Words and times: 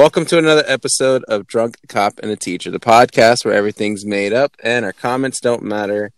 Welcome 0.00 0.24
to 0.24 0.38
another 0.38 0.64
episode 0.66 1.24
of 1.24 1.46
Drunk 1.46 1.76
Cop 1.86 2.20
and 2.22 2.32
a 2.32 2.36
Teacher, 2.36 2.70
the 2.70 2.80
podcast 2.80 3.44
where 3.44 3.52
everything's 3.52 4.06
made 4.06 4.32
up 4.32 4.56
and 4.64 4.82
our 4.82 4.94
comments 4.94 5.40
don't 5.40 5.62
matter, 5.62 6.12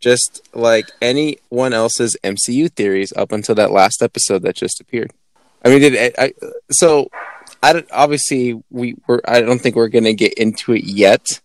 just 0.00 0.48
like 0.54 0.90
anyone 1.00 1.72
else's 1.72 2.16
MCU 2.24 2.68
theories 2.68 3.12
up 3.12 3.30
until 3.30 3.54
that 3.54 3.70
last 3.70 4.02
episode 4.02 4.42
that 4.42 4.56
just 4.56 4.80
appeared. 4.80 5.12
I 5.64 5.68
mean, 5.68 5.78
did 5.82 6.14
I, 6.18 6.32
so? 6.72 7.10
I 7.62 7.74
don't, 7.74 7.88
obviously 7.92 8.60
we 8.70 8.96
were. 9.06 9.22
I 9.24 9.40
don't 9.40 9.60
think 9.60 9.76
we're 9.76 9.86
gonna 9.86 10.14
get 10.14 10.32
into 10.32 10.72
it 10.72 10.82
yet, 10.82 11.40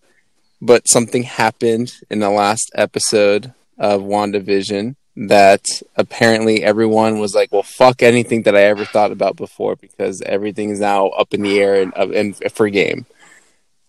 but 0.60 0.90
something 0.90 1.22
happened 1.22 1.94
in 2.10 2.18
the 2.18 2.32
last 2.32 2.72
episode 2.74 3.54
of 3.78 4.02
WandaVision 4.02 4.96
that 5.16 5.66
apparently 5.96 6.64
everyone 6.64 7.20
was 7.20 7.36
like, 7.36 7.52
"Well, 7.52 7.64
fuck 7.64 8.02
anything 8.02 8.44
that 8.44 8.56
I 8.56 8.64
ever 8.64 8.86
thought 8.86 9.12
about 9.12 9.36
before," 9.36 9.76
because 9.76 10.22
everything 10.22 10.70
is 10.70 10.80
now 10.80 11.08
up 11.08 11.34
in 11.34 11.42
the 11.42 11.60
air 11.60 11.82
and, 11.82 11.94
and 11.96 12.36
for 12.54 12.70
game. 12.70 13.06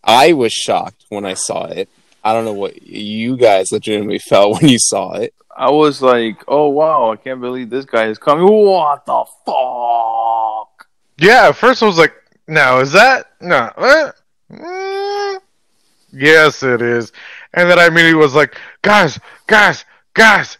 I 0.02 0.34
was 0.34 0.52
shocked 0.52 1.06
when 1.08 1.24
I 1.24 1.34
saw 1.34 1.64
it. 1.66 1.88
I 2.22 2.32
don't 2.32 2.44
know 2.44 2.52
what 2.52 2.82
you 2.82 3.36
guys 3.36 3.72
legitimately 3.72 4.18
felt 4.28 4.60
when 4.60 4.68
you 4.70 4.78
saw 4.78 5.14
it. 5.14 5.34
I 5.56 5.70
was 5.70 6.02
like, 6.02 6.42
"Oh 6.48 6.68
wow, 6.68 7.12
I 7.12 7.16
can't 7.16 7.40
believe 7.40 7.70
this 7.70 7.84
guy 7.84 8.06
is 8.08 8.18
coming! 8.18 8.46
What 8.46 9.06
the 9.06 9.24
fuck?" 9.46 10.86
Yeah, 11.16 11.48
at 11.48 11.56
first 11.56 11.82
I 11.82 11.86
was 11.86 11.98
like, 11.98 12.14
"No, 12.48 12.80
is 12.80 12.92
that 12.92 13.30
no?" 13.40 13.70
What? 13.76 14.16
Mm, 14.50 15.40
yes, 16.12 16.62
it 16.62 16.82
is. 16.82 17.12
And 17.54 17.70
then 17.70 17.78
I 17.78 17.86
immediately 17.86 18.14
was 18.20 18.34
like, 18.34 18.56
"Guys, 18.82 19.18
guys, 19.46 19.84
guys, 20.12 20.58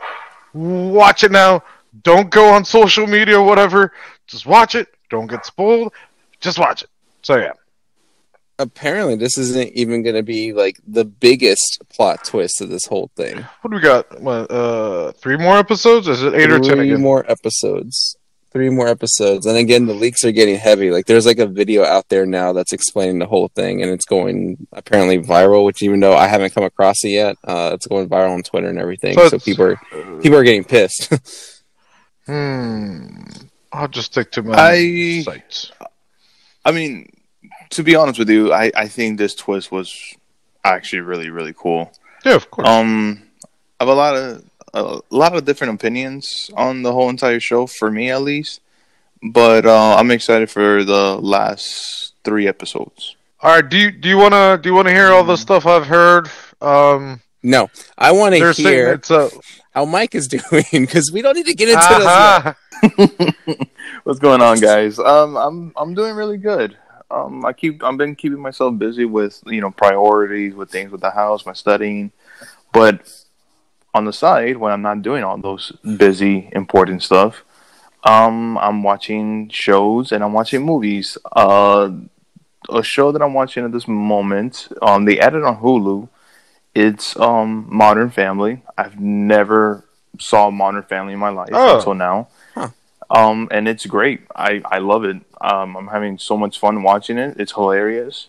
watch 0.54 1.24
it 1.24 1.30
now! 1.32 1.62
Don't 2.02 2.30
go 2.30 2.48
on 2.52 2.64
social 2.64 3.06
media 3.06 3.38
or 3.38 3.46
whatever. 3.46 3.92
Just 4.26 4.46
watch 4.46 4.74
it. 4.74 4.88
Don't 5.10 5.26
get 5.26 5.44
spoiled. 5.44 5.92
Just 6.40 6.58
watch 6.58 6.82
it." 6.82 6.88
So 7.22 7.36
yeah. 7.36 7.52
Apparently, 8.60 9.16
this 9.16 9.36
isn't 9.36 9.72
even 9.72 10.04
going 10.04 10.14
to 10.14 10.22
be 10.22 10.52
like 10.52 10.80
the 10.86 11.04
biggest 11.04 11.82
plot 11.88 12.22
twist 12.22 12.60
of 12.60 12.68
this 12.68 12.86
whole 12.86 13.10
thing. 13.16 13.44
What 13.62 13.70
do 13.70 13.76
we 13.76 13.82
got? 13.82 14.20
What, 14.20 14.48
uh, 14.48 15.10
three 15.12 15.36
more 15.36 15.56
episodes? 15.56 16.06
Is 16.06 16.22
it 16.22 16.34
eight 16.34 16.50
or 16.52 16.60
ten 16.60 16.76
Three 16.76 16.90
again? 16.90 17.00
more 17.02 17.28
episodes. 17.28 18.16
Three 18.54 18.70
more 18.70 18.86
episodes, 18.86 19.46
and 19.46 19.56
again, 19.56 19.86
the 19.86 19.94
leaks 19.94 20.24
are 20.24 20.30
getting 20.30 20.54
heavy. 20.56 20.92
Like, 20.92 21.06
there's 21.06 21.26
like 21.26 21.40
a 21.40 21.46
video 21.46 21.82
out 21.82 22.08
there 22.08 22.24
now 22.24 22.52
that's 22.52 22.72
explaining 22.72 23.18
the 23.18 23.26
whole 23.26 23.48
thing, 23.48 23.82
and 23.82 23.90
it's 23.90 24.04
going 24.04 24.68
apparently 24.72 25.18
viral. 25.18 25.64
Which, 25.64 25.82
even 25.82 25.98
though 25.98 26.14
I 26.14 26.28
haven't 26.28 26.54
come 26.54 26.62
across 26.62 27.02
it 27.02 27.08
yet, 27.08 27.36
uh, 27.42 27.72
it's 27.74 27.88
going 27.88 28.08
viral 28.08 28.32
on 28.34 28.42
Twitter 28.44 28.68
and 28.68 28.78
everything. 28.78 29.14
So 29.14 29.28
So, 29.30 29.38
people 29.40 29.64
are 29.66 30.20
people 30.22 30.38
are 30.38 30.44
getting 30.44 30.64
pissed. 30.64 31.12
Hmm. 32.26 33.24
I'll 33.72 33.88
just 33.88 34.12
stick 34.12 34.30
to 34.32 34.42
my 34.42 34.54
I- 34.56 35.22
sites. 35.22 35.72
I 36.64 36.72
mean, 36.72 37.10
to 37.70 37.82
be 37.82 37.96
honest 37.96 38.18
with 38.18 38.30
you, 38.30 38.50
I 38.52 38.70
I 38.74 38.88
think 38.88 39.18
this 39.18 39.34
twist 39.34 39.70
was 39.70 39.92
actually 40.64 41.00
really 41.00 41.28
really 41.28 41.52
cool. 41.54 41.92
Yeah, 42.24 42.36
of 42.36 42.50
course. 42.50 42.66
Um, 42.68 43.22
I 43.78 43.84
have 43.84 43.88
a 43.88 43.94
lot 43.94 44.16
of 44.16 44.42
a 44.74 45.00
lot 45.10 45.34
of 45.34 45.44
different 45.44 45.74
opinions 45.74 46.50
on 46.56 46.82
the 46.82 46.92
whole 46.92 47.08
entire 47.08 47.40
show 47.40 47.66
for 47.66 47.90
me 47.90 48.10
at 48.10 48.22
least, 48.22 48.60
but 49.22 49.64
uh, 49.64 49.96
I'm 49.96 50.10
excited 50.10 50.50
for 50.50 50.84
the 50.84 51.16
last 51.16 52.14
three 52.24 52.48
episodes. 52.48 53.16
All 53.40 53.54
right. 53.54 53.68
Do 53.68 53.76
you 53.76 53.90
do 53.90 54.08
you 54.08 54.18
wanna 54.18 54.58
do 54.60 54.68
you 54.68 54.74
wanna 54.74 54.92
hear 54.92 55.12
all 55.12 55.24
the 55.24 55.36
stuff 55.36 55.66
I've 55.66 55.86
heard? 55.86 56.28
Um, 56.60 57.20
no, 57.42 57.68
I 57.98 58.12
want 58.12 58.34
to 58.34 58.52
hear 58.52 58.92
it's 58.94 59.10
a 59.10 59.30
how 59.72 59.84
Mike 59.84 60.14
is 60.14 60.28
doing 60.50 60.64
because 60.72 61.12
we 61.12 61.22
don't 61.22 61.36
need 61.36 61.46
to 61.46 61.54
get 61.54 61.68
into 61.68 61.80
this. 61.80 62.04
yet. 62.04 63.06
uh-huh. 63.08 63.64
What's 64.04 64.18
going 64.18 64.40
on, 64.40 64.60
guys? 64.60 64.98
Um, 64.98 65.36
I'm 65.36 65.72
I'm 65.76 65.94
doing 65.94 66.16
really 66.16 66.38
good. 66.38 66.76
Um, 67.10 67.44
I 67.44 67.52
keep 67.52 67.84
I've 67.84 67.96
been 67.96 68.16
keeping 68.16 68.40
myself 68.40 68.78
busy 68.78 69.04
with 69.04 69.42
you 69.46 69.60
know 69.60 69.70
priorities 69.70 70.54
with 70.54 70.70
things 70.70 70.90
with 70.90 71.00
the 71.00 71.10
house, 71.10 71.44
my 71.44 71.52
studying, 71.52 72.12
but 72.72 73.06
on 73.94 74.04
the 74.04 74.12
side 74.12 74.56
when 74.58 74.72
I'm 74.72 74.82
not 74.82 75.02
doing 75.02 75.22
all 75.24 75.38
those 75.38 75.70
busy 75.96 76.48
important 76.52 77.02
stuff, 77.02 77.44
um, 78.04 78.58
I'm 78.58 78.82
watching 78.82 79.48
shows 79.50 80.12
and 80.12 80.22
I'm 80.24 80.32
watching 80.32 80.62
movies. 80.62 81.16
Uh, 81.32 81.90
a 82.70 82.82
show 82.82 83.12
that 83.12 83.22
I'm 83.22 83.34
watching 83.34 83.64
at 83.64 83.72
this 83.72 83.86
moment, 83.86 84.68
um, 84.82 85.04
they 85.04 85.18
added 85.20 85.44
on 85.44 85.58
Hulu. 85.58 86.08
It's 86.74 87.16
um 87.20 87.66
Modern 87.70 88.10
Family. 88.10 88.62
I've 88.76 88.98
never 88.98 89.84
saw 90.18 90.50
Modern 90.50 90.82
Family 90.82 91.12
in 91.12 91.18
my 91.18 91.28
life 91.28 91.50
Oh. 91.52 91.76
until 91.76 91.94
now. 91.94 92.28
Huh. 92.54 92.68
Um, 93.10 93.48
and 93.50 93.68
it's 93.68 93.86
great. 93.86 94.22
I, 94.34 94.62
I 94.64 94.78
love 94.78 95.04
it. 95.04 95.18
Um, 95.40 95.76
I'm 95.76 95.88
having 95.88 96.18
so 96.18 96.36
much 96.36 96.58
fun 96.58 96.82
watching 96.82 97.18
it. 97.18 97.36
It's 97.38 97.52
hilarious. 97.52 98.28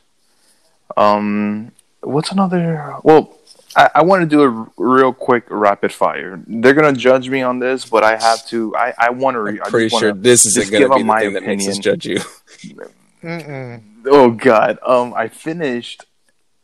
Um, 0.97 1.71
what's 2.01 2.31
another? 2.31 2.95
Well, 3.03 3.35
I, 3.75 3.90
I 3.96 4.03
want 4.03 4.22
to 4.22 4.25
do 4.28 4.41
a 4.44 4.50
r- 4.52 4.72
real 4.78 5.12
quick 5.13 5.46
rapid 5.50 5.91
fire. 5.94 6.41
They're 6.47 6.74
gonna 6.74 6.94
judge 6.94 7.30
me 7.30 7.41
on 7.41 7.59
this, 7.59 7.84
but 7.86 8.03
I 8.03 8.16
have 8.16 8.46
to. 8.47 8.75
I, 8.75 8.94
I 8.97 9.09
want 9.09 9.36
to. 9.36 9.41
Re- 9.41 9.59
I'm 9.59 9.66
I 9.66 9.69
pretty 9.69 9.90
just 9.90 10.00
sure 10.00 10.13
this 10.13 10.46
isn't 10.46 10.72
going 10.72 10.84
to 10.84 10.88
give 10.90 10.96
be 10.96 11.02
the 11.02 11.06
my 11.06 11.19
thing 11.22 11.34
that 11.34 11.44
makes 11.46 11.68
us 11.68 11.78
judge 11.78 12.06
you. 12.06 12.19
Oh 14.08 14.31
God. 14.31 14.80
Um, 14.86 15.13
I 15.13 15.28
finished. 15.28 16.06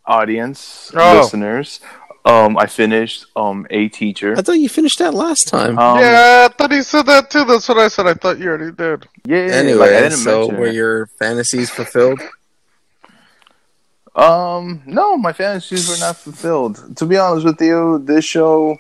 Audience 0.06 0.92
Oh. 0.96 1.20
listeners. 1.22 1.80
Um, 2.26 2.58
I 2.58 2.66
finished. 2.66 3.26
Um, 3.36 3.66
a 3.70 3.88
teacher. 3.90 4.36
I 4.38 4.42
thought 4.42 4.54
you 4.54 4.68
finished 4.70 5.00
that 5.00 5.14
last 5.14 5.48
time. 5.48 5.78
Um, 5.78 6.00
yeah, 6.00 6.48
I 6.50 6.54
thought 6.54 6.72
he 6.72 6.82
said 6.82 7.06
that 7.08 7.30
too. 7.30 7.46
That's 7.46 7.68
what 7.70 7.78
I 7.78 7.88
said. 7.88 8.08
I 8.08 8.14
thought 8.16 8.38
you 8.40 8.50
already 8.50 8.72
did. 8.76 9.08
yeah. 9.26 9.46
yeah, 9.48 9.54
anyway, 9.54 9.80
like, 9.80 9.90
I 9.92 10.02
didn't 10.02 10.18
so 10.18 10.48
were 10.50 10.68
it. 10.68 10.76
your 10.76 11.06
fantasies 11.20 11.70
fulfilled? 11.70 12.20
Um, 14.16 14.82
no, 14.86 15.18
my 15.18 15.32
fantasies 15.32 15.88
were 15.88 15.98
not 15.98 16.18
fulfilled. 16.18 16.98
To 16.98 17.06
be 17.06 17.18
honest 17.18 17.46
with 17.46 17.62
you, 17.62 18.00
this 18.00 18.26
show 18.26 18.78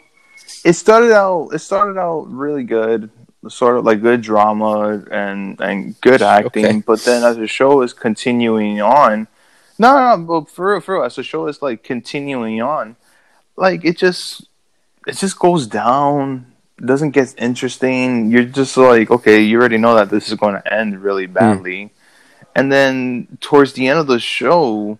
it 0.64 0.74
started 0.74 1.12
out 1.12 1.50
it 1.54 1.60
started 1.60 2.00
out 2.00 2.28
really 2.30 2.64
good, 2.64 3.10
sort 3.48 3.78
of 3.78 3.86
like 3.86 4.02
good 4.02 4.22
drama 4.22 5.04
and 5.12 5.60
and 5.62 6.00
good 6.02 6.22
acting. 6.22 6.66
Okay. 6.66 6.84
But 6.86 7.00
then 7.02 7.24
as 7.24 7.38
the 7.38 7.48
show 7.48 7.82
is 7.82 7.94
continuing 7.94 8.82
on, 8.82 9.28
no, 9.80 9.94
no, 9.94 10.16
no 10.16 10.24
but 10.42 10.50
for 10.50 10.74
real, 10.74 10.82
for 10.82 10.96
real, 10.96 11.04
as 11.04 11.16
the 11.16 11.24
show 11.24 11.48
is 11.48 11.62
like 11.62 11.84
continuing 11.84 12.62
on, 12.62 12.96
like 13.56 13.86
it 13.86 13.98
just 13.98 14.48
it 15.08 15.18
just 15.18 15.40
goes 15.40 15.68
down. 15.68 16.48
Doesn't 16.84 17.12
get 17.12 17.36
interesting. 17.38 18.32
You're 18.32 18.44
just 18.44 18.76
like, 18.76 19.12
okay, 19.12 19.40
you 19.42 19.60
already 19.60 19.78
know 19.78 19.94
that 19.96 20.10
this 20.10 20.30
is 20.30 20.34
going 20.34 20.56
to 20.56 20.74
end 20.74 21.04
really 21.04 21.28
badly. 21.28 21.92
And 22.56 22.72
then 22.72 23.38
towards 23.40 23.74
the 23.74 23.88
end 23.88 24.00
of 24.00 24.08
the 24.08 24.20
show, 24.20 24.98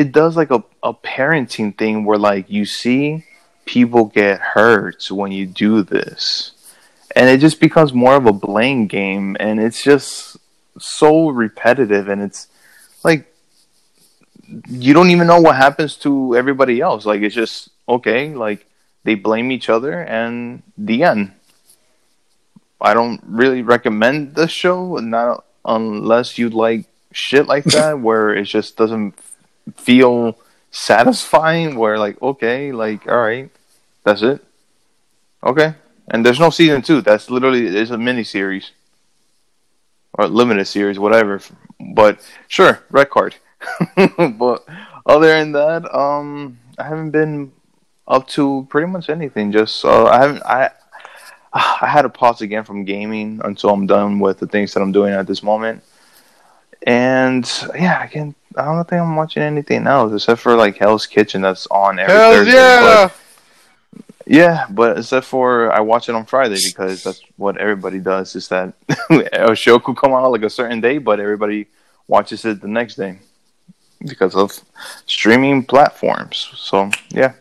it 0.00 0.12
does 0.12 0.34
like 0.34 0.50
a, 0.50 0.64
a 0.82 0.94
parenting 0.94 1.76
thing 1.76 2.06
where 2.06 2.16
like 2.16 2.48
you 2.48 2.64
see 2.64 3.22
people 3.66 4.06
get 4.06 4.40
hurt 4.40 5.10
when 5.10 5.30
you 5.30 5.46
do 5.46 5.82
this. 5.82 6.52
And 7.14 7.28
it 7.28 7.38
just 7.38 7.60
becomes 7.60 7.92
more 7.92 8.16
of 8.16 8.24
a 8.24 8.32
blame 8.32 8.86
game 8.86 9.36
and 9.38 9.60
it's 9.60 9.82
just 9.82 10.38
so 10.78 11.28
repetitive 11.28 12.08
and 12.08 12.22
it's 12.22 12.48
like 13.04 13.26
you 14.68 14.94
don't 14.94 15.10
even 15.10 15.26
know 15.26 15.40
what 15.40 15.56
happens 15.56 15.96
to 15.96 16.34
everybody 16.34 16.80
else. 16.80 17.04
Like 17.04 17.20
it's 17.20 17.34
just 17.34 17.68
okay 17.86 18.34
like 18.34 18.66
they 19.04 19.16
blame 19.16 19.52
each 19.52 19.68
other 19.68 20.00
and 20.00 20.62
the 20.78 21.04
end. 21.04 21.32
I 22.80 22.94
don't 22.94 23.20
really 23.26 23.60
recommend 23.60 24.34
the 24.34 24.48
show 24.48 24.96
not 24.96 25.44
unless 25.62 26.38
you 26.38 26.48
like 26.48 26.86
shit 27.12 27.46
like 27.46 27.64
that 27.76 28.00
where 28.00 28.34
it 28.34 28.44
just 28.44 28.78
doesn't 28.78 29.14
feel 29.76 30.38
satisfying 30.70 31.76
where 31.76 31.98
like 31.98 32.20
okay 32.22 32.72
like 32.72 33.06
all 33.08 33.18
right 33.18 33.50
that's 34.04 34.22
it. 34.22 34.44
Okay. 35.42 35.74
And 36.08 36.24
there's 36.24 36.40
no 36.40 36.50
season 36.50 36.82
two. 36.82 37.00
That's 37.00 37.30
literally 37.30 37.66
it's 37.66 37.90
a 37.90 37.98
mini 37.98 38.24
series. 38.24 38.72
Or 40.14 40.26
limited 40.26 40.66
series 40.66 40.98
whatever. 40.98 41.40
But 41.94 42.20
sure 42.48 42.80
red 42.90 43.10
card. 43.10 43.36
But 44.18 44.64
other 45.06 45.28
than 45.28 45.52
that 45.52 45.94
um 45.94 46.58
i 46.78 46.84
haven't 46.84 47.10
been 47.10 47.52
up 48.06 48.26
to 48.28 48.66
pretty 48.70 48.86
much 48.86 49.08
anything. 49.08 49.52
Just 49.52 49.84
uh, 49.84 50.04
i 50.06 50.18
haven't 50.20 50.42
i 50.44 50.70
i 51.52 51.86
had 51.86 52.02
to 52.02 52.08
pause 52.08 52.40
again 52.42 52.64
from 52.64 52.84
gaming 52.84 53.40
until 53.44 53.70
i'm 53.70 53.86
done 53.86 54.18
with 54.20 54.38
the 54.38 54.46
things 54.46 54.72
that 54.72 54.82
i'm 54.82 54.92
doing 54.92 55.12
at 55.12 55.26
this 55.26 55.42
moment. 55.42 55.82
And 56.86 57.44
yeah, 57.74 58.00
I 58.00 58.06
can. 58.06 58.34
I 58.56 58.64
don't 58.64 58.88
think 58.88 59.00
I'm 59.00 59.16
watching 59.16 59.42
anything 59.42 59.86
else 59.86 60.12
except 60.12 60.40
for 60.40 60.56
like 60.56 60.76
Hell's 60.76 61.06
Kitchen 61.06 61.40
that's 61.42 61.66
on 61.68 61.98
every 61.98 62.14
Hell 62.14 62.32
Thursday. 62.32 62.52
yeah! 62.52 63.08
But, 63.08 63.16
yeah, 64.26 64.66
but 64.70 64.98
except 64.98 65.26
for 65.26 65.72
I 65.72 65.80
watch 65.80 66.08
it 66.08 66.14
on 66.14 66.24
Friday 66.26 66.58
because 66.64 67.02
that's 67.02 67.22
what 67.36 67.56
everybody 67.58 67.98
does. 67.98 68.36
Is 68.36 68.48
that 68.48 68.74
a 69.32 69.54
show 69.54 69.78
could 69.78 69.96
come 69.96 70.12
out 70.12 70.30
like 70.30 70.42
a 70.42 70.50
certain 70.50 70.80
day, 70.80 70.98
but 70.98 71.20
everybody 71.20 71.66
watches 72.06 72.44
it 72.44 72.60
the 72.60 72.68
next 72.68 72.96
day 72.96 73.18
because 74.06 74.34
of 74.34 74.52
streaming 75.06 75.64
platforms. 75.64 76.50
So 76.56 76.90
yeah. 77.10 77.32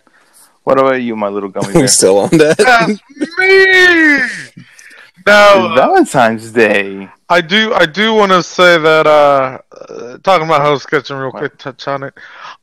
What 0.64 0.80
about 0.80 1.02
you, 1.02 1.16
my 1.16 1.30
little 1.30 1.50
gummy 1.50 1.68
we 1.74 1.74
bear? 1.74 1.88
still 1.88 2.20
on 2.20 2.30
that? 2.32 2.58
That's 2.58 3.00
me. 3.40 4.56
No, 5.26 5.72
uh, 5.72 5.76
Valentine's 5.76 6.52
Day. 6.52 7.10
I 7.32 7.42
do. 7.42 7.74
I 7.74 7.86
do 7.86 8.14
want 8.16 8.32
to 8.32 8.42
say 8.42 8.78
that. 8.80 9.06
Uh, 9.06 9.60
talking 10.24 10.48
about 10.48 10.62
Hell's 10.62 10.86
Kitchen, 10.86 11.16
real 11.18 11.32
quick, 11.32 11.58
touch 11.58 11.88
on 11.88 12.02
it. 12.04 12.14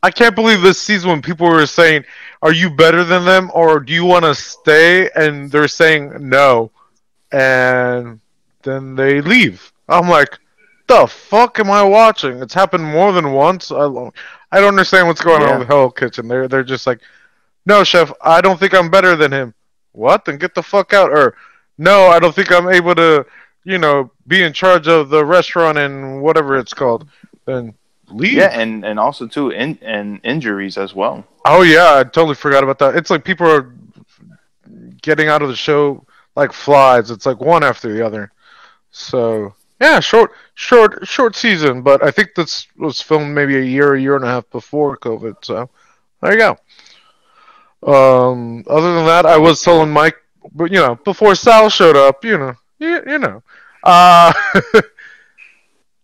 I 0.02 0.10
can't 0.10 0.34
believe 0.34 0.60
this 0.60 0.80
season 0.80 1.10
when 1.10 1.22
people 1.22 1.48
were 1.48 1.66
saying, 1.66 2.04
"Are 2.42 2.52
you 2.52 2.70
better 2.70 3.04
than 3.04 3.24
them, 3.24 3.50
or 3.54 3.78
do 3.78 3.92
you 3.92 4.04
want 4.04 4.24
to 4.24 4.34
stay?" 4.34 5.08
and 5.14 5.50
they're 5.50 5.68
saying 5.68 6.28
no, 6.28 6.72
and 7.32 8.20
then 8.62 8.94
they 8.96 9.20
leave. 9.20 9.72
I'm 9.88 10.08
like, 10.08 10.38
the 10.88 11.06
fuck 11.06 11.58
am 11.60 11.70
I 11.70 11.82
watching? 11.82 12.42
It's 12.42 12.54
happened 12.54 12.84
more 12.84 13.12
than 13.12 13.32
once. 13.32 13.70
I, 13.70 13.78
don't- 13.78 14.14
I 14.50 14.58
don't 14.60 14.68
understand 14.70 15.06
what's 15.06 15.20
going 15.20 15.42
Yeah. 15.42 15.52
on 15.54 15.58
with 15.60 15.68
Hell 15.68 15.90
Kitchen. 15.90 16.26
They're 16.28 16.48
they're 16.48 16.64
just 16.64 16.86
like, 16.86 17.00
no, 17.66 17.84
chef, 17.84 18.12
I 18.20 18.40
don't 18.40 18.58
think 18.58 18.74
I'm 18.74 18.90
better 18.90 19.14
than 19.16 19.32
him. 19.32 19.54
What? 19.92 20.24
Then 20.24 20.38
get 20.38 20.54
the 20.54 20.62
fuck 20.62 20.92
out. 20.92 21.10
Or 21.10 21.36
no, 21.78 22.06
I 22.08 22.18
don't 22.18 22.34
think 22.34 22.50
I'm 22.52 22.68
able 22.68 22.94
to, 22.94 23.26
you 23.66 23.78
know, 23.78 24.12
be 24.28 24.44
in 24.44 24.52
charge 24.52 24.86
of 24.86 25.10
the 25.10 25.24
restaurant 25.24 25.76
and 25.76 26.22
whatever 26.22 26.56
it's 26.56 26.72
called. 26.72 27.06
Then 27.44 27.74
leave. 28.08 28.34
Yeah, 28.34 28.58
and 28.58 28.84
and 28.84 28.98
also 28.98 29.26
too, 29.26 29.50
in, 29.50 29.78
and 29.82 30.20
injuries 30.22 30.78
as 30.78 30.94
well. 30.94 31.26
Oh 31.44 31.62
yeah, 31.62 31.96
I 31.96 32.04
totally 32.04 32.36
forgot 32.36 32.62
about 32.62 32.78
that. 32.78 32.94
It's 32.94 33.10
like 33.10 33.24
people 33.24 33.50
are 33.50 33.74
getting 35.02 35.28
out 35.28 35.42
of 35.42 35.48
the 35.48 35.56
show 35.56 36.06
like 36.36 36.52
flies. 36.52 37.10
It's 37.10 37.26
like 37.26 37.40
one 37.40 37.64
after 37.64 37.92
the 37.92 38.06
other. 38.06 38.30
So 38.92 39.52
yeah, 39.80 39.98
short, 39.98 40.30
short, 40.54 41.06
short 41.06 41.34
season. 41.34 41.82
But 41.82 42.04
I 42.04 42.12
think 42.12 42.36
this 42.36 42.68
was 42.76 43.00
filmed 43.02 43.34
maybe 43.34 43.56
a 43.58 43.62
year, 43.62 43.94
a 43.94 44.00
year 44.00 44.14
and 44.14 44.24
a 44.24 44.28
half 44.28 44.48
before 44.50 44.96
COVID. 44.96 45.44
So 45.44 45.68
there 46.22 46.32
you 46.32 46.38
go. 46.38 46.56
Um, 47.82 48.64
other 48.68 48.94
than 48.94 49.06
that, 49.06 49.26
I 49.26 49.38
was 49.38 49.60
telling 49.60 49.90
Mike, 49.90 50.16
but 50.54 50.70
you 50.70 50.78
know, 50.78 50.94
before 50.94 51.34
Sal 51.34 51.68
showed 51.68 51.96
up, 51.96 52.24
you 52.24 52.38
know, 52.38 52.54
you, 52.78 53.02
you 53.06 53.18
know, 53.18 53.42
uh, 53.86 54.32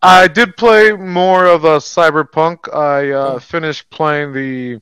I 0.03 0.27
did 0.29 0.57
play 0.57 0.93
more 0.93 1.47
of 1.47 1.65
a 1.65 1.77
cyberpunk. 1.79 2.75
I 2.75 3.11
uh, 3.11 3.39
finished 3.39 3.89
playing 3.91 4.33
the. 4.33 4.81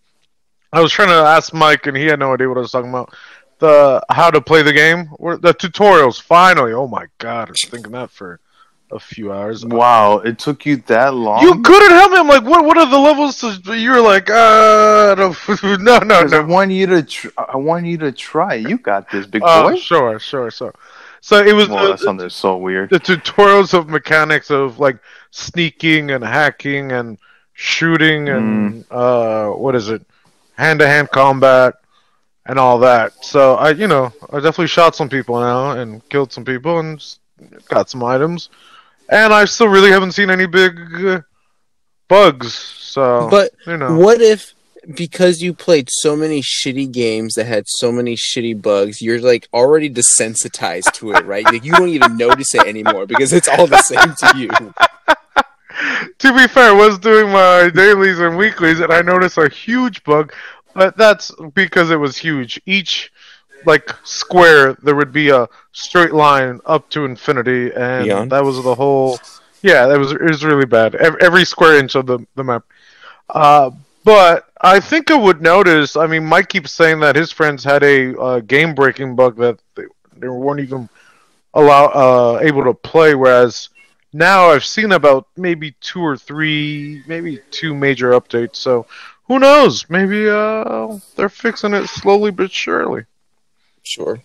I 0.73 0.81
was 0.81 0.93
trying 0.93 1.09
to 1.09 1.15
ask 1.15 1.53
Mike, 1.53 1.87
and 1.87 1.97
he 1.97 2.07
had 2.07 2.19
no 2.21 2.33
idea 2.33 2.49
what 2.49 2.57
I 2.57 2.61
was 2.61 2.71
talking 2.73 2.91
about. 2.91 3.15
The 3.59 4.03
how 4.09 4.31
to 4.31 4.41
play 4.41 4.63
the 4.63 4.73
game, 4.73 5.11
the 5.19 5.53
tutorials. 5.55 6.21
Finally, 6.21 6.73
oh 6.73 6.87
my 6.89 7.07
god, 7.19 7.49
I 7.49 7.51
was 7.51 7.65
thinking 7.67 7.93
that 7.93 8.11
for 8.11 8.41
a 8.91 8.99
few 8.99 9.31
hours. 9.33 9.67
Wow, 9.67 10.19
it 10.21 10.39
took 10.39 10.65
you 10.65 10.77
that 10.87 11.13
long. 11.13 11.43
You 11.43 11.61
couldn't 11.61 11.91
help 11.91 12.13
me. 12.13 12.19
I'm 12.19 12.27
like, 12.29 12.43
what? 12.45 12.65
What 12.65 12.79
are 12.79 12.89
the 12.89 12.99
levels? 12.99 13.39
To, 13.41 13.77
you 13.79 13.91
were 13.91 14.01
like, 14.01 14.31
uh, 14.31 15.15
no, 15.63 15.99
no, 15.99 16.23
'Cause 16.23 16.33
I 16.33 16.41
want 16.41 16.71
you 16.71 16.87
to. 16.87 17.03
Tr- 17.03 17.29
I 17.37 17.59
want 17.59 17.85
you 17.85 17.99
to 17.99 18.13
try. 18.13 18.55
You 18.55 18.79
got 18.79 19.11
this, 19.11 19.27
big 19.27 19.43
Oh, 19.45 19.69
boy. 19.71 19.77
sure, 19.77 20.19
sure, 20.19 20.51
so, 20.51 20.73
so 21.21 21.45
it 21.45 21.55
was 21.55 21.69
Well, 21.69 21.89
that 21.89 21.99
the, 21.99 22.05
sounded 22.05 22.31
so 22.31 22.57
weird. 22.57 22.91
the 22.91 23.01
tutorials 23.01 23.75
of 23.75 23.89
mechanics 23.89 24.51
of 24.51 24.79
like 24.79 24.99
sneaking 25.31 26.11
and 26.11 26.25
hacking 26.25 26.93
and 26.93 27.19
shooting 27.53 28.29
and 28.29 28.85
uh, 28.91 29.49
what 29.51 29.75
is 29.75 29.89
it, 29.89 30.03
hand 30.57 30.81
to 30.81 30.87
hand 30.87 31.11
combat 31.11 31.75
and 32.47 32.59
all 32.59 32.79
that. 32.81 33.25
So 33.25 33.55
I, 33.57 33.71
you 33.71 33.87
know, 33.87 34.13
I 34.33 34.37
definitely 34.37 34.69
shot 34.69 34.97
some 34.97 35.09
people 35.09 35.39
now 35.41 35.73
and 35.73 36.07
killed 36.09 36.33
some 36.33 36.45
people 36.45 36.79
and 36.81 37.05
got 37.69 37.91
some 37.91 38.03
items, 38.03 38.49
and 39.09 39.33
I 39.33 39.45
still 39.45 39.69
really 39.69 39.91
haven't 39.91 40.13
seen 40.13 40.31
any 40.31 40.47
big 40.47 40.79
uh, 41.07 41.21
bugs. 42.09 42.53
So, 42.55 43.29
But 43.31 43.53
you 43.67 43.77
know, 43.77 43.95
What 43.97 44.21
if 44.21 44.55
because 44.95 45.41
you 45.41 45.55
played 45.55 45.89
so 45.91 46.17
many 46.17 46.41
shitty 46.41 46.91
games 46.91 47.35
that 47.35 47.47
had 47.47 47.65
so 47.67 47.93
many 47.93 48.17
shitty 48.17 48.61
bugs, 48.61 49.01
you're 49.01 49.21
like 49.21 49.49
already 49.53 49.91
desensitized 49.91 50.93
to 50.95 51.13
it, 51.13 51.25
right? 51.25 51.45
Like 51.45 51.65
you 51.65 51.73
don't 51.73 51.89
even 51.89 52.17
notice 52.17 52.55
it 52.55 52.67
anymore 52.67 53.07
because 53.07 53.33
it's 53.33 53.49
all 53.49 53.67
the 53.67 53.83
same 53.83 54.15
to 54.19 54.39
you. 54.39 54.49
to 56.19 56.35
be 56.35 56.47
fair, 56.49 56.71
I 56.71 56.73
was 56.73 56.99
doing 56.99 57.31
my 57.33 57.71
dailies 57.75 58.19
and 58.19 58.37
weeklies, 58.37 58.81
and 58.81 58.93
I 58.93 59.03
noticed 59.03 59.39
a 59.39 59.49
huge 59.49 60.03
bug, 60.05 60.33
but 60.75 60.97
that's 60.97 61.33
because 61.55 61.91
it 61.91 61.97
was 61.97 62.17
huge. 62.17 62.61
Each 62.67 63.13
like 63.67 63.91
square, 64.05 64.75
there 64.83 64.97
would 64.97 65.13
be 65.13 65.31
a 65.31 65.49
straight 65.73 66.13
line 66.13 66.61
up 66.67 66.89
to 66.91 67.05
infinity, 67.05 67.73
and 67.75 68.05
Beyond? 68.05 68.33
that 68.33 68.45
was 68.45 68.63
the 68.63 68.75
whole. 68.75 69.19
Yeah, 69.63 69.87
that 69.87 69.99
was 69.99 70.13
it 70.13 70.23
was 70.23 70.45
really 70.45 70.67
bad. 70.67 70.95
Every, 70.95 71.21
every 71.21 71.45
square 71.45 71.79
inch 71.79 71.95
of 71.95 72.07
the 72.07 72.27
the 72.35 72.45
map. 72.45 72.65
Uh, 73.29 73.71
but 74.05 74.50
I 74.61 74.79
think 74.81 75.11
I 75.11 75.17
would 75.17 75.41
notice. 75.41 75.97
I 75.97 76.07
mean, 76.07 76.25
Mike 76.25 76.49
keeps 76.49 76.73
saying 76.73 77.01
that 77.01 77.17
his 77.17 77.33
friends 77.33 77.65
had 77.65 77.83
a 77.83 78.19
uh, 78.21 78.41
game 78.41 78.75
breaking 78.75 79.17
bug 79.17 79.37
that 79.37 79.59
they, 79.75 79.85
they 80.17 80.29
weren't 80.29 80.61
even 80.61 80.89
allow 81.55 81.87
uh, 81.87 82.39
able 82.43 82.65
to 82.65 82.75
play, 82.75 83.15
whereas 83.15 83.71
now 84.13 84.51
I've 84.51 84.65
seen 84.65 84.93
about 84.93 85.27
maybe 85.37 85.73
two 85.81 86.01
or 86.03 86.17
three, 86.17 87.03
maybe 87.07 87.41
two 87.51 87.75
major 87.75 88.11
updates. 88.11 88.57
So 88.57 88.87
who 89.29 89.39
knows? 89.39 89.89
Maybe 89.89 90.29
uh, 90.29 90.99
they're 91.17 91.29
fixing 91.31 91.73
it 91.75 91.87
slowly 91.87 92.31
but 92.31 92.51
surely. 92.51 93.05
Sure. 93.83 94.21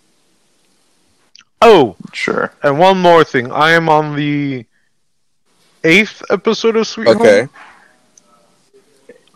Oh, 1.61 1.95
Sure. 2.13 2.51
and 2.61 2.77
one 2.77 2.97
more 2.99 3.23
thing. 3.23 3.51
I 3.51 3.71
am 3.71 3.87
on 3.89 4.15
the 4.15 4.65
eighth 5.83 6.21
episode 6.29 6.75
of 6.75 6.87
Sweet 6.87 7.07
Okay. 7.07 7.39
Home. 7.41 7.49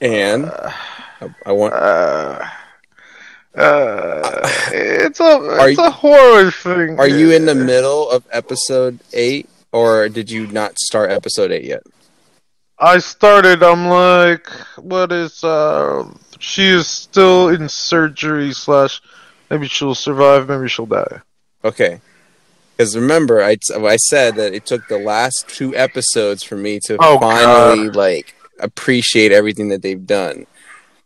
And 0.01 0.45
I, 0.45 0.73
I 1.45 1.51
want 1.51 1.73
Uh, 1.73 2.45
uh, 3.55 4.41
it's 4.71 5.19
a 5.19 5.57
it's 5.67 5.77
you- 5.77 5.85
a 5.85 5.91
horror 5.91 6.51
thing. 6.51 6.99
Are 6.99 7.07
you 7.07 7.31
in 7.31 7.45
the 7.45 7.55
middle 7.55 8.09
of 8.09 8.23
episode 8.31 8.99
8 9.13 9.49
or 9.71 10.09
did 10.09 10.29
you 10.31 10.47
not 10.47 10.77
start 10.79 11.11
episode 11.11 11.51
8 11.51 11.63
yet? 11.63 11.83
I 12.79 12.99
started. 12.99 13.61
I'm 13.61 13.87
like, 13.87 14.47
what 14.77 15.11
is? 15.11 15.43
uh 15.43 16.05
She 16.39 16.67
is 16.67 16.87
still 16.87 17.49
in 17.49 17.67
surgery. 17.67 18.53
Slash, 18.53 19.01
maybe 19.49 19.67
she'll 19.67 19.95
survive. 19.95 20.47
Maybe 20.47 20.69
she'll 20.69 20.85
die. 20.85 21.19
Okay. 21.65 21.99
Because 22.77 22.95
remember, 22.95 23.43
I, 23.43 23.57
I 23.75 23.97
said 23.97 24.35
that 24.37 24.53
it 24.53 24.65
took 24.65 24.87
the 24.87 24.97
last 24.97 25.49
two 25.49 25.75
episodes 25.75 26.43
for 26.43 26.55
me 26.55 26.79
to 26.85 26.95
Oh, 27.01 27.19
finally 27.19 27.89
like 27.89 28.33
appreciate 28.59 29.31
everything 29.31 29.69
that 29.69 29.81
they've 29.81 30.05
done. 30.05 30.45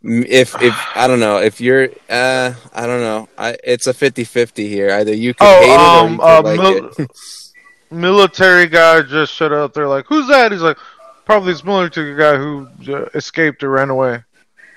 If 0.03 0.61
if 0.61 0.75
I 0.95 1.07
don't 1.07 1.19
know 1.21 1.37
if 1.37 1.61
you're 1.61 1.87
uh 2.09 2.53
I 2.73 2.85
don't 2.85 2.99
know 2.99 3.29
I 3.37 3.55
it's 3.63 3.87
a 3.87 3.93
50-50 3.93 4.67
here 4.67 4.91
either 4.91 5.13
you 5.13 5.33
can 5.33 5.47
Oh, 5.47 5.61
hate 5.61 5.77
um, 5.79 6.13
it 6.15 6.19
or 6.19 6.53
you 6.55 6.61
uh, 6.61 6.75
can 6.75 6.83
mil- 6.97 7.07
it. 7.07 7.11
military 7.91 8.67
guy 8.67 9.01
just 9.03 9.33
showed 9.33 9.53
up 9.53 9.73
there. 9.73 9.87
Like, 9.87 10.05
who's 10.07 10.27
that? 10.27 10.51
He's 10.51 10.61
like, 10.61 10.77
probably 11.25 11.53
this 11.53 11.63
military 11.63 12.15
guy 12.17 12.35
who 12.37 12.67
uh, 12.89 13.05
escaped 13.15 13.63
or 13.63 13.69
ran 13.69 13.89
away. 13.89 14.23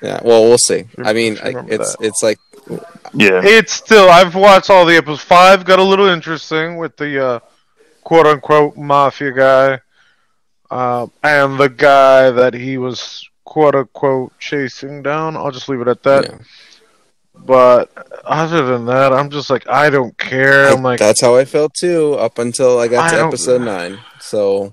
Yeah, 0.02 0.21
well 0.23 0.45
we'll 0.45 0.59
see. 0.59 0.85
I 1.04 1.12
mean 1.12 1.38
I 1.42 1.49
remember 1.49 1.73
it's 1.73 1.97
that. 1.97 2.04
it's 2.06 2.23
like 2.23 2.38
Yeah. 3.14 3.40
It's 3.42 3.73
still. 3.73 4.09
I've 4.11 4.35
watched 4.35 4.71
all 4.71 4.85
the 4.85 4.97
episodes. 4.97 5.23
Five 5.23 5.64
got 5.64 5.78
a 5.78 5.83
little 5.83 6.06
interesting 6.06 6.76
with 6.76 6.97
the 6.99 7.25
uh, 7.26 7.38
quote 8.04 8.26
unquote 8.26 8.76
mafia 8.76 9.33
guy, 9.33 9.80
uh, 10.70 11.06
and 11.23 11.58
the 11.58 11.68
guy 11.68 12.30
that 12.30 12.54
he 12.54 12.78
was 12.78 13.28
quote 13.44 13.75
unquote 13.75 14.38
chasing 14.38 15.02
down. 15.02 15.37
I'll 15.37 15.50
just 15.50 15.68
leave 15.68 15.80
it 15.80 15.88
at 15.88 16.02
that. 16.04 16.25
yeah. 16.25 16.38
But 17.35 17.90
other 18.25 18.64
than 18.66 18.87
that, 18.87 19.12
I'm 19.12 19.28
just 19.30 19.50
like, 19.50 19.68
I 19.68 19.90
don't 19.90 20.16
care. 20.16 20.68
I'm 20.68 20.82
like, 20.82 20.99
that's 20.99 21.20
how 21.20 21.37
I 21.37 21.44
felt 21.44 21.75
too 21.75 22.14
up 22.14 22.38
until 22.38 22.78
I 22.78 22.88
got 22.88 23.12
I 23.12 23.16
to 23.16 23.25
episode 23.26 23.61
9. 23.62 23.99
So 24.20 24.73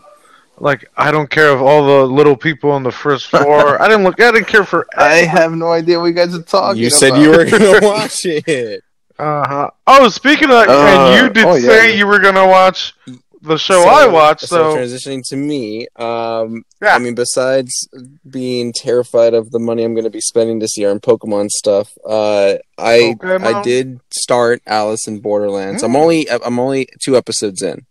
like 0.60 0.86
I 0.96 1.12
don't 1.12 1.30
care 1.30 1.50
of 1.50 1.62
all 1.62 1.86
the 1.86 2.06
little 2.14 2.38
people 2.38 2.72
on 2.72 2.84
the 2.84 2.92
first 2.92 3.28
floor. 3.28 3.82
I 3.82 3.88
didn't 3.88 4.04
look. 4.04 4.20
I 4.22 4.32
didn't 4.32 4.48
care 4.48 4.64
for. 4.64 4.88
I 4.96 5.16
have 5.26 5.52
no 5.52 5.72
idea 5.72 6.00
what 6.00 6.06
you 6.08 6.14
guys 6.14 6.34
are 6.36 6.42
talking 6.42 6.82
you 6.82 6.88
about. 6.88 6.98
said 7.00 7.18
you 7.18 7.30
were 7.32 7.46
going 7.46 7.50
to 7.82 7.86
watch 7.86 8.26
it. 8.26 8.84
Uh 9.20 9.48
huh. 9.48 9.70
Oh, 9.86 10.08
speaking 10.10 10.46
of 10.46 10.66
that, 10.66 10.70
Uh, 10.70 10.86
and 11.14 11.22
you 11.24 11.34
did 11.34 11.46
oh, 11.46 11.56
yeah. 11.56 11.68
say 11.68 11.98
you 11.98 12.08
were 12.08 12.20
gonna 12.20 12.48
watch 12.48 12.96
the 13.44 13.58
show 13.58 13.84
I 13.84 14.08
watched. 14.08 14.48
So, 14.48 14.76
transitioning 14.76 15.22
to 15.30 15.36
me, 15.36 15.88
um, 15.98 16.64
Yeah. 16.82 16.96
I 16.96 17.00
mean, 17.00 17.14
besides 17.16 17.88
being 18.30 18.74
terrified 18.74 19.34
of 19.34 19.52
the 19.52 19.60
money 19.60 19.84
I'm 19.84 19.94
going 19.94 20.06
to 20.06 20.10
be 20.10 20.22
spending 20.22 20.60
this 20.60 20.78
year 20.78 20.90
on 20.90 21.00
Pokemon 21.00 21.50
stuff, 21.50 21.92
uh, 22.08 22.56
I 22.78 23.16
Pokemon? 23.20 23.44
I 23.46 23.62
did 23.62 24.00
start 24.12 24.62
Alice 24.66 25.08
in 25.08 25.20
Borderlands. 25.20 25.84
I'm 25.84 25.92
Mm. 25.92 25.98
only 26.02 26.30
I'm 26.32 26.58
only 26.60 26.88
two 27.04 27.16
episodes 27.18 27.62
in. 27.62 27.86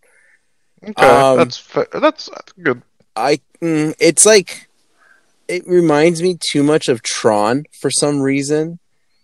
okay, 0.89 1.07
um, 1.07 1.39
that's 1.39 1.59
fa- 1.59 1.87
that's 1.93 2.29
that's 2.29 2.53
good. 2.63 2.83
I 3.15 3.41
mm, 3.61 3.95
it's 4.01 4.25
like 4.27 4.69
it 5.49 5.67
reminds 5.67 6.23
me 6.23 6.39
too 6.51 6.63
much 6.63 6.89
of 6.89 7.03
Tron 7.03 7.65
for 7.81 7.91
some 7.91 8.21
reason. 8.21 8.79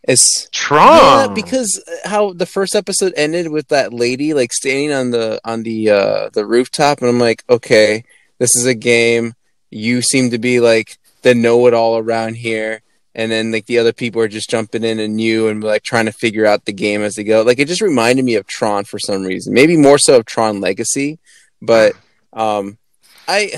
It's 0.09 0.49
Tron. 0.51 1.29
Yeah, 1.29 1.35
because 1.35 1.81
uh, 1.87 2.09
how 2.09 2.33
the 2.33 2.47
first 2.47 2.75
episode 2.75 3.13
ended 3.17 3.49
with 3.49 3.69
that 3.69 3.93
lady 3.93 4.35
like 4.35 4.53
standing 4.53 4.93
on 4.93 5.11
the 5.11 5.41
on 5.45 5.63
the 5.63 5.91
uh 5.91 6.31
the 6.33 6.47
rooftop 6.47 7.01
and 7.01 7.09
I'm 7.09 7.21
like, 7.21 7.45
okay, 7.49 8.05
this 8.39 8.57
is 8.57 8.67
a 8.67 8.75
game. 8.75 9.35
You 9.71 10.03
seem 10.03 10.31
to 10.31 10.39
be 10.39 10.61
like 10.61 10.99
the 11.23 11.35
know 11.35 11.67
it 11.67 11.75
all 11.75 11.99
around 11.99 12.37
here. 12.37 12.83
And 13.15 13.31
then 13.31 13.53
like 13.53 13.67
the 13.67 13.79
other 13.79 13.93
people 13.93 14.23
are 14.23 14.29
just 14.29 14.49
jumping 14.49 14.85
in 14.85 14.99
and 14.99 15.21
you 15.21 15.49
and 15.49 15.63
like 15.63 15.83
trying 15.83 16.07
to 16.07 16.13
figure 16.13 16.47
out 16.47 16.65
the 16.65 16.73
game 16.73 17.03
as 17.03 17.17
they 17.17 17.25
go. 17.25 17.43
Like 17.43 17.59
it 17.59 17.69
just 17.69 17.83
reminded 17.83 18.25
me 18.25 18.37
of 18.37 18.47
Tron 18.47 18.85
for 18.85 18.99
some 18.99 19.25
reason. 19.25 19.53
Maybe 19.53 19.77
more 19.77 19.99
so 19.99 20.19
of 20.19 20.25
Tron 20.25 20.61
Legacy, 20.61 21.19
but 21.61 21.95
Um, 22.33 22.79
I, 23.27 23.53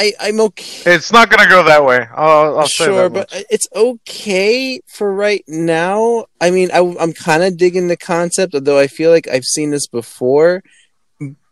I, 0.00 0.12
I'm 0.18 0.40
okay. 0.40 0.94
It's 0.94 1.12
not 1.12 1.28
gonna 1.28 1.48
go 1.48 1.62
that 1.64 1.84
way. 1.84 2.06
I'll, 2.14 2.60
I'll 2.60 2.66
say 2.66 2.86
sure, 2.86 3.10
but 3.10 3.30
much. 3.32 3.44
it's 3.50 3.68
okay 3.76 4.80
for 4.86 5.12
right 5.12 5.44
now. 5.46 6.24
I 6.40 6.50
mean, 6.50 6.70
I, 6.72 6.78
I'm 6.98 7.12
kind 7.12 7.42
of 7.42 7.58
digging 7.58 7.88
the 7.88 7.98
concept, 7.98 8.54
although 8.54 8.78
I 8.78 8.86
feel 8.86 9.10
like 9.10 9.28
I've 9.28 9.44
seen 9.44 9.70
this 9.70 9.86
before. 9.86 10.62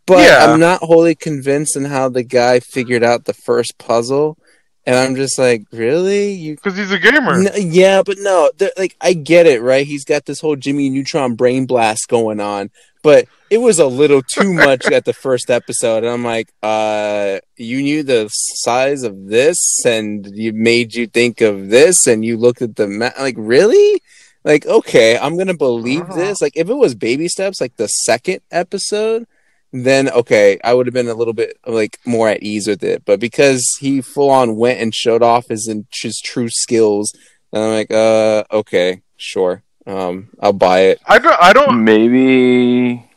But 0.07 0.25
Yeah. 0.27 0.47
I'm 0.47 0.59
not 0.59 0.81
wholly 0.81 1.13
convinced 1.13 1.75
in 1.75 1.85
how 1.85 2.09
the 2.09 2.23
guy 2.23 2.59
figured 2.59 3.03
out 3.03 3.25
the 3.25 3.33
first 3.35 3.77
puzzle, 3.77 4.35
and 4.83 4.95
I'm 4.95 5.15
just 5.15 5.37
like, 5.37 5.65
really, 5.71 6.31
you 6.31 6.55
because 6.55 6.75
he's 6.75 6.91
a 6.91 6.97
gamer. 6.97 7.39
Yeah, 7.55 8.01
but 8.03 8.17
no, 8.19 8.49
like 8.77 8.95
I 8.99 9.13
get 9.13 9.45
it, 9.45 9.61
right? 9.61 9.85
He's 9.85 10.05
got 10.05 10.25
this 10.25 10.39
whole 10.41 10.55
Jimmy 10.55 10.89
Neutron 10.89 11.35
brain 11.35 11.67
blast 11.67 12.07
going 12.07 12.39
on, 12.39 12.71
but 13.01 13.25
it 13.49 13.57
was 13.59 13.79
a 13.79 13.87
little 13.87 14.21
too 14.21 14.53
much 14.53 14.85
at 14.85 15.05
the 15.05 15.13
first 15.13 15.49
episode. 15.49 16.03
And 16.03 16.07
I'm 16.13 16.23
like, 16.23 16.51
uh, 16.61 17.39
you 17.57 17.81
knew 17.81 18.03
the 18.03 18.27
size 18.29 19.03
of 19.03 19.27
this, 19.27 19.83
and 19.85 20.27
you 20.35 20.53
made 20.53 20.93
you 20.95 21.07
think 21.07 21.41
of 21.41 21.69
this, 21.69 22.05
and 22.07 22.23
you 22.23 22.37
looked 22.37 22.61
at 22.61 22.75
the 22.75 22.87
map. 22.87 23.17
Like, 23.19 23.35
really? 23.37 24.01
Like, 24.43 24.65
okay, 24.65 25.17
I'm 25.17 25.37
gonna 25.37 25.53
believe 25.57 26.01
Uh-huh. 26.03 26.15
this. 26.15 26.41
Like, 26.41 26.53
if 26.55 26.69
it 26.69 26.73
was 26.75 26.95
baby 26.95 27.27
steps, 27.27 27.59
like 27.61 27.75
the 27.77 27.87
second 27.87 28.41
episode. 28.51 29.25
Then 29.71 30.09
okay, 30.09 30.57
I 30.63 30.73
would 30.73 30.87
have 30.87 30.95
been 30.95 31.09
a 31.09 31.13
little 31.13 31.33
bit 31.35 31.55
like 31.67 31.99
more 32.03 32.27
at 32.27 32.41
ease 32.41 32.65
with 32.65 32.83
it, 32.83 33.03
but 33.05 33.19
because 33.19 33.63
he 33.79 34.01
full 34.01 34.31
on 34.31 34.55
went 34.55 34.79
and 34.79 34.91
showed 34.95 35.21
off 35.21 35.47
his 35.49 35.71
his 36.01 36.19
true 36.25 36.49
skills, 36.49 37.13
and 37.53 37.61
I'm 37.63 37.71
like, 37.73 37.91
uh, 37.91 38.45
okay, 38.51 39.03
sure, 39.17 39.61
um, 39.89 40.29
I'll 40.39 40.53
buy 40.53 40.81
it. 40.81 41.01
I 41.07 41.17
don't. 41.17 41.41
I 41.41 41.53
don't. 41.53 41.83
Maybe, 41.83 43.09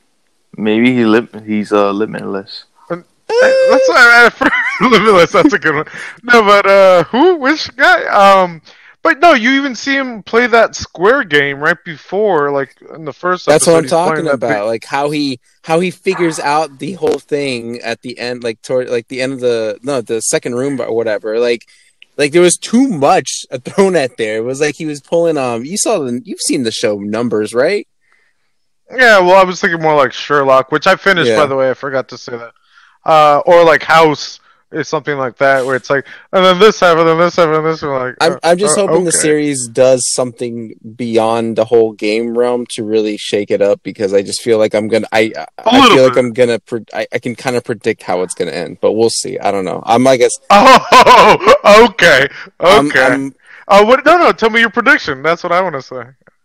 maybe 0.56 0.94
he 0.94 1.04
lim- 1.04 1.44
he's 1.44 1.72
uh, 1.72 1.90
limitless. 1.90 2.64
That's 2.88 3.88
uh, 3.88 4.30
for 4.30 4.50
limitless. 4.88 5.32
That's 5.32 5.52
a 5.52 5.58
good 5.58 5.74
one. 5.74 5.86
No, 6.22 6.42
but 6.42 6.66
uh, 6.66 7.04
who? 7.04 7.36
Which 7.36 7.74
guy? 7.76 8.04
Um, 8.06 8.62
but 9.02 9.18
no, 9.18 9.32
you 9.32 9.50
even 9.52 9.74
see 9.74 9.96
him 9.96 10.22
play 10.22 10.46
that 10.46 10.76
square 10.76 11.24
game 11.24 11.58
right 11.58 11.76
before, 11.84 12.50
like 12.52 12.76
in 12.94 13.04
the 13.04 13.12
first. 13.12 13.46
That's 13.46 13.66
episode, 13.66 13.72
what 13.72 13.84
I'm 13.84 13.88
talking 13.88 14.24
that 14.26 14.34
about. 14.34 14.66
Like 14.66 14.84
how 14.84 15.10
he 15.10 15.40
how 15.62 15.80
he 15.80 15.90
figures 15.90 16.38
out 16.38 16.78
the 16.78 16.92
whole 16.92 17.18
thing 17.18 17.80
at 17.80 18.00
the 18.02 18.18
end, 18.18 18.44
like 18.44 18.62
toward 18.62 18.88
like 18.88 19.08
the 19.08 19.20
end 19.20 19.34
of 19.34 19.40
the 19.40 19.78
no 19.82 20.00
the 20.00 20.22
second 20.22 20.54
room 20.54 20.80
or 20.80 20.94
whatever. 20.94 21.38
Like 21.38 21.66
like 22.16 22.32
there 22.32 22.42
was 22.42 22.56
too 22.56 22.88
much 22.88 23.44
thrown 23.64 23.96
at 23.96 24.16
there. 24.16 24.38
It 24.38 24.44
was 24.44 24.60
like 24.60 24.76
he 24.76 24.86
was 24.86 25.00
pulling 25.00 25.36
um. 25.38 25.64
You 25.64 25.76
saw 25.76 25.98
the 26.00 26.20
you've 26.24 26.40
seen 26.40 26.62
the 26.62 26.70
show 26.70 26.98
numbers, 26.98 27.54
right? 27.54 27.86
Yeah, 28.94 29.20
well, 29.20 29.36
I 29.36 29.44
was 29.44 29.60
thinking 29.60 29.80
more 29.80 29.94
like 29.96 30.12
Sherlock, 30.12 30.70
which 30.70 30.86
I 30.86 30.96
finished 30.96 31.30
Yeah. 31.30 31.36
by 31.38 31.46
the 31.46 31.56
way. 31.56 31.70
I 31.70 31.74
forgot 31.74 32.08
to 32.08 32.18
say 32.18 32.36
that. 32.36 32.52
Uh, 33.04 33.40
or 33.46 33.64
like 33.64 33.82
House 33.82 34.38
is 34.72 34.88
something 34.88 35.16
like 35.18 35.36
that, 35.38 35.64
where 35.64 35.76
it's 35.76 35.90
like, 35.90 36.06
and 36.32 36.44
then 36.44 36.58
this 36.58 36.80
happened, 36.80 37.08
and 37.08 37.20
this 37.20 37.36
happened, 37.36 37.56
and 37.58 37.66
this 37.66 37.80
happened. 37.80 37.98
Like, 37.98 38.14
I'm 38.20 38.32
uh, 38.32 38.38
I'm 38.42 38.58
just 38.58 38.76
uh, 38.78 38.82
hoping 38.86 39.04
the 39.04 39.10
series 39.22 39.68
does 39.68 40.12
something 40.12 40.74
beyond 40.96 41.56
the 41.56 41.64
whole 41.64 41.92
game 41.92 42.36
realm 42.36 42.66
to 42.70 42.84
really 42.84 43.16
shake 43.16 43.50
it 43.50 43.60
up 43.62 43.82
because 43.82 44.12
I 44.14 44.22
just 44.22 44.42
feel 44.42 44.58
like 44.58 44.74
I'm 44.74 44.88
gonna 44.88 45.06
I 45.12 45.32
I- 45.36 45.46
I 45.64 45.78
little 45.80 45.96
feel 45.96 46.04
like. 46.08 46.16
I'm 46.16 46.32
gonna 46.32 46.58
pre- 46.58 46.84
I, 46.92 47.06
I 47.12 47.18
can 47.18 47.34
kind 47.34 47.56
of 47.56 47.64
predict 47.64 48.02
how 48.02 48.22
it's 48.22 48.34
gonna 48.34 48.50
end, 48.52 48.78
but 48.80 48.92
we'll 48.92 49.10
see. 49.10 49.38
I 49.38 49.50
don't 49.50 49.64
know. 49.64 49.82
I'm 49.84 50.06
I 50.06 50.16
guess 50.16 50.32
Oh, 50.50 51.84
okay, 51.90 52.28
okay. 52.60 53.02
I'm- 53.02 53.34
Oh, 53.68 53.84
what? 53.86 54.04
No, 54.04 54.18
no. 54.18 54.32
Tell 54.32 54.50
me 54.50 54.58
your 54.60 54.70
prediction. 54.70 55.22
That's 55.22 55.42
what 55.44 55.52
I 55.52 55.60
want 55.62 55.76
to 55.76 55.82
say. 55.82 56.02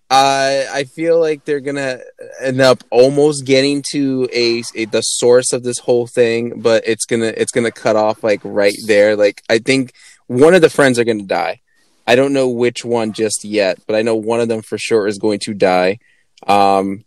I 0.10 0.68
I 0.72 0.84
feel 0.86 1.20
like 1.20 1.44
they're 1.44 1.60
gonna 1.60 2.00
end 2.42 2.62
up 2.62 2.84
almost 2.92 3.46
getting 3.46 3.84
to 3.92 4.28
a, 4.34 4.64
a 4.76 4.86
the 4.86 5.02
source 5.02 5.52
of 5.52 5.64
this 5.64 5.80
whole 5.80 6.08
thing, 6.08 6.62
but 6.62 6.84
it's 6.88 7.06
gonna 7.06 7.34
it's 7.36 7.52
gonna 7.52 7.72
cut 7.72 7.96
off 7.96 8.24
like 8.24 8.42
right 8.44 8.78
there. 8.86 9.16
Like 9.16 9.42
I 9.50 9.60
think 9.60 9.94
one 10.28 10.54
of 10.54 10.62
the 10.62 10.70
friends 10.70 10.98
are 10.98 11.04
gonna 11.04 11.24
die. 11.24 11.62
I 12.06 12.16
don't 12.16 12.32
know 12.32 12.48
which 12.48 12.86
one 12.86 13.12
just 13.12 13.44
yet, 13.44 13.80
but 13.86 13.96
I 13.96 14.02
know 14.02 14.16
one 14.16 14.40
of 14.40 14.48
them 14.48 14.62
for 14.62 14.78
sure 14.78 15.08
is 15.08 15.18
going 15.18 15.40
to 15.40 15.54
die. 15.54 16.00
Um, 16.48 17.04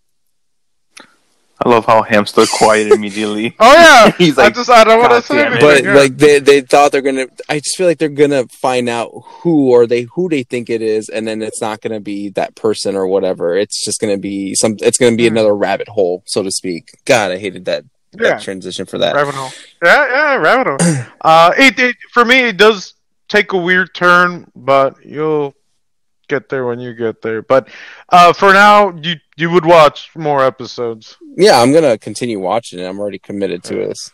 I 1.62 1.68
love 1.68 1.84
how 1.84 2.02
Hamster 2.02 2.44
quiet 2.50 2.90
immediately. 2.92 3.54
Oh 3.60 3.72
yeah, 3.72 4.10
He's 4.18 4.36
like, 4.36 4.52
I 4.52 4.54
just 4.54 4.70
I 4.70 4.82
don't 4.84 5.00
want 5.00 5.12
to 5.12 5.22
say 5.22 5.46
it." 5.46 5.60
but 5.60 5.84
yeah. 5.84 5.94
like 5.94 6.16
they 6.16 6.38
they 6.38 6.60
thought 6.62 6.90
they're 6.92 7.02
gonna. 7.02 7.26
I 7.48 7.58
just 7.58 7.76
feel 7.76 7.86
like 7.86 7.98
they're 7.98 8.08
gonna 8.08 8.46
find 8.48 8.88
out 8.88 9.10
who 9.24 9.70
or 9.70 9.86
they 9.86 10.02
who 10.02 10.28
they 10.28 10.42
think 10.42 10.70
it 10.70 10.80
is, 10.82 11.08
and 11.10 11.26
then 11.28 11.42
it's 11.42 11.60
not 11.60 11.80
gonna 11.82 12.00
be 12.00 12.30
that 12.30 12.54
person 12.54 12.96
or 12.96 13.06
whatever. 13.06 13.56
It's 13.56 13.84
just 13.84 14.00
gonna 14.00 14.16
be 14.18 14.54
some. 14.54 14.76
It's 14.80 14.96
gonna 14.98 15.16
be 15.16 15.28
Hmm. 15.28 15.34
another 15.36 15.54
rabbit 15.54 15.88
hole, 15.88 16.22
so 16.26 16.42
to 16.42 16.50
speak. 16.50 16.90
God, 17.04 17.30
I 17.32 17.36
hated 17.38 17.66
that, 17.66 17.84
that 18.12 18.40
transition 18.40 18.86
for 18.86 18.98
that. 18.98 19.14
rabbit 19.14 19.34
hole. 19.34 19.50
Yeah, 19.84 20.06
yeah, 20.08 20.34
rabbit 20.36 20.80
hole. 20.82 21.04
uh, 21.20 21.52
it, 21.58 21.78
it 21.78 21.96
for 22.12 22.24
me 22.24 22.40
it 22.48 22.56
does 22.56 22.94
take 23.28 23.52
a 23.52 23.58
weird 23.58 23.94
turn, 23.94 24.50
but 24.56 25.04
you'll 25.04 25.54
get 26.30 26.48
there 26.48 26.64
when 26.64 26.80
you 26.80 26.94
get 26.94 27.20
there. 27.20 27.42
But 27.42 27.68
uh, 28.08 28.32
for 28.32 28.52
now, 28.54 28.96
you 29.02 29.16
you 29.36 29.50
would 29.50 29.66
watch 29.66 30.10
more 30.16 30.42
episodes. 30.42 31.16
Yeah, 31.36 31.60
I'm 31.60 31.72
gonna 31.74 31.98
continue 31.98 32.38
watching 32.40 32.78
it. 32.78 32.86
I'm 32.86 32.98
already 33.00 33.18
committed 33.18 33.62
to 33.64 33.74
this. 33.74 34.10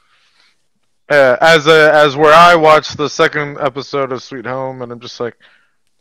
Uh, 1.09 1.37
as 1.41 1.69
a, 1.69 1.93
as 1.95 2.17
where 2.17 2.35
I 2.35 2.57
watched 2.57 2.97
the 2.97 3.09
second 3.09 3.59
episode 3.61 4.11
of 4.11 4.23
Sweet 4.25 4.45
Home, 4.47 4.83
and 4.83 4.91
I'm 4.91 4.99
just 4.99 5.21
like, 5.21 5.37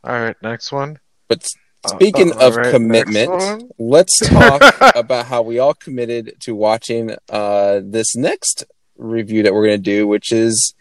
all 0.04 0.14
right, 0.14 0.36
next 0.42 0.72
one. 0.72 0.98
But 1.28 1.46
speaking 1.86 2.32
Uh, 2.34 2.38
of 2.48 2.54
alright, 2.56 2.72
commitment, 2.72 3.72
let's 3.78 4.18
talk 4.28 4.62
about 4.96 5.28
how 5.28 5.44
we 5.44 5.60
all 5.60 5.76
committed 5.76 6.34
to 6.42 6.56
watching 6.56 7.16
uh, 7.30 7.82
this 7.84 8.16
next 8.16 8.64
review 8.98 9.44
that 9.44 9.54
we're 9.54 9.66
gonna 9.66 9.78
do, 9.78 10.08
which 10.08 10.32
is 10.32 10.74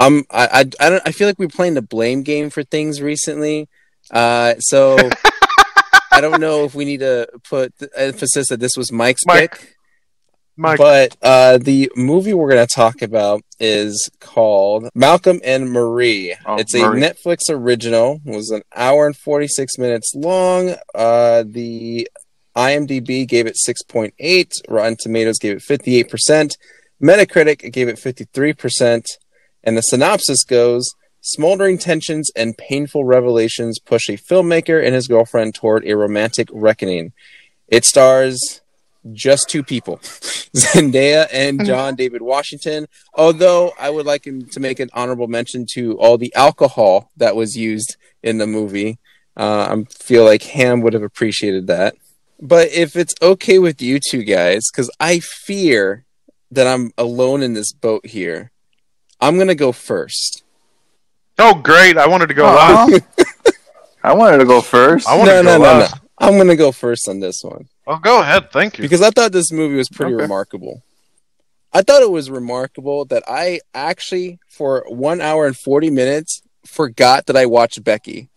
um 0.00 0.24
I 0.30 0.46
I 0.46 0.60
I, 0.80 0.90
don't, 0.90 1.02
I 1.06 1.12
feel 1.12 1.28
like 1.28 1.38
we're 1.38 1.48
playing 1.48 1.74
the 1.74 1.82
blame 1.82 2.22
game 2.22 2.48
for 2.48 2.62
things 2.62 3.02
recently. 3.02 3.68
Uh, 4.14 4.54
so 4.60 4.96
I 6.12 6.20
don't 6.20 6.40
know 6.40 6.64
if 6.64 6.74
we 6.74 6.84
need 6.84 7.00
to 7.00 7.28
put 7.48 7.76
the 7.78 7.90
emphasis 7.96 8.48
that 8.48 8.60
this 8.60 8.76
was 8.76 8.90
Mike's 8.92 9.26
Mike. 9.26 9.58
pick. 9.58 9.70
Mike, 10.56 10.78
But 10.78 11.16
uh, 11.20 11.58
the 11.58 11.90
movie 11.96 12.32
we're 12.32 12.48
going 12.50 12.64
to 12.64 12.72
talk 12.72 13.02
about 13.02 13.42
is 13.58 14.08
called 14.20 14.88
Malcolm 14.94 15.40
and 15.44 15.68
Marie. 15.72 16.36
Oh, 16.46 16.54
it's 16.56 16.74
a 16.76 16.82
Marie. 16.82 17.00
Netflix 17.00 17.50
original. 17.50 18.20
It 18.24 18.36
was 18.36 18.50
an 18.50 18.62
hour 18.74 19.06
and 19.06 19.16
46 19.16 19.78
minutes 19.78 20.12
long. 20.14 20.76
Uh, 20.94 21.42
the 21.44 22.08
IMDb 22.56 23.26
gave 23.26 23.48
it 23.48 23.56
6.8. 23.68 24.52
Rotten 24.68 24.96
Tomatoes 24.96 25.40
gave 25.40 25.56
it 25.56 25.62
58%. 25.62 26.52
Metacritic 27.02 27.72
gave 27.72 27.88
it 27.88 27.96
53%. 27.96 29.04
And 29.64 29.76
the 29.76 29.82
synopsis 29.82 30.44
goes 30.44 30.88
Smoldering 31.26 31.78
tensions 31.78 32.30
and 32.36 32.54
painful 32.58 33.06
revelations 33.06 33.78
push 33.78 34.10
a 34.10 34.18
filmmaker 34.18 34.84
and 34.84 34.94
his 34.94 35.08
girlfriend 35.08 35.54
toward 35.54 35.82
a 35.86 35.96
romantic 35.96 36.50
reckoning. 36.52 37.14
It 37.66 37.86
stars 37.86 38.60
just 39.14 39.48
two 39.48 39.62
people 39.62 39.96
Zendaya 40.54 41.26
and 41.32 41.64
John 41.64 41.94
David 41.94 42.20
Washington. 42.20 42.88
Although 43.14 43.72
I 43.80 43.88
would 43.88 44.04
like 44.04 44.26
him 44.26 44.44
to 44.50 44.60
make 44.60 44.80
an 44.80 44.90
honorable 44.92 45.26
mention 45.26 45.64
to 45.72 45.98
all 45.98 46.18
the 46.18 46.34
alcohol 46.34 47.10
that 47.16 47.34
was 47.34 47.56
used 47.56 47.96
in 48.22 48.36
the 48.36 48.46
movie. 48.46 48.98
Uh, 49.34 49.74
I 49.74 49.84
feel 49.94 50.24
like 50.24 50.42
Ham 50.42 50.82
would 50.82 50.92
have 50.92 51.02
appreciated 51.02 51.68
that. 51.68 51.94
But 52.38 52.68
if 52.68 52.96
it's 52.96 53.14
okay 53.22 53.58
with 53.58 53.80
you 53.80 53.98
two 53.98 54.24
guys, 54.24 54.70
because 54.70 54.90
I 55.00 55.20
fear 55.20 56.04
that 56.50 56.66
I'm 56.66 56.92
alone 56.98 57.42
in 57.42 57.54
this 57.54 57.72
boat 57.72 58.04
here, 58.04 58.50
I'm 59.22 59.36
going 59.36 59.48
to 59.48 59.54
go 59.54 59.72
first. 59.72 60.43
Oh 61.38 61.54
great! 61.54 61.96
I 61.96 62.06
wanted 62.06 62.26
to 62.28 62.34
go 62.34 62.46
Aw. 62.46 62.54
last. 62.86 63.02
I 64.04 64.12
wanted 64.12 64.38
to 64.38 64.44
go 64.44 64.60
first. 64.60 65.08
I 65.08 65.16
wanted 65.16 65.32
No, 65.32 65.38
to 65.38 65.42
no, 65.44 65.58
go 65.58 65.62
no, 65.64 65.72
no. 65.74 65.78
last. 65.80 66.00
I'm 66.18 66.34
going 66.34 66.48
to 66.48 66.56
go 66.56 66.70
first 66.72 67.08
on 67.08 67.20
this 67.20 67.42
one. 67.42 67.68
Oh, 67.86 67.98
go 67.98 68.20
ahead. 68.20 68.50
Thank 68.52 68.78
you. 68.78 68.82
because 68.82 69.02
I 69.02 69.10
thought 69.10 69.32
this 69.32 69.50
movie 69.50 69.74
was 69.76 69.88
pretty 69.88 70.14
Okay. 70.14 70.22
remarkable. 70.22 70.82
I 71.72 71.82
thought 71.82 72.02
it 72.02 72.10
was 72.10 72.30
remarkable 72.30 73.04
that 73.06 73.24
I 73.26 73.60
actually, 73.74 74.38
for 74.48 74.84
one 74.88 75.20
hour 75.20 75.46
and 75.46 75.56
40 75.56 75.90
minutes, 75.90 76.40
forgot 76.64 77.26
that 77.26 77.36
I 77.36 77.46
watched 77.46 77.82
Becky. 77.82 78.28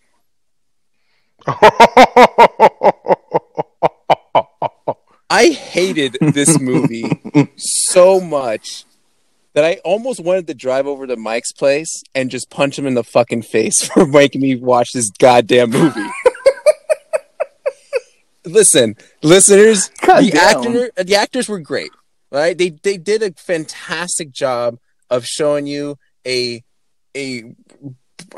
I 5.29 5.47
hated 5.49 6.17
this 6.21 6.59
movie 6.59 7.21
so 7.57 8.19
much 8.19 8.85
that 9.57 9.65
I 9.65 9.79
almost 9.83 10.23
wanted 10.23 10.45
to 10.45 10.53
drive 10.53 10.85
over 10.85 11.07
to 11.07 11.15
Mike's 11.15 11.51
place 11.51 12.03
and 12.13 12.29
just 12.29 12.51
punch 12.51 12.77
him 12.77 12.85
in 12.85 12.93
the 12.93 13.03
fucking 13.03 13.41
face 13.41 13.87
for 13.87 14.05
making 14.05 14.41
me 14.41 14.55
watch 14.55 14.91
this 14.93 15.09
goddamn 15.09 15.71
movie. 15.71 15.99
Listen, 18.45 18.95
listeners, 19.23 19.89
the 20.03 20.39
actor, 20.39 20.91
the 21.03 21.15
actors 21.15 21.49
were 21.49 21.59
great, 21.59 21.89
right? 22.31 22.55
They 22.55 22.69
they 22.69 22.97
did 22.97 23.23
a 23.23 23.31
fantastic 23.31 24.31
job 24.31 24.77
of 25.09 25.25
showing 25.25 25.65
you 25.65 25.97
a 26.23 26.63
a, 27.15 27.55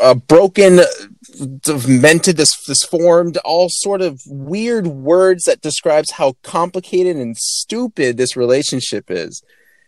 a 0.02 0.16
broken, 0.16 0.80
demented, 1.60 2.38
dis- 2.38 2.64
disformed, 2.66 3.36
all 3.44 3.68
sort 3.70 4.02
of 4.02 4.22
weird 4.26 4.88
words 4.88 5.44
that 5.44 5.60
describes 5.60 6.12
how 6.12 6.36
complicated 6.44 7.18
and 7.18 7.36
stupid 7.36 8.16
this 8.16 8.38
relationship 8.38 9.12
is. 9.12 9.44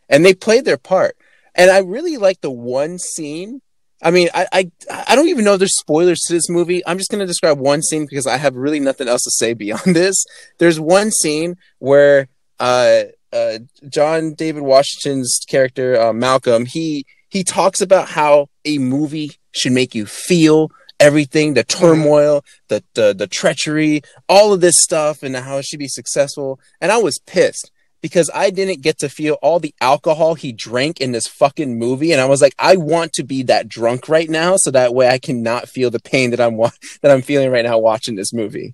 and 0.09 0.25
they 0.25 0.33
played 0.33 0.65
their 0.65 0.77
part. 0.77 1.15
And 1.55 1.69
I 1.69 1.79
really 1.79 2.17
like 2.17 2.41
the 2.41 2.51
one 2.51 2.97
scene. 2.97 3.61
I 4.03 4.09
mean, 4.09 4.29
I, 4.33 4.47
I 4.51 4.71
I 4.89 5.15
don't 5.15 5.29
even 5.29 5.45
know 5.45 5.53
if 5.53 5.59
there's 5.59 5.77
spoilers 5.77 6.21
to 6.21 6.33
this 6.33 6.49
movie. 6.49 6.81
I'm 6.87 6.97
just 6.97 7.11
gonna 7.11 7.27
describe 7.27 7.59
one 7.59 7.81
scene 7.81 8.07
because 8.09 8.25
I 8.25 8.37
have 8.37 8.55
really 8.55 8.79
nothing 8.79 9.07
else 9.07 9.23
to 9.23 9.31
say 9.31 9.53
beyond 9.53 9.81
this. 9.95 10.25
There's 10.57 10.79
one 10.79 11.11
scene 11.11 11.55
where 11.79 12.27
uh, 12.59 13.03
uh, 13.33 13.59
John 13.87 14.33
David 14.33 14.63
Washington's 14.63 15.39
character 15.47 15.99
uh, 15.99 16.13
Malcolm 16.13 16.65
he 16.65 17.05
he 17.29 17.43
talks 17.43 17.81
about 17.81 18.09
how 18.09 18.47
a 18.65 18.77
movie 18.77 19.31
should 19.51 19.71
make 19.71 19.95
you 19.95 20.05
feel 20.05 20.69
everything 20.99 21.55
the 21.55 21.63
turmoil 21.63 22.43
the, 22.67 22.83
the 22.93 23.13
the 23.13 23.25
treachery 23.25 24.01
all 24.29 24.53
of 24.53 24.61
this 24.61 24.77
stuff 24.77 25.23
and 25.23 25.35
how 25.35 25.57
it 25.57 25.65
should 25.65 25.79
be 25.79 25.87
successful 25.87 26.59
and 26.79 26.91
i 26.91 26.97
was 26.97 27.19
pissed 27.25 27.71
because 28.01 28.29
i 28.33 28.49
didn't 28.49 28.81
get 28.81 28.99
to 28.99 29.09
feel 29.09 29.35
all 29.41 29.59
the 29.59 29.73
alcohol 29.81 30.35
he 30.35 30.51
drank 30.51 30.99
in 30.99 31.11
this 31.11 31.27
fucking 31.27 31.77
movie 31.77 32.11
and 32.11 32.21
i 32.21 32.25
was 32.25 32.41
like 32.41 32.55
i 32.59 32.75
want 32.75 33.13
to 33.13 33.23
be 33.23 33.43
that 33.43 33.67
drunk 33.67 34.09
right 34.09 34.29
now 34.29 34.55
so 34.55 34.71
that 34.71 34.93
way 34.93 35.07
i 35.09 35.17
cannot 35.17 35.69
feel 35.69 35.89
the 35.89 35.99
pain 35.99 36.31
that 36.31 36.41
i'm 36.41 36.57
wa- 36.57 36.71
that 37.01 37.11
i'm 37.11 37.21
feeling 37.21 37.51
right 37.51 37.65
now 37.65 37.77
watching 37.77 38.15
this 38.15 38.33
movie 38.33 38.73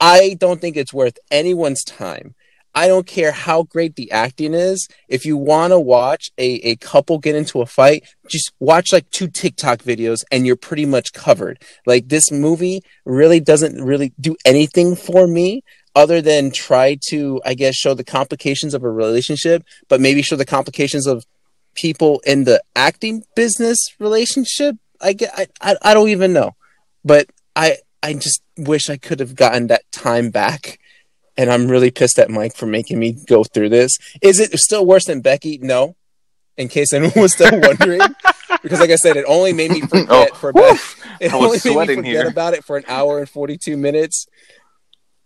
i 0.00 0.36
don't 0.38 0.60
think 0.60 0.76
it's 0.76 0.92
worth 0.92 1.18
anyone's 1.30 1.84
time 1.84 2.34
I 2.74 2.88
don't 2.88 3.06
care 3.06 3.30
how 3.30 3.62
great 3.62 3.94
the 3.94 4.10
acting 4.10 4.52
is. 4.52 4.88
If 5.08 5.24
you 5.24 5.36
want 5.36 5.70
to 5.70 5.78
watch 5.78 6.32
a, 6.38 6.54
a 6.68 6.76
couple 6.76 7.18
get 7.18 7.36
into 7.36 7.60
a 7.60 7.66
fight, 7.66 8.04
just 8.28 8.52
watch 8.58 8.92
like 8.92 9.08
two 9.10 9.28
TikTok 9.28 9.78
videos 9.80 10.24
and 10.32 10.44
you're 10.44 10.56
pretty 10.56 10.84
much 10.84 11.12
covered. 11.12 11.62
Like 11.86 12.08
this 12.08 12.32
movie 12.32 12.82
really 13.04 13.38
doesn't 13.38 13.82
really 13.82 14.12
do 14.20 14.34
anything 14.44 14.96
for 14.96 15.26
me 15.28 15.62
other 15.94 16.20
than 16.20 16.50
try 16.50 16.98
to, 17.08 17.40
I 17.44 17.54
guess, 17.54 17.74
show 17.76 17.94
the 17.94 18.04
complications 18.04 18.74
of 18.74 18.82
a 18.82 18.90
relationship, 18.90 19.62
but 19.88 20.00
maybe 20.00 20.22
show 20.22 20.36
the 20.36 20.44
complications 20.44 21.06
of 21.06 21.24
people 21.74 22.20
in 22.26 22.44
the 22.44 22.62
acting 22.74 23.22
business 23.36 23.78
relationship. 23.98 24.76
I 25.00 25.12
get, 25.12 25.30
I, 25.36 25.46
I, 25.60 25.76
I 25.82 25.94
don't 25.94 26.08
even 26.08 26.32
know, 26.32 26.52
but 27.04 27.26
I, 27.54 27.76
I 28.02 28.14
just 28.14 28.42
wish 28.56 28.88
I 28.90 28.96
could 28.96 29.20
have 29.20 29.34
gotten 29.36 29.68
that 29.68 29.82
time 29.92 30.30
back 30.30 30.78
and 31.36 31.50
I'm 31.50 31.68
really 31.68 31.90
pissed 31.90 32.18
at 32.18 32.30
Mike 32.30 32.54
for 32.54 32.66
making 32.66 32.98
me 32.98 33.16
go 33.26 33.42
through 33.44 33.68
this. 33.70 33.92
Is 34.22 34.38
it 34.40 34.52
still 34.58 34.86
worse 34.86 35.06
than 35.06 35.20
Becky? 35.20 35.58
No. 35.58 35.96
In 36.56 36.68
case 36.68 36.92
anyone 36.92 37.12
was 37.16 37.32
still 37.34 37.50
wondering, 37.60 38.00
because 38.62 38.78
like 38.78 38.90
I 38.90 38.94
said, 38.94 39.16
it 39.16 39.24
only 39.26 39.52
made 39.52 39.72
me 39.72 39.80
forget 39.88 40.06
Oh, 40.08 40.34
for 40.36 40.50
about, 40.50 40.78
it 41.20 41.32
I 41.32 41.36
only 41.36 41.58
made 41.64 41.88
me 41.88 41.96
forget 41.96 42.04
here. 42.04 42.28
about 42.28 42.54
it 42.54 42.64
for 42.64 42.76
an 42.76 42.84
hour 42.86 43.18
and 43.18 43.28
42 43.28 43.76
minutes. 43.76 44.26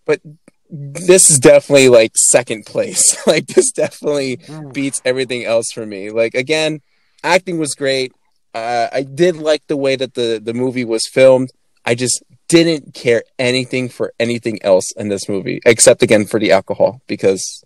But 0.06 0.22
this 0.70 1.30
is 1.30 1.38
definitely 1.38 1.88
like 1.88 2.12
second 2.16 2.66
place. 2.66 3.16
like 3.26 3.46
this 3.46 3.70
definitely 3.72 4.38
beats 4.72 5.00
everything 5.04 5.44
else 5.44 5.70
for 5.72 5.86
me. 5.86 6.10
Like 6.10 6.34
again, 6.34 6.80
acting 7.24 7.58
was 7.58 7.74
great. 7.74 8.12
Uh, 8.54 8.88
I 8.92 9.02
did 9.02 9.36
like 9.36 9.66
the 9.66 9.76
way 9.76 9.96
that 9.96 10.14
the 10.14 10.40
the 10.42 10.54
movie 10.54 10.84
was 10.84 11.06
filmed. 11.06 11.50
I 11.84 11.94
just 11.94 12.22
didn't 12.48 12.94
care 12.94 13.22
anything 13.38 13.88
for 13.88 14.12
anything 14.18 14.58
else 14.62 14.90
in 14.96 15.08
this 15.08 15.28
movie 15.28 15.60
except 15.66 16.02
again 16.02 16.24
for 16.26 16.40
the 16.40 16.50
alcohol 16.52 17.00
because 17.06 17.62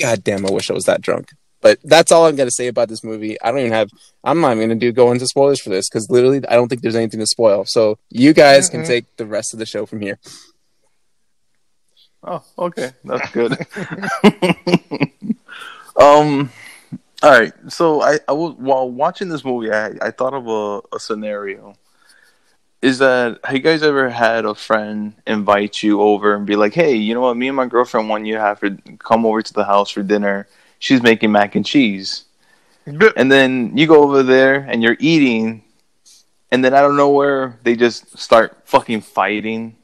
god 0.00 0.24
damn 0.24 0.44
I 0.46 0.50
wish 0.50 0.70
I 0.70 0.74
was 0.74 0.84
that 0.84 1.00
drunk. 1.00 1.28
But 1.62 1.78
that's 1.84 2.10
all 2.10 2.26
I'm 2.26 2.36
gonna 2.36 2.50
say 2.50 2.68
about 2.68 2.88
this 2.88 3.04
movie. 3.04 3.40
I 3.42 3.50
don't 3.50 3.60
even 3.60 3.72
have. 3.72 3.90
I'm 4.24 4.40
not 4.40 4.56
even 4.56 4.68
gonna 4.70 4.80
do 4.80 4.92
go 4.92 5.12
into 5.12 5.26
spoilers 5.26 5.60
for 5.60 5.68
this 5.70 5.88
because 5.88 6.08
literally 6.10 6.40
I 6.48 6.54
don't 6.54 6.68
think 6.68 6.80
there's 6.82 6.96
anything 6.96 7.20
to 7.20 7.26
spoil. 7.26 7.64
So 7.66 7.98
you 8.08 8.32
guys 8.32 8.68
can 8.70 8.82
Mhm. 8.82 8.86
take 8.86 9.16
the 9.16 9.26
rest 9.26 9.52
of 9.52 9.58
the 9.58 9.66
show 9.66 9.84
from 9.84 10.00
here. 10.00 10.18
Oh, 12.22 12.42
okay, 12.58 12.92
that's 13.04 13.30
good. 13.30 13.52
um, 15.96 16.50
all 17.22 17.30
right. 17.30 17.52
So 17.68 18.02
I, 18.02 18.18
I 18.28 18.32
was 18.32 18.54
while 18.58 18.90
watching 18.90 19.28
this 19.28 19.44
movie, 19.44 19.72
I, 19.72 19.92
I 20.02 20.10
thought 20.10 20.34
of 20.34 20.46
a, 20.46 20.96
a 20.96 21.00
scenario. 21.00 21.74
Is 22.82 22.98
that 22.98 23.40
have 23.44 23.54
you 23.54 23.60
guys 23.60 23.82
ever 23.82 24.08
had 24.08 24.46
a 24.46 24.54
friend 24.54 25.14
invite 25.26 25.82
you 25.82 26.00
over 26.00 26.34
and 26.34 26.46
be 26.46 26.56
like, 26.56 26.74
"Hey, 26.74 26.94
you 26.94 27.14
know 27.14 27.20
what? 27.22 27.36
Me 27.36 27.48
and 27.48 27.56
my 27.56 27.66
girlfriend 27.66 28.08
want 28.08 28.26
you 28.26 28.34
to 28.34 28.40
have 28.40 28.60
her 28.60 28.70
come 28.98 29.26
over 29.26 29.42
to 29.42 29.52
the 29.52 29.64
house 29.64 29.90
for 29.90 30.02
dinner. 30.02 30.46
She's 30.78 31.02
making 31.02 31.32
mac 31.32 31.54
and 31.54 31.64
cheese." 31.64 32.24
And 33.16 33.30
then 33.30 33.76
you 33.76 33.86
go 33.86 34.02
over 34.02 34.22
there 34.22 34.56
and 34.56 34.82
you're 34.82 34.96
eating, 34.98 35.62
and 36.50 36.64
then 36.64 36.74
out 36.74 36.84
of 36.90 36.96
nowhere 36.96 37.58
they 37.62 37.76
just 37.76 38.18
start 38.18 38.58
fucking 38.64 39.02
fighting, 39.02 39.76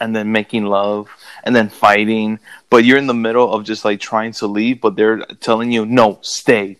and 0.00 0.14
then 0.14 0.32
making 0.32 0.64
love, 0.66 1.08
and 1.44 1.54
then 1.54 1.68
fighting. 1.68 2.38
But 2.70 2.84
you're 2.84 2.98
in 2.98 3.06
the 3.06 3.14
middle 3.14 3.52
of 3.52 3.64
just 3.64 3.84
like 3.84 4.00
trying 4.00 4.32
to 4.32 4.46
leave, 4.46 4.80
but 4.80 4.96
they're 4.96 5.18
telling 5.40 5.72
you 5.72 5.86
no, 5.86 6.18
stay. 6.22 6.76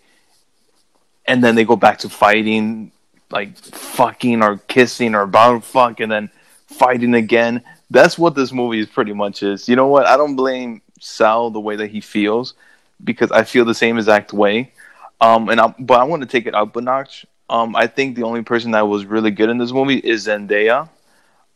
And 1.27 1.43
then 1.43 1.55
they 1.55 1.65
go 1.65 1.77
back 1.77 1.99
to 2.01 2.09
fighting, 2.09 2.93
like 3.31 3.57
fucking 3.57 4.43
or 4.43 4.59
kissing 4.69 5.15
or 5.15 5.23
about 5.23 5.65
fuck, 5.65 6.01
and 6.01 6.11
then 6.11 6.31
fighting 6.67 7.15
again. 7.15 7.63
That's 7.91 8.19
what 8.19 8.35
this 8.35 8.53
movie 8.53 8.81
is 8.81 8.87
pretty 8.87 9.13
much 9.13 9.43
is. 9.43 9.69
You 9.69 9.77
know 9.77 9.87
what? 9.87 10.07
I 10.07 10.17
don't 10.17 10.37
blame 10.37 10.83
Sal 11.01 11.51
the 11.51 11.61
way 11.61 11.77
that 11.77 11.89
he 11.89 12.01
feels 12.01 12.55
because 13.03 13.31
I 13.31 13.45
feel 13.45 13.65
the 13.65 13.75
same 13.75 13.99
exact 13.99 14.33
way. 14.33 14.73
Um, 15.21 15.49
and 15.49 15.61
I, 15.61 15.75
but 15.79 16.01
I 16.01 16.05
want 16.05 16.23
to 16.23 16.29
take 16.29 16.47
it 16.47 16.55
up 16.55 16.77
a 16.77 16.81
notch. 16.81 17.27
Um, 17.51 17.75
I 17.75 17.87
think 17.87 18.15
the 18.15 18.25
only 18.25 18.43
person 18.43 18.73
that 18.73 18.87
was 18.87 19.05
really 19.05 19.31
good 19.31 19.49
in 19.49 19.59
this 19.59 19.73
movie 19.73 19.97
is 19.97 20.27
Zendaya. 20.27 20.89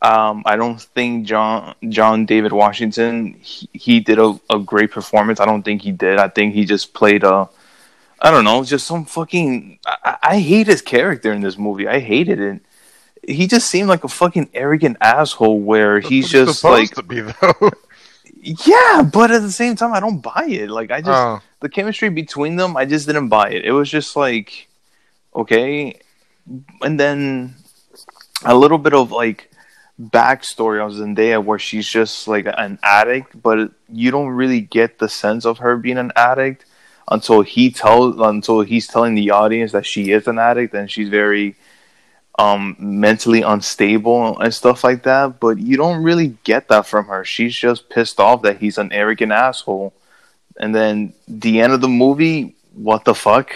Um, 0.02 0.42
I 0.44 0.56
don't 0.56 0.82
think 0.82 1.26
John 1.26 1.74
John 1.88 2.26
David 2.26 2.52
Washington 2.52 3.34
he, 3.40 3.68
he 3.72 4.00
did 4.00 4.18
a, 4.18 4.38
a 4.50 4.58
great 4.58 4.90
performance. 4.90 5.38
I 5.38 5.44
don't 5.46 5.62
think 5.62 5.82
he 5.82 5.92
did. 5.92 6.18
I 6.18 6.28
think 6.28 6.54
he 6.54 6.64
just 6.64 6.92
played 6.92 7.22
a 7.22 7.48
I 8.22 8.30
don't 8.30 8.44
know, 8.44 8.62
just 8.62 8.86
some 8.86 9.04
fucking. 9.04 9.80
I, 9.84 10.16
I 10.22 10.38
hate 10.38 10.68
his 10.68 10.80
character 10.80 11.32
in 11.32 11.40
this 11.42 11.58
movie. 11.58 11.88
I 11.88 11.98
hated 11.98 12.38
it. 12.38 12.62
He 13.26 13.48
just 13.48 13.68
seemed 13.68 13.88
like 13.88 14.04
a 14.04 14.08
fucking 14.08 14.50
arrogant 14.54 14.96
asshole. 15.00 15.60
Where 15.60 15.98
he's 15.98 16.30
That's 16.30 16.34
what 16.34 16.42
it's 16.42 16.50
just 16.50 16.60
supposed 16.60 16.96
like, 16.96 16.96
to 16.96 17.02
be 17.02 17.20
though. 17.20 17.70
yeah, 18.42 19.02
but 19.02 19.32
at 19.32 19.42
the 19.42 19.50
same 19.50 19.74
time, 19.74 19.92
I 19.92 19.98
don't 20.00 20.20
buy 20.20 20.46
it. 20.48 20.70
Like 20.70 20.92
I 20.92 21.00
just 21.00 21.10
Oh. 21.10 21.40
the 21.60 21.68
chemistry 21.68 22.10
between 22.10 22.56
them, 22.56 22.76
I 22.76 22.84
just 22.84 23.06
didn't 23.06 23.28
buy 23.28 23.50
it. 23.50 23.64
It 23.64 23.72
was 23.72 23.90
just 23.90 24.14
like, 24.16 24.68
okay, 25.34 26.00
and 26.80 26.98
then 26.98 27.54
a 28.44 28.54
little 28.54 28.78
bit 28.78 28.94
of 28.94 29.10
like 29.10 29.50
backstory 30.02 30.84
on 30.84 30.90
Zendaya 30.92 31.42
where 31.42 31.58
she's 31.58 31.86
just 31.86 32.26
like 32.26 32.46
an 32.46 32.78
addict, 32.82 33.40
but 33.40 33.70
you 33.88 34.10
don't 34.10 34.30
really 34.30 34.60
get 34.60 34.98
the 34.98 35.08
sense 35.08 35.44
of 35.44 35.58
her 35.58 35.76
being 35.76 35.98
an 35.98 36.12
addict 36.16 36.64
until 37.08 37.42
he 37.42 37.70
tells 37.70 38.18
until 38.20 38.62
he's 38.62 38.86
telling 38.86 39.14
the 39.14 39.30
audience 39.30 39.72
that 39.72 39.86
she 39.86 40.12
is 40.12 40.26
an 40.26 40.38
addict 40.38 40.74
and 40.74 40.90
she's 40.90 41.08
very 41.08 41.54
um 42.38 42.76
mentally 42.78 43.42
unstable 43.42 44.38
and 44.38 44.54
stuff 44.54 44.82
like 44.82 45.02
that 45.02 45.38
but 45.38 45.58
you 45.58 45.76
don't 45.76 46.02
really 46.02 46.36
get 46.44 46.68
that 46.68 46.86
from 46.86 47.06
her. 47.06 47.24
She's 47.24 47.54
just 47.54 47.88
pissed 47.90 48.18
off 48.18 48.42
that 48.42 48.58
he's 48.58 48.78
an 48.78 48.92
arrogant 48.92 49.32
asshole. 49.32 49.92
And 50.58 50.74
then 50.74 51.12
the 51.28 51.60
end 51.60 51.72
of 51.72 51.80
the 51.80 51.88
movie 51.88 52.54
what 52.74 53.04
the 53.04 53.14
fuck? 53.14 53.54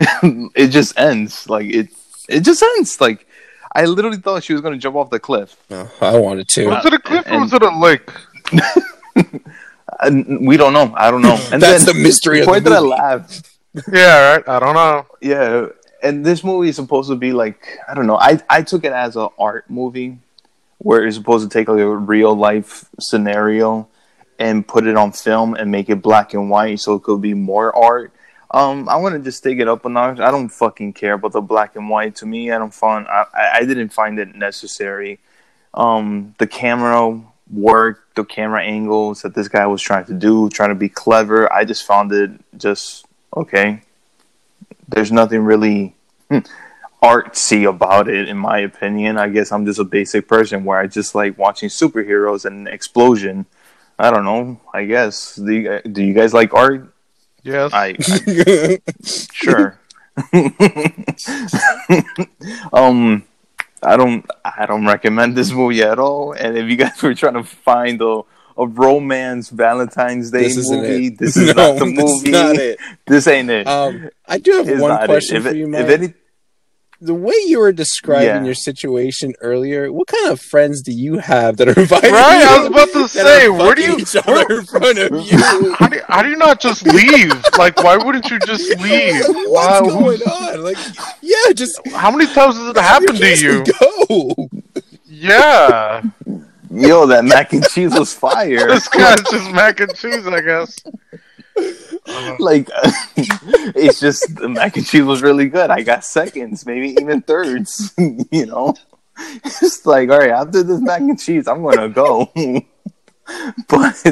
It 0.54 0.68
just 0.68 0.98
ends. 0.98 1.48
Like 1.48 1.66
it 1.66 1.88
it 2.28 2.40
just 2.40 2.62
ends. 2.62 3.00
Like 3.00 3.26
i 3.74 3.84
literally 3.84 4.16
thought 4.18 4.42
she 4.44 4.52
was 4.52 4.62
going 4.62 4.74
to 4.74 4.78
jump 4.78 4.96
off 4.96 5.10
the 5.10 5.18
cliff 5.20 5.56
Oh, 5.70 5.90
I 6.00 6.18
wanted 6.18 6.48
to. 6.48 6.66
Was 6.68 6.84
it 6.86 6.92
a 6.94 6.98
cliff 6.98 7.26
or 7.26 7.30
and- 7.30 7.42
was 7.42 7.52
it 7.52 7.62
a 7.62 7.78
lake? 7.78 8.08
and 10.00 10.46
we 10.46 10.56
don't 10.56 10.72
know 10.72 10.92
i 10.96 11.10
don't 11.10 11.22
know 11.22 11.38
and 11.52 11.60
That's 11.62 11.84
then 11.84 11.96
the 11.96 12.02
mystery 12.02 12.40
of 12.40 12.46
point 12.46 12.64
the 12.64 12.70
that 12.70 12.76
i 12.76 12.80
laughed 12.80 13.48
Yeah, 13.92 14.34
right. 14.36 14.48
I 14.48 14.58
don't 14.58 14.74
know. 14.74 15.06
yeah 15.20 15.66
and 16.02 16.24
this 16.26 16.42
movie 16.42 16.68
is 16.70 16.76
supposed 16.76 17.08
to 17.10 17.16
be 17.16 17.32
like 17.32 17.78
i 17.88 17.94
don't 17.94 18.06
know 18.06 18.16
i 18.18 18.40
i 18.50 18.62
took 18.62 18.84
it 18.84 18.92
as 18.92 19.16
an 19.16 19.28
art 19.38 19.68
movie 19.70 20.18
where 20.78 21.06
it's 21.06 21.16
supposed 21.16 21.48
to 21.48 21.52
take 21.58 21.68
like 21.68 21.78
a 21.80 21.96
real 21.96 22.34
life 22.34 22.84
scenario 22.98 23.88
and 24.38 24.66
put 24.66 24.86
it 24.86 24.96
on 24.96 25.12
film 25.12 25.54
and 25.54 25.70
make 25.70 25.88
it 25.88 25.96
black 26.02 26.34
and 26.34 26.50
white 26.50 26.80
so 26.80 26.94
it 26.94 27.02
could 27.02 27.20
be 27.20 27.34
more 27.34 27.74
art 27.76 28.12
um 28.52 28.88
i 28.88 28.96
want 28.96 29.14
to 29.14 29.18
just 29.18 29.42
take 29.42 29.58
it 29.58 29.68
up 29.68 29.84
a 29.84 29.88
notch. 29.88 30.20
I 30.20 30.30
don't 30.30 30.48
fucking 30.48 30.92
care 30.92 31.14
about 31.14 31.32
the 31.32 31.40
black 31.40 31.76
and 31.76 31.88
white. 31.88 32.16
To 32.16 32.26
me 32.26 32.50
i 32.50 32.58
don't 32.58 32.74
find 32.74 33.06
i 33.08 33.26
i 33.54 33.64
didn't 33.64 33.90
find 33.90 34.18
it 34.18 34.34
necessary. 34.34 35.18
Um 35.74 36.34
the 36.38 36.46
camera 36.46 37.20
work 37.50 38.14
the 38.14 38.24
camera 38.24 38.62
angles 38.62 39.22
that 39.22 39.34
this 39.34 39.48
guy 39.48 39.66
was 39.66 39.82
trying 39.82 40.04
to 40.06 40.14
do 40.14 40.48
trying 40.48 40.70
to 40.70 40.74
be 40.74 40.88
clever 40.88 41.52
i 41.52 41.64
just 41.64 41.84
found 41.84 42.12
it 42.12 42.30
just 42.56 43.06
okay. 43.36 43.82
There's 44.88 45.12
nothing 45.12 45.40
really 45.40 45.94
hmm, 46.28 46.38
artsy 47.02 47.68
about 47.68 48.08
it 48.08 48.28
in 48.28 48.36
my 48.36 48.58
opinion. 48.58 49.18
I 49.18 49.28
guess 49.30 49.50
i'm 49.50 49.64
just 49.64 49.78
a 49.78 49.84
basic 49.84 50.28
person 50.28 50.64
where 50.64 50.78
i 50.78 50.86
just 50.86 51.14
like 51.14 51.38
watching 51.38 51.68
superheroes 51.70 52.44
and 52.44 52.68
explosion. 52.68 53.46
I 53.98 54.10
don't 54.10 54.24
know. 54.24 54.60
I 54.74 54.84
guess. 54.84 55.36
Do 55.36 55.52
you, 55.52 55.80
do 55.80 56.02
you 56.02 56.12
guys 56.12 56.34
like 56.34 56.52
art 56.54 56.91
Yes. 57.44 57.72
i, 57.72 57.96
I 57.98 58.78
sure 59.34 59.78
um 62.72 63.24
i 63.82 63.96
don't 63.96 64.24
i 64.44 64.66
don't 64.66 64.86
recommend 64.86 65.36
this 65.36 65.50
movie 65.50 65.82
at 65.82 65.98
all 65.98 66.32
and 66.32 66.56
if 66.56 66.68
you 66.68 66.76
guys 66.76 67.02
were 67.02 67.14
trying 67.14 67.34
to 67.34 67.44
find 67.44 68.00
a, 68.02 68.20
a 68.58 68.66
romance 68.66 69.48
Valentine's 69.48 70.30
Day 70.30 70.42
This 70.44 70.70
movie. 70.70 71.08
This 71.08 71.36
is 71.36 71.54
No, 71.56 71.72
not 71.74 71.78
the 71.78 71.94
this 71.96 72.04
movie. 72.22 72.30
not 72.30 72.56
it. 72.56 72.78
This 73.06 73.26
ain't 73.26 73.48
it. 73.50 73.66
Um, 73.66 74.10
I 74.28 74.36
do 74.38 74.52
have 74.52 74.68
It's 74.68 74.78
one 74.80 74.90
not 74.90 75.04
it. 75.04 75.06
question 75.06 75.36
If, 75.38 75.42
for 75.44 75.48
it- 75.48 75.56
you, 75.56 75.74
if 75.74 75.88
any, 75.88 76.12
the 77.04 77.14
way 77.14 77.34
you 77.46 77.58
were 77.58 77.72
describing 77.72 78.26
Yeah. 78.26 78.44
your 78.44 78.54
situation 78.54 79.34
earlier, 79.40 79.90
what 79.92 80.06
kind 80.06 80.28
of 80.28 80.40
friends 80.40 80.82
do 80.82 80.92
you 80.92 81.18
have 81.18 81.56
that 81.56 81.68
are 81.68 81.78
inviting 81.80 82.12
Right, 82.12 82.42
you 82.42 82.48
I 82.48 82.58
was 82.60 82.66
about 82.68 82.88
to 82.92 82.98
that 83.00 83.08
say, 83.10 83.46
are 83.46 83.52
where 83.52 83.74
do 83.74 83.82
you- 83.82 83.96
each 83.98 84.14
other 84.14 84.46
in 84.54 84.64
front 84.66 84.98
of 84.98 85.10
you? 85.26 85.72
How 85.74 85.88
do, 85.88 86.00
how 86.08 86.22
do 86.22 86.28
you 86.30 86.36
not 86.36 86.60
just 86.60 86.86
leave? 86.86 87.32
Like, 87.58 87.82
why 87.82 87.96
wouldn't 87.96 88.30
you 88.30 88.38
just 88.40 88.68
leave? 88.80 89.14
Like, 89.20 89.36
Why- 89.48 89.80
what's 89.80 89.92
going 89.94 90.22
on? 90.22 90.62
Like, 90.62 90.78
yeah, 91.20 91.52
just 91.54 91.80
How 91.92 92.10
many 92.10 92.26
times 92.32 92.56
has 92.56 92.68
it 92.68 92.76
happened 92.76 93.18
to 93.18 93.36
you? 93.36 93.64
Go. 93.80 94.48
Yeah, 95.06 96.02
yo, 96.70 97.06
that 97.06 97.24
mac 97.24 97.52
and 97.52 97.64
cheese 97.68 97.92
was 97.98 98.14
fire. 98.14 98.68
this 98.68 98.88
guy's 98.88 99.22
just 99.30 99.50
mac 99.52 99.80
and 99.80 99.94
cheese, 99.94 100.26
I 100.26 100.40
guess. 100.40 100.78
Uh-huh. 102.06 102.36
like 102.40 102.68
it's 103.16 104.00
just 104.00 104.34
the 104.34 104.48
mac 104.48 104.76
and 104.76 104.84
cheese 104.84 105.04
was 105.04 105.22
really 105.22 105.48
good. 105.48 105.70
I 105.70 105.82
got 105.82 106.04
seconds, 106.04 106.66
maybe 106.66 106.96
even 107.00 107.22
thirds. 107.22 107.94
you 107.98 108.46
know, 108.46 108.74
it's 109.18 109.86
like 109.86 110.10
all 110.10 110.18
right 110.18 110.30
after 110.30 110.62
this 110.62 110.80
mac 110.80 111.00
and 111.00 111.18
cheese, 111.18 111.46
I'm 111.46 111.62
gonna 111.62 111.88
go. 111.88 112.30
but 113.68 114.02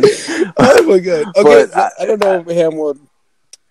Oh 0.56 0.84
my 0.86 0.98
god. 1.00 1.26
Okay, 1.36 1.66
so 1.66 1.70
I- 1.74 1.90
I, 1.98 2.06
don't 2.06 2.20
know 2.20 2.44
if 2.46 2.56
Ham 2.56 2.76
would. 2.76 3.00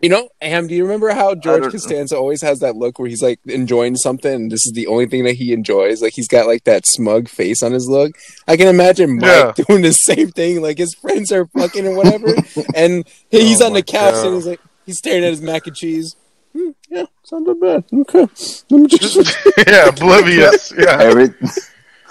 You 0.02 0.08
know, 0.10 0.30
Ham, 0.42 0.68
do 0.68 0.76
you 0.76 0.84
remember 0.84 1.10
how 1.10 1.36
George 1.36 1.64
don't- 1.64 1.72
Costanza 1.72 2.18
always 2.18 2.42
has 2.42 2.60
that 2.60 2.78
look 2.78 3.00
where 3.00 3.10
he's 3.10 3.22
like 3.22 3.40
enjoying 3.46 3.98
something 3.98 4.34
and 4.34 4.50
this 4.52 4.66
is 4.66 4.72
the 4.74 4.88
only 4.88 5.08
thing 5.08 5.26
that 5.26 5.34
he 5.36 5.52
enjoys? 5.52 6.02
Like 6.02 6.14
he's 6.14 6.28
got 6.30 6.48
like 6.48 6.64
that 6.64 6.86
smug 6.88 7.28
face 7.28 7.62
on 7.62 7.74
his 7.74 7.88
look. 7.90 8.14
I 8.48 8.56
can 8.56 8.68
imagine 8.70 9.18
Mike 9.18 9.24
Yeah. 9.26 9.52
doing 9.68 9.82
the 9.82 9.92
same 9.92 10.32
thing. 10.32 10.62
Like 10.62 10.78
his 10.78 10.94
friends 10.94 11.32
are 11.34 11.48
fucking 11.48 11.86
or 11.86 11.96
whatever. 11.96 12.34
and 12.76 13.06
he's 13.30 13.62
Oh 13.62 13.66
on 13.68 13.74
the 13.74 13.84
couch 13.84 14.14
God. 14.14 14.26
and 14.28 14.36
he's 14.36 14.48
like 14.48 14.62
he's 14.86 14.98
staring 15.00 15.24
at 15.26 15.32
his 15.32 15.42
mac 15.42 15.68
and 15.68 15.76
cheese. 15.76 16.16
Hmm, 16.54 16.70
yeah, 16.90 17.04
sounds 17.24 17.46
not 17.48 17.60
bad. 17.60 17.84
Okay. 17.94 18.28
Let 18.70 18.82
me 18.82 18.88
just 18.98 19.38
yeah, 19.68 19.90
oblivious. 19.90 20.72
Yeah. 20.78 20.98
every, 21.00 21.28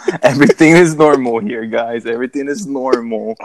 everything 0.23 0.77
is 0.77 0.94
normal 0.94 1.38
here, 1.38 1.66
guys. 1.66 2.07
Everything 2.07 2.49
is 2.49 2.66
normal. 2.66 3.37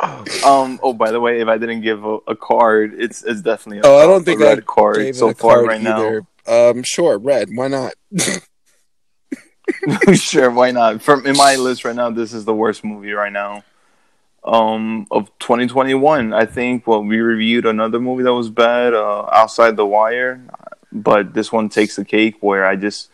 Um. 0.45 0.80
Oh, 0.84 0.93
by 0.93 1.12
the 1.12 1.19
way, 1.19 1.41
if 1.41 1.47
I 1.47 1.58
didn't 1.58 1.82
give 1.82 2.06
a, 2.06 2.17
a 2.28 2.36
card, 2.36 2.93
it's 2.97 3.23
it's 3.23 3.41
definitely 3.41 3.80
a, 3.80 3.82
Oh, 3.86 3.97
I 3.97 4.06
don't 4.06 4.23
think 4.23 4.41
a 4.41 4.43
red 4.43 4.60
I 4.60 4.62
card 4.62 5.15
so 5.15 5.34
far 5.34 5.56
card 5.56 5.67
right 5.67 5.86
either. 5.86 6.26
Um 6.47 6.84
sure, 6.84 7.17
red. 7.17 7.49
Why 7.54 7.67
not? 7.67 7.93
sure, 10.13 10.52
why 10.52 10.71
not? 10.71 11.02
From 11.02 11.26
in 11.26 11.38
my 11.38 11.56
list 11.56 11.86
right 11.86 11.95
now, 11.95 12.10
this 12.10 12.34
is 12.34 12.45
the 12.45 12.54
worst 12.54 12.84
movie 12.84 13.12
right 13.12 13.32
now. 13.32 13.63
Um, 14.43 15.08
of 15.10 15.28
2021, 15.39 16.34
I 16.34 16.45
think. 16.45 16.86
Well, 16.86 17.04
we 17.04 17.19
reviewed 17.19 17.65
another 17.65 17.99
movie 17.99 18.23
that 18.23 18.34
was 18.34 18.49
bad, 18.49 18.93
uh, 18.93 19.30
Outside 19.32 19.78
the 19.78 19.86
Wire, 19.86 20.43
but 20.91 21.34
this 21.34 21.52
one 21.52 21.69
takes 21.69 21.95
the 21.95 22.04
cake. 22.04 22.36
Where 22.41 22.65
I 22.65 22.76
just, 22.76 23.10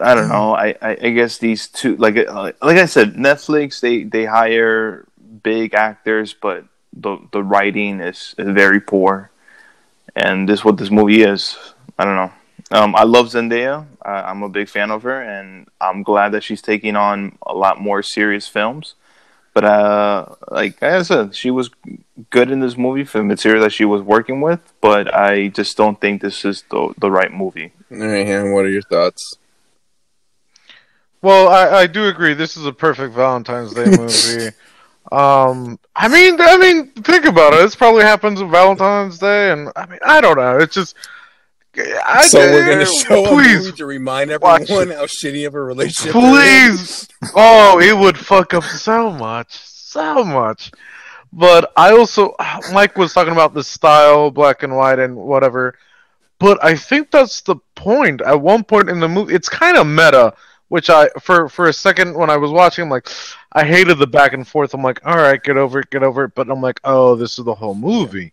I 0.00 0.14
don't 0.14 0.28
know. 0.28 0.54
I, 0.54 0.74
I, 0.80 0.90
I 1.02 1.10
guess 1.10 1.38
these 1.38 1.68
two, 1.68 1.96
like, 1.96 2.16
uh, 2.16 2.52
like 2.62 2.78
I 2.78 2.86
said, 2.86 3.14
Netflix 3.14 3.80
they 3.80 4.04
they 4.04 4.24
hire 4.24 5.06
big 5.42 5.74
actors, 5.74 6.34
but 6.34 6.64
the 6.92 7.18
the 7.32 7.42
writing 7.42 8.00
is, 8.00 8.34
is 8.38 8.48
very 8.48 8.80
poor, 8.80 9.30
and 10.14 10.48
this 10.48 10.60
is 10.60 10.64
what 10.64 10.76
this 10.76 10.90
movie 10.90 11.22
is. 11.22 11.56
I 11.98 12.04
don't 12.04 12.16
know. 12.16 12.32
Um, 12.70 12.96
I 12.96 13.04
love 13.04 13.26
Zendaya. 13.28 13.86
I, 14.02 14.22
I'm 14.22 14.42
a 14.42 14.48
big 14.48 14.68
fan 14.68 14.90
of 14.90 15.02
her, 15.02 15.20
and 15.20 15.68
I'm 15.80 16.02
glad 16.02 16.30
that 16.32 16.42
she's 16.42 16.62
taking 16.62 16.96
on 16.96 17.38
a 17.44 17.54
lot 17.54 17.80
more 17.80 18.02
serious 18.02 18.48
films. 18.48 18.94
But 19.54 19.64
uh, 19.64 20.34
like 20.50 20.82
I 20.82 21.00
said, 21.02 21.34
she 21.34 21.50
was 21.50 21.70
good 22.28 22.50
in 22.50 22.60
this 22.60 22.76
movie 22.76 23.04
for 23.04 23.18
the 23.18 23.24
material 23.24 23.62
that 23.62 23.72
she 23.72 23.86
was 23.86 24.02
working 24.02 24.42
with. 24.42 24.60
But 24.80 25.14
I 25.14 25.48
just 25.48 25.76
don't 25.76 26.00
think 26.00 26.20
this 26.20 26.44
is 26.44 26.62
the 26.70 26.92
the 26.98 27.10
right 27.10 27.32
movie. 27.32 27.72
All 27.90 27.98
right, 27.98 28.26
Ham, 28.26 28.52
what 28.52 28.66
are 28.66 28.70
your 28.70 28.82
thoughts? 28.82 29.38
Well, 31.22 31.48
I, 31.48 31.80
I 31.80 31.86
do 31.86 32.06
agree. 32.08 32.34
This 32.34 32.56
is 32.56 32.66
a 32.66 32.72
perfect 32.72 33.14
Valentine's 33.14 33.72
Day 33.74 33.84
movie. 33.86 34.56
um, 35.12 35.78
I 35.94 36.08
mean, 36.08 36.40
I 36.40 36.56
mean, 36.56 36.90
think 36.90 37.24
about 37.24 37.54
it. 37.54 37.62
This 37.62 37.74
probably 37.74 38.02
happens 38.02 38.40
on 38.40 38.50
Valentine's 38.50 39.18
Day, 39.18 39.50
and 39.50 39.70
I 39.76 39.86
mean, 39.86 39.98
I 40.04 40.20
don't 40.20 40.36
know. 40.36 40.58
It's 40.58 40.74
just. 40.74 40.96
I, 41.78 42.26
so 42.26 42.38
we're 42.38 42.66
gonna 42.66 42.86
show 42.86 43.26
a 43.26 43.36
movie 43.36 43.72
to 43.72 43.84
remind 43.84 44.30
everyone 44.30 44.88
how 44.88 45.04
shitty 45.04 45.46
of 45.46 45.54
a 45.54 45.60
relationship. 45.62 46.12
please. 46.12 47.08
Oh, 47.34 47.80
it 47.80 47.96
would 47.96 48.16
fuck 48.16 48.54
up 48.54 48.62
so 48.62 49.10
much, 49.10 49.58
so 49.58 50.22
much. 50.22 50.70
But 51.32 51.72
I 51.76 51.90
also, 51.90 52.34
Mike 52.72 52.96
was 52.96 53.12
talking 53.12 53.32
about 53.32 53.52
the 53.52 53.64
style, 53.64 54.30
black 54.30 54.62
and 54.62 54.76
white, 54.76 54.98
and 54.98 55.16
whatever. 55.16 55.76
But 56.38 56.62
I 56.62 56.76
think 56.76 57.10
that's 57.10 57.40
the 57.40 57.56
point. 57.74 58.20
At 58.20 58.40
one 58.40 58.64
point 58.64 58.88
in 58.88 59.00
the 59.00 59.08
movie, 59.08 59.34
it's 59.34 59.48
kind 59.48 59.76
of 59.76 59.86
meta. 59.86 60.34
Which 60.68 60.90
I, 60.90 61.08
for 61.20 61.48
for 61.48 61.68
a 61.68 61.72
second 61.72 62.14
when 62.14 62.28
I 62.28 62.36
was 62.36 62.50
watching, 62.50 62.84
I'm 62.84 62.90
like, 62.90 63.08
I 63.52 63.64
hated 63.64 63.98
the 63.98 64.06
back 64.06 64.32
and 64.32 64.46
forth. 64.46 64.74
I'm 64.74 64.82
like, 64.82 65.04
all 65.06 65.16
right, 65.16 65.42
get 65.42 65.56
over 65.56 65.80
it, 65.80 65.90
get 65.90 66.02
over 66.02 66.24
it. 66.24 66.34
But 66.34 66.50
I'm 66.50 66.60
like, 66.60 66.80
oh, 66.82 67.14
this 67.14 67.38
is 67.38 67.44
the 67.44 67.54
whole 67.54 67.74
movie. 67.74 68.32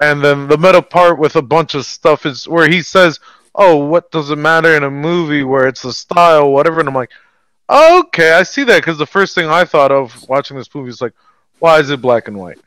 And 0.00 0.22
then 0.22 0.48
the 0.48 0.58
meta 0.58 0.82
part 0.82 1.18
with 1.18 1.36
a 1.36 1.42
bunch 1.42 1.74
of 1.74 1.86
stuff 1.86 2.26
is 2.26 2.46
where 2.46 2.68
he 2.68 2.82
says, 2.82 3.18
"Oh, 3.54 3.76
what 3.76 4.10
does 4.10 4.30
it 4.30 4.36
matter 4.36 4.76
in 4.76 4.84
a 4.84 4.90
movie 4.90 5.42
where 5.42 5.66
it's 5.66 5.82
the 5.82 5.92
style, 5.92 6.52
whatever?" 6.52 6.80
And 6.80 6.88
I'm 6.88 6.94
like, 6.94 7.10
okay, 7.68 8.32
I 8.32 8.42
see 8.42 8.64
that 8.64 8.78
because 8.78 8.98
the 8.98 9.06
first 9.06 9.34
thing 9.34 9.48
I 9.48 9.64
thought 9.64 9.92
of 9.92 10.28
watching 10.28 10.56
this 10.56 10.72
movie 10.74 10.90
is 10.90 11.00
like, 11.00 11.14
why 11.58 11.78
is 11.78 11.90
it 11.90 12.02
black 12.02 12.28
and 12.28 12.36
white? 12.36 12.58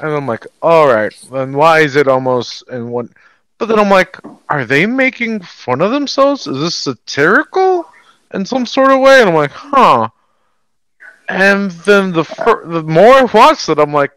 And 0.00 0.10
I'm 0.10 0.26
like, 0.26 0.46
all 0.62 0.88
right, 0.88 1.14
then 1.30 1.52
why 1.52 1.80
is 1.80 1.96
it 1.96 2.08
almost 2.08 2.64
in 2.70 2.90
one? 2.90 3.12
But 3.58 3.66
then 3.66 3.78
I'm 3.78 3.90
like, 3.90 4.16
are 4.48 4.64
they 4.64 4.86
making 4.86 5.40
fun 5.40 5.80
of 5.80 5.90
themselves? 5.90 6.46
Is 6.46 6.58
this 6.58 6.76
satirical 6.76 7.88
in 8.34 8.44
some 8.44 8.66
sort 8.66 8.90
of 8.90 9.00
way? 9.00 9.20
And 9.20 9.30
I'm 9.30 9.34
like, 9.34 9.50
huh. 9.50 10.08
And 11.28 11.70
then 11.70 12.12
the 12.12 12.24
fir- 12.24 12.66
the 12.66 12.82
more 12.82 13.12
I 13.14 13.24
watched 13.24 13.68
it, 13.68 13.78
I'm 13.78 13.92
like, 13.92 14.12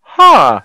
huh, 0.00 0.60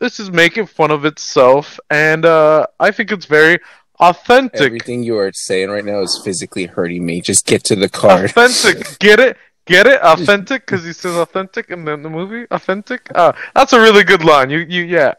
this 0.00 0.18
is 0.18 0.30
making 0.30 0.66
fun 0.66 0.90
of 0.90 1.04
itself, 1.04 1.78
and 1.90 2.24
uh, 2.24 2.66
I 2.80 2.90
think 2.90 3.12
it's 3.12 3.26
very 3.26 3.60
authentic. 4.00 4.60
Everything 4.60 5.02
you 5.04 5.16
are 5.18 5.30
saying 5.32 5.70
right 5.70 5.84
now 5.84 6.00
is 6.00 6.20
physically 6.24 6.66
hurting 6.66 7.04
me. 7.06 7.20
Just 7.20 7.46
get 7.46 7.62
to 7.64 7.76
the 7.76 7.88
card. 7.88 8.30
Authentic. 8.36 8.98
Get 8.98 9.20
it? 9.20 9.36
Get 9.66 9.86
it? 9.86 10.00
Authentic? 10.02 10.66
Because 10.66 10.84
he 10.84 10.92
says 10.92 11.14
authentic 11.16 11.70
in 11.70 11.84
the, 11.84 11.96
the 11.96 12.10
movie. 12.10 12.46
Authentic. 12.50 13.08
Uh, 13.14 13.32
that's 13.54 13.72
a 13.72 13.80
really 13.80 14.02
good 14.02 14.24
line. 14.24 14.50
You, 14.50 14.60
you, 14.60 14.82
yeah. 14.82 15.14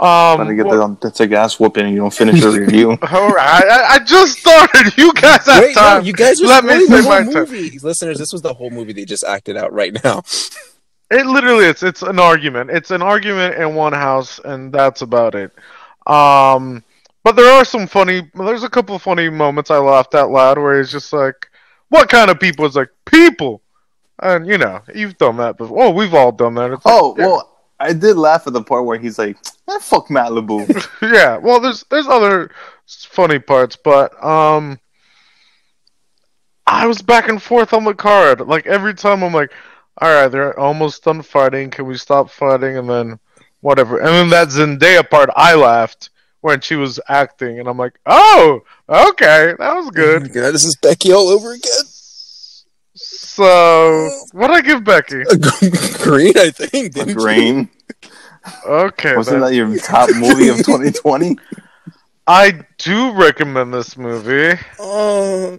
Yeah. 0.00 0.34
Trying 0.36 0.40
Um, 0.40 0.48
to 0.48 0.54
get 0.54 0.66
well- 0.66 0.88
that 0.88 1.00
that's 1.00 1.20
a 1.20 1.36
ass 1.36 1.60
whooping 1.60 1.84
and 1.84 1.92
you 1.94 2.00
don't 2.00 2.12
finish 2.14 2.40
the 2.40 2.50
review. 2.60 2.90
all 2.90 3.28
right. 3.30 3.64
I, 3.64 3.94
I 3.94 3.98
just 4.00 4.38
started. 4.38 4.96
You 4.96 5.12
guys 5.14 5.46
have 5.46 5.62
Wait, 5.62 5.76
no, 5.76 5.82
time. 5.82 6.04
you 6.04 6.12
guys 6.12 6.40
Let 6.40 6.64
me 6.64 6.84
spoiling 6.86 6.90
the 6.90 6.96
say 6.96 7.02
whole 7.02 7.10
my 7.26 7.32
turn. 7.32 7.50
movie. 7.50 7.78
Listeners, 7.78 8.18
this 8.18 8.32
was 8.32 8.42
the 8.42 8.54
whole 8.54 8.70
movie 8.70 8.92
they 8.92 9.04
just 9.04 9.24
acted 9.24 9.56
out 9.56 9.72
right 9.72 9.96
now. 10.04 10.22
It 11.12 11.26
literally 11.26 11.64
is. 11.64 11.82
It's 11.82 12.02
an 12.02 12.20
argument. 12.20 12.70
It's 12.70 12.92
an 12.92 13.02
argument 13.02 13.56
in 13.56 13.74
one 13.74 13.92
house, 13.92 14.38
and 14.44 14.72
that's 14.72 15.02
about 15.02 15.34
it. 15.34 15.50
Um, 16.06 16.84
but 17.24 17.34
there 17.34 17.50
are 17.52 17.64
some 17.64 17.88
funny. 17.88 18.30
There's 18.32 18.62
a 18.62 18.68
couple 18.68 18.94
of 18.94 19.02
funny 19.02 19.28
moments 19.28 19.72
I 19.72 19.78
laughed 19.78 20.14
out 20.14 20.30
loud 20.30 20.56
where 20.58 20.80
it's 20.80 20.92
just 20.92 21.12
like, 21.12 21.50
"What 21.88 22.08
kind 22.08 22.30
of 22.30 22.38
people?" 22.38 22.64
It's 22.64 22.76
like 22.76 22.90
people, 23.06 23.60
and 24.22 24.46
you 24.46 24.56
know, 24.56 24.82
you've 24.94 25.18
done 25.18 25.36
that 25.38 25.58
before. 25.58 25.82
Oh, 25.82 25.90
we've 25.90 26.14
all 26.14 26.30
done 26.30 26.54
that. 26.54 26.70
It's 26.70 26.84
like, 26.86 26.94
Oh 26.94 27.16
well, 27.18 27.49
I 27.80 27.94
did 27.94 28.16
laugh 28.16 28.46
at 28.46 28.52
the 28.52 28.62
part 28.62 28.84
where 28.84 28.98
he's 28.98 29.18
like, 29.18 29.36
eh, 29.68 29.78
"Fuck 29.80 30.08
Malibu." 30.08 30.68
yeah. 31.02 31.38
Well, 31.38 31.60
there's 31.60 31.84
there's 31.90 32.06
other 32.06 32.50
funny 32.86 33.38
parts, 33.38 33.76
but 33.76 34.12
um, 34.22 34.78
I 36.66 36.86
was 36.86 37.00
back 37.02 37.28
and 37.28 37.42
forth 37.42 37.72
on 37.72 37.84
the 37.84 37.94
card. 37.94 38.40
Like 38.40 38.66
every 38.66 38.94
time, 38.94 39.22
I'm 39.24 39.32
like, 39.32 39.52
all 39.98 40.12
right, 40.12 40.28
they're 40.28 40.58
almost 40.58 41.04
done 41.04 41.22
fighting. 41.22 41.70
Can 41.70 41.86
we 41.86 41.96
stop 41.96 42.30
fighting? 42.30 42.76
And 42.76 42.88
then 42.88 43.18
whatever. 43.60 43.98
And 43.98 44.08
then 44.08 44.28
that 44.30 44.48
Zendaya 44.48 45.08
part, 45.08 45.30
I 45.34 45.54
laughed 45.54 46.10
when 46.42 46.60
she 46.60 46.76
was 46.76 47.00
acting, 47.08 47.58
and 47.58 47.68
I'm 47.68 47.76
like, 47.78 47.98
oh, 48.06 48.60
okay, 48.88 49.54
that 49.58 49.74
was 49.74 49.90
good. 49.90 50.32
God, 50.32 50.52
this 50.52 50.64
is 50.64 50.76
Becky 50.76 51.12
all 51.12 51.28
over 51.28 51.52
again. 51.52 51.84
So 53.44 54.10
what 54.32 54.50
would 54.50 54.58
I 54.58 54.60
give 54.60 54.84
Becky? 54.84 55.22
Green, 56.02 56.36
I 56.36 56.50
think. 56.50 56.92
Didn't 56.94 57.08
you? 57.10 57.14
Green. 57.14 57.70
Okay, 58.66 59.16
Wasn't 59.16 59.40
then. 59.40 59.50
that 59.50 59.54
your 59.56 59.78
top 59.78 60.10
movie 60.14 60.48
of 60.48 60.56
2020? 60.64 61.36
I 62.26 62.64
do 62.78 63.12
recommend 63.12 63.72
this 63.72 63.96
movie. 63.96 64.58
Oh, 64.78 65.58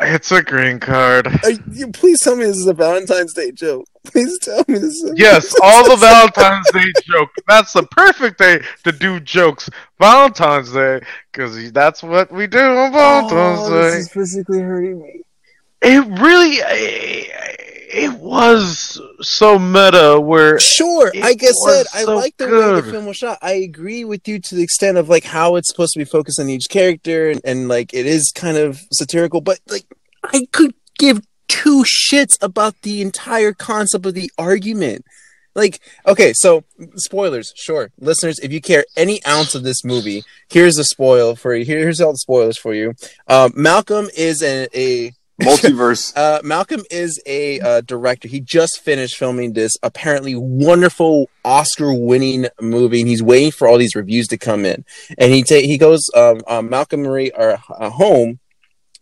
It's 0.00 0.30
a 0.32 0.42
green 0.42 0.80
card. 0.80 1.28
you- 1.72 1.88
please 1.92 2.20
tell 2.20 2.36
me 2.36 2.44
this 2.46 2.56
is 2.58 2.66
a 2.66 2.74
Valentine's 2.74 3.32
Day 3.32 3.52
joke. 3.52 3.84
Please 4.06 4.38
tell 4.40 4.64
me 4.68 4.74
this 4.74 4.94
is. 5.02 5.10
A- 5.10 5.14
Yes, 5.16 5.54
all 5.62 5.88
the 5.88 5.96
Valentine's 5.96 6.70
Day 6.72 6.92
joke. 7.04 7.30
That's 7.48 7.72
the 7.72 7.84
perfect 7.84 8.38
day 8.38 8.60
to 8.84 8.92
do 8.92 9.18
jokes. 9.20 9.70
Valentine's 10.00 10.72
Day, 10.72 11.00
because 11.32 11.70
that's 11.72 12.02
what 12.02 12.30
we 12.32 12.46
do 12.48 12.58
on 12.58 12.92
Valentine's 12.92 13.60
Oh, 13.60 13.70
this 13.70 13.94
Day. 13.94 13.98
is 14.00 14.12
physically 14.12 14.60
hurting 14.60 15.00
me. 15.00 15.22
It 15.82 16.20
really 16.20 16.58
it 17.90 18.12
was 18.20 19.00
so 19.20 19.58
meta 19.58 20.20
where 20.20 20.58
Sure, 20.58 21.10
like 21.14 21.42
I 21.42 21.50
said, 21.66 21.86
I 21.94 22.04
so 22.04 22.16
like 22.16 22.36
the 22.36 22.46
way 22.46 22.80
the 22.80 22.90
film 22.90 23.06
was 23.06 23.16
shot. 23.16 23.38
I 23.40 23.52
agree 23.52 24.04
with 24.04 24.28
you 24.28 24.38
to 24.38 24.54
the 24.54 24.62
extent 24.62 24.98
of 24.98 25.08
like 25.08 25.24
how 25.24 25.56
it's 25.56 25.68
supposed 25.68 25.94
to 25.94 25.98
be 25.98 26.04
focused 26.04 26.38
on 26.38 26.48
each 26.48 26.68
character 26.68 27.30
and, 27.30 27.40
and 27.44 27.68
like 27.68 27.94
it 27.94 28.06
is 28.06 28.32
kind 28.34 28.56
of 28.56 28.80
satirical, 28.92 29.40
but 29.40 29.60
like 29.68 29.86
I 30.24 30.46
could 30.52 30.74
give 30.98 31.26
two 31.48 31.84
shits 31.84 32.36
about 32.42 32.82
the 32.82 33.00
entire 33.00 33.52
concept 33.52 34.06
of 34.06 34.14
the 34.14 34.30
argument. 34.38 35.04
Like, 35.54 35.80
okay, 36.06 36.32
so 36.34 36.62
spoilers, 36.94 37.52
sure. 37.56 37.90
Listeners, 37.98 38.38
if 38.38 38.52
you 38.52 38.60
care 38.60 38.84
any 38.96 39.24
ounce 39.26 39.56
of 39.56 39.64
this 39.64 39.84
movie, 39.84 40.22
here's 40.48 40.78
a 40.78 40.84
spoil 40.84 41.34
for 41.34 41.52
you. 41.52 41.64
Here's 41.64 42.00
all 42.00 42.12
the 42.12 42.18
spoilers 42.18 42.58
for 42.58 42.74
you. 42.74 42.94
Um, 43.26 43.52
Malcolm 43.56 44.08
is 44.16 44.40
a, 44.42 44.68
a 44.72 45.12
Multiverse. 45.40 46.12
uh, 46.16 46.40
Malcolm 46.42 46.82
is 46.90 47.20
a 47.26 47.60
uh, 47.60 47.80
director. 47.82 48.28
He 48.28 48.40
just 48.40 48.80
finished 48.80 49.16
filming 49.16 49.52
this 49.52 49.76
apparently 49.82 50.34
wonderful 50.34 51.30
Oscar-winning 51.44 52.48
movie, 52.60 53.00
and 53.00 53.08
he's 53.08 53.22
waiting 53.22 53.50
for 53.50 53.68
all 53.68 53.78
these 53.78 53.94
reviews 53.94 54.26
to 54.28 54.38
come 54.38 54.64
in. 54.64 54.84
And 55.16 55.32
he 55.32 55.42
ta- 55.42 55.56
he 55.56 55.78
goes, 55.78 56.10
um, 56.14 56.40
um, 56.46 56.68
Malcolm 56.68 57.02
Marie 57.02 57.30
are 57.32 57.58
uh, 57.70 57.90
home 57.90 58.40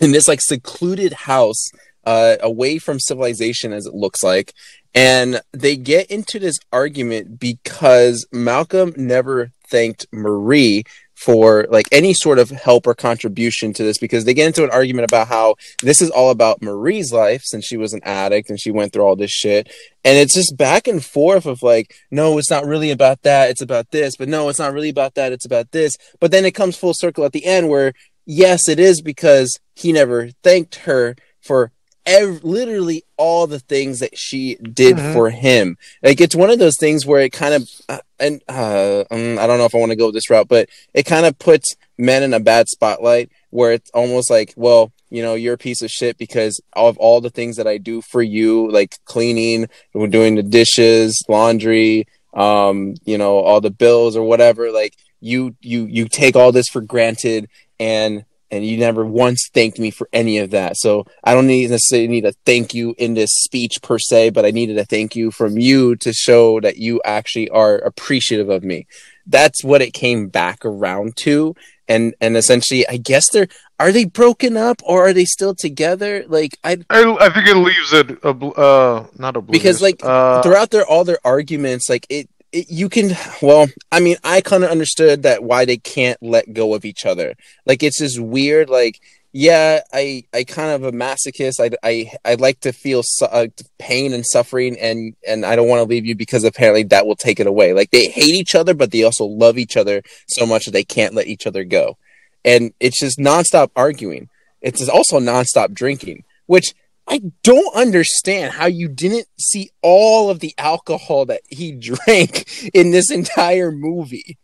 in 0.01 0.12
this 0.12 0.29
like 0.29 0.40
secluded 0.42 1.12
house, 1.12 1.68
uh, 2.05 2.37
away 2.40 2.79
from 2.79 3.01
civilization, 3.01 3.72
as 3.72 3.87
it 3.87 3.94
looks 3.94 4.22
like. 4.22 4.53
And 4.94 5.40
they 5.53 5.77
get 5.77 6.11
into 6.11 6.38
this 6.38 6.59
argument 6.72 7.38
because 7.38 8.27
Malcolm 8.33 8.94
never 8.96 9.53
thanked 9.68 10.07
Marie 10.12 10.85
for 11.16 11.66
like 11.70 11.87
any 11.90 12.12
sort 12.12 12.38
of 12.38 12.50
help 12.50 12.87
or 12.87 12.94
contribution 12.94 13.72
to 13.72 13.83
this 13.83 13.96
because 13.96 14.24
they 14.24 14.35
get 14.35 14.46
into 14.46 14.62
an 14.62 14.70
argument 14.70 15.11
about 15.11 15.26
how 15.26 15.55
this 15.81 16.02
is 16.02 16.11
all 16.11 16.31
about 16.31 16.61
Marie's 16.61 17.11
life 17.11 17.42
since 17.42 17.64
she 17.64 17.79
was 17.79 17.94
an 17.94 18.02
addict 18.05 18.50
and 18.50 18.61
she 18.61 18.70
went 18.70 18.92
through 18.92 19.02
all 19.02 19.16
this 19.16 19.31
shit. 19.31 19.72
And 20.05 20.18
it's 20.18 20.35
just 20.35 20.57
back 20.59 20.87
and 20.87 21.02
forth 21.02 21.46
of 21.46 21.62
like, 21.62 21.94
no, 22.11 22.37
it's 22.37 22.50
not 22.50 22.66
really 22.66 22.90
about 22.90 23.22
that. 23.22 23.48
It's 23.48 23.62
about 23.62 23.90
this. 23.90 24.14
But 24.16 24.29
no, 24.29 24.50
it's 24.50 24.59
not 24.59 24.74
really 24.74 24.90
about 24.90 25.14
that. 25.14 25.33
It's 25.33 25.46
about 25.46 25.72
this. 25.72 25.96
But 26.20 26.33
then 26.33 26.44
it 26.44 26.55
comes 26.55 26.76
full 26.76 26.94
circle 26.94 27.24
at 27.24 27.33
the 27.33 27.46
end 27.46 27.70
where, 27.70 27.94
yes, 28.26 28.68
it 28.68 28.79
is 28.79 29.00
because 29.00 29.59
he 29.74 29.92
never 29.92 30.29
thanked 30.42 30.76
her 30.76 31.16
for 31.40 31.72
ev- 32.07 32.45
literally 32.45 33.05
all 33.16 33.47
the 33.47 33.59
things 33.59 33.99
that 33.99 34.16
she 34.16 34.55
did 34.57 34.97
Mhm. 34.97 35.12
for 35.12 35.31
him. 35.31 35.77
Like 36.03 36.21
it's 36.21 36.35
one 36.37 36.51
of 36.51 36.59
those 36.59 36.77
things 36.79 37.05
where 37.05 37.21
it 37.21 37.33
kind 37.33 37.55
of, 37.55 37.69
uh, 37.88 37.99
and 38.19 38.40
uh, 38.49 39.05
um, 39.11 39.38
I 39.38 39.47
don't 39.47 39.59
know 39.59 39.64
if 39.66 39.75
I 39.75 39.79
want 39.79 39.90
to 39.90 39.97
go 39.97 40.11
this 40.11 40.31
route, 40.31 40.49
but 40.49 40.69
it 40.95 41.05
kind 41.05 41.27
of 41.27 41.38
puts 41.38 41.75
men 41.99 42.23
in 42.23 42.33
a 42.33 42.40
bad 42.40 42.69
spotlight 42.69 43.31
where 43.51 43.73
it's 43.73 43.90
almost 43.90 44.31
like, 44.31 44.55
well, 44.57 44.92
you 45.11 45.23
know, 45.23 45.35
you're 45.35 45.55
a 45.55 45.59
piece 45.59 45.83
of 45.83 45.90
shit 45.90 46.19
because 46.19 46.61
of 46.73 46.97
all 46.99 47.21
the 47.21 47.31
things 47.31 47.57
that 47.57 47.66
I 47.66 47.79
do 47.79 48.03
for 48.03 48.23
you, 48.23 48.71
like 48.71 48.97
cleaning, 49.05 49.69
doing 49.95 50.35
the 50.35 50.42
dishes, 50.42 51.23
laundry, 51.29 52.07
um, 52.35 52.95
you 53.05 53.16
know, 53.16 53.38
all 53.38 53.61
the 53.61 53.71
bills 53.71 54.16
or 54.16 54.25
whatever. 54.25 54.71
Like 54.73 54.95
you, 55.21 55.55
you, 55.61 55.87
you 55.87 56.09
take 56.09 56.37
all 56.37 56.53
this 56.53 56.69
for 56.69 56.81
granted, 56.81 57.49
and 57.79 58.25
and 58.50 58.64
you 58.64 58.76
never 58.78 59.04
once 59.04 59.48
thanked 59.52 59.78
me 59.78 59.90
for 59.90 60.09
any 60.12 60.38
of 60.38 60.50
that. 60.50 60.76
So 60.76 61.04
I 61.24 61.35
don't 61.35 61.46
need 61.46 61.70
necessarily 61.70 62.09
need 62.09 62.24
a 62.24 62.32
thank 62.44 62.74
you 62.74 62.94
in 62.98 63.14
this 63.14 63.30
speech 63.32 63.82
per 63.82 63.98
se, 63.98 64.30
but 64.30 64.44
I 64.44 64.50
needed 64.50 64.78
a 64.78 64.85
thank 64.85 65.16
you 65.16 65.30
from 65.30 65.59
you 65.59 65.96
to 65.96 66.12
show 66.12 66.61
that 66.61 66.76
you 66.76 67.00
actually 67.04 67.48
are 67.50 67.76
appreciative 67.76 68.48
of 68.48 68.62
me. 68.62 68.87
That's 69.26 69.64
what 69.64 69.82
it 69.82 69.92
came 69.92 70.28
back 70.28 70.64
around 70.64 71.16
to. 71.18 71.54
And 71.88 72.14
and 72.20 72.37
essentially 72.37 72.87
I 72.88 72.96
guess 72.96 73.30
they're 73.30 73.48
are 73.78 73.92
they 73.92 74.04
broken 74.04 74.56
up 74.56 74.80
or 74.85 75.06
are 75.06 75.12
they 75.12 75.24
still 75.24 75.54
together? 75.54 76.24
Like 76.26 76.59
I 76.64 76.78
I, 76.90 77.16
I 77.20 77.30
think 77.30 77.46
it 77.46 77.56
leaves 77.56 77.92
it 77.92 78.24
uh 78.24 79.06
not 79.16 79.37
oblivious 79.37 79.62
because 79.62 79.82
like 79.82 80.04
uh, 80.04 80.42
throughout 80.42 80.70
their 80.70 80.87
all 80.87 81.04
their 81.04 81.18
arguments 81.24 81.88
like 81.88 82.06
it, 82.09 82.28
it 82.52 82.70
you 82.70 82.88
can 82.88 83.16
well 83.42 83.66
i 83.92 84.00
mean 84.00 84.16
i 84.24 84.40
kind 84.40 84.64
of 84.64 84.70
understood 84.70 85.22
that 85.22 85.42
why 85.42 85.64
they 85.64 85.76
can't 85.76 86.22
let 86.22 86.52
go 86.52 86.74
of 86.74 86.85
each 86.85 87.06
other. 87.06 87.35
Like 87.64 87.82
it's 87.82 87.98
just 87.98 88.20
weird 88.20 88.68
like 88.68 89.00
yeah 89.32 89.80
i 89.92 90.24
i 90.32 90.44
kind 90.44 90.70
of 90.70 90.85
a 90.85 90.92
masochist. 90.92 91.61
I 91.61 91.70
i, 91.82 92.12
I 92.24 92.35
like 92.35 92.61
to 92.61 92.72
feel 92.72 93.02
su- 93.04 93.26
uh, 93.26 93.48
pain 93.78 94.12
and 94.12 94.24
suffering 94.24 94.78
and 94.78 95.14
and 95.26 95.44
i 95.44 95.56
don't 95.56 95.68
want 95.68 95.80
to 95.80 95.88
leave 95.88 96.06
you 96.06 96.14
because 96.14 96.44
apparently 96.44 96.85
that 96.85 97.06
will 97.06 97.16
take 97.16 97.40
it 97.40 97.46
away. 97.46 97.72
Like 97.72 97.90
they 97.90 98.06
hate 98.06 98.35
each 98.35 98.54
other 98.54 98.74
but 98.74 98.90
they 98.90 99.02
also 99.02 99.24
love 99.24 99.59
each 99.59 99.76
other 99.76 100.02
so 100.28 100.46
much 100.46 100.66
that 100.66 100.72
they 100.72 100.85
can't 100.85 101.14
let 101.14 101.26
each 101.26 101.46
other 101.46 101.64
go. 101.64 101.98
And 102.44 102.72
it's 102.80 103.00
just 103.00 103.18
nonstop 103.18 103.70
arguing. 103.74 104.28
It's 104.62 104.88
also 104.88 105.20
nonstop 105.20 105.74
drinking 105.74 106.24
which 106.46 106.74
I 107.09 107.23
don't 107.42 107.75
understand 107.77 108.53
how 108.55 108.66
you 108.66 108.88
didn't 108.88 109.29
see 109.38 109.71
all 109.83 110.29
of 110.31 110.40
the 110.40 110.55
alcohol 110.59 111.27
that 111.27 111.42
he 111.49 111.73
drank 111.79 112.71
in 112.75 112.90
this 112.90 113.11
entire 113.11 113.71
movie. 113.71 114.38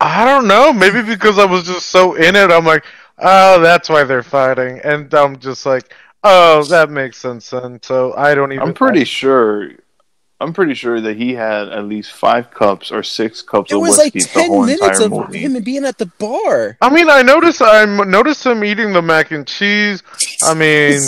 I 0.00 0.24
don't 0.24 0.48
know. 0.48 0.72
Maybe 0.72 1.02
because 1.02 1.38
I 1.38 1.44
was 1.44 1.64
just 1.64 1.90
so 1.90 2.14
in 2.14 2.34
it, 2.34 2.50
I'm 2.50 2.64
like, 2.66 2.84
oh, 3.18 3.60
that's 3.60 3.88
why 3.88 4.02
they're 4.04 4.24
fighting, 4.24 4.80
and 4.82 5.12
I'm 5.14 5.38
just 5.38 5.64
like, 5.64 5.94
oh, 6.24 6.64
that 6.64 6.90
makes 6.90 7.18
sense. 7.18 7.50
then. 7.50 7.78
so 7.82 8.12
I 8.16 8.34
don't 8.34 8.52
even. 8.52 8.66
I'm 8.66 8.74
pretty 8.74 9.04
sure. 9.04 9.70
I'm 10.40 10.52
pretty 10.52 10.74
sure 10.74 11.00
that 11.00 11.16
he 11.16 11.34
had 11.34 11.68
at 11.68 11.84
least 11.84 12.14
five 12.14 12.50
cups 12.50 12.90
or 12.90 13.04
six 13.04 13.42
cups 13.42 13.70
It 13.70 13.76
of 13.76 13.80
was 13.80 13.96
like 13.96 14.12
ten 14.12 14.66
minutes 14.66 14.98
of 14.98 15.12
movie. 15.12 15.38
him 15.38 15.62
being 15.62 15.84
at 15.84 15.98
the 15.98 16.06
bar. 16.06 16.76
I 16.80 16.90
mean, 16.92 17.08
I 17.08 17.22
noticed. 17.22 17.62
I 17.62 17.84
noticed 17.84 18.44
him 18.44 18.64
eating 18.64 18.92
the 18.92 19.02
mac 19.02 19.30
and 19.30 19.46
cheese. 19.46 20.02
I 20.42 20.54
mean, 20.54 21.00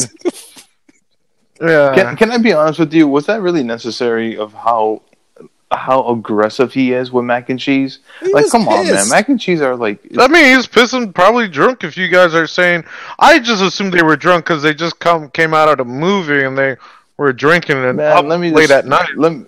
yeah. 1.61 1.95
Can, 1.95 2.17
can 2.17 2.31
I 2.31 2.39
be 2.39 2.53
honest 2.53 2.79
with 2.79 2.93
you? 2.93 3.09
Was 3.09 3.27
that 3.27 3.41
really 3.41 3.63
necessary? 3.63 4.37
Of 4.37 4.53
how 4.53 5.03
how 5.71 6.09
aggressive 6.09 6.73
he 6.73 6.93
is 6.93 7.13
with 7.13 7.25
mac 7.25 7.51
and 7.51 7.59
cheese? 7.59 7.99
He 8.21 8.33
like, 8.33 8.45
was 8.45 8.53
come 8.53 8.69
on, 8.69 8.87
man! 8.87 9.09
Mac 9.09 9.29
and 9.29 9.41
cheese 9.41 9.61
are 9.61 9.77
like 9.77 10.01
I 10.19 10.29
mean, 10.29 10.57
he's 10.57 10.67
pissing, 10.67 11.15
probably 11.15 11.49
drunk. 11.49 11.85
If 11.85 11.97
you 11.97 12.09
guys 12.09 12.35
are 12.35 12.47
saying, 12.47 12.85
I 13.19 13.39
just 13.39 13.63
assumed 13.63 13.93
they 13.93 14.03
were 14.03 14.17
drunk 14.17 14.45
because 14.45 14.63
they 14.63 14.75
just 14.75 14.99
come 14.99 15.31
came 15.31 15.55
out 15.55 15.69
of 15.69 15.79
the 15.79 15.85
movie 15.85 16.45
and 16.45 16.57
they 16.57 16.77
were 17.17 17.33
drinking 17.33 17.77
and 17.77 17.97
Man, 17.97 18.17
up 18.17 18.25
let 18.25 18.41
me 18.41 18.51
late 18.51 18.69
just, 18.69 18.85
at 18.85 18.87
night. 18.87 19.17
Let 19.17 19.33
me, 19.33 19.47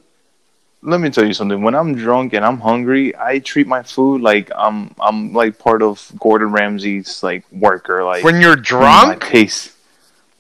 let 0.83 1.01
me 1.01 1.11
tell 1.11 1.27
you 1.27 1.35
something. 1.35 1.63
When 1.63 1.75
I'm 1.75 1.95
drunk 1.95 2.33
and 2.33 2.45
I'm 2.45 2.59
hungry, 2.59 3.17
I 3.17 3.41
treat 3.41 3.67
my 3.67 3.83
food 3.83 4.21
like 4.21 4.51
I'm 4.57 4.95
I'm 5.01 5.33
like 5.33 5.59
part 5.59 5.83
of 5.83 6.11
Gordon 6.19 6.53
Ramsay's 6.53 7.23
like 7.23 7.45
worker. 7.53 8.05
Like 8.05 8.25
When 8.25 8.41
you're 8.41 8.57
drunk, 8.57 9.25
I 9.25 9.29
taste. 9.31 9.73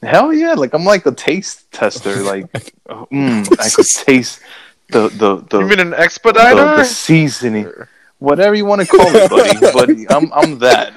Hell 0.02 0.32
yeah! 0.32 0.54
Like 0.54 0.74
I'm 0.74 0.85
like 0.85 1.06
a 1.06 1.12
taste 1.12 1.70
tester. 1.72 2.22
Like 2.26 2.52
mm, 2.88 3.61
I 3.61 3.70
could 3.70 3.87
taste 4.06 4.40
the 4.90 5.09
the 5.09 5.37
the, 5.48 5.61
you 5.61 5.66
mean 5.66 5.80
an 5.80 5.90
the, 5.90 6.02
expediter? 6.02 6.76
the 6.76 6.85
seasoning, 6.85 7.70
whatever 8.18 8.54
you 8.54 8.64
want 8.64 8.82
to 8.82 8.87
call 8.87 9.06
it, 9.06 9.30
buddy. 9.30 9.72
buddy, 9.72 10.11
I'm 10.11 10.32
I'm 10.32 10.59
that. 10.59 10.92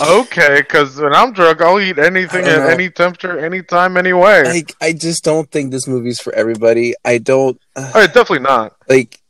Okay, 0.00 0.56
because 0.60 0.96
when 0.96 1.14
I'm 1.14 1.32
drunk, 1.32 1.60
I'll 1.60 1.80
eat 1.80 1.98
anything 1.98 2.44
at 2.44 2.58
know. 2.58 2.66
any 2.66 2.90
temperature, 2.90 3.38
anytime, 3.38 3.96
anyway. 3.96 4.44
Like 4.44 4.74
I 4.80 4.92
just 4.92 5.22
don't 5.22 5.50
think 5.50 5.70
this 5.70 5.86
movie's 5.86 6.20
for 6.20 6.32
everybody. 6.34 6.94
I 7.04 7.18
don't 7.18 7.60
uh, 7.76 7.92
oh, 7.94 8.06
definitely 8.06 8.40
not. 8.40 8.76
like 8.88 9.20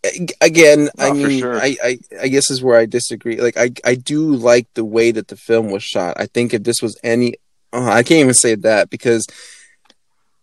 again 0.42 0.90
i 0.98 1.08
Not 1.08 1.16
for 1.16 1.28
mean 1.28 1.40
sure. 1.40 1.56
I, 1.56 1.76
I 1.82 1.98
i 2.20 2.28
guess 2.28 2.50
is 2.50 2.62
where 2.62 2.78
i 2.78 2.84
disagree 2.84 3.40
like 3.40 3.56
i 3.56 3.70
i 3.86 3.94
do 3.94 4.34
like 4.34 4.66
the 4.74 4.84
way 4.84 5.12
that 5.12 5.28
the 5.28 5.36
film 5.36 5.70
was 5.70 5.82
shot 5.82 6.16
i 6.18 6.26
think 6.26 6.52
if 6.52 6.62
this 6.62 6.82
was 6.82 6.98
any 7.02 7.36
oh, 7.74 7.84
i 7.86 8.02
can't 8.02 8.20
even 8.20 8.34
say 8.34 8.54
that 8.54 8.88
because 8.88 9.26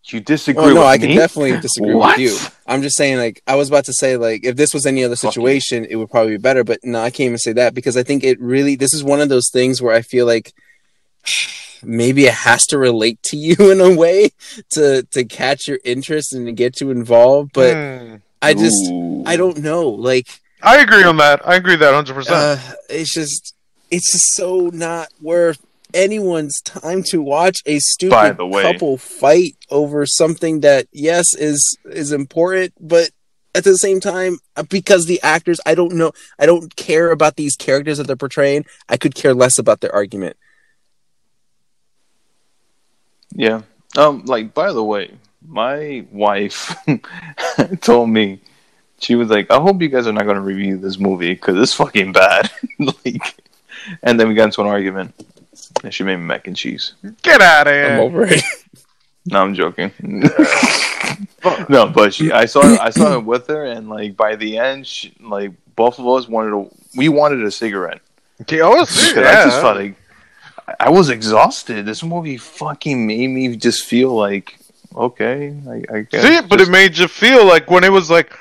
you 0.06 0.20
disagree 0.20 0.62
oh 0.64 0.68
no 0.74 0.80
with 0.80 0.88
i 0.88 0.96
me? 0.98 1.06
can 1.06 1.16
definitely 1.16 1.58
disagree 1.60 1.94
What? 1.94 2.18
with 2.18 2.20
you 2.30 2.36
i'm 2.66 2.82
just 2.82 2.96
saying 2.96 3.16
like 3.18 3.42
i 3.46 3.54
was 3.54 3.68
about 3.68 3.84
to 3.86 3.92
say 3.92 4.16
like 4.16 4.44
if 4.44 4.56
this 4.56 4.74
was 4.74 4.84
any 4.86 5.02
other 5.04 5.16
situation 5.16 5.86
it 5.88 5.96
would 5.96 6.10
probably 6.10 6.32
be 6.32 6.38
better 6.38 6.64
but 6.64 6.78
no 6.82 7.00
i 7.00 7.10
can't 7.10 7.26
even 7.28 7.38
say 7.38 7.52
that 7.54 7.72
because 7.74 7.96
i 7.96 8.02
think 8.02 8.22
it 8.24 8.40
really 8.40 8.74
this 8.76 8.92
is 8.94 9.02
one 9.02 9.20
of 9.20 9.28
those 9.28 9.48
things 9.52 9.80
where 9.80 9.94
i 9.94 10.02
feel 10.02 10.26
like 10.26 10.52
maybe 11.82 12.26
it 12.26 12.34
has 12.34 12.66
to 12.66 12.78
relate 12.78 13.22
to 13.22 13.36
you 13.36 13.54
in 13.72 13.80
a 13.80 13.94
way 13.96 14.30
to 14.70 15.02
to 15.12 15.24
catch 15.24 15.66
your 15.68 15.78
interest 15.84 16.32
and 16.34 16.46
to 16.46 16.52
get 16.52 16.80
you 16.80 16.90
involved 16.90 17.52
but 17.54 17.74
Hmm. 17.74 18.16
i 18.42 18.54
just 18.54 18.90
Ooh. 18.90 19.22
i 19.26 19.36
don't 19.36 19.58
know 19.58 19.88
like 19.88 20.26
I 20.64 20.78
agree 20.78 21.02
on 21.02 21.16
that. 21.16 21.44
I 21.44 21.56
agree 21.56 21.74
that 21.74 21.92
100%. 22.06 22.24
uh, 22.30 22.56
it's 22.88 23.12
just 23.12 23.52
it's 23.90 24.12
just 24.12 24.32
so 24.36 24.70
not 24.72 25.08
worth 25.20 25.58
anyone's 25.94 26.60
time 26.62 27.02
to 27.02 27.22
watch 27.22 27.58
a 27.66 27.78
stupid 27.78 28.36
couple 28.36 28.96
fight 28.96 29.56
over 29.70 30.06
something 30.06 30.60
that 30.60 30.86
yes 30.92 31.34
is 31.34 31.76
is 31.86 32.12
important 32.12 32.72
but 32.80 33.10
at 33.54 33.64
the 33.64 33.76
same 33.76 34.00
time 34.00 34.38
because 34.68 35.06
the 35.06 35.20
actors 35.22 35.60
i 35.66 35.74
don't 35.74 35.92
know 35.92 36.12
i 36.38 36.46
don't 36.46 36.74
care 36.76 37.10
about 37.10 37.36
these 37.36 37.56
characters 37.56 37.98
that 37.98 38.06
they're 38.06 38.16
portraying 38.16 38.64
i 38.88 38.96
could 38.96 39.14
care 39.14 39.34
less 39.34 39.58
about 39.58 39.80
their 39.80 39.94
argument 39.94 40.36
Yeah. 43.34 43.62
Um. 43.96 44.24
Like, 44.24 44.54
by 44.54 44.72
the 44.72 44.84
way, 44.84 45.12
my 45.46 46.04
wife 46.10 46.74
told 47.80 48.10
me 48.10 48.40
she 48.98 49.14
was 49.14 49.28
like, 49.28 49.50
"I 49.50 49.60
hope 49.60 49.82
you 49.82 49.88
guys 49.88 50.06
are 50.06 50.12
not 50.12 50.24
going 50.24 50.36
to 50.36 50.42
review 50.42 50.76
this 50.78 50.98
movie 50.98 51.34
because 51.34 51.56
it's 51.58 51.74
fucking 51.74 52.12
bad." 52.12 52.50
like, 52.78 53.36
and 54.02 54.18
then 54.18 54.28
we 54.28 54.34
got 54.34 54.44
into 54.44 54.60
an 54.60 54.66
argument, 54.66 55.14
and 55.84 55.92
she 55.92 56.04
made 56.04 56.16
me 56.16 56.22
mac 56.24 56.46
and 56.46 56.56
cheese. 56.56 56.94
Get 57.22 57.40
out 57.40 57.66
of 57.66 57.72
here! 57.72 57.84
i'm 57.84 57.92
here. 57.92 58.00
over 58.02 58.24
it 58.24 58.42
No, 59.24 59.40
I'm 59.40 59.54
joking. 59.54 59.92
no, 61.68 61.86
but 61.88 62.12
she, 62.12 62.32
I 62.32 62.44
saw 62.44 62.60
I 62.60 62.90
saw 62.90 63.14
it 63.18 63.24
with 63.24 63.46
her, 63.46 63.66
and 63.66 63.88
like 63.88 64.16
by 64.16 64.34
the 64.34 64.58
end, 64.58 64.86
she, 64.86 65.14
like 65.20 65.52
both 65.76 66.00
of 66.00 66.08
us 66.08 66.26
wanted 66.26 66.52
a 66.54 66.68
We 66.96 67.08
wanted 67.08 67.42
a 67.44 67.50
cigarette. 67.50 68.00
Okay, 68.40 68.60
oh, 68.60 68.80
Because 68.80 69.14
yeah. 69.14 69.20
I 69.22 69.44
just 69.44 69.60
felt 69.60 69.76
like 69.76 69.96
I 70.80 70.90
was 70.90 71.08
exhausted. 71.08 71.86
This 71.86 72.02
movie 72.02 72.36
fucking 72.36 73.06
made 73.06 73.28
me 73.28 73.54
just 73.56 73.84
feel 73.84 74.12
like 74.12 74.58
okay, 74.94 75.56
I, 75.68 75.96
I 75.96 76.00
guess. 76.02 76.22
See, 76.22 76.40
but 76.48 76.58
just- 76.58 76.68
it 76.68 76.72
made 76.72 76.98
you 76.98 77.06
feel 77.06 77.46
like 77.46 77.70
when 77.70 77.84
it 77.84 77.92
was 77.92 78.10
like, 78.10 78.36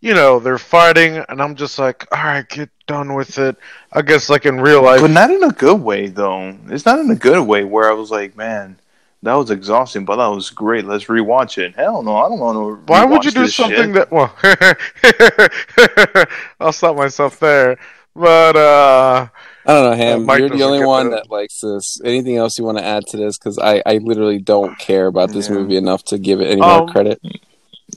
you 0.00 0.14
know, 0.14 0.38
they're 0.38 0.56
fighting, 0.58 1.22
and 1.28 1.42
I'm 1.42 1.56
just 1.56 1.78
like, 1.78 2.06
all 2.10 2.24
right, 2.24 2.48
get 2.48 2.70
done 2.92 3.14
with 3.14 3.38
it. 3.38 3.56
I 3.92 4.02
guess 4.02 4.28
like 4.28 4.46
in 4.46 4.60
real 4.60 4.82
life, 4.82 5.00
but 5.00 5.10
not 5.10 5.30
in 5.30 5.42
a 5.42 5.50
good 5.50 5.80
way 5.80 6.08
though. 6.08 6.56
It's 6.68 6.86
not 6.86 6.98
in 7.00 7.10
a 7.10 7.14
good 7.16 7.46
way 7.46 7.64
where 7.64 7.90
I 7.90 7.94
was 7.94 8.10
like, 8.10 8.36
man, 8.36 8.78
that 9.22 9.34
was 9.34 9.50
exhausting, 9.50 10.04
but 10.04 10.16
that 10.16 10.26
was 10.28 10.50
great. 10.50 10.84
Let's 10.84 11.04
rewatch 11.06 11.58
it. 11.58 11.74
Hell 11.74 12.02
no, 12.02 12.16
I 12.16 12.28
don't 12.28 12.38
want 12.38 12.56
to. 12.86 12.92
why 12.92 13.04
would 13.04 13.24
you 13.24 13.30
do 13.30 13.46
something 13.48 13.92
that? 13.94 14.10
Well, 14.10 14.34
I'll 16.60 16.72
stop 16.72 16.96
myself 16.96 17.38
there. 17.40 17.78
But 18.14 18.56
uh, 18.56 19.28
I 19.64 19.72
don't 19.72 19.90
know, 19.90 19.96
Ham. 19.96 20.26
Mike 20.26 20.40
you're 20.40 20.50
the 20.50 20.62
only 20.64 20.84
one 20.84 21.10
that. 21.10 21.24
that 21.24 21.30
likes 21.30 21.60
this. 21.60 21.98
Anything 22.04 22.36
else 22.36 22.58
you 22.58 22.64
want 22.64 22.76
to 22.78 22.84
add 22.84 23.06
to 23.06 23.16
this? 23.16 23.38
Because 23.38 23.58
I, 23.58 23.82
I 23.86 23.98
literally 23.98 24.38
don't 24.38 24.78
care 24.78 25.06
about 25.06 25.32
this 25.32 25.48
Yeah. 25.48 25.54
movie 25.54 25.76
enough 25.76 26.04
to 26.04 26.18
give 26.18 26.40
it 26.42 26.48
any 26.48 26.60
more 26.60 26.82
Um, 26.82 26.88
credit. 26.88 27.22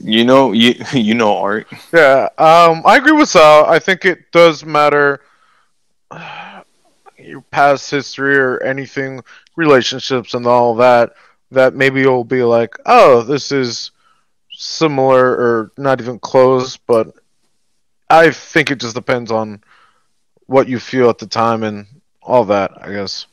You 0.00 0.24
know, 0.24 0.52
you 0.52 0.74
you 0.92 1.14
know 1.14 1.36
art. 1.36 1.66
yeah, 1.92 2.28
um, 2.38 2.82
I 2.84 2.96
agree 2.96 3.12
with 3.12 3.28
Sal. 3.28 3.64
I 3.66 3.78
think 3.78 4.04
it 4.04 4.30
does 4.32 4.64
matter 4.64 5.22
your 7.18 7.40
past 7.50 7.90
history 7.90 8.36
or 8.36 8.62
anything, 8.62 9.22
relationships 9.56 10.34
and 10.34 10.46
all 10.46 10.74
that. 10.76 11.14
That 11.52 11.74
maybe 11.74 12.00
you'll 12.00 12.24
be 12.24 12.42
like, 12.42 12.74
oh, 12.86 13.22
this 13.22 13.52
is 13.52 13.92
similar 14.52 15.30
or 15.30 15.70
not 15.78 16.00
even 16.00 16.18
close. 16.18 16.76
But 16.76 17.14
I 18.10 18.30
think 18.30 18.70
it 18.70 18.80
just 18.80 18.96
depends 18.96 19.30
on 19.30 19.62
what 20.46 20.68
you 20.68 20.78
feel 20.78 21.08
at 21.08 21.18
the 21.18 21.26
time 21.26 21.62
and 21.62 21.86
all 22.20 22.44
that. 22.46 22.72
I 22.82 22.92
guess. 22.92 23.26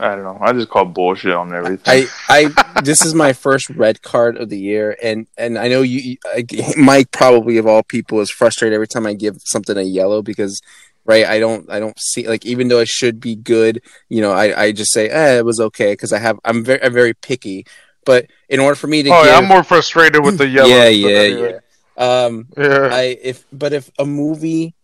I 0.00 0.14
don't 0.14 0.24
know. 0.24 0.38
I 0.40 0.52
just 0.52 0.68
call 0.70 0.86
bullshit 0.86 1.32
on 1.32 1.52
everything. 1.54 2.06
I, 2.28 2.48
I, 2.74 2.80
this 2.82 3.04
is 3.04 3.14
my 3.14 3.32
first 3.32 3.68
red 3.70 4.00
card 4.02 4.36
of 4.38 4.48
the 4.48 4.58
year, 4.58 4.96
and 5.02 5.26
and 5.36 5.58
I 5.58 5.68
know 5.68 5.82
you, 5.82 6.16
I, 6.24 6.44
Mike, 6.76 7.10
probably 7.10 7.58
of 7.58 7.66
all 7.66 7.82
people, 7.82 8.20
is 8.20 8.30
frustrated 8.30 8.74
every 8.74 8.88
time 8.88 9.06
I 9.06 9.14
give 9.14 9.36
something 9.44 9.76
a 9.76 9.82
yellow 9.82 10.22
because, 10.22 10.60
right? 11.04 11.26
I 11.26 11.38
don't, 11.38 11.70
I 11.70 11.78
don't 11.80 11.98
see 12.00 12.26
like 12.26 12.46
even 12.46 12.68
though 12.68 12.80
it 12.80 12.88
should 12.88 13.20
be 13.20 13.36
good, 13.36 13.82
you 14.08 14.20
know, 14.22 14.32
I, 14.32 14.62
I 14.64 14.72
just 14.72 14.92
say, 14.92 15.08
eh, 15.08 15.38
it 15.38 15.44
was 15.44 15.60
okay 15.60 15.92
because 15.92 16.12
I 16.12 16.18
have, 16.18 16.40
I'm 16.44 16.64
very, 16.64 16.82
I'm 16.82 16.92
very 16.92 17.14
picky. 17.14 17.66
But 18.06 18.26
in 18.48 18.60
order 18.60 18.74
for 18.76 18.86
me 18.86 19.02
to, 19.02 19.10
Oh, 19.10 19.22
give, 19.22 19.32
yeah, 19.32 19.38
I'm 19.38 19.46
more 19.46 19.62
frustrated 19.62 20.24
with 20.24 20.38
the 20.38 20.48
yellow. 20.56 20.68
yeah, 20.68 20.88
yeah, 20.88 21.08
anyway. 21.18 21.52
yeah. 21.52 22.24
Um, 22.24 22.46
yeah. 22.56 22.88
I 22.90 23.18
if 23.22 23.44
but 23.52 23.74
if 23.74 23.90
a 23.98 24.06
movie 24.06 24.74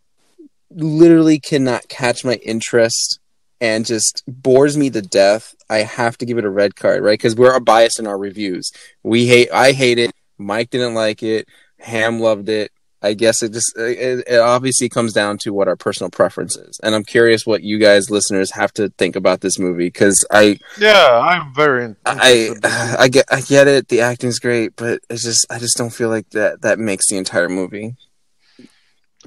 literally 0.71 1.39
cannot 1.39 1.89
catch 1.89 2.25
my 2.25 2.35
interest 2.35 3.21
and 3.61 3.87
just 3.87 4.23
bores 4.27 4.77
me 4.77 4.91
to 4.91 5.03
death, 5.03 5.55
I 5.69 5.79
have 5.79 6.19
to 6.19 6.27
give 6.27 6.39
it 6.39 6.45
a 6.45 6.51
red 6.51 6.77
card, 6.77 7.03
right? 7.03 7.19
Because 7.19 7.37
we're 7.37 7.59
biased 7.61 7.99
in 7.99 8.07
our 8.07 8.19
reviews. 8.19 8.71
We 9.03 9.27
hate. 9.27 9.51
I 9.53 9.73
hate 9.73 9.99
it. 9.99 10.13
Mike 10.39 10.71
didn't 10.71 10.95
like 10.95 11.23
it. 11.23 11.49
Ham 11.79 12.21
loved 12.21 12.49
it. 12.49 12.71
I 13.03 13.15
guess 13.15 13.43
it 13.43 13.53
just 13.53 13.77
it, 13.77 14.25
it 14.27 14.39
obviously 14.39 14.89
comes 14.89 15.13
down 15.13 15.39
to 15.43 15.53
what 15.53 15.69
our 15.69 15.77
personal 15.77 16.11
preference 16.11 16.57
is, 16.57 16.81
and 16.83 16.95
I'm 16.95 17.05
curious 17.05 17.47
what 17.47 17.63
you 17.63 17.79
guys 17.79 18.11
listeners 18.11 18.51
have 18.53 18.73
to 18.75 18.89
think 18.99 19.17
about 19.17 19.43
this 19.43 19.59
movie 19.59 19.87
because 19.87 20.27
I 20.31 20.59
Yeah, 20.79 21.21
I'm 21.21 21.55
very. 21.55 21.95
I 22.05 22.33
interested 22.33 22.63
to 22.63 22.71
see. 22.71 22.97
I 22.99 23.09
get 23.09 23.25
I 23.31 23.41
get 23.43 23.69
it. 23.69 23.89
The 23.89 24.01
acting's 24.01 24.39
great, 24.39 24.75
but 24.77 25.01
it's 25.11 25.23
just 25.23 25.47
I 25.51 25.59
just 25.59 25.77
don't 25.77 25.93
feel 25.93 26.09
like 26.09 26.31
that 26.31 26.63
that 26.63 26.79
makes 26.79 27.09
the 27.09 27.19
entire 27.19 27.49
movie. 27.49 27.97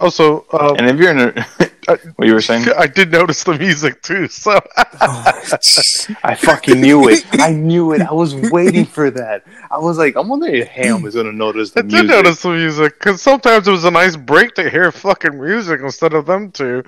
Also, 0.02 0.46
um, 0.54 0.76
and 0.78 0.88
if 0.88 0.98
you're 0.98 1.12
in 1.12 1.20
a, 1.20 1.46
what 2.16 2.28
you 2.28 2.34
were 2.34 2.42
saying, 2.42 2.68
I 2.78 2.88
did 2.88 3.12
notice 3.12 3.44
the 3.44 3.58
music 3.58 4.02
too. 4.02 4.28
So 4.28 4.60
I 5.02 6.36
fucking 6.36 6.80
knew 6.80 7.10
it. 7.10 7.26
I 7.34 7.52
knew 7.52 7.94
it. 7.94 8.02
I 8.02 8.14
was 8.14 8.36
waiting 8.36 8.86
for 8.86 9.10
that. 9.12 9.44
I 9.72 9.78
was 9.78 9.98
like, 9.98 10.16
I'm 10.16 10.28
wondering 10.28 10.56
if 10.56 10.68
Ham 10.68 11.06
is 11.06 11.16
gonna 11.16 11.32
notice 11.32 11.72
the 11.72 11.82
I 11.82 11.84
music. 11.84 12.02
did 12.02 12.10
notice 12.10 12.42
the 12.42 12.50
music 12.50 13.00
because 13.00 13.22
sometimes 13.22 13.68
it 13.68 13.72
was 13.72 13.86
a 13.86 13.92
nice 13.92 14.16
break 14.16 14.56
to 14.56 14.70
hear 14.70 14.92
fucking 14.92 15.40
music 15.40 15.82
instead 15.82 16.14
of 16.14 16.26
them 16.26 16.52
two. 16.52 16.84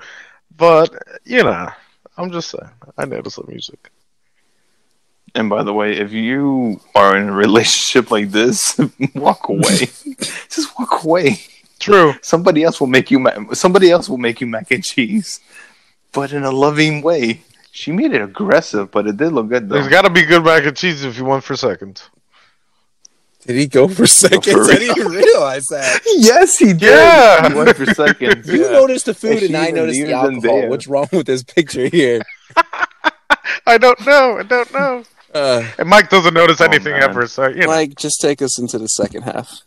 But 0.56 0.90
you 1.24 1.42
know, 1.42 1.68
I'm 2.16 2.30
just 2.30 2.50
saying, 2.50 2.70
I 2.98 3.04
noticed 3.04 3.36
the 3.36 3.46
music. 3.50 3.90
And 5.34 5.48
by 5.48 5.62
the 5.62 5.72
way, 5.72 5.96
if 5.96 6.12
you 6.12 6.80
are 6.94 7.16
in 7.16 7.28
a 7.28 7.32
relationship 7.32 8.10
like 8.10 8.30
this, 8.30 8.78
walk 9.14 9.48
away. 9.48 9.88
Just 10.18 10.78
walk 10.78 11.04
away. 11.04 11.40
True. 11.82 12.14
Somebody 12.22 12.62
else 12.62 12.80
will 12.80 12.86
make 12.86 13.10
you. 13.10 13.18
Ma- 13.18 13.52
somebody 13.52 13.90
else 13.90 14.08
will 14.08 14.18
make 14.18 14.40
you 14.40 14.46
mac 14.46 14.70
and 14.70 14.82
cheese, 14.84 15.40
but 16.12 16.32
in 16.32 16.44
a 16.44 16.50
loving 16.50 17.02
way. 17.02 17.42
She 17.74 17.90
made 17.90 18.12
it 18.12 18.20
aggressive, 18.22 18.90
but 18.90 19.06
it 19.06 19.16
did 19.16 19.32
look 19.32 19.48
good 19.48 19.68
though. 19.68 19.76
There's 19.76 19.88
got 19.88 20.02
to 20.02 20.10
be 20.10 20.22
good 20.22 20.44
mac 20.44 20.64
and 20.64 20.76
cheese 20.76 21.04
if 21.04 21.16
you 21.18 21.24
want 21.24 21.42
for 21.44 21.56
seconds. 21.56 22.08
Did 23.46 23.56
he 23.56 23.66
go 23.66 23.88
for 23.88 24.06
seconds? 24.24 24.46
for 24.46 24.62
I 24.70 24.74
didn't 24.76 24.98
even 24.98 25.12
realize 25.12 25.64
that. 25.66 26.00
yes, 26.16 26.58
he 26.58 26.66
did. 26.74 26.82
Yeah. 26.82 27.48
he 27.48 27.54
went 27.54 27.76
for 27.76 27.86
seconds. 27.86 28.46
You 28.46 28.64
yeah. 28.66 28.70
noticed 28.72 29.06
the 29.06 29.14
food 29.14 29.42
And 29.42 29.54
and 29.54 29.56
I 29.56 29.62
even- 29.64 29.74
noticed 29.76 30.00
the 30.00 30.12
alcohol. 30.12 30.40
there. 30.42 30.68
What's 30.70 30.86
wrong 30.86 31.08
with 31.12 31.26
this 31.26 31.42
picture 31.42 31.88
here? 31.88 32.22
I 33.66 33.78
don't 33.78 34.04
know. 34.06 34.38
I 34.38 34.42
don't 34.42 34.72
know. 34.72 35.04
Uh, 35.34 35.64
And 35.78 35.88
Mike 35.88 36.10
doesn't 36.10 36.34
notice 36.34 36.60
Oh, 36.60 36.66
anything 36.66 36.92
man. 36.92 37.02
ever. 37.04 37.26
So 37.26 37.48
you 37.48 37.62
know. 37.62 37.66
Mike, 37.68 37.96
just 37.96 38.20
take 38.20 38.42
us 38.42 38.58
into 38.58 38.78
the 38.78 38.86
second 38.88 39.22
half. 39.22 39.62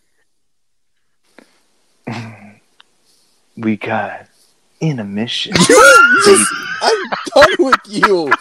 We 3.58 3.78
got 3.78 4.28
in 4.80 5.00
a 5.00 5.04
mission. 5.04 5.54
I'm 6.82 7.04
done 7.34 7.56
with 7.60 7.80
you. 7.86 8.32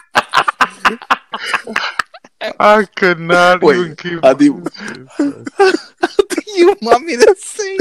I 2.61 2.85
could 2.97 3.21
not 3.21 3.63
Wait, 3.63 3.77
even 3.77 3.97
keep. 3.97 4.25
Adi- 4.25 4.47
you 6.57 6.77
want 6.83 7.05
me 7.05 7.17
to 7.17 7.35
say? 7.39 7.77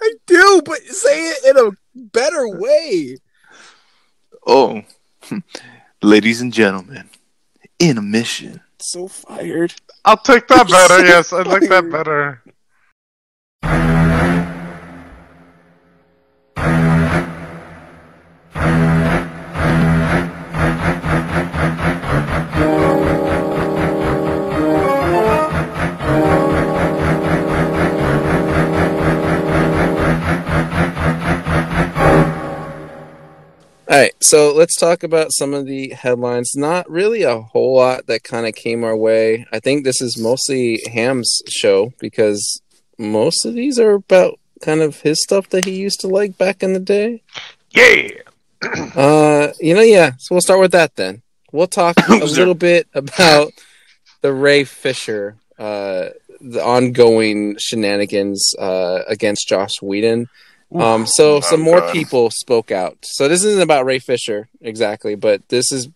I 0.00 0.12
do, 0.26 0.62
but 0.64 0.78
say 0.80 1.30
it 1.30 1.56
in 1.56 1.66
a 1.66 1.70
better 1.94 2.48
way. 2.48 3.16
oh, 4.46 4.82
ladies 6.02 6.40
and 6.40 6.52
gentlemen, 6.52 7.08
in 7.78 7.98
a 7.98 8.02
mission. 8.02 8.60
So 8.80 9.06
fired. 9.06 9.74
I'll 10.04 10.16
take 10.16 10.48
that 10.48 10.68
better. 10.68 10.98
So 10.98 11.04
yes, 11.04 11.32
I 11.32 11.42
like 11.42 11.68
that 11.68 11.88
better. 11.90 12.42
All 33.92 33.98
right, 33.98 34.14
so 34.24 34.54
let's 34.54 34.74
talk 34.76 35.02
about 35.02 35.34
some 35.34 35.52
of 35.52 35.66
the 35.66 35.90
headlines. 35.90 36.52
Not 36.56 36.88
really 36.88 37.24
a 37.24 37.42
whole 37.42 37.76
lot 37.76 38.06
that 38.06 38.24
kind 38.24 38.46
of 38.46 38.54
came 38.54 38.84
our 38.84 38.96
way. 38.96 39.44
I 39.52 39.60
think 39.60 39.84
this 39.84 40.00
is 40.00 40.16
mostly 40.18 40.80
Ham's 40.90 41.42
show 41.46 41.92
because 41.98 42.62
most 42.98 43.44
of 43.44 43.52
these 43.52 43.78
are 43.78 43.92
about 43.92 44.40
kind 44.62 44.80
of 44.80 45.00
his 45.02 45.22
stuff 45.22 45.48
that 45.50 45.64
he 45.66 45.72
used 45.72 46.00
to 46.00 46.06
like 46.08 46.38
back 46.38 46.62
in 46.62 46.72
the 46.72 46.80
day. 46.80 47.22
Yeah. 47.70 48.08
Uh, 48.94 49.52
you 49.60 49.74
know, 49.74 49.80
yeah. 49.80 50.12
So 50.18 50.34
we'll 50.36 50.40
start 50.40 50.60
with 50.60 50.70
that 50.72 50.94
then. 50.94 51.22
We'll 51.50 51.66
talk 51.66 51.96
a 52.08 52.24
little 52.24 52.54
bit 52.54 52.86
about 52.94 53.52
the 54.20 54.32
Ray 54.32 54.62
Fisher, 54.62 55.34
uh, 55.58 56.10
the 56.40 56.62
ongoing 56.64 57.56
shenanigans 57.58 58.54
uh, 58.58 59.00
against 59.08 59.48
Josh 59.48 59.82
Whedon. 59.82 60.28
Um, 60.72 61.06
so 61.08 61.36
Oh, 61.36 61.40
some 61.40 61.60
more 61.60 61.80
God. 61.80 61.92
people 61.92 62.30
spoke 62.30 62.70
out. 62.70 62.98
So 63.02 63.26
this 63.28 63.42
isn't 63.44 63.60
about 63.62 63.84
Ray 63.84 63.98
Fisher 63.98 64.48
exactly, 64.60 65.16
but 65.16 65.48
this 65.48 65.72
is 65.72 65.88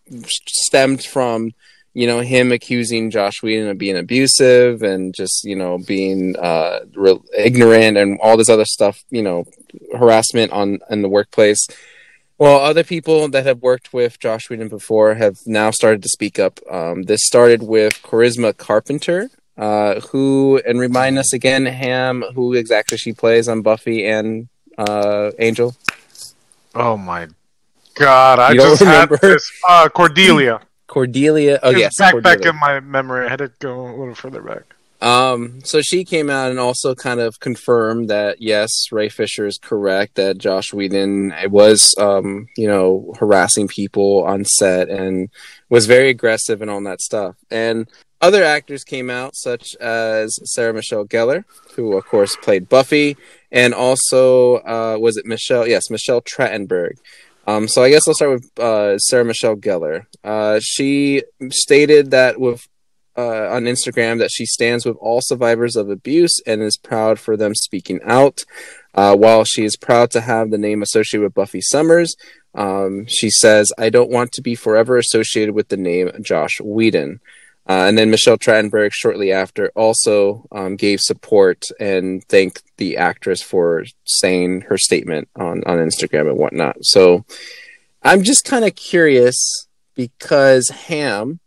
stemmed 0.48 1.04
from 1.04 1.52
you 1.97 2.07
know 2.07 2.20
him 2.20 2.53
accusing 2.53 3.11
Josh 3.11 3.42
Whedon 3.42 3.68
of 3.68 3.78
being 3.78 3.97
abusive 3.97 4.82
and 4.82 5.14
just 5.14 5.44
you 5.44 5.57
know 5.57 5.78
being 5.78 6.36
uh, 6.36 6.80
re- 6.94 7.22
ignorant 7.34 7.97
and 7.97 8.18
all 8.22 8.36
this 8.36 8.51
other 8.51 8.66
stuff. 8.66 9.03
You 9.09 9.22
know, 9.22 9.47
harassment 9.99 10.53
on 10.53 10.80
in 10.90 11.01
the 11.01 11.09
workplace. 11.09 11.66
Well, 12.36 12.61
other 12.61 12.84
people 12.84 13.28
that 13.30 13.47
have 13.47 13.62
worked 13.62 13.94
with 13.94 14.20
Josh 14.20 14.51
Whedon 14.51 14.68
before 14.68 15.14
have 15.14 15.38
now 15.47 15.70
started 15.70 16.03
to 16.03 16.11
speak 16.11 16.38
up. 16.38 16.61
Um, 16.70 17.05
this 17.05 17.24
started 17.24 17.62
with 17.62 17.94
Charisma 18.03 18.55
Carpenter, 18.55 19.30
uh, 19.57 20.01
who, 20.01 20.61
and 20.66 20.78
remind 20.78 21.18
us 21.18 21.32
again, 21.32 21.64
Ham, 21.64 22.22
who 22.34 22.53
exactly 22.53 22.99
she 22.99 23.14
plays 23.14 23.49
on 23.49 23.62
Buffy 23.62 24.07
and 24.07 24.49
uh, 24.76 25.30
Angel. 25.38 25.74
Oh 26.74 26.99
my 26.99 27.28
god! 27.94 28.38
I 28.38 28.53
just 28.53 28.82
had 28.82 29.09
this. 29.09 29.51
Uh, 29.66 29.88
Cordelia. 29.88 30.61
Cordelia. 30.87 31.59
Oh 31.62 31.70
yes, 31.70 31.99
back 31.99 32.12
Cordelia. 32.12 32.39
back 32.39 32.47
in 32.47 32.57
my 32.61 32.80
memory. 32.80 33.26
I 33.26 33.30
had 33.30 33.39
to 33.39 33.53
go 33.59 33.87
a 33.87 33.97
little 33.97 34.14
further 34.14 34.43
back. 34.43 34.62
Um, 35.03 35.61
so 35.62 35.82
she 35.82 36.05
came 36.05 36.30
out 36.30 36.51
and 36.51 36.59
also 36.59 36.95
kind 36.95 37.20
of 37.20 37.39
confirmed 37.39 38.09
that 38.09 38.41
yes, 38.41 38.70
Ray 38.91 39.09
Fisher 39.09 39.47
is 39.47 39.59
correct 39.59 40.14
that 40.14 40.39
Josh 40.39 40.72
Whedon 40.72 41.34
was, 41.51 41.95
um, 41.99 42.49
you 42.57 42.66
know, 42.66 43.12
harassing 43.18 43.68
people 43.68 44.24
on 44.24 44.45
set 44.45 44.89
and 44.89 45.28
was 45.68 45.87
very 45.87 46.09
aggressive 46.09 46.62
and 46.62 46.70
all 46.70 46.82
that 46.84 47.03
stuff. 47.03 47.37
And 47.51 47.89
other 48.22 48.43
actors 48.43 48.84
came 48.84 49.11
out, 49.11 49.37
such 49.37 49.76
as 49.76 50.39
Sarah 50.55 50.72
Michelle 50.72 51.07
Gellar, 51.07 51.45
who 51.74 51.97
of 51.97 52.07
course 52.07 52.34
played 52.37 52.68
Buffy, 52.68 53.16
and 53.53 53.74
also 53.74 54.57
uh, 54.57 54.97
was 54.99 55.18
it 55.18 55.26
Michelle? 55.26 55.68
Yes, 55.68 55.91
Michelle 55.91 56.22
Trachtenberg. 56.22 56.97
Um, 57.47 57.68
so 57.68 57.82
I 57.82 57.90
guess 57.90 58.09
I'll 58.09 58.14
start 58.14 58.32
with 58.32 58.59
uh, 58.59 58.99
Sarah 58.99 59.24
Michelle 59.24 59.57
Gellar. 59.57 60.07
Uh, 60.24 60.59
she 60.61 61.22
stated 61.51 62.11
that 62.11 62.40
with 62.40 62.66
uh, 63.16 63.49
on 63.49 63.64
Instagram 63.64 64.18
that 64.18 64.30
she 64.30 64.44
stands 64.44 64.84
with 64.84 64.97
all 65.01 65.20
survivors 65.22 65.76
of 65.76 65.88
abuse 65.88 66.40
and 66.47 66.62
is 66.62 66.76
proud 66.76 67.18
for 67.18 67.36
them 67.36 67.55
speaking 67.55 68.01
out. 68.05 68.42
Uh, 68.94 69.16
while 69.16 69.44
she 69.44 69.64
is 69.64 69.76
proud 69.76 70.11
to 70.11 70.20
have 70.20 70.51
the 70.51 70.59
name 70.59 70.82
associated 70.82 71.22
with 71.22 71.34
Buffy 71.34 71.61
Summers, 71.61 72.16
um, 72.55 73.07
she 73.07 73.30
says, 73.30 73.70
I 73.78 73.90
don't 73.90 74.11
want 74.11 74.32
to 74.32 74.42
be 74.42 74.55
forever 74.55 74.97
associated 74.97 75.55
with 75.55 75.68
the 75.68 75.76
name 75.76 76.11
Josh 76.22 76.61
Whedon. 76.61 77.20
Uh, 77.68 77.86
and 77.88 77.98
then 77.98 78.10
Michelle 78.10 78.36
Trachtenberg, 78.38 78.92
shortly 78.92 79.32
after, 79.32 79.70
also 79.74 80.46
um, 80.52 80.76
gave 80.76 81.00
support 81.00 81.64
and 81.80 82.22
thanked 82.28 82.62
the 82.76 82.96
actress 82.96 83.42
for 83.42 83.84
saying 84.04 84.60
her 84.62 84.78
statement 84.78 85.28
on, 85.34 85.64
on 85.66 85.78
Instagram 85.78 86.28
and 86.30 86.38
whatnot. 86.38 86.76
So 86.82 87.24
I'm 88.02 88.22
just 88.22 88.44
kind 88.44 88.64
of 88.64 88.74
curious 88.76 89.66
because 89.94 90.68
Ham, 90.68 91.40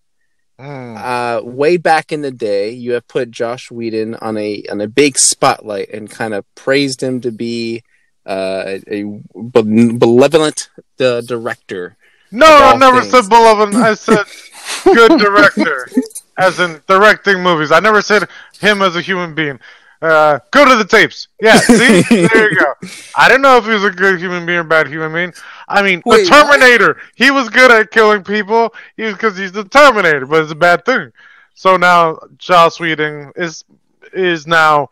Mm. 0.60 0.98
uh, 0.98 1.42
way 1.46 1.78
back 1.78 2.12
in 2.12 2.22
the 2.22 2.32
day, 2.32 2.72
you 2.72 2.92
have 2.92 3.08
put 3.08 3.32
Josh 3.32 3.72
Whedon 3.72 4.16
on 4.16 4.36
a 4.36 4.62
on 4.70 4.82
a 4.82 4.90
big 4.90 5.18
spotlight 5.18 5.88
and 5.94 6.10
kind 6.12 6.34
of 6.34 6.44
praised 6.54 7.02
him 7.02 7.22
to 7.22 7.32
be 7.32 7.82
uh, 8.26 8.64
a, 8.92 9.04
a 9.06 9.22
benevolent 9.36 10.70
uh, 11.00 11.22
director. 11.22 11.96
No, 12.32 12.46
I 12.46 12.76
never 12.76 13.00
things. 13.00 13.12
said 13.12 13.30
beloved. 13.30 13.74
I 13.76 13.94
said 13.94 14.26
good 14.84 15.20
director, 15.20 15.90
as 16.38 16.60
in 16.60 16.82
directing 16.88 17.42
movies. 17.42 17.72
I 17.72 17.80
never 17.80 18.02
said 18.02 18.28
him 18.60 18.82
as 18.82 18.96
a 18.96 19.02
human 19.02 19.36
being. 19.36 19.60
Uh, 20.02 20.40
go 20.52 20.64
to 20.64 20.76
the 20.78 20.86
tapes. 20.86 21.28
Yeah, 21.42 21.58
see, 21.60 22.02
there 22.10 22.52
you 22.52 22.58
go. 22.58 22.74
I 23.18 23.28
don't 23.28 23.42
know 23.42 23.58
if 23.58 23.66
he 23.66 23.72
was 23.72 23.84
a 23.84 23.92
good 23.92 24.20
human 24.20 24.46
being 24.46 24.60
or 24.60 24.64
bad 24.64 24.88
human 24.88 25.12
being. 25.12 25.34
I 25.68 25.82
mean, 25.82 26.02
Wait, 26.06 26.24
the 26.24 26.30
Terminator. 26.30 26.98
He 27.16 27.32
was 27.32 27.50
good 27.50 27.70
at 27.70 27.92
killing 27.92 28.24
people. 28.24 28.74
He 28.96 29.04
was 29.04 29.14
because 29.14 29.38
he's 29.38 29.52
the 29.52 29.66
Terminator, 29.66 30.26
but 30.26 30.44
it's 30.44 30.52
a 30.52 30.56
bad 30.56 30.86
thing. 30.86 31.12
So 31.54 31.76
now 31.76 32.20
Joss 32.38 32.80
Whedon 32.80 33.34
is 33.36 33.66
is 34.14 34.48
now 34.48 34.90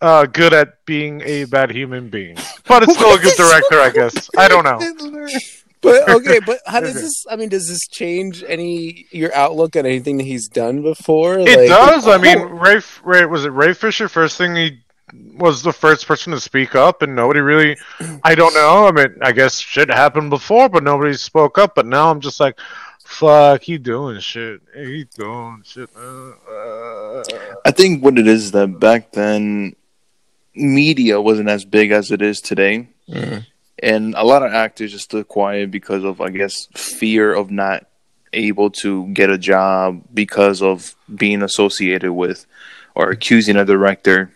uh, 0.00 0.26
good 0.26 0.54
at 0.54 0.84
being 0.84 1.20
a 1.22 1.44
bad 1.44 1.72
human 1.72 2.08
being, 2.08 2.36
but 2.68 2.84
it's 2.84 2.94
still 2.94 3.14
a 3.14 3.18
good 3.18 3.36
director, 3.36 3.80
I 3.80 3.90
guess. 3.90 4.30
I 4.38 4.46
don't 4.46 4.64
know. 4.64 4.78
But 5.80 6.08
okay, 6.08 6.40
but 6.44 6.58
how 6.66 6.80
does 6.80 6.94
this? 7.02 7.24
I 7.30 7.36
mean, 7.36 7.48
does 7.48 7.68
this 7.68 7.86
change 7.88 8.42
any 8.46 9.06
your 9.10 9.34
outlook 9.34 9.76
on 9.76 9.86
anything 9.86 10.16
that 10.18 10.24
he's 10.24 10.48
done 10.48 10.82
before? 10.82 11.38
It 11.38 11.46
Like- 11.46 11.68
does. 11.68 12.06
I 12.08 12.18
mean, 12.18 12.38
Ray, 12.40 12.80
Ray 13.04 13.24
was 13.26 13.44
it 13.44 13.50
Ray 13.52 13.72
Fisher? 13.74 14.08
First 14.08 14.36
thing 14.38 14.56
he 14.56 14.80
was 15.36 15.62
the 15.62 15.72
first 15.72 16.06
person 16.06 16.32
to 16.32 16.40
speak 16.40 16.74
up, 16.74 17.02
and 17.02 17.14
nobody 17.16 17.40
really. 17.40 17.76
I 18.24 18.34
don't 18.34 18.54
know. 18.54 18.86
I 18.88 18.92
mean, 18.92 19.16
I 19.22 19.32
guess 19.32 19.58
shit 19.58 19.88
happened 19.88 20.30
before, 20.30 20.68
but 20.68 20.82
nobody 20.82 21.14
spoke 21.14 21.58
up. 21.58 21.74
But 21.74 21.86
now 21.86 22.10
I'm 22.10 22.20
just 22.20 22.40
like, 22.40 22.58
fuck, 23.04 23.62
he 23.62 23.78
doing 23.78 24.20
shit. 24.20 24.60
He 24.74 25.04
doing 25.16 25.62
shit. 25.64 25.88
Uh, 25.96 26.32
uh, 26.50 27.24
I 27.64 27.70
think 27.70 28.02
what 28.04 28.18
it 28.18 28.26
is 28.26 28.44
is 28.46 28.50
that 28.52 28.78
back 28.80 29.12
then, 29.12 29.74
media 30.54 31.20
wasn't 31.20 31.48
as 31.48 31.64
big 31.64 31.90
as 31.90 32.10
it 32.10 32.20
is 32.22 32.40
today, 32.40 32.88
Mm. 33.08 33.46
And 33.82 34.14
a 34.16 34.24
lot 34.24 34.42
of 34.42 34.52
actors 34.52 34.92
just 34.92 35.04
stood 35.04 35.28
quiet 35.28 35.70
because 35.70 36.04
of, 36.04 36.20
I 36.20 36.30
guess, 36.30 36.66
fear 36.74 37.34
of 37.34 37.50
not 37.50 37.86
able 38.32 38.70
to 38.70 39.06
get 39.08 39.30
a 39.30 39.38
job 39.38 40.02
because 40.12 40.62
of 40.62 40.94
being 41.14 41.42
associated 41.42 42.12
with 42.12 42.46
or 42.94 43.10
accusing 43.10 43.56
a 43.56 43.64
director 43.64 44.30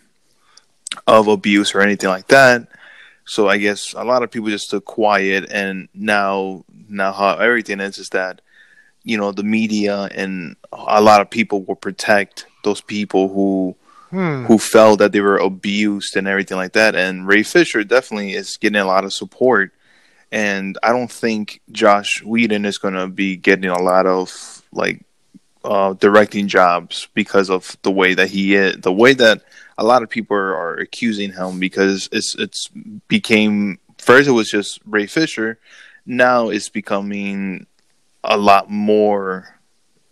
of 1.06 1.28
abuse 1.28 1.74
or 1.74 1.80
anything 1.80 2.08
like 2.08 2.28
that. 2.28 2.68
So 3.24 3.48
I 3.48 3.58
guess 3.58 3.94
a 3.94 4.04
lot 4.04 4.22
of 4.22 4.30
people 4.30 4.50
just 4.50 4.66
stood 4.66 4.84
quiet, 4.84 5.50
and 5.50 5.88
now 5.94 6.64
now 6.88 7.12
how 7.12 7.36
everything 7.36 7.80
is 7.80 7.98
is 7.98 8.08
that 8.10 8.40
you 9.04 9.16
know 9.16 9.32
the 9.32 9.44
media 9.44 10.08
and 10.14 10.56
a 10.72 11.00
lot 11.00 11.20
of 11.20 11.30
people 11.30 11.62
will 11.62 11.76
protect 11.76 12.46
those 12.64 12.80
people 12.80 13.28
who 13.28 13.76
hmm. 14.12 14.44
who 14.44 14.58
felt 14.58 15.00
that 15.00 15.10
they 15.10 15.20
were 15.20 15.38
abused 15.38 16.16
and 16.16 16.28
everything 16.28 16.58
like 16.58 16.74
that. 16.74 16.94
And 16.94 17.26
Ray 17.26 17.42
Fisher 17.42 17.82
definitely 17.82 18.34
is 18.34 18.58
getting 18.58 18.80
a 18.80 18.84
lot 18.84 19.04
of 19.04 19.12
support. 19.12 19.72
And 20.30 20.78
I 20.82 20.92
don't 20.92 21.10
think 21.10 21.60
Josh 21.72 22.22
Whedon 22.22 22.64
is 22.64 22.78
going 22.78 22.94
to 22.94 23.08
be 23.08 23.36
getting 23.36 23.70
a 23.70 23.82
lot 23.82 24.06
of 24.06 24.62
like 24.72 25.04
uh, 25.64 25.94
directing 25.94 26.46
jobs 26.46 27.08
because 27.14 27.50
of 27.50 27.76
the 27.82 27.90
way 27.90 28.14
that 28.14 28.30
he 28.30 28.54
is, 28.54 28.76
the 28.76 28.92
way 28.92 29.14
that 29.14 29.42
a 29.78 29.84
lot 29.84 30.02
of 30.02 30.10
people 30.10 30.36
are, 30.36 30.54
are 30.54 30.74
accusing 30.74 31.32
him 31.32 31.58
because 31.58 32.08
it's 32.12 32.34
it's 32.36 32.68
became 33.08 33.78
first 33.98 34.28
it 34.28 34.32
was 34.32 34.50
just 34.50 34.80
Ray 34.86 35.06
Fisher, 35.06 35.58
now 36.04 36.48
it's 36.48 36.68
becoming 36.68 37.66
a 38.24 38.36
lot 38.36 38.70
more 38.70 39.58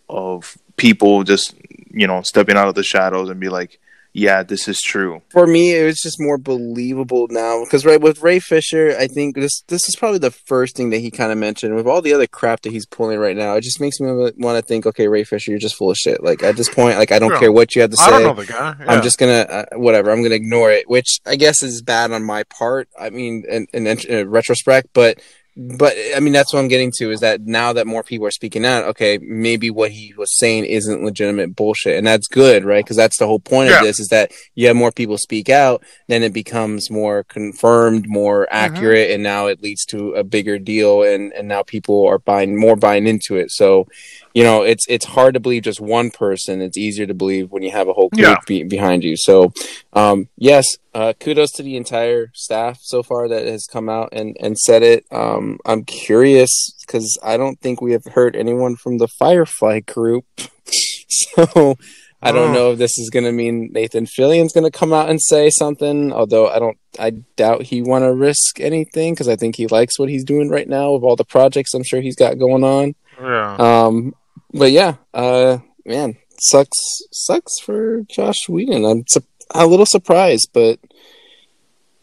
of 0.09 0.57
people 0.77 1.23
just 1.23 1.55
you 1.89 2.07
know 2.07 2.21
stepping 2.21 2.57
out 2.57 2.67
of 2.67 2.75
the 2.75 2.83
shadows 2.83 3.29
and 3.29 3.39
be 3.39 3.49
like 3.49 3.79
yeah 4.13 4.43
this 4.43 4.67
is 4.67 4.81
true 4.81 5.21
for 5.29 5.47
me 5.47 5.73
it 5.75 5.85
was 5.85 5.99
just 6.01 6.17
more 6.19 6.37
believable 6.37 7.27
now 7.29 7.63
because 7.63 7.85
right 7.85 8.01
with 8.01 8.21
ray 8.21 8.39
fisher 8.39 8.93
i 8.99 9.07
think 9.07 9.35
this 9.35 9.61
this 9.69 9.87
is 9.87 9.95
probably 9.95 10.19
the 10.19 10.31
first 10.31 10.75
thing 10.75 10.89
that 10.89 10.99
he 10.99 11.09
kind 11.09 11.31
of 11.31 11.37
mentioned 11.37 11.75
with 11.75 11.87
all 11.87 12.01
the 12.01 12.13
other 12.13 12.27
crap 12.27 12.61
that 12.61 12.71
he's 12.71 12.85
pulling 12.85 13.17
right 13.19 13.37
now 13.37 13.55
it 13.55 13.61
just 13.61 13.79
makes 13.79 13.99
me 13.99 14.11
want 14.11 14.57
to 14.57 14.61
think 14.61 14.85
okay 14.85 15.07
ray 15.07 15.23
fisher 15.23 15.51
you're 15.51 15.59
just 15.59 15.75
full 15.75 15.89
of 15.89 15.97
shit 15.97 16.21
like 16.23 16.43
at 16.43 16.57
this 16.57 16.67
point 16.67 16.97
like 16.97 17.11
i 17.11 17.19
don't 17.19 17.29
Sure. 17.31 17.39
care 17.39 17.51
what 17.51 17.73
you 17.75 17.81
have 17.81 17.91
to 17.91 17.97
say 17.97 18.03
I 18.03 18.09
don't 18.09 18.23
know 18.23 18.33
the 18.33 18.45
guy. 18.45 18.75
I'm 18.87 19.01
just 19.01 19.17
gonna 19.17 19.45
uh, 19.49 19.65
whatever. 19.77 20.11
I'm 20.11 20.21
gonna 20.21 20.35
ignore 20.35 20.69
it, 20.71 20.89
which 20.89 21.19
I 21.25 21.37
guess 21.37 21.63
is 21.63 21.81
bad 21.81 22.11
on 22.11 22.23
my 22.25 22.43
part. 22.43 22.89
I 22.99 23.09
mean, 23.09 23.45
in, 23.47 23.67
in, 23.73 23.87
in 23.87 24.29
retrospect, 24.29 24.89
but 24.93 25.21
but 25.57 25.93
I 26.15 26.19
mean 26.21 26.31
that's 26.31 26.53
what 26.53 26.59
I'm 26.59 26.69
getting 26.69 26.91
to 26.97 27.11
is 27.11 27.19
that 27.19 27.41
now 27.41 27.73
that 27.73 27.85
more 27.85 28.03
people 28.03 28.25
are 28.25 28.31
speaking 28.31 28.65
out, 28.65 28.85
okay, 28.85 29.17
maybe 29.21 29.69
what 29.69 29.91
he 29.91 30.13
was 30.17 30.37
saying 30.37 30.65
isn't 30.65 31.03
legitimate 31.03 31.55
bullshit, 31.55 31.97
and 31.97 32.07
that's 32.07 32.27
good, 32.27 32.63
right? 32.63 32.83
Because 32.83 32.95
that's 32.95 33.17
the 33.17 33.27
whole 33.27 33.39
point 33.39 33.69
Yeah. 33.69 33.79
of 33.79 33.83
this 33.83 33.99
is 33.99 34.07
that 34.07 34.31
you 34.55 34.67
have 34.67 34.75
more 34.75 34.91
people 34.91 35.17
speak 35.17 35.49
out, 35.49 35.83
then 36.07 36.23
it 36.23 36.31
becomes 36.31 36.89
more 36.89 37.23
confirmed, 37.25 38.07
more 38.07 38.43
uh-huh. 38.43 38.65
accurate, 38.65 39.11
and 39.11 39.23
now 39.23 39.47
it 39.47 39.61
leads 39.61 39.85
to 39.87 40.13
a 40.13 40.23
bigger 40.23 40.57
deal, 40.57 41.03
and 41.03 41.33
and 41.33 41.47
now 41.47 41.63
people 41.63 42.07
are 42.07 42.19
buying 42.19 42.57
more 42.57 42.77
buying 42.77 43.05
into 43.05 43.35
it. 43.35 43.51
So 43.51 43.87
you 44.33 44.43
know 44.43 44.61
it's 44.63 44.85
it's 44.87 45.05
hard 45.05 45.33
to 45.33 45.39
believe 45.39 45.63
just 45.63 45.81
one 45.81 46.09
person 46.11 46.61
it's 46.61 46.77
easier 46.77 47.05
to 47.05 47.13
believe 47.13 47.51
when 47.51 47.63
you 47.63 47.71
have 47.71 47.87
a 47.87 47.93
whole 47.93 48.09
group 48.09 48.21
Yeah. 48.25 48.35
be- 48.47 48.63
behind 48.63 49.03
you 49.03 49.15
so 49.17 49.51
um 49.93 50.29
yes 50.37 50.65
uh 50.93 51.13
kudos 51.19 51.51
to 51.53 51.63
the 51.63 51.75
entire 51.77 52.31
staff 52.33 52.77
so 52.81 53.03
far 53.03 53.27
that 53.27 53.45
has 53.45 53.65
come 53.65 53.89
out 53.89 54.09
and 54.13 54.37
and 54.39 54.57
said 54.57 54.83
it 54.83 55.05
um 55.11 55.57
i'm 55.65 55.83
curious 55.83 56.73
because 56.81 57.17
i 57.23 57.35
don't 57.37 57.59
think 57.59 57.81
we 57.81 57.91
have 57.91 58.05
heard 58.05 58.35
anyone 58.35 58.75
from 58.75 58.97
the 58.99 59.07
firefly 59.07 59.79
group 59.81 60.25
so 61.09 61.75
I 62.23 62.31
don't 62.31 62.51
Oh. 62.51 62.53
know 62.53 62.71
if 62.73 62.77
this 62.77 62.99
is 62.99 63.09
going 63.09 63.25
to 63.25 63.31
mean 63.31 63.71
Nathan 63.73 64.05
Fillion's 64.05 64.53
going 64.53 64.63
to 64.63 64.77
come 64.77 64.93
out 64.93 65.09
and 65.09 65.19
say 65.19 65.49
something. 65.49 66.13
Although 66.13 66.47
I 66.49 66.59
don't, 66.59 66.77
I 66.99 67.09
doubt 67.35 67.63
he 67.63 67.81
want 67.81 68.03
to 68.03 68.13
risk 68.13 68.59
anything 68.59 69.13
because 69.15 69.27
I 69.27 69.35
think 69.35 69.55
he 69.55 69.65
likes 69.65 69.97
what 69.97 70.07
he's 70.07 70.23
doing 70.23 70.47
right 70.51 70.69
now 70.69 70.91
with 70.93 71.01
all 71.01 71.15
the 71.15 71.25
projects 71.25 71.73
I'm 71.73 71.81
sure 71.83 71.99
he's 71.99 72.15
got 72.15 72.37
going 72.37 72.63
on. 72.63 72.93
yeah. 73.19 73.55
Um, 73.57 74.13
but 74.53 74.71
yeah, 74.71 74.95
uh, 75.13 75.59
man, 75.85 76.17
sucks, 76.39 76.77
sucks 77.11 77.59
for 77.59 78.01
Josh 78.09 78.47
Whedon. 78.49 78.85
I'm 78.85 79.03
su- 79.07 79.23
a 79.51 79.65
little 79.65 79.85
surprised, 79.85 80.49
but 80.53 80.79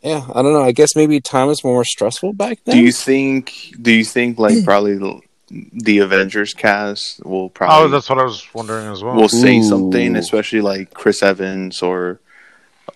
yeah, 0.03 0.27
I 0.35 0.43
don't 0.43 0.53
know. 0.53 0.63
I 0.63 0.73
guess 0.73 0.95
maybe 0.95 1.21
time 1.21 1.49
was 1.49 1.65
more 1.65 1.85
stressful 1.85 2.33
back 2.35 2.61
then. 2.65 2.77
do 2.77 2.83
you 2.83 2.93
think 2.93 3.75
do 3.83 3.93
you 3.93 4.05
think 4.05 4.39
like 4.39 4.65
probably 4.65 4.95
the, 4.97 5.21
the 5.51 5.99
avengers 5.99 6.55
cast 6.55 7.25
will 7.25 7.51
probably? 7.51 7.87
Oh, 7.87 7.89
that's 7.89 8.09
what 8.09 8.19
I 8.19 8.25
was 8.25 8.47
wondering 8.55 8.87
as 8.87 9.03
well. 9.03 9.17
will 9.17 9.29
say 9.29 9.61
something 9.63 10.15
especially 10.17 10.61
like 10.61 10.95
chris 10.95 11.23
evans 11.23 11.83
or 11.83 12.21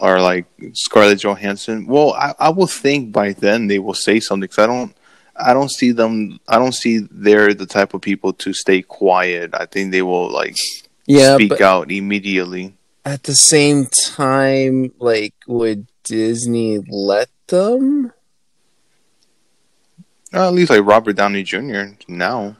or 0.01 0.21
like 0.21 0.47
scarlett 0.73 1.21
johansson 1.21 1.87
well 1.87 2.13
i, 2.15 2.35
I 2.39 2.49
will 2.51 2.67
think 2.67 3.13
by 3.13 3.33
then 3.33 3.67
they 3.67 3.79
will 3.79 3.95
say 3.95 4.21
something 4.21 4.43
because 4.43 4.59
i 4.59 4.67
don't 4.67 4.95
i 5.37 5.53
don't 5.53 5.71
see 5.71 5.93
them 5.93 6.39
i 6.49 6.59
don't 6.59 6.75
see 6.75 7.07
they're 7.11 7.55
the 7.55 7.67
type 7.67 7.95
of 7.95 8.01
people 8.01 8.33
to 8.33 8.53
stay 8.53 8.83
quiet 8.83 9.55
i 9.55 9.67
think 9.67 9.91
they 9.91 10.03
will 10.03 10.31
like 10.31 10.57
yeah, 11.07 11.35
speak 11.35 11.61
out 11.61 11.91
immediately 11.91 12.75
at 13.05 13.25
the 13.25 13.35
same 13.35 13.87
time, 13.87 14.93
like, 14.99 15.35
would 15.47 15.87
Disney 16.05 16.79
let 16.89 17.29
them? 17.49 18.13
Uh, 20.33 20.49
at 20.49 20.55
least 20.55 20.71
like 20.71 20.85
Robert 20.85 21.17
Downey 21.17 21.43
Jr. 21.43 21.85
now. 22.09 22.57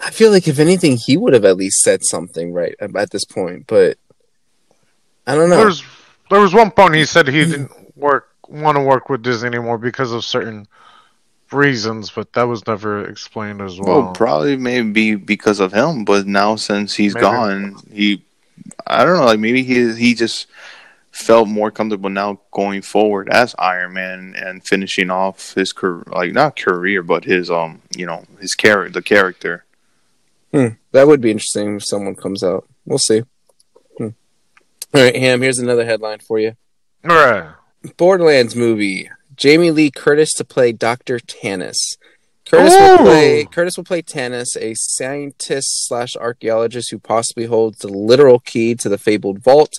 I 0.00 0.10
feel 0.10 0.30
like 0.30 0.46
if 0.46 0.58
anything, 0.58 0.96
he 0.96 1.16
would 1.16 1.32
have 1.32 1.44
at 1.44 1.56
least 1.56 1.80
said 1.80 2.00
something 2.04 2.52
right 2.52 2.74
at 2.78 3.10
this 3.10 3.24
point, 3.24 3.66
but 3.66 3.98
I 5.26 5.34
don't 5.34 5.48
know. 5.48 5.56
There's 5.56 5.82
there 6.30 6.40
was 6.40 6.52
one 6.52 6.70
point 6.70 6.94
he 6.94 7.06
said 7.06 7.26
he 7.26 7.44
didn't 7.46 7.72
work 7.96 8.28
want 8.46 8.76
to 8.76 8.82
work 8.82 9.08
with 9.08 9.22
Disney 9.22 9.48
anymore 9.48 9.78
because 9.78 10.12
of 10.12 10.24
certain 10.24 10.68
reasons, 11.52 12.10
but 12.10 12.32
that 12.32 12.44
was 12.44 12.66
never 12.66 13.04
explained 13.06 13.60
as 13.60 13.78
well. 13.78 14.02
Well, 14.02 14.12
probably 14.12 14.56
maybe 14.56 15.14
because 15.14 15.60
of 15.60 15.72
him, 15.72 16.04
but 16.04 16.26
now 16.26 16.56
since 16.56 16.94
he's 16.94 17.14
Maybe. 17.14 17.22
gone, 17.22 17.76
he 17.92 18.22
I 18.86 19.04
don't 19.04 19.16
know, 19.16 19.24
like 19.24 19.40
maybe 19.40 19.62
he 19.62 19.94
he 19.94 20.14
just 20.14 20.46
felt 21.10 21.48
more 21.48 21.70
comfortable 21.70 22.10
now 22.10 22.38
going 22.50 22.82
forward 22.82 23.28
as 23.30 23.54
Iron 23.58 23.94
Man 23.94 24.34
and 24.36 24.66
finishing 24.66 25.10
off 25.10 25.54
his 25.54 25.72
career, 25.72 26.04
like 26.08 26.32
not 26.32 26.56
career, 26.56 27.02
but 27.02 27.24
his 27.24 27.50
um, 27.50 27.80
you 27.96 28.06
know, 28.06 28.24
his 28.40 28.54
character, 28.54 28.92
the 28.92 29.02
character. 29.02 29.64
Hmm. 30.52 30.68
That 30.92 31.06
would 31.06 31.20
be 31.20 31.30
interesting 31.30 31.76
if 31.76 31.84
someone 31.86 32.14
comes 32.14 32.42
out. 32.42 32.68
We'll 32.84 32.98
see. 32.98 33.22
Hmm. 33.98 34.08
All 34.94 35.02
right, 35.02 35.16
Ham. 35.16 35.42
Here's 35.42 35.58
another 35.58 35.84
headline 35.84 36.20
for 36.20 36.38
you. 36.38 36.56
All 37.08 37.14
right. 37.14 37.50
Borderlands 37.96 38.56
movie. 38.56 39.10
Jamie 39.36 39.70
Lee 39.70 39.90
Curtis 39.90 40.32
to 40.34 40.44
play 40.44 40.72
Doctor 40.72 41.18
Tannis. 41.18 41.96
Curtis 42.46 42.74
Ooh. 42.74 42.78
will 42.78 42.98
play 42.98 43.44
Curtis 43.44 43.76
will 43.76 43.84
play 43.84 44.02
Tannis, 44.02 44.56
a 44.56 44.74
scientist 44.76 45.86
slash 45.86 46.16
archaeologist 46.16 46.90
who 46.90 46.98
possibly 46.98 47.46
holds 47.46 47.78
the 47.78 47.88
literal 47.88 48.38
key 48.38 48.74
to 48.76 48.88
the 48.88 48.98
fabled 48.98 49.40
vault. 49.42 49.72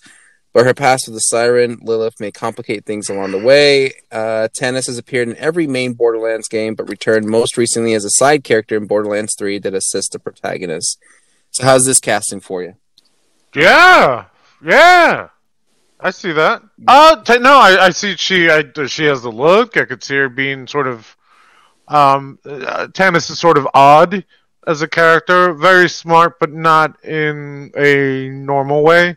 But 0.53 0.65
her 0.65 0.73
past 0.73 1.07
with 1.07 1.15
the 1.15 1.19
siren 1.19 1.77
Lilith 1.83 2.19
may 2.19 2.31
complicate 2.31 2.83
things 2.85 3.09
along 3.09 3.31
the 3.31 3.37
way. 3.37 3.93
Uh, 4.11 4.47
Tannis 4.55 4.87
has 4.87 4.97
appeared 4.97 5.27
in 5.29 5.37
every 5.37 5.67
main 5.67 5.93
Borderlands 5.93 6.47
game, 6.47 6.73
but 6.73 6.89
returned 6.89 7.27
most 7.27 7.57
recently 7.57 7.93
as 7.93 8.03
a 8.03 8.09
side 8.09 8.43
character 8.43 8.75
in 8.75 8.87
Borderlands 8.87 9.35
3 9.37 9.59
that 9.59 9.75
assists 9.75 10.09
the 10.09 10.19
protagonist. 10.19 10.97
So, 11.51 11.63
how's 11.63 11.85
this 11.85 11.99
casting 11.99 12.39
for 12.39 12.63
you? 12.63 12.75
Yeah, 13.53 14.25
yeah, 14.65 15.29
I 15.99 16.11
see 16.11 16.31
that. 16.31 16.61
Uh, 16.87 17.21
t- 17.23 17.39
no, 17.39 17.57
I, 17.57 17.85
I 17.85 17.89
see 17.89 18.15
she 18.15 18.49
I, 18.49 18.63
she 18.85 19.05
has 19.05 19.23
the 19.23 19.31
look. 19.31 19.77
I 19.77 19.85
could 19.85 20.03
see 20.03 20.15
her 20.15 20.29
being 20.29 20.67
sort 20.67 20.87
of. 20.87 21.15
Um, 21.87 22.37
uh, 22.45 22.87
Tannis 22.87 23.29
is 23.29 23.39
sort 23.39 23.57
of 23.57 23.67
odd 23.73 24.25
as 24.67 24.81
a 24.81 24.87
character, 24.87 25.53
very 25.53 25.87
smart, 25.89 26.37
but 26.39 26.51
not 26.51 27.03
in 27.05 27.71
a 27.77 28.29
normal 28.29 28.83
way. 28.83 29.15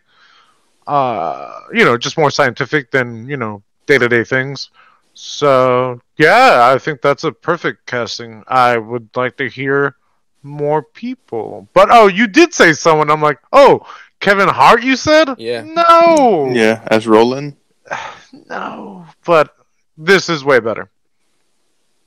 Uh, 0.87 1.59
you 1.73 1.83
know, 1.83 1.97
just 1.97 2.17
more 2.17 2.31
scientific 2.31 2.89
than 2.89 3.27
you 3.27 3.37
know 3.37 3.61
day 3.85 3.97
to 3.97 4.09
day 4.09 4.23
things. 4.23 4.71
So 5.13 5.99
yeah, 6.17 6.71
I 6.73 6.79
think 6.79 7.01
that's 7.01 7.25
a 7.25 7.31
perfect 7.31 7.85
casting. 7.85 8.43
I 8.47 8.77
would 8.77 9.09
like 9.15 9.37
to 9.37 9.49
hear 9.49 9.97
more 10.41 10.81
people. 10.81 11.67
But 11.73 11.89
oh, 11.91 12.07
you 12.07 12.27
did 12.27 12.53
say 12.53 12.73
someone. 12.73 13.11
I'm 13.11 13.21
like, 13.21 13.39
oh, 13.53 13.85
Kevin 14.21 14.47
Hart. 14.47 14.83
You 14.83 14.95
said 14.95 15.35
Yeah. 15.37 15.63
No, 15.63 16.51
Yeah, 16.53 16.87
as 16.87 17.05
Roland. 17.05 17.57
no. 18.49 19.05
But 19.25 19.53
this 19.97 20.29
is 20.29 20.45
way 20.45 20.59
better. 20.59 20.89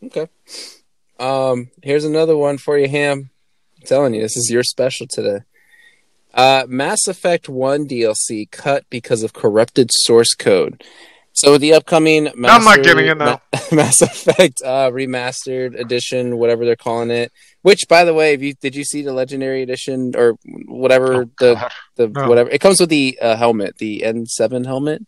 Okay. 0.02 0.28
Um, 1.18 1.70
here's 1.82 2.04
another 2.04 2.36
one 2.36 2.58
for 2.58 2.78
you, 2.78 2.88
Ham. 2.88 3.30
I'm 3.80 3.86
telling 3.86 4.14
you, 4.14 4.22
this 4.22 4.36
is 4.36 4.50
your 4.50 4.62
special 4.62 5.06
today. 5.08 5.40
Uh, 6.32 6.64
Mass 6.68 7.06
Effect 7.06 7.48
1 7.48 7.86
DLC 7.86 8.50
cut 8.50 8.84
because 8.90 9.22
of 9.22 9.32
corrupted 9.32 9.90
source 9.92 10.34
code. 10.34 10.82
So 11.36 11.58
the 11.58 11.74
upcoming 11.74 12.30
Mass, 12.36 12.58
I'm 12.58 12.64
not 12.64 12.84
getting 12.84 13.06
it 13.06 13.18
now. 13.18 13.42
Mass 13.72 14.00
Effect 14.02 14.62
uh, 14.64 14.90
remastered 14.92 15.78
edition, 15.78 16.36
whatever 16.38 16.64
they're 16.64 16.76
calling 16.76 17.10
it. 17.10 17.32
Which, 17.62 17.88
by 17.88 18.04
the 18.04 18.14
way, 18.14 18.34
if 18.34 18.40
you 18.42 18.54
did 18.54 18.76
you 18.76 18.84
see 18.84 19.02
the 19.02 19.12
Legendary 19.12 19.62
edition 19.62 20.12
or 20.16 20.36
whatever 20.66 21.14
Oh, 21.14 21.30
the 21.40 21.54
God. 21.54 21.72
the 21.96 22.08
No. 22.08 22.28
whatever 22.28 22.50
it 22.50 22.60
comes 22.60 22.78
with 22.78 22.88
the 22.90 23.18
uh, 23.20 23.34
helmet, 23.36 23.78
the 23.78 24.02
N7 24.06 24.64
helmet. 24.64 25.02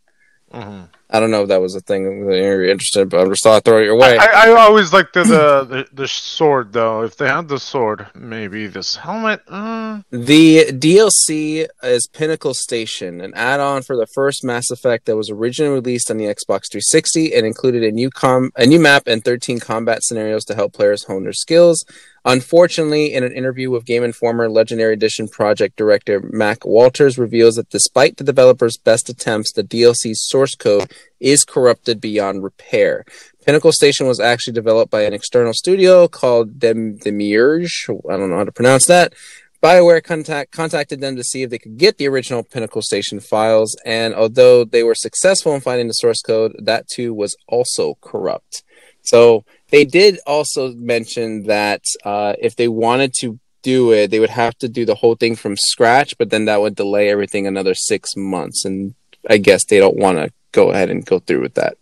Mhm. 0.53 0.89
I 1.09 1.21
don't 1.21 1.31
know 1.31 1.43
if 1.43 1.49
that 1.49 1.61
was 1.61 1.77
a 1.77 1.81
thing 1.81 2.27
that 2.27 2.37
you're 2.37 2.65
interested, 2.65 3.03
in, 3.03 3.09
but 3.09 3.21
I 3.21 3.29
just 3.29 3.45
thought 3.45 3.57
I'd 3.57 3.65
throw 3.65 3.81
it 3.81 3.85
your 3.85 3.97
way. 3.97 4.19
I, 4.19 4.49
I 4.49 4.61
always 4.61 4.93
liked 4.93 5.15
the, 5.15 5.23
the 5.23 5.65
the 5.65 5.89
the 5.93 6.09
sword 6.09 6.73
though. 6.73 7.03
If 7.03 7.17
they 7.17 7.29
had 7.29 7.47
the 7.49 7.61
sword, 7.61 8.09
maybe 8.15 8.67
this 8.67 8.97
helmet. 8.97 9.43
Uh, 9.47 10.01
The 10.11 10.65
DLC 10.73 11.69
is 11.85 12.09
Pinnacle 12.09 12.55
Station, 12.55 13.21
an 13.21 13.33
add-on 13.35 13.83
for 13.83 13.97
the 13.97 14.09
first 14.15 14.43
Mass 14.43 14.71
Effect 14.71 15.07
that 15.07 15.17
was 15.17 15.31
originally 15.31 15.75
released 15.75 16.11
on 16.11 16.17
the 16.17 16.25
Xbox 16.25 16.71
360 16.73 17.35
and 17.35 17.47
included 17.47 17.85
a 17.85 17.93
new 17.93 18.11
com 18.11 18.51
a 18.57 18.67
new 18.67 18.81
map 18.81 19.05
and 19.07 19.25
13 19.25 19.61
combat 19.61 20.03
scenarios 20.03 20.45
to 20.47 20.55
help 20.57 20.73
players 20.73 21.05
hone 21.05 21.23
their 21.23 21.33
skills. 21.33 21.85
Unfortunately, 22.25 23.15
in 23.15 23.23
an 23.23 23.31
interview 23.31 23.71
with 23.71 23.85
Game 23.87 24.03
Informer, 24.03 24.49
Legendary 24.49 24.93
Edition 24.95 25.29
project 25.29 25.77
director 25.77 26.21
Mac 26.33 26.67
Walters 26.67 27.17
reveals 27.19 27.55
that 27.55 27.71
despite 27.71 28.17
the 28.17 28.25
developer's 28.25 28.77
best 28.77 29.09
attempts, 29.09 29.53
the 29.53 29.63
DLC's 29.63 30.27
source 30.29 30.57
code 30.57 30.91
is 31.21 31.45
corrupted 31.45 32.01
beyond 32.01 32.43
repair. 32.43 33.05
Pinnacle 33.45 33.73
Station 33.73 34.07
was 34.07 34.21
actually 34.21 34.55
developed 34.55 34.91
by 34.91 35.03
an 35.03 35.13
external 35.13 35.53
studio 35.53 36.09
called 36.09 36.59
Dem- 36.59 36.97
Demiurge. 36.97 37.87
I 37.89 38.17
don't 38.17 38.31
know 38.31 38.39
how 38.39 38.45
to 38.45 38.53
pronounce 38.53 38.87
that. 38.87 39.15
BioWare 39.63 40.03
contact, 40.03 40.53
contacted 40.53 41.01
them 41.01 41.17
to 41.17 41.25
see 41.25 41.43
if 41.43 41.51
they 41.51 41.59
could 41.59 41.79
get 41.79 41.97
the 41.97 42.09
original 42.09 42.43
Pinnacle 42.43 42.83
Station 42.83 43.21
files, 43.21 43.77
and 43.85 44.15
although 44.15 44.65
they 44.65 44.83
were 44.83 44.95
successful 44.95 45.55
in 45.55 45.61
finding 45.61 45.89
the 45.89 45.95
source 45.95 46.21
code, 46.21 46.55
that 46.59 46.89
too 46.89 47.15
was 47.15 47.37
also 47.49 47.97
corrupt. 48.01 48.63
So 49.03 49.45
they 49.71 49.85
did 49.85 50.19
also 50.27 50.73
mention 50.75 51.45
that 51.45 51.83
uh, 52.05 52.35
if 52.39 52.57
they 52.57 52.69
wanted 52.69 53.15
to 53.21 53.39
do 53.63 53.93
it, 53.93 54.11
they 54.11 54.21
would 54.21 54.31
have 54.31 54.57
to 54.59 54.69
do 54.69 54.85
the 54.85 54.95
whole 54.95 55.17
thing 55.17 55.35
from 55.35 55.57
scratch, 55.57 56.17
but 56.19 56.31
then 56.31 56.45
that 56.45 56.61
would 56.61 56.77
delay 56.77 57.11
everything 57.11 57.47
another 57.47 57.75
six 57.75 58.15
months, 58.17 58.65
and 58.65 58.95
I 59.29 59.39
guess 59.39 59.65
they 59.65 59.79
don't 59.79 59.97
want 59.97 60.19
to 60.19 60.33
go 60.57 60.71
ahead 60.71 60.89
and 60.91 61.05
go 61.05 61.19
through 61.19 61.43
with 61.43 61.55
that. 61.55 61.77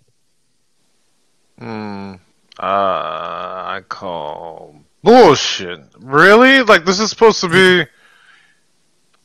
hmm, 1.59 2.15
uh, 2.59 2.63
I 3.77 3.81
call 3.89 4.77
bullshit. 5.03 5.81
Really? 5.99 6.63
Like 6.63 6.85
this 6.85 6.99
is 6.99 7.11
supposed 7.11 7.41
to 7.43 7.49
be 7.49 7.89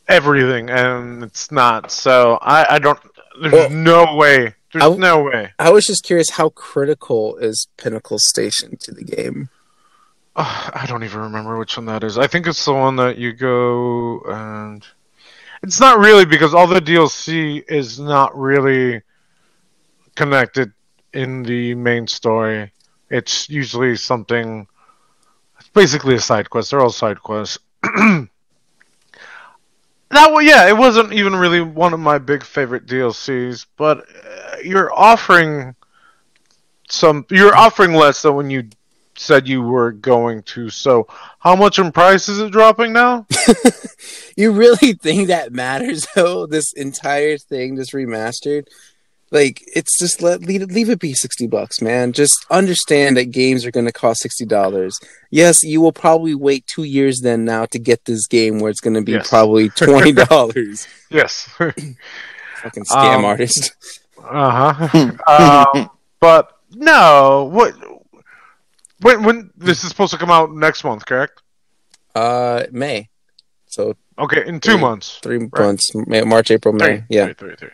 everything, 0.07 0.69
and 0.69 1.23
it's 1.23 1.51
not. 1.51 1.91
So 1.91 2.37
I 2.41 2.75
I 2.75 2.79
don't. 2.79 2.99
There's 3.41 3.53
Well, 3.53 3.69
no 3.69 4.15
way. 4.15 4.53
There's 4.71 4.97
no 4.97 5.23
way. 5.23 5.51
I 5.57 5.71
was 5.71 5.85
just 5.85 6.03
curious 6.03 6.29
how 6.31 6.49
critical 6.49 7.37
is 7.37 7.67
Pinnacle 7.77 8.19
Station 8.19 8.77
to 8.81 8.91
the 8.93 9.03
game? 9.03 9.49
I 10.35 10.85
don't 10.87 11.03
even 11.03 11.21
remember 11.21 11.57
which 11.57 11.75
one 11.75 11.87
that 11.87 12.03
is. 12.03 12.17
I 12.17 12.27
think 12.27 12.45
it's 12.47 12.63
the 12.63 12.73
one 12.73 12.95
that 12.97 13.17
you 13.17 13.33
go 13.33 14.21
and 14.27 14.85
it's 15.63 15.79
not 15.79 15.97
really 15.99 16.25
because 16.25 16.53
all 16.53 16.67
the 16.67 16.79
DLC 16.79 17.63
is 17.67 17.99
not 17.99 18.37
really 18.37 19.01
connected 20.19 20.73
in 21.13 21.43
the 21.43 21.73
main 21.75 22.05
story. 22.05 22.73
It's 23.09 23.49
usually 23.49 23.95
something. 23.95 24.67
It's 25.59 25.69
basically 25.69 26.15
a 26.15 26.19
side 26.19 26.49
quest. 26.49 26.71
They're 26.71 26.81
all 26.81 26.91
side 26.91 27.21
quests. 27.21 27.59
That 30.11 30.31
well, 30.31 30.41
yeah, 30.41 30.67
it 30.67 30.75
wasn't 30.75 31.13
even 31.13 31.35
really 31.35 31.61
one 31.61 31.93
of 31.93 31.99
my 31.99 32.17
big 32.17 32.43
favorite 32.43 32.87
DLCs, 32.87 33.67
but 33.77 33.99
uh, 33.99 34.55
you're 34.63 34.91
offering 34.91 35.75
some. 36.89 37.27
You're 37.29 37.55
offering 37.55 37.93
less 37.93 38.23
than 38.23 38.33
when 38.33 38.49
you 38.49 38.69
said 39.15 39.47
you 39.47 39.61
were 39.61 39.91
going 39.91 40.41
to. 40.53 40.71
So, 40.71 41.05
how 41.37 41.55
much 41.55 41.77
in 41.77 41.91
price 41.91 42.27
is 42.27 42.39
it 42.39 42.51
dropping 42.51 42.91
now? 42.91 43.27
You 44.39 44.53
really 44.53 44.93
think 44.93 45.27
that 45.27 45.51
matters 45.51 46.07
though? 46.15 46.45
This 46.45 46.71
entire 46.71 47.37
thing, 47.37 47.75
this 47.75 47.91
remastered, 47.91 48.67
like 49.31 49.61
it's 49.75 49.97
just 49.99 50.21
let 50.21 50.41
leave, 50.41 50.61
it- 50.63 50.71
leave 50.71 50.89
it 50.89 50.99
be 50.99 51.13
sixty 51.13 51.47
bucks, 51.47 51.81
man. 51.81 52.13
Just 52.13 52.45
understand 52.49 53.17
that 53.17 53.25
games 53.31 53.65
are 53.65 53.71
going 53.71 53.85
to 53.85 53.91
cost 53.91 54.21
sixty 54.21 54.45
dollars. 54.45 54.99
Yes, 55.31 55.63
you 55.63 55.81
will 55.81 55.91
probably 55.91 56.33
wait 56.35 56.65
two 56.67 56.83
years 56.83 57.19
then 57.21 57.45
now 57.45 57.65
to 57.67 57.79
get 57.79 58.05
this 58.05 58.27
game 58.27 58.59
where 58.59 58.71
it's 58.71 58.81
going 58.81 58.95
to 58.95 59.01
be 59.01 59.13
Yes. 59.13 59.29
probably 59.29 59.69
twenty 59.75 60.11
dollars. 60.13 60.87
Yes. 61.09 61.43
Fucking 61.57 62.83
scam 62.85 63.15
Um, 63.19 63.25
artist. 63.25 63.73
uh 64.23 64.87
huh. 64.87 65.73
um, 65.75 65.89
but 66.19 66.57
no, 66.71 67.49
what? 67.51 67.73
When 69.01 69.23
when 69.23 69.51
this 69.55 69.83
is 69.83 69.89
supposed 69.89 70.11
to 70.11 70.17
come 70.19 70.31
out 70.31 70.51
next 70.53 70.83
month, 70.83 71.05
correct? 71.05 71.41
Uh, 72.15 72.63
May. 72.71 73.09
So 73.67 73.95
Okay, 74.17 74.45
in 74.45 74.59
two 74.59 74.71
Three. 74.73 74.81
months. 74.81 75.19
three 75.23 75.39
months, 75.57 75.91
March, 75.95 76.51
April, 76.51 76.73
May. 76.73 76.85
Three, 76.97 77.03
yeah. 77.09 77.25
three, 77.27 77.33
three, 77.35 77.55
three. 77.55 77.69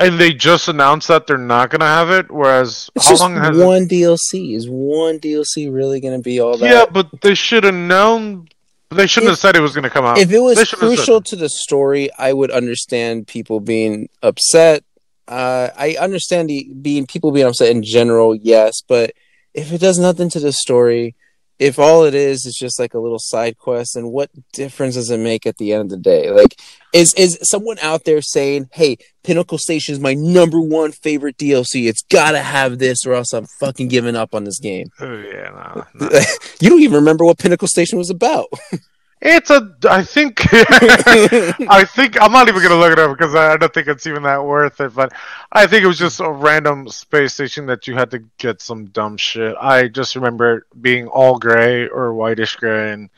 And 0.00 0.18
they 0.18 0.32
just 0.32 0.68
announced 0.68 1.08
that 1.08 1.26
they're 1.26 1.36
not 1.38 1.70
going 1.70 1.80
to 1.80 1.86
have 1.86 2.10
it. 2.10 2.30
Whereas, 2.30 2.90
It's 2.96 3.04
how 3.06 3.10
just 3.12 3.20
long 3.22 3.36
has 3.36 3.56
it? 3.58 3.64
one 3.64 3.86
DLC. 3.86 4.54
Is 4.56 4.66
one 4.68 5.18
DLC 5.18 5.72
really 5.72 6.00
going 6.00 6.16
to 6.16 6.22
be 6.22 6.40
all 6.40 6.56
that? 6.56 6.70
Yeah, 6.70 6.86
but 6.90 7.20
they 7.20 7.34
should 7.34 7.64
have 7.64 7.74
known. 7.74 8.48
They 8.90 9.06
shouldn't 9.06 9.28
If- 9.28 9.32
have 9.32 9.38
said 9.38 9.56
it 9.56 9.60
was 9.60 9.72
going 9.72 9.84
to 9.84 9.90
come 9.90 10.04
out. 10.04 10.18
if 10.18 10.32
it 10.32 10.40
was 10.40 10.56
They 10.56 10.64
shouldn't 10.64 10.82
have 10.82 10.90
said 10.90 10.96
crucial 10.96 11.20
to 11.20 11.36
the 11.36 11.48
story, 11.48 12.10
I 12.18 12.32
would 12.32 12.50
understand 12.50 13.26
people 13.28 13.60
being 13.60 14.08
upset. 14.22 14.82
Uh, 15.28 15.68
I 15.76 15.96
understand 16.00 16.50
the 16.50 16.64
being 16.82 17.06
people 17.06 17.30
being 17.30 17.46
upset 17.46 17.70
in 17.70 17.84
general, 17.84 18.34
yes, 18.34 18.82
but 18.88 19.12
if 19.54 19.72
it 19.72 19.78
does 19.80 19.98
nothing 19.98 20.28
to 20.30 20.40
the 20.40 20.52
story, 20.52 21.14
if 21.60 21.78
all 21.78 22.04
it 22.04 22.14
is 22.14 22.46
is 22.46 22.56
just 22.56 22.78
like 22.80 22.94
a 22.94 22.98
little 22.98 23.18
side 23.18 23.58
quest, 23.58 23.94
and 23.94 24.10
what 24.10 24.30
difference 24.54 24.94
does 24.94 25.10
it 25.10 25.20
make 25.20 25.46
at 25.46 25.58
the 25.58 25.74
end 25.74 25.82
of 25.82 25.90
the 25.90 25.98
day? 25.98 26.30
Like, 26.30 26.58
is 26.94 27.12
is 27.14 27.38
someone 27.42 27.78
out 27.80 28.04
there 28.04 28.22
saying, 28.22 28.70
"Hey, 28.72 28.96
Pinnacle 29.22 29.58
Station 29.58 29.92
is 29.92 30.00
my 30.00 30.14
number 30.14 30.58
one 30.58 30.90
favorite 30.90 31.36
DLC. 31.36 31.86
It's 31.86 32.02
got 32.02 32.32
to 32.32 32.40
have 32.40 32.78
this, 32.78 33.04
or 33.04 33.12
else 33.12 33.34
I'm 33.34 33.46
fucking 33.60 33.88
giving 33.88 34.16
up 34.16 34.34
on 34.34 34.44
this 34.44 34.58
game." 34.58 34.88
Oh, 35.00 35.18
yeah, 35.18 35.84
no, 35.94 36.08
no. 36.08 36.20
you 36.60 36.70
don't 36.70 36.80
even 36.80 36.94
remember 36.96 37.26
what 37.26 37.38
Pinnacle 37.38 37.68
Station 37.68 37.98
was 37.98 38.10
about. 38.10 38.46
It's 39.22 39.50
a. 39.50 39.74
I 39.88 40.02
think. 40.02 40.40
I 40.50 41.84
think 41.84 42.20
I'm 42.20 42.32
not 42.32 42.48
even 42.48 42.62
gonna 42.62 42.78
look 42.78 42.92
it 42.92 42.98
up 42.98 43.16
because 43.16 43.34
I 43.34 43.56
don't 43.58 43.72
think 43.72 43.86
it's 43.86 44.06
even 44.06 44.22
that 44.22 44.42
worth 44.42 44.80
it. 44.80 44.94
But 44.94 45.12
I 45.52 45.66
think 45.66 45.84
it 45.84 45.86
was 45.86 45.98
just 45.98 46.20
a 46.20 46.30
random 46.30 46.88
space 46.88 47.34
station 47.34 47.66
that 47.66 47.86
you 47.86 47.94
had 47.94 48.10
to 48.12 48.20
get 48.38 48.62
some 48.62 48.86
dumb 48.86 49.18
shit. 49.18 49.54
I 49.60 49.88
just 49.88 50.16
remember 50.16 50.58
it 50.58 50.64
being 50.80 51.06
all 51.06 51.38
gray 51.38 51.86
or 51.86 52.14
whitish 52.14 52.56
gray, 52.56 52.92
and 52.92 53.10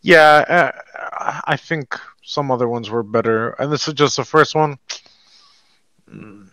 yeah, 0.00 0.72
uh, 1.20 1.40
I 1.44 1.56
think 1.58 1.98
some 2.22 2.50
other 2.50 2.68
ones 2.68 2.88
were 2.88 3.02
better. 3.02 3.50
And 3.50 3.70
this 3.70 3.88
is 3.88 3.94
just 3.94 4.16
the 4.16 4.24
first 4.24 4.54
one. 4.54 4.78
Mm. 6.10 6.48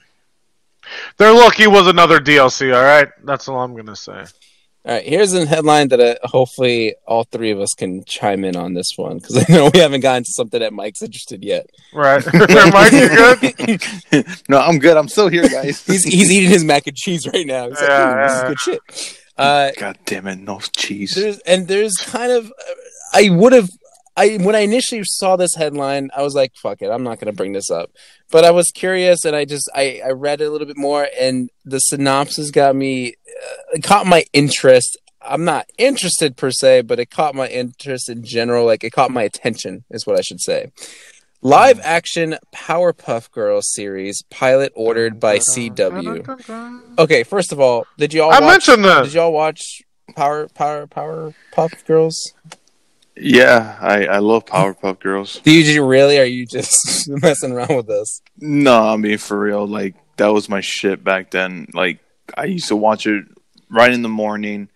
They're 1.18 1.34
lucky 1.34 1.68
was 1.68 1.88
another 1.88 2.20
DLC. 2.20 2.76
All 2.76 2.84
right, 2.84 3.08
that's 3.24 3.48
all 3.48 3.62
I'm 3.62 3.76
gonna 3.76 3.96
say. 3.96 4.26
All 4.86 4.94
right, 4.96 5.06
here's 5.06 5.34
a 5.34 5.46
headline 5.46 5.90
that 5.90 6.00
uh, 6.00 6.16
hopefully 6.24 6.96
all 7.06 7.26
three 7.26 7.52
of 7.52 7.60
us 7.60 7.74
can 7.78 8.04
chime 8.06 8.46
in 8.46 8.56
on 8.56 8.74
this 8.74 8.92
one 8.96 9.18
because 9.18 9.38
I 9.38 9.52
know 9.52 9.70
we 9.74 9.80
haven't 9.82 10.00
gotten 10.02 10.24
to 10.24 10.32
something 10.32 10.62
that 10.62 10.72
Mike's 10.74 11.02
interested 11.02 11.44
yet. 11.44 11.70
Right, 11.94 12.24
Mike, 12.34 12.92
you 12.94 13.10
good? 13.10 14.40
no, 14.50 14.58
I'm 14.60 14.80
good. 14.80 14.96
I'm 14.96 15.10
still 15.10 15.28
here, 15.28 15.48
guys. 15.50 15.86
He's 15.86 16.06
he's 16.06 16.32
eating 16.32 16.50
his 16.50 16.64
mac 16.64 16.88
and 16.88 16.96
cheese 16.96 17.28
right 17.28 17.46
now. 17.46 17.68
He's 17.68 17.80
like, 17.82 17.90
Yeah, 17.90 18.24
this 18.28 18.32
yeah. 18.32 18.38
is 18.38 18.48
good 18.48 18.60
shit. 18.60 19.20
Uh, 19.38 19.72
God 19.78 19.98
damn 20.06 20.28
it, 20.28 20.38
no 20.40 20.60
cheese. 20.60 21.14
there's 21.16 21.40
and 21.40 21.68
there's 21.68 21.96
kind 21.98 22.32
of 22.32 22.52
I 23.14 23.30
would 23.30 23.52
have 23.54 23.70
I 24.20 24.36
when 24.38 24.54
I 24.54 24.60
initially 24.60 25.02
saw 25.06 25.38
this 25.38 25.56
headline, 25.56 26.10
I 26.16 26.24
was 26.24 26.36
like, 26.36 26.54
"Fuck 26.56 26.82
it, 26.82 26.90
I'm 26.90 27.04
not 27.04 27.20
going 27.20 27.32
to 27.32 27.38
bring 27.38 27.54
this 27.54 27.72
up." 27.72 27.92
But 28.30 28.44
I 28.44 28.52
was 28.52 28.70
curious, 28.72 29.24
and 29.24 29.34
I 29.34 29.46
just 29.46 29.70
I 29.74 30.02
I 30.06 30.10
read 30.10 30.42
it 30.42 30.46
a 30.46 30.50
little 30.50 30.68
bit 30.68 30.78
more, 30.78 31.08
and 31.18 31.50
the 31.64 31.80
synopsis 31.80 32.52
got 32.52 32.76
me 32.76 33.14
uh, 33.74 33.80
caught 33.82 34.06
my 34.06 34.26
interest. 34.34 34.98
I'm 35.22 35.46
not 35.46 35.70
interested 35.78 36.36
per 36.36 36.52
se, 36.52 36.82
but 36.82 37.00
it 37.00 37.10
caught 37.10 37.34
my 37.34 37.48
interest 37.48 38.10
in 38.10 38.26
general. 38.26 38.66
Like 38.66 38.84
it 38.84 38.92
caught 38.92 39.12
my 39.12 39.24
attention, 39.24 39.86
is 39.90 40.06
what 40.06 40.18
I 40.18 40.22
should 40.22 40.42
say. 40.42 40.72
Live 41.42 41.80
action 41.82 42.36
Powerpuff 42.54 43.32
Girls 43.32 43.72
series 43.74 44.22
pilot 44.30 44.74
ordered 44.76 45.22
by 45.22 45.40
CW. 45.40 47.00
Okay, 47.00 47.24
first 47.24 47.54
of 47.54 47.62
all, 47.62 47.88
did 47.98 48.14
you 48.14 48.24
all 48.24 48.32
I 48.32 48.42
watch, 48.42 48.68
mentioned 48.68 48.84
that. 48.84 49.04
Did 49.06 49.14
y'all 49.14 49.32
watch 49.32 49.82
Power 50.18 50.50
Power 50.50 50.88
Power 50.88 51.34
Puff 51.54 51.86
Girls? 51.86 52.34
Yeah, 53.20 53.78
I, 53.82 54.06
I 54.06 54.18
love 54.20 54.46
Powerpuff 54.46 55.00
Girls. 55.00 55.40
Do 55.44 55.52
you, 55.52 55.86
really? 55.86 56.20
Are 56.20 56.26
you 56.26 56.46
just 56.46 57.10
messing 57.22 57.52
around 57.52 57.76
with 57.76 57.90
us? 57.90 58.22
No, 58.38 58.82
I 58.82 58.96
mean 58.96 59.18
for 59.18 59.40
real. 59.40 59.68
Like 59.68 59.96
that 60.18 60.28
was 60.28 60.50
my 60.50 60.62
shit 60.62 61.04
back 61.04 61.32
then. 61.32 61.68
Like 61.74 62.00
I 62.36 62.46
used 62.46 62.68
to 62.70 62.76
watch 62.76 63.06
it 63.06 63.26
right 63.70 63.92
in 63.92 64.02
the 64.02 64.10
morning 64.10 64.70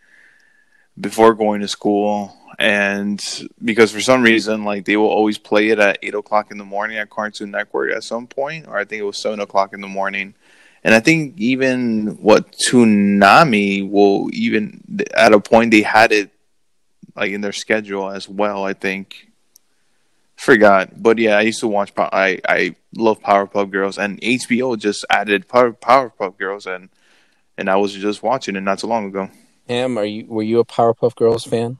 before 0.99 1.33
going 1.33 1.61
to 1.61 1.67
school, 1.67 2.35
and 2.59 3.21
because 3.63 3.91
for 3.91 4.01
some 4.01 4.23
reason, 4.23 4.63
like 4.65 4.85
they 4.85 4.97
will 4.97 5.07
always 5.07 5.37
play 5.37 5.69
it 5.69 5.79
at 5.79 5.99
eight 6.03 6.15
o'clock 6.15 6.51
in 6.51 6.57
the 6.57 6.65
morning 6.65 6.97
at 6.97 7.09
Cartoon 7.09 7.51
Network 7.51 7.93
at 7.93 8.03
some 8.03 8.27
point, 8.27 8.67
or 8.67 8.77
I 8.77 8.85
think 8.85 8.99
it 9.01 9.05
was 9.05 9.21
seven 9.21 9.39
o'clock 9.39 9.73
in 9.73 9.81
the 9.81 9.87
morning. 9.87 10.35
And 10.83 10.93
I 10.93 10.99
think 10.99 11.35
even 11.37 12.17
what 12.21 12.53
Toonami 12.67 13.89
will 13.89 14.29
even 14.33 15.07
at 15.15 15.31
a 15.31 15.39
point 15.39 15.71
they 15.71 15.81
had 15.81 16.11
it 16.11 16.32
like 17.15 17.31
in 17.31 17.41
their 17.41 17.51
schedule 17.51 18.09
as 18.09 18.27
well. 18.27 18.63
I 18.63 18.73
think 18.73 19.27
forgot, 20.35 21.01
but 21.01 21.17
yeah, 21.17 21.37
I 21.37 21.41
used 21.41 21.59
to 21.61 21.67
watch. 21.67 21.91
I 21.97 22.39
I 22.47 22.75
love 22.95 23.21
Powerpuff 23.21 23.71
Girls, 23.71 23.97
and 23.97 24.19
HBO 24.21 24.77
just 24.77 25.05
added 25.09 25.47
Power, 25.47 25.71
Powerpuff 25.71 26.37
Girls, 26.37 26.65
and 26.65 26.89
and 27.57 27.69
I 27.69 27.75
was 27.77 27.93
just 27.93 28.23
watching 28.23 28.55
it 28.55 28.61
not 28.61 28.79
so 28.79 28.87
long 28.87 29.07
ago. 29.07 29.29
Am, 29.69 29.97
are 29.97 30.05
you 30.05 30.25
were 30.25 30.43
you 30.43 30.59
a 30.59 30.65
Powerpuff 30.65 31.15
Girls 31.15 31.45
fan? 31.45 31.77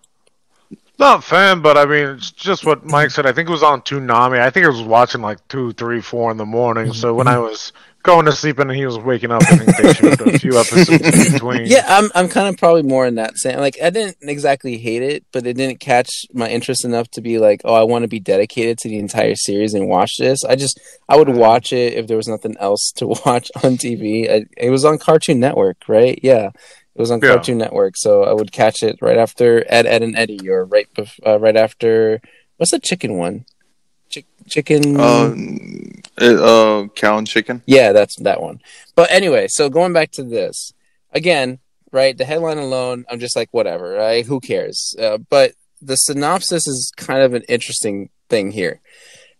Not 0.99 1.19
a 1.19 1.21
fan, 1.21 1.61
but 1.61 1.77
I 1.77 1.85
mean, 1.85 2.07
it's 2.09 2.31
just 2.31 2.65
what 2.65 2.85
Mike 2.85 3.09
said. 3.09 3.25
I 3.25 3.31
think 3.31 3.49
it 3.49 3.51
was 3.51 3.63
on 3.63 3.81
Toonami. 3.81 4.39
I 4.39 4.51
think 4.51 4.65
I 4.65 4.69
was 4.69 4.81
watching 4.81 5.21
like 5.21 5.45
two, 5.47 5.73
three, 5.73 6.01
four 6.01 6.29
in 6.29 6.37
the 6.37 6.45
morning. 6.45 6.93
So 6.93 7.15
when 7.15 7.27
I 7.27 7.39
was 7.39 7.73
going 8.03 8.25
to 8.25 8.31
sleep 8.31 8.59
and 8.59 8.69
he 8.71 8.85
was 8.85 8.97
waking 8.99 9.31
up, 9.31 9.41
I 9.43 9.57
think 9.57 9.77
they 9.77 9.93
showed 9.93 10.21
a 10.35 10.39
few 10.39 10.51
episodes 10.59 10.89
in 11.27 11.33
between. 11.33 11.65
Yeah, 11.65 11.85
I'm 11.87 12.11
I'm 12.13 12.29
kind 12.29 12.47
of 12.47 12.57
probably 12.57 12.83
more 12.83 13.05
in 13.07 13.15
that 13.15 13.37
same. 13.37 13.57
Like 13.59 13.77
I 13.81 13.89
didn't 13.89 14.17
exactly 14.21 14.77
hate 14.77 15.01
it, 15.01 15.25
but 15.31 15.47
it 15.47 15.53
didn't 15.57 15.79
catch 15.79 16.09
my 16.33 16.47
interest 16.49 16.85
enough 16.85 17.09
to 17.11 17.21
be 17.21 17.39
like, 17.39 17.61
oh, 17.65 17.73
I 17.73 17.83
want 17.83 18.03
to 18.03 18.07
be 18.07 18.19
dedicated 18.19 18.77
to 18.79 18.89
the 18.89 18.99
entire 18.99 19.35
series 19.35 19.73
and 19.73 19.87
watch 19.87 20.17
this. 20.17 20.43
I 20.45 20.55
just 20.55 20.79
I 21.09 21.15
would 21.17 21.29
watch 21.29 21.73
it 21.73 21.93
if 21.93 22.07
there 22.07 22.17
was 22.17 22.27
nothing 22.27 22.55
else 22.59 22.91
to 22.97 23.07
watch 23.25 23.49
on 23.63 23.77
TV. 23.77 24.29
I, 24.29 24.45
it 24.57 24.69
was 24.69 24.85
on 24.85 24.97
Cartoon 24.99 25.39
Network, 25.39 25.77
right? 25.87 26.19
Yeah. 26.21 26.49
It 26.95 26.99
was 27.01 27.09
on 27.09 27.21
Yeah. 27.23 27.29
Cartoon 27.33 27.57
Network, 27.57 27.95
so 27.97 28.23
I 28.23 28.33
would 28.33 28.51
catch 28.51 28.83
it 28.83 28.97
right 29.01 29.17
after 29.17 29.65
Ed, 29.67 29.87
Ed, 29.87 30.03
and 30.03 30.15
Eddy, 30.15 30.47
or 30.47 30.63
right, 30.65 30.87
bef- 30.93 31.19
uh, 31.25 31.39
right 31.39 31.57
after 31.57 32.21
what's 32.57 32.69
the 32.71 32.79
chicken 32.79 33.17
one? 33.17 33.45
Chick- 34.13 34.27
chicken. 34.47 34.99
Um, 34.99 35.91
uh, 36.19 36.85
cow 36.95 37.17
and 37.17 37.25
chicken. 37.25 37.63
Yeah, 37.65 37.93
that's 37.93 38.15
that 38.17 38.41
one. 38.41 38.61
But 38.95 39.09
anyway, 39.11 39.47
so 39.49 39.69
going 39.69 39.91
back 39.91 40.11
to 40.11 40.23
this 40.23 40.71
again, 41.13 41.57
right? 41.91 42.15
The 42.15 42.25
headline 42.25 42.59
alone, 42.59 43.05
I'm 43.09 43.19
just 43.19 43.35
like, 43.35 43.49
whatever, 43.51 43.93
right? 43.93 44.23
Who 44.23 44.39
cares? 44.39 44.95
Uh, 44.99 45.17
but 45.17 45.53
the 45.81 45.95
synopsis 45.95 46.67
is 46.67 46.91
kind 46.95 47.23
of 47.23 47.33
an 47.33 47.41
interesting 47.49 48.11
thing 48.29 48.51
here. 48.51 48.81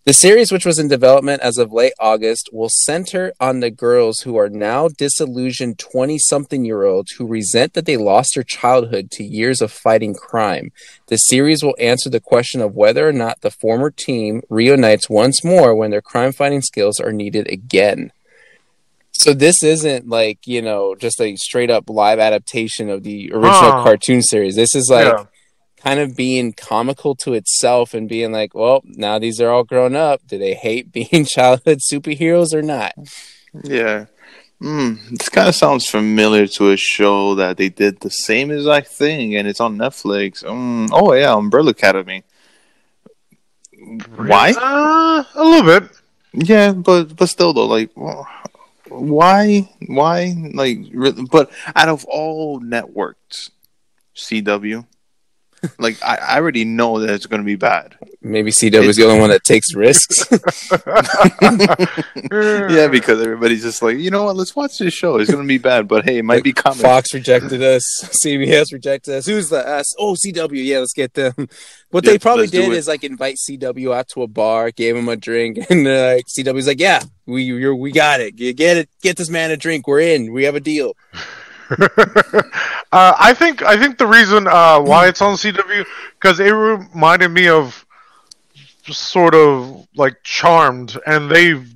The 0.06 0.12
series, 0.14 0.52
which 0.52 0.66
was 0.66 0.80
in 0.80 0.90
development 0.90 1.42
as 1.42 1.58
of 1.58 1.72
late 1.72 1.94
August, 1.98 2.50
will 2.52 2.68
center 2.70 3.32
on 3.40 3.62
the 3.62 3.72
girls 3.72 4.20
who 4.20 4.36
are 4.36 4.50
now 4.50 4.90
disillusioned 4.90 5.80
20 5.80 6.18
something 6.20 6.66
year 6.66 6.84
olds 6.84 7.14
who 7.14 7.26
resent 7.26 7.74
that 7.74 7.86
they 7.86 7.96
lost 7.96 8.36
their 8.36 8.44
childhood 8.44 9.12
to 9.12 9.24
years 9.24 9.62
of 9.62 9.72
fighting 9.72 10.14
crime. 10.14 10.74
The 11.08 11.16
series 11.16 11.64
will 11.64 11.76
answer 11.80 12.10
the 12.10 12.20
question 12.20 12.60
of 12.60 12.76
whether 12.76 13.08
or 13.08 13.14
not 13.14 13.40
the 13.40 13.52
former 13.52 13.90
team 13.92 14.42
reunites 14.50 15.10
once 15.10 15.42
more 15.42 15.74
when 15.74 15.92
their 15.92 16.02
crime 16.02 16.34
fighting 16.34 16.62
skills 16.62 17.00
are 17.00 17.14
needed 17.14 17.48
again. 17.50 18.12
So 19.14 19.34
this 19.34 19.64
isn't 19.64 20.10
like, 20.10 20.46
you 20.46 20.62
know, 20.62 20.96
just 20.96 21.22
a 21.22 21.38
straight 21.38 21.70
up 21.70 21.90
live 21.90 22.20
adaptation 22.20 22.90
of 22.90 23.04
the 23.04 23.32
original 23.32 23.80
Oh. 23.80 23.84
cartoon 23.86 24.22
series. 24.22 24.58
This 24.58 24.76
is 24.76 24.90
like 24.92 25.06
Yeah. 25.06 25.26
Kind 25.84 26.00
of 26.00 26.16
being 26.16 26.54
comical 26.54 27.14
to 27.16 27.34
itself 27.34 27.94
and 27.94 28.08
being 28.08 28.32
like, 28.32 28.56
well, 28.56 28.82
now 28.86 29.20
these 29.20 29.42
are 29.42 29.50
all 29.50 29.64
grown 29.64 29.96
up. 29.96 30.22
Do 30.28 30.38
they 30.38 30.54
hate 30.54 30.92
being 31.00 31.26
childhood 31.26 31.80
superheroes 31.80 32.54
or 32.54 32.62
not? 32.62 32.94
Yeah. 33.64 34.06
Mm, 34.62 35.18
this 35.18 35.28
kind 35.28 35.50
of 35.50 35.56
sounds 35.56 35.88
familiar 35.90 36.48
to 36.48 36.72
a 36.72 36.78
show 36.78 37.36
that 37.36 37.58
they 37.58 37.68
did 37.68 38.00
the 38.00 38.10
same 38.10 38.50
exact 38.50 38.88
thing, 38.88 39.36
and 39.36 39.46
it's 39.46 39.60
on 39.60 39.78
Netflix. 39.78 40.42
Mm, 40.42 40.88
oh 40.94 41.12
yeah, 41.14 41.34
Umbrella 41.34 41.72
Academy. 41.72 42.24
Why? 44.16 44.54
Uh, 44.56 45.24
a 45.36 45.44
little 45.44 45.80
bit. 45.80 45.92
Yeah, 46.32 46.72
but 46.72 47.14
but 47.18 47.28
still 47.28 47.52
though, 47.52 47.66
like, 47.66 47.92
why? 48.88 49.70
Why? 49.88 50.34
Like, 50.54 50.78
but 51.30 51.52
out 51.76 51.90
of 51.90 52.06
all 52.06 52.62
networks, 52.62 53.52
CW, 54.16 54.86
like, 55.80 56.02
I, 56.04 56.16
I 56.16 56.36
already 56.38 56.66
know 56.66 57.00
that 57.00 57.10
it's 57.10 57.26
going 57.26 57.42
to 57.42 57.46
be 57.46 57.56
bad. 57.56 57.96
Maybe 58.22 58.52
CW 58.52 58.84
is 58.86 58.96
the 58.96 59.06
only 59.06 59.20
one 59.20 59.30
that 59.30 59.44
takes 59.44 59.74
risks. 59.74 60.26
Yeah, 62.32 62.88
because 62.88 63.22
everybody's 63.22 63.62
just 63.62 63.82
like, 63.82 63.98
you 63.98 64.10
know 64.10 64.24
what? 64.24 64.36
Let's 64.36 64.56
watch 64.56 64.78
this 64.78 64.94
show. 64.94 65.18
It's 65.18 65.30
going 65.30 65.44
to 65.44 65.48
be 65.48 65.58
bad, 65.58 65.88
but 65.88 66.06
hey, 66.06 66.18
it 66.20 66.24
might 66.24 66.36
Like, 66.36 66.44
be 66.44 66.54
coming. 66.54 66.80
Fox 66.80 67.14
rejected 67.14 67.62
us. 67.62 67.84
CBS 68.26 68.72
rejected 68.72 69.16
us. 69.16 69.26
Who's 69.26 69.50
the 69.50 69.68
us? 69.68 69.94
Oh, 70.00 70.14
CW. 70.14 70.64
Yeah, 70.64 70.80
let's 70.80 70.94
get 70.94 71.14
them. 71.14 71.34
What 71.92 72.06
they 72.06 72.18
probably 72.18 72.48
did 72.48 72.72
is 72.72 72.88
like 72.88 73.04
invite 73.04 73.36
CW 73.38 73.96
out 73.96 74.08
to 74.10 74.24
a 74.24 74.28
bar, 74.28 74.72
gave 74.72 74.96
him 74.96 75.10
a 75.10 75.16
drink, 75.16 75.60
and 75.70 75.86
uh, 75.88 76.16
like 76.16 76.26
CW's 76.28 76.68
like, 76.68 76.80
yeah, 76.80 77.04
we 77.26 77.44
you're, 77.44 77.76
we 77.76 77.92
got 77.92 78.20
it. 78.20 78.36
Get 78.36 78.78
it. 78.78 78.90
Get 79.02 79.18
this 79.18 79.30
man 79.30 79.52
a 79.52 79.58
drink. 79.58 79.88
We're 79.88 80.00
in. 80.00 80.34
We 80.34 80.46
have 80.46 80.56
a 80.56 80.60
deal. 80.60 80.96
uh, 81.80 82.46
I 82.92 83.34
think 83.38 83.62
I 83.64 83.78
think 83.78 83.98
the 83.98 84.08
reason 84.08 84.48
uh, 84.48 84.80
why 84.80 85.08
it's 85.08 85.22
on 85.22 85.36
CW 85.36 85.86
because 86.20 86.40
it 86.40 86.52
reminded 86.52 87.30
me 87.30 87.48
of 87.48 87.86
sort 88.92 89.36
of 89.36 89.88
like 89.96 90.22
Charmed, 90.24 90.98
and 91.06 91.30
they've 91.30 91.68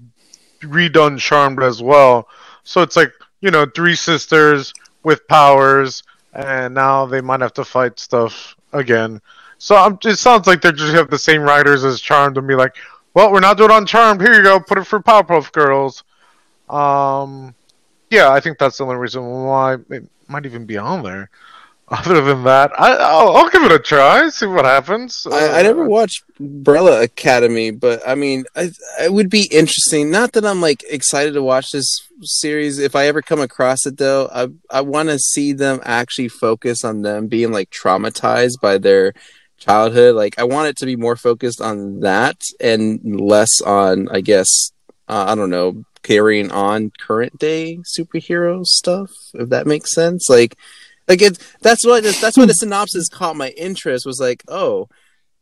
redone 0.62 1.20
Charmed 1.20 1.64
as 1.64 1.82
well. 1.82 2.28
So 2.64 2.82
it's 2.82 2.96
like 2.96 3.12
you 3.42 3.52
know 3.52 3.66
three 3.66 3.96
sisters 3.96 4.74
with 5.04 5.28
powers, 5.28 6.04
and 6.34 6.74
now 6.74 7.06
they 7.06 7.22
might 7.22 7.42
have 7.42 7.54
to 7.54 7.64
fight 7.66 8.00
stuff 8.00 8.56
again. 8.74 9.22
So 9.58 9.76
I'm, 9.76 9.98
it 10.04 10.18
sounds 10.18 10.48
like 10.48 10.62
they 10.62 10.72
just 10.72 10.94
have 10.94 11.10
the 11.10 11.18
same 11.18 11.42
writers 11.42 11.84
as 11.84 12.00
Charmed 12.00 12.38
and 12.38 12.48
be 12.48 12.56
like, 12.56 12.76
well, 13.14 13.32
we're 13.32 13.40
not 13.40 13.58
doing 13.58 13.72
on 13.72 13.86
Charmed. 13.86 14.22
Here 14.22 14.34
you 14.34 14.44
go, 14.44 14.60
put 14.60 14.78
it 14.78 14.84
for 14.86 15.00
Powerpuff 15.00 15.52
Girls. 15.52 16.04
Um, 16.70 17.56
yeah, 18.10 18.32
I 18.32 18.40
think 18.40 18.58
that's 18.58 18.78
the 18.78 18.84
only 18.86 18.96
reason 18.98 19.24
why 19.26 19.76
it 19.90 20.10
might 20.28 20.46
even 20.46 20.66
be 20.66 20.78
on 20.78 21.04
there. 21.04 21.30
Other 21.90 22.20
than 22.22 22.44
that, 22.44 22.78
I, 22.78 22.96
I'll, 22.96 23.34
I'll 23.38 23.50
give 23.50 23.64
it 23.64 23.72
a 23.72 23.80
try. 23.80 24.28
See 24.28 24.46
what 24.46 24.66
happens. 24.66 25.26
I, 25.32 25.60
I 25.60 25.62
never 25.62 25.86
Uh, 25.86 25.88
watched 25.88 26.22
Umbrella 26.38 27.02
Academy, 27.02 27.72
but 27.72 28.02
I 28.06 28.14
mean, 28.16 28.44
I, 28.58 28.72
it 29.00 29.14
would 29.14 29.30
be 29.30 29.48
interesting. 29.54 30.12
Not 30.12 30.34
that 30.34 30.46
I'm 30.46 30.60
like 30.60 30.84
excited 30.90 31.34
to 31.36 31.42
watch 31.42 31.72
this 31.72 31.88
series. 32.24 32.78
If 32.78 32.94
I 32.94 33.08
ever 33.08 33.22
come 33.22 33.40
across 33.40 33.86
it, 33.86 33.98
though, 33.98 34.30
I 34.34 34.50
I 34.70 34.82
want 34.82 35.08
to 35.10 35.18
see 35.18 35.54
them 35.54 35.80
actually 35.86 36.28
focus 36.28 36.84
on 36.84 37.04
them 37.04 37.28
being 37.28 37.54
like 37.54 37.70
traumatized 37.70 38.60
by 38.62 38.78
their 38.78 39.14
childhood. 39.58 40.16
Like, 40.16 40.38
I 40.38 40.44
want 40.44 40.68
it 40.68 40.78
to 40.78 40.86
be 40.86 40.98
more 40.98 41.16
focused 41.16 41.62
on 41.62 42.02
that 42.02 42.42
and 42.60 43.22
less 43.22 43.62
on, 43.62 44.10
I 44.10 44.20
guess, 44.20 44.72
uh, 45.08 45.26
I 45.30 45.36
don't 45.36 45.50
know, 45.50 45.86
carrying 46.08 46.52
on 46.52 46.92
current 47.00 47.38
day 47.38 47.80
superhero 47.98 48.66
stuff. 48.66 49.12
If 49.34 49.50
that 49.50 49.68
makes 49.68 49.94
sense, 49.94 50.30
like. 50.30 50.58
Like 51.10 51.22
it, 51.22 51.38
that's 51.62 51.86
what 51.86 52.04
that's 52.04 52.36
what 52.38 52.50
the 52.50 52.54
synopsis 52.64 53.08
caught 53.08 53.38
my 53.38 53.52
interest 53.52 54.06
was 54.06 54.20
like, 54.20 54.44
oh, 54.50 54.90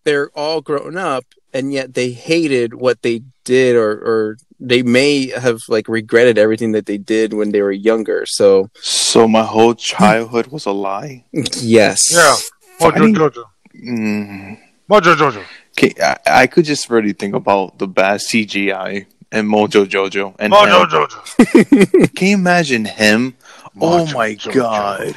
they're 0.03 0.29
all 0.37 0.61
grown 0.61 0.95
up 0.95 1.25
and 1.55 1.73
yet 1.73 1.95
they 1.95 2.11
hated 2.11 2.75
what 2.75 3.01
they 3.01 3.23
did 3.45 3.75
or 3.75 3.91
or 3.93 4.37
they 4.59 4.83
may 4.83 5.29
have 5.31 5.61
like 5.67 5.87
regretted 5.87 6.37
everything 6.37 6.73
that 6.73 6.85
they 6.85 6.99
did 6.99 7.33
when 7.33 7.51
they 7.51 7.63
were 7.63 7.71
younger. 7.71 8.25
So 8.27 8.69
So 8.75 9.27
my 9.27 9.43
whole 9.43 9.73
childhood 9.73 10.47
was 10.47 10.67
a 10.67 10.71
lie. 10.71 11.25
yes. 11.33 12.13
Yeah. 12.13 12.35
Mojo 12.79 13.11
Jojo. 13.15 13.43
Mm. 13.73 14.59
Mojo 14.87 15.15
Jojo. 15.15 15.43
Okay, 15.71 15.93
I, 15.99 16.43
I 16.43 16.47
could 16.47 16.65
just 16.65 16.91
really 16.91 17.13
think 17.13 17.33
about 17.33 17.79
the 17.79 17.87
bad 17.87 18.19
CGI 18.19 19.07
and 19.35 19.47
Mojo 19.49 19.85
Jojo 19.85 20.33
and 20.39 20.53
Mojo 20.53 20.83
him. 20.83 21.07
Jojo. 21.07 22.15
Can 22.15 22.27
you 22.29 22.35
imagine 22.35 22.85
him? 22.85 23.35
oh 23.81 24.05
my 24.13 24.33
Jojo. 24.35 24.53
god! 24.53 25.15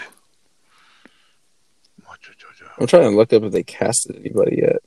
Mojo 2.03 2.33
Jojo. 2.37 2.69
I'm 2.79 2.87
trying 2.89 3.11
to 3.11 3.17
look 3.17 3.33
up 3.33 3.45
if 3.45 3.53
they 3.53 3.63
casted 3.63 4.17
anybody 4.17 4.59
yet. 4.63 4.83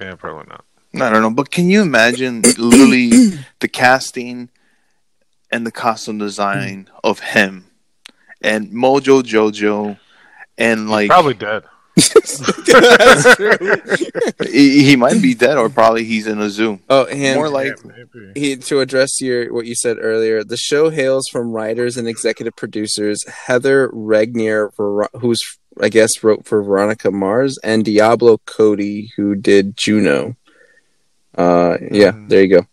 Yeah, 0.00 0.16
probably 0.16 0.48
not. 0.48 0.64
I 0.94 1.10
don't 1.10 1.22
know, 1.22 1.30
but 1.30 1.50
can 1.50 1.70
you 1.70 1.80
imagine 1.80 2.42
literally 2.58 3.10
the 3.60 3.68
casting 3.68 4.50
and 5.50 5.64
the 5.66 5.70
costume 5.70 6.18
design 6.18 6.90
of 7.04 7.20
him 7.20 7.66
and 8.42 8.70
Mojo 8.72 9.22
Jojo 9.22 9.98
and 10.58 10.90
like 10.90 11.08
Probably 11.08 11.34
dead. 11.34 11.62
That's 11.96 13.36
true. 13.36 13.58
he, 14.50 14.84
he 14.84 14.96
might 14.96 15.20
be 15.20 15.34
dead 15.34 15.58
or 15.58 15.68
probably 15.68 16.04
he's 16.04 16.26
in 16.26 16.40
a 16.40 16.48
zoo. 16.48 16.80
Oh, 16.88 17.04
and 17.04 17.36
More 17.36 17.50
like 17.50 17.74
Yeah, 17.84 18.32
he, 18.34 18.56
to 18.56 18.80
address 18.80 19.20
your 19.20 19.52
what 19.52 19.66
you 19.66 19.74
said 19.74 19.98
earlier, 20.00 20.42
the 20.42 20.56
show 20.56 20.88
hails 20.90 21.28
from 21.30 21.50
writers 21.52 21.96
and 21.96 22.08
executive 22.08 22.56
producers 22.56 23.24
Heather 23.28 23.90
Regnier, 23.92 24.70
who's 25.14 25.40
I 25.80 25.88
guess 25.88 26.22
wrote 26.22 26.44
for 26.46 26.62
Veronica 26.62 27.10
Mars, 27.10 27.58
and 27.62 27.84
Diablo 27.84 28.38
Cody, 28.46 29.10
who 29.16 29.34
did 29.34 29.76
Juno. 29.76 30.36
Uh, 31.36 31.76
yeah, 31.90 32.12
Mm. 32.12 32.28
there 32.28 32.42
you 32.42 32.48
go. 32.48 32.66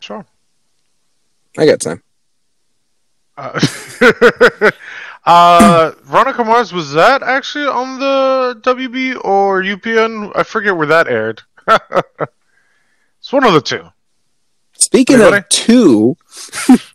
Sure. 0.00 0.24
I 1.56 1.64
got 1.66 1.80
time. 1.80 2.02
Uh, 3.36 3.58
uh, 5.26 5.92
Veronica 6.02 6.44
Mars 6.44 6.72
was 6.72 6.92
that 6.92 7.22
actually 7.22 7.66
on 7.66 7.98
the 7.98 8.60
WB 8.62 9.24
or 9.24 9.62
UPN? 9.62 10.32
I 10.34 10.42
forget 10.42 10.76
where 10.76 10.86
that 10.86 11.08
aired. 11.08 11.42
it's 11.68 13.32
one 13.32 13.44
of 13.44 13.54
the 13.54 13.60
two. 13.60 13.88
Speaking 14.74 15.16
Anybody? 15.16 15.38
of 15.38 15.48
two, 15.48 16.16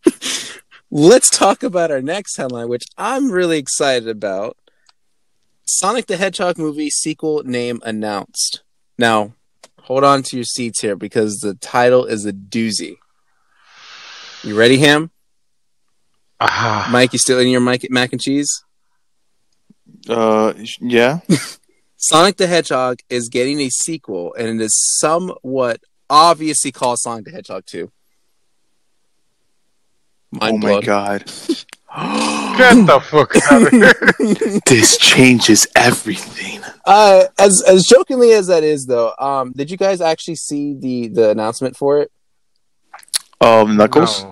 let's 0.92 1.30
talk 1.30 1.64
about 1.64 1.92
our 1.92 2.02
next 2.02 2.38
headline, 2.38 2.70
which 2.70 2.84
I'm 2.98 3.32
really 3.32 3.58
excited 3.58 4.08
about. 4.08 4.58
Sonic 5.66 6.08
the 6.08 6.18
Hedgehog 6.18 6.58
movie 6.58 6.90
sequel 6.90 7.44
name 7.44 7.80
announced. 7.84 8.64
Now, 8.98 9.34
hold 9.82 10.04
on 10.04 10.24
to 10.24 10.36
your 10.36 10.44
seats 10.44 10.82
here 10.82 10.96
because 10.96 11.38
the 11.40 11.56
title 11.56 12.06
is 12.06 12.26
a 12.26 12.34
doozy. 12.34 12.98
You 14.44 14.56
ready, 14.58 14.78
Ham? 14.78 15.12
Ah, 16.42 16.88
Mike, 16.92 17.14
you 17.14 17.20
still 17.20 17.40
in 17.40 17.48
your 17.50 17.62
mic- 17.62 17.92
mac 17.92 18.12
and 18.14 18.22
cheese? 18.22 18.64
uh 20.08 20.54
yeah. 20.80 21.20
Sonic 21.98 22.38
the 22.38 22.48
Hedgehog 22.48 23.00
is 23.10 23.28
getting 23.28 23.60
a 23.60 23.70
sequel, 23.70 24.34
and 24.36 24.48
it 24.48 24.64
is 24.64 24.74
somewhat 25.00 25.82
obviously 26.10 26.72
called 26.72 27.00
Sonic 27.00 27.26
the 27.26 27.32
Hedgehog 27.32 27.66
2. 27.66 27.92
Mind 30.32 30.44
oh 30.44 30.58
my 30.58 30.70
blown. 30.70 30.82
god. 30.82 31.26
get 32.58 32.86
the 32.86 33.00
fuck 33.04 33.36
out 33.52 33.64
of 33.64 33.70
here. 33.72 34.60
this 34.66 34.98
changes 34.98 35.68
everything. 35.76 36.62
Uh, 36.86 37.26
as 37.38 37.62
as 37.64 37.84
jokingly 37.84 38.32
as 38.32 38.48
that 38.48 38.64
is, 38.64 38.86
though, 38.86 39.14
um, 39.20 39.52
did 39.54 39.70
you 39.72 39.78
guys 39.78 40.00
actually 40.00 40.36
see 40.36 40.76
the 40.76 41.08
the 41.10 41.30
announcement 41.32 41.76
for 41.76 42.00
it? 42.00 42.12
Um 43.42 43.76
Knuckles? 43.76 44.24
No. 44.24 44.32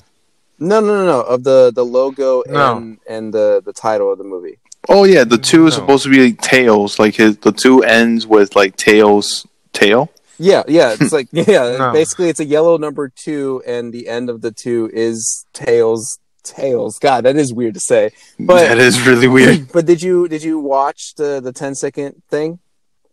No, 0.59 0.79
no, 0.79 0.87
no, 0.87 1.05
no. 1.05 1.21
Of 1.21 1.43
the 1.43 1.71
the 1.73 1.83
logo 1.85 2.43
No. 2.47 2.77
and 2.77 2.97
and 3.07 3.33
the 3.33 3.61
the 3.63 3.73
title 3.73 4.11
of 4.11 4.17
the 4.17 4.23
movie. 4.23 4.57
Oh 4.89 5.03
yeah, 5.03 5.23
the 5.23 5.37
two 5.37 5.67
is 5.67 5.75
supposed 5.75 6.03
to 6.05 6.09
be 6.09 6.23
like 6.25 6.41
tails, 6.41 6.97
like 6.99 7.15
his 7.15 7.37
the 7.37 7.51
two 7.51 7.83
ends 7.83 8.25
with 8.25 8.55
like 8.55 8.75
tails 8.77 9.45
tail. 9.73 10.09
Yeah, 10.39 10.63
yeah. 10.67 10.95
It's 10.99 11.11
like 11.19 11.27
yeah. 11.31 11.77
No. 11.77 11.93
Basically, 11.93 12.29
it's 12.29 12.39
a 12.39 12.45
yellow 12.45 12.77
number 12.77 13.09
two, 13.09 13.61
and 13.67 13.91
the 13.93 14.07
end 14.07 14.29
of 14.29 14.41
the 14.41 14.51
two 14.51 14.89
is 14.93 15.45
tails. 15.53 16.19
Tails. 16.43 16.97
God, 16.99 17.25
that 17.25 17.35
is 17.35 17.53
weird 17.53 17.73
to 17.73 17.81
say. 17.81 18.11
But- 18.39 18.67
that 18.69 18.77
is 18.77 19.05
really 19.05 19.27
weird. 19.27 19.67
But 19.73 19.85
did 19.85 20.01
you 20.01 20.29
did 20.29 20.43
you 20.43 20.59
watch 20.59 21.13
the 21.15 21.41
the 21.41 21.51
10 21.51 21.75
second 21.75 22.23
thing? 22.29 22.59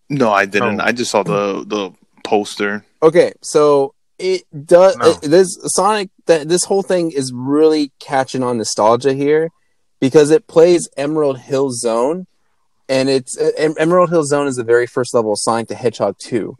no, 0.09 0.30
I 0.32 0.45
didn't. 0.47 0.76
No. 0.76 0.84
I 0.84 0.92
just 0.92 1.11
saw 1.11 1.24
the 1.24 1.64
the 1.66 1.90
poster. 2.22 2.84
Okay, 3.03 3.32
so 3.42 3.93
it 4.19 4.43
does. 4.67 4.97
No. 4.97 5.11
it- 5.11 5.23
this 5.23 5.57
Sonic, 5.65 6.11
that 6.27 6.49
this 6.49 6.65
whole 6.65 6.83
thing 6.83 7.11
is 7.11 7.33
really 7.35 7.93
catching 8.01 8.43
on 8.43 8.59
nostalgia 8.59 9.12
here 9.12 9.51
because 10.01 10.31
it 10.31 10.47
plays 10.47 10.89
Emerald 10.97 11.39
Hill 11.39 11.71
Zone, 11.71 12.27
and 12.89 13.09
it's 13.09 13.37
Em- 13.57 13.75
Emerald 13.79 14.11
Hill 14.11 14.25
Zone 14.25 14.47
is 14.47 14.57
the 14.57 14.65
very 14.65 14.87
first 14.87 15.15
level 15.15 15.33
of 15.33 15.39
Sonic 15.41 15.69
the 15.69 15.75
Hedgehog 15.75 16.17
two. 16.19 16.57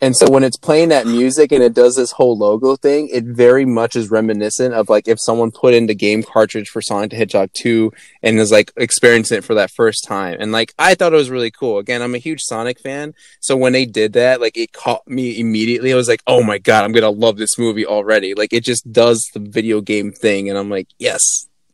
And 0.00 0.16
so 0.16 0.30
when 0.30 0.44
it's 0.44 0.56
playing 0.56 0.90
that 0.90 1.06
music 1.06 1.50
and 1.50 1.62
it 1.62 1.74
does 1.74 1.96
this 1.96 2.12
whole 2.12 2.38
logo 2.38 2.76
thing, 2.76 3.08
it 3.08 3.24
very 3.24 3.64
much 3.64 3.96
is 3.96 4.10
reminiscent 4.10 4.72
of 4.72 4.88
like 4.88 5.08
if 5.08 5.18
someone 5.20 5.50
put 5.50 5.74
in 5.74 5.86
the 5.86 5.94
game 5.94 6.22
cartridge 6.22 6.68
for 6.68 6.80
Sonic 6.80 7.10
the 7.10 7.16
Hedgehog 7.16 7.50
2 7.54 7.92
and 8.22 8.38
is 8.38 8.52
like 8.52 8.72
experiencing 8.76 9.38
it 9.38 9.44
for 9.44 9.54
that 9.54 9.72
first 9.72 10.04
time. 10.06 10.36
And 10.38 10.52
like 10.52 10.72
I 10.78 10.94
thought 10.94 11.12
it 11.12 11.16
was 11.16 11.30
really 11.30 11.50
cool. 11.50 11.78
Again, 11.78 12.00
I'm 12.00 12.14
a 12.14 12.18
huge 12.18 12.42
Sonic 12.42 12.78
fan. 12.78 13.14
So 13.40 13.56
when 13.56 13.72
they 13.72 13.86
did 13.86 14.12
that, 14.12 14.40
like 14.40 14.56
it 14.56 14.72
caught 14.72 15.06
me 15.08 15.40
immediately. 15.40 15.92
I 15.92 15.96
was 15.96 16.08
like, 16.08 16.22
oh 16.28 16.44
my 16.44 16.58
God, 16.58 16.84
I'm 16.84 16.92
gonna 16.92 17.10
love 17.10 17.36
this 17.36 17.58
movie 17.58 17.86
already. 17.86 18.34
Like 18.34 18.52
it 18.52 18.64
just 18.64 18.92
does 18.92 19.28
the 19.34 19.40
video 19.40 19.80
game 19.80 20.12
thing, 20.12 20.48
and 20.48 20.56
I'm 20.56 20.70
like, 20.70 20.88
yes, 20.98 21.22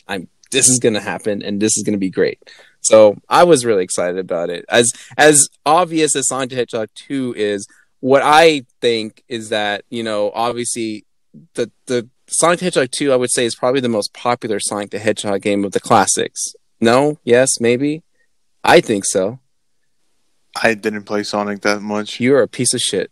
I'm 0.08 0.28
this 0.50 0.68
is 0.68 0.78
gonna 0.78 1.00
happen 1.00 1.42
and 1.42 1.60
this 1.60 1.76
is 1.76 1.82
gonna 1.82 1.98
be 1.98 2.10
great. 2.10 2.38
So 2.80 3.16
I 3.28 3.44
was 3.44 3.64
really 3.64 3.82
excited 3.82 4.18
about 4.18 4.50
it. 4.50 4.64
As 4.68 4.92
as 5.18 5.48
obvious 5.66 6.16
as 6.16 6.28
Sonic 6.28 6.50
the 6.50 6.56
Hedgehog 6.56 6.88
2 6.94 7.34
is, 7.36 7.66
what 8.10 8.20
I 8.22 8.66
think 8.82 9.22
is 9.28 9.48
that, 9.48 9.84
you 9.88 10.02
know, 10.02 10.30
obviously 10.34 11.06
the 11.54 11.70
the 11.86 12.06
Sonic 12.28 12.58
the 12.58 12.66
Hedgehog 12.66 12.90
2 12.90 13.12
I 13.12 13.16
would 13.16 13.32
say 13.32 13.44
is 13.46 13.54
probably 13.54 13.80
the 13.80 13.88
most 13.98 14.12
popular 14.12 14.58
Sonic 14.60 14.90
the 14.90 14.98
Hedgehog 14.98 15.40
game 15.40 15.64
of 15.64 15.72
the 15.72 15.80
classics. 15.80 16.40
No? 16.82 17.18
Yes, 17.24 17.48
maybe? 17.60 18.02
I 18.62 18.80
think 18.82 19.04
so. 19.06 19.38
I 20.62 20.74
didn't 20.74 21.04
play 21.04 21.22
Sonic 21.22 21.62
that 21.62 21.80
much. 21.80 22.20
You're 22.20 22.42
a 22.42 22.48
piece 22.48 22.74
of 22.74 22.80
shit. 22.80 23.10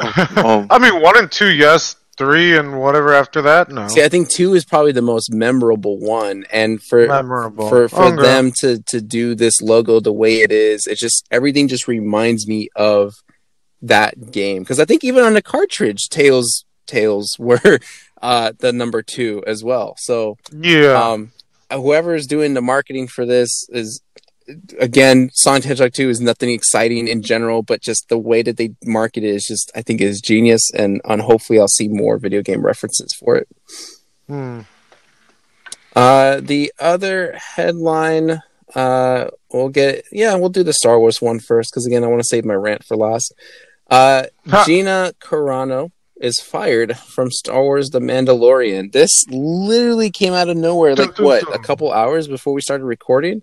Oh, 0.00 0.66
I 0.70 0.78
mean, 0.80 1.00
one 1.00 1.16
and 1.16 1.30
two, 1.30 1.52
yes. 1.54 1.94
Three 2.16 2.56
and 2.56 2.80
whatever 2.80 3.12
after 3.12 3.42
that, 3.42 3.70
no. 3.70 3.86
See, 3.88 4.02
I 4.02 4.08
think 4.08 4.30
2 4.30 4.54
is 4.54 4.64
probably 4.64 4.92
the 4.92 5.02
most 5.02 5.32
memorable 5.32 5.98
one 5.98 6.44
and 6.52 6.80
for 6.82 7.06
Memorable. 7.08 7.68
for 7.68 7.88
for 7.88 8.04
Okay. 8.04 8.22
them 8.22 8.52
to 8.60 8.80
to 8.92 9.00
do 9.00 9.34
this 9.34 9.60
logo 9.60 9.98
the 9.98 10.12
way 10.12 10.34
it 10.42 10.52
is 10.52 10.86
it's 10.86 11.00
just 11.00 11.26
everything 11.32 11.66
just 11.66 11.88
reminds 11.88 12.46
me 12.46 12.68
of 12.76 13.12
that 13.86 14.30
game 14.30 14.62
because 14.62 14.80
i 14.80 14.84
think 14.84 15.04
even 15.04 15.22
on 15.24 15.34
the 15.34 15.42
cartridge 15.42 16.08
tails 16.08 16.64
tails 16.86 17.36
were 17.38 17.78
uh 18.22 18.52
the 18.58 18.72
number 18.72 19.02
two 19.02 19.42
as 19.46 19.62
well 19.64 19.94
so 19.98 20.36
Yeah. 20.52 20.92
um 21.12 21.32
whoever 21.72 22.14
is 22.14 22.26
doing 22.26 22.54
the 22.54 22.62
marketing 22.62 23.08
for 23.08 23.24
this 23.26 23.66
is 23.70 24.00
again 24.78 25.30
sonic 25.32 25.64
hedgehog 25.64 25.92
2 25.94 26.10
is 26.10 26.20
nothing 26.20 26.50
exciting 26.50 27.08
in 27.08 27.22
general 27.22 27.62
but 27.62 27.80
just 27.80 28.08
the 28.10 28.18
way 28.18 28.42
that 28.42 28.58
they 28.58 28.74
market 28.84 29.24
it 29.24 29.30
is 29.34 29.46
just 29.46 29.72
i 29.74 29.80
think 29.82 30.00
is 30.02 30.20
genius 30.20 30.70
and 30.74 31.00
and 31.06 31.22
hopefully 31.22 31.58
i'll 31.58 31.66
see 31.68 31.88
more 31.88 32.18
video 32.18 32.42
game 32.42 32.64
references 32.64 33.14
for 33.18 33.36
it 33.36 33.48
Hmm. 34.28 34.60
uh, 35.94 36.40
the 36.40 36.72
other 36.78 37.32
headline, 37.56 38.40
uh, 38.74 39.26
we'll 39.52 39.68
get. 39.68 40.04
Yeah, 40.10 40.34
we'll 40.36 40.48
do 40.48 40.62
the 40.62 40.72
Star 40.72 40.98
Wars 40.98 41.20
one 41.22 41.38
first 41.40 41.70
because 41.70 41.86
again, 41.86 42.02
I 42.02 42.06
want 42.08 42.20
to 42.20 42.26
save 42.28 42.44
my 42.44 42.54
rant 42.54 42.84
for 42.84 42.96
last. 42.96 43.32
Uh, 43.90 44.24
Ha. 44.48 44.64
Gina 44.66 45.12
Carano, 45.20 45.90
is 46.16 46.40
fired 46.40 46.96
from 46.96 47.30
Star 47.30 47.62
Wars 47.62 47.90
The 47.90 48.00
Mandalorian. 48.00 48.92
This 48.92 49.26
literally 49.28 50.10
came 50.10 50.32
out 50.32 50.48
of 50.48 50.56
nowhere, 50.56 50.94
like 50.94 51.18
what, 51.18 51.42
a 51.54 51.58
couple 51.58 51.92
hours 51.92 52.28
before 52.28 52.54
we 52.54 52.60
started 52.60 52.84
recording? 52.84 53.42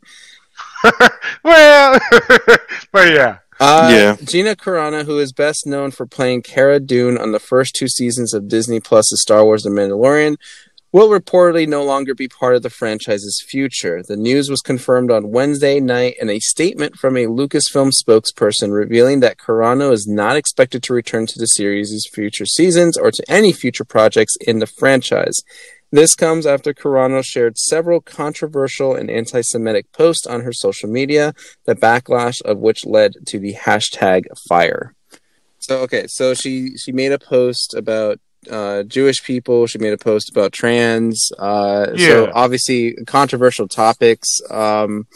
well, 1.43 1.99
but 2.91 3.11
yeah. 3.13 3.37
Uh, 3.59 3.89
Yeah. 3.91 4.15
Gina 4.23 4.55
Carano, 4.55 5.05
who 5.05 5.19
is 5.19 5.31
best 5.31 5.67
known 5.67 5.91
for 5.91 6.07
playing 6.07 6.41
Cara 6.41 6.79
Dune 6.79 7.17
on 7.17 7.31
the 7.31 7.39
first 7.39 7.75
two 7.75 7.87
seasons 7.87 8.33
of 8.33 8.47
Disney 8.47 8.79
Plus's 8.79 9.21
Star 9.21 9.45
Wars 9.45 9.63
The 9.63 9.69
Mandalorian, 9.69 10.37
will 10.91 11.09
reportedly 11.09 11.67
no 11.67 11.83
longer 11.83 12.13
be 12.13 12.27
part 12.27 12.55
of 12.55 12.63
the 12.63 12.69
franchise's 12.69 13.43
future. 13.47 14.03
The 14.03 14.17
news 14.17 14.49
was 14.49 14.61
confirmed 14.61 15.09
on 15.09 15.31
Wednesday 15.31 15.79
night 15.79 16.15
in 16.19 16.29
a 16.29 16.39
statement 16.39 16.97
from 16.97 17.15
a 17.15 17.27
Lucasfilm 17.27 17.93
spokesperson 17.93 18.73
revealing 18.73 19.21
that 19.21 19.37
Carano 19.37 19.93
is 19.93 20.05
not 20.07 20.35
expected 20.35 20.83
to 20.83 20.93
return 20.93 21.27
to 21.27 21.39
the 21.39 21.45
series' 21.45 22.07
future 22.11 22.45
seasons 22.45 22.97
or 22.97 23.11
to 23.11 23.23
any 23.29 23.53
future 23.53 23.85
projects 23.85 24.35
in 24.41 24.59
the 24.59 24.67
franchise. 24.67 25.41
This 25.93 26.15
comes 26.15 26.45
after 26.45 26.73
Carano 26.73 27.23
shared 27.23 27.57
several 27.57 27.99
controversial 27.99 28.95
and 28.95 29.09
anti 29.09 29.41
Semitic 29.41 29.91
posts 29.91 30.25
on 30.25 30.41
her 30.41 30.53
social 30.53 30.89
media, 30.89 31.33
the 31.65 31.75
backlash 31.75 32.41
of 32.43 32.59
which 32.59 32.85
led 32.85 33.13
to 33.27 33.39
the 33.39 33.53
hashtag 33.53 34.23
fire. 34.47 34.93
So 35.59 35.79
okay, 35.81 36.07
so 36.07 36.33
she 36.33 36.77
she 36.77 36.91
made 36.91 37.11
a 37.11 37.19
post 37.19 37.73
about 37.73 38.19
uh, 38.49 38.83
Jewish 38.83 39.23
people. 39.23 39.67
She 39.67 39.77
made 39.77 39.93
a 39.93 39.97
post 39.97 40.29
about 40.29 40.51
trans. 40.53 41.31
Uh, 41.37 41.87
So 41.97 42.31
obviously 42.33 42.93
controversial 43.05 43.67
topics. 43.67 44.27
Um, 44.49 45.07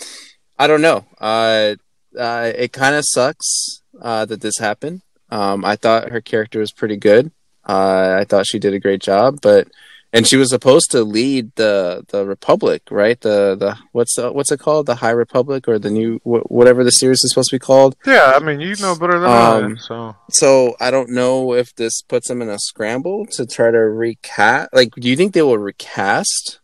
I 0.57 0.67
don't 0.67 0.81
know. 0.81 1.05
Uh, 1.19 1.75
uh, 2.17 2.51
it 2.55 2.71
kind 2.71 2.95
of 2.95 3.03
sucks 3.07 3.81
uh, 4.01 4.25
that 4.25 4.41
this 4.41 4.57
happened. 4.57 5.01
Um, 5.29 5.65
I 5.65 5.75
thought 5.75 6.09
her 6.09 6.21
character 6.21 6.59
was 6.59 6.71
pretty 6.71 6.97
good. 6.97 7.31
Uh, 7.67 8.17
I 8.19 8.25
thought 8.25 8.45
she 8.47 8.59
did 8.59 8.73
a 8.73 8.79
great 8.79 9.01
job, 9.01 9.39
but 9.41 9.67
and 10.15 10.25
she 10.25 10.37
was 10.37 10.49
supposed 10.49 10.91
to 10.91 11.03
lead 11.03 11.53
the 11.55 12.05
the 12.09 12.25
Republic, 12.25 12.81
right? 12.89 13.19
The 13.19 13.55
the 13.55 13.77
what's 13.91 14.17
uh, 14.17 14.31
what's 14.31 14.51
it 14.51 14.59
called? 14.59 14.85
The 14.85 14.95
High 14.95 15.11
Republic 15.11 15.67
or 15.67 15.77
the 15.77 15.91
new 15.91 16.17
wh- 16.19 16.49
whatever 16.49 16.83
the 16.83 16.91
series 16.91 17.21
is 17.23 17.31
supposed 17.31 17.49
to 17.49 17.55
be 17.55 17.59
called. 17.59 17.95
Yeah, 18.05 18.33
I 18.35 18.39
mean, 18.39 18.59
you 18.61 18.75
know 18.77 18.95
better 18.95 19.19
than 19.19 19.29
Um, 19.29 19.75
I. 19.75 19.79
So 19.79 20.15
So 20.29 20.75
I 20.79 20.89
don't 20.89 21.09
know 21.09 21.53
if 21.53 21.75
this 21.75 22.01
puts 22.01 22.27
them 22.29 22.41
in 22.41 22.49
a 22.49 22.57
scramble 22.59 23.25
to 23.33 23.45
try 23.45 23.69
to 23.71 23.77
recast. 23.77 24.69
Like, 24.73 24.91
do 24.95 25.09
you 25.09 25.15
think 25.17 25.33
they 25.33 25.41
will 25.41 25.57
recast? 25.57 26.59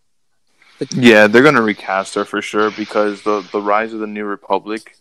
Yeah, 0.95 1.27
they're 1.27 1.43
gonna 1.43 1.61
recast 1.61 2.15
her 2.15 2.25
for 2.25 2.41
sure 2.41 2.71
because 2.71 3.21
the 3.21 3.41
the 3.51 3.61
rise 3.61 3.93
of 3.93 3.99
the 3.99 4.07
New 4.07 4.25
Republic. 4.25 4.95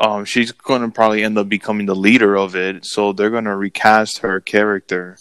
Um, 0.00 0.24
she's 0.24 0.50
gonna 0.50 0.90
probably 0.90 1.22
end 1.22 1.38
up 1.38 1.48
becoming 1.48 1.86
the 1.86 1.94
leader 1.94 2.36
of 2.36 2.56
it, 2.56 2.84
so 2.84 3.12
they're 3.12 3.30
gonna 3.30 3.56
recast 3.56 4.18
her 4.18 4.40
character. 4.40 5.16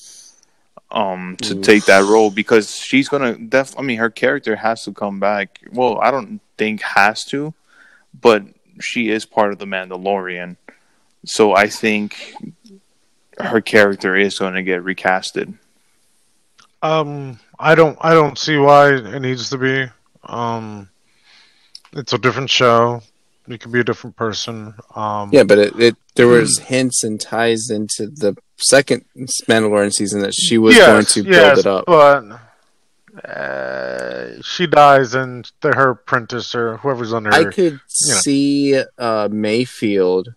Um, 0.92 1.38
to 1.44 1.56
Oof. 1.58 1.64
take 1.64 1.86
that 1.86 2.04
role 2.04 2.30
because 2.30 2.76
she's 2.76 3.08
gonna 3.08 3.38
def. 3.38 3.80
I 3.80 3.82
mean, 3.82 3.98
her 3.98 4.10
character 4.10 4.58
has 4.58 4.84
to 4.84 4.92
come 4.92 5.20
back. 5.22 5.60
Well, 5.72 6.00
I 6.02 6.12
don't 6.12 6.42
think 6.58 6.82
has 6.82 7.24
to, 7.26 7.54
but 8.20 8.44
she 8.82 9.10
is 9.10 9.26
part 9.26 9.54
of 9.54 9.60
the 9.60 9.66
Mandalorian, 9.66 10.58
so 11.26 11.56
I 11.56 11.68
think 11.68 12.34
her 13.40 13.62
character 13.62 14.16
is 14.16 14.38
going 14.38 14.54
to 14.54 14.64
get 14.64 14.84
recasted. 14.84 15.54
Um, 16.82 17.40
I 17.60 17.76
don't, 17.76 17.98
I 18.02 18.14
don't 18.14 18.38
see 18.38 18.58
why 18.58 18.94
it 18.94 19.20
needs 19.22 19.50
to 19.52 19.58
be. 19.58 19.86
Um, 20.24 20.90
it's 21.94 22.14
a 22.14 22.18
different 22.18 22.50
show. 22.50 23.02
You 23.48 23.58
could 23.58 23.72
be 23.72 23.82
a 23.82 23.84
different 23.84 24.16
person. 24.16 24.74
Um, 24.96 25.30
Yeah, 25.32 25.44
but 25.44 25.58
it, 25.58 25.80
it 25.80 25.96
there 26.16 26.28
was 26.28 26.60
hints 26.60 27.04
and 27.04 27.20
ties 27.20 27.70
into 27.70 28.08
the 28.08 28.36
second 28.62 29.06
Mandalorian 29.48 29.92
season 29.92 30.22
that 30.22 30.34
she 30.34 30.58
was 30.58 30.76
yes, 30.76 30.88
going 30.88 31.06
to 31.06 31.24
build 31.24 31.58
it 31.60 31.66
up. 31.66 31.86
but 31.86 32.24
uh, 33.26 34.42
she 34.42 34.68
dies, 34.68 35.14
and 35.14 35.52
the, 35.62 35.74
her 35.74 35.92
apprentice 35.92 36.56
or 36.56 36.78
whoever's 36.78 37.14
under 37.14 37.34
I 37.34 37.44
her. 37.44 37.52
could 37.52 37.74
know. 37.74 37.80
see 37.90 38.82
uh, 38.98 39.28
Mayfield, 39.32 40.34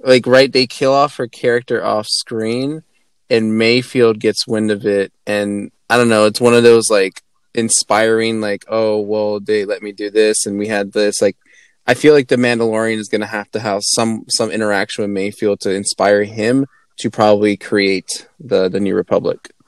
like 0.00 0.26
right, 0.26 0.52
they 0.52 0.66
kill 0.66 0.92
off 0.92 1.16
her 1.16 1.28
character 1.28 1.84
off 1.84 2.06
screen, 2.08 2.82
and 3.28 3.56
Mayfield 3.56 4.18
gets 4.18 4.46
wind 4.46 4.70
of 4.70 4.84
it, 4.86 5.12
and 5.26 5.70
I 5.88 5.96
don't 5.96 6.08
know, 6.08 6.24
it's 6.24 6.40
one 6.40 6.54
of 6.54 6.62
those 6.62 6.90
like 6.90 7.22
inspiring, 7.54 8.40
like 8.40 8.64
oh 8.68 8.98
well, 9.00 9.38
they 9.38 9.64
let 9.64 9.82
me 9.82 9.92
do 9.92 10.10
this, 10.10 10.46
and 10.46 10.58
we 10.58 10.66
had 10.66 10.92
this. 10.92 11.22
Like, 11.22 11.36
I 11.86 11.94
feel 11.94 12.12
like 12.12 12.28
the 12.28 12.36
Mandalorian 12.36 12.98
is 12.98 13.08
going 13.08 13.20
to 13.20 13.26
have 13.26 13.50
to 13.52 13.60
have 13.60 13.82
some 13.84 14.24
some 14.28 14.50
interaction 14.50 15.02
with 15.02 15.10
Mayfield 15.10 15.60
to 15.60 15.70
inspire 15.70 16.24
him 16.24 16.66
to 17.00 17.10
probably 17.10 17.56
create 17.56 18.26
the 18.38 18.68
the 18.68 18.80
New 18.80 18.94
Republic. 18.94 19.50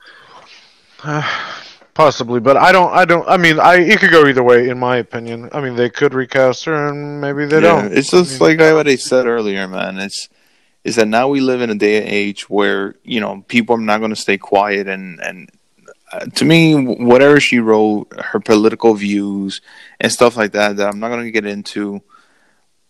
Possibly, 1.93 2.39
but 2.39 2.57
I 2.57 2.71
don't. 2.71 2.91
I 2.91 3.05
don't. 3.05 3.27
I 3.29 3.37
mean, 3.37 3.59
I 3.59 3.75
it 3.75 3.99
could 3.99 4.09
go 4.09 4.25
either 4.25 4.41
way, 4.41 4.67
in 4.67 4.79
my 4.79 4.97
opinion. 4.97 5.47
I 5.51 5.61
mean, 5.61 5.75
they 5.75 5.91
could 5.91 6.15
recast 6.15 6.65
her, 6.65 6.87
and 6.89 7.21
maybe 7.21 7.45
they 7.45 7.57
Yeah, 7.57 7.81
don't. 7.83 7.93
It's 7.95 8.09
just 8.09 8.41
I 8.41 8.45
mean- 8.49 8.57
like 8.57 8.67
I 8.67 8.73
what 8.73 8.87
I 8.87 8.95
said 8.95 9.27
earlier, 9.27 9.67
man. 9.67 9.99
It's 9.99 10.27
is 10.83 10.95
that 10.95 11.07
now 11.07 11.27
we 11.27 11.39
live 11.39 11.61
in 11.61 11.69
a 11.69 11.75
day 11.75 11.97
and 11.97 12.07
age 12.09 12.49
where 12.49 12.95
you 13.03 13.19
know 13.19 13.43
people 13.47 13.75
are 13.75 13.79
not 13.79 13.99
going 13.99 14.09
to 14.09 14.15
stay 14.15 14.39
quiet, 14.39 14.87
and 14.87 15.19
and 15.21 15.51
uh, 16.11 16.25
to 16.33 16.45
me, 16.45 16.73
whatever 16.73 17.39
she 17.39 17.59
wrote, 17.59 18.07
her 18.19 18.39
political 18.39 18.95
views 18.95 19.61
and 20.01 20.11
stuff 20.11 20.35
like 20.35 20.53
that, 20.53 20.77
that 20.77 20.87
I'm 20.87 20.99
not 20.99 21.09
going 21.09 21.25
to 21.25 21.31
get 21.31 21.45
into. 21.45 22.01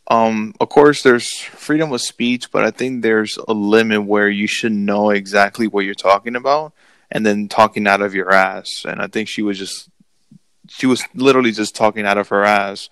Um, 0.07 0.53
of 0.59 0.69
course, 0.69 1.01
there's 1.01 1.39
freedom 1.39 1.93
of 1.93 2.01
speech, 2.01 2.51
but 2.51 2.63
I 2.63 2.71
think 2.71 3.01
there's 3.01 3.37
a 3.47 3.53
limit 3.53 4.03
where 4.03 4.29
you 4.29 4.47
should 4.47 4.73
know 4.73 5.11
exactly 5.11 5.67
what 5.67 5.85
you're 5.85 5.93
talking 5.93 6.35
about, 6.35 6.73
and 7.09 7.25
then 7.25 7.47
talking 7.47 7.87
out 7.87 8.01
of 8.01 8.13
your 8.13 8.31
ass. 8.31 8.85
And 8.85 9.01
I 9.01 9.07
think 9.07 9.29
she 9.29 9.41
was 9.41 9.57
just, 9.57 9.89
she 10.67 10.87
was 10.87 11.03
literally 11.13 11.51
just 11.51 11.75
talking 11.75 12.05
out 12.05 12.17
of 12.17 12.29
her 12.29 12.43
ass 12.43 12.89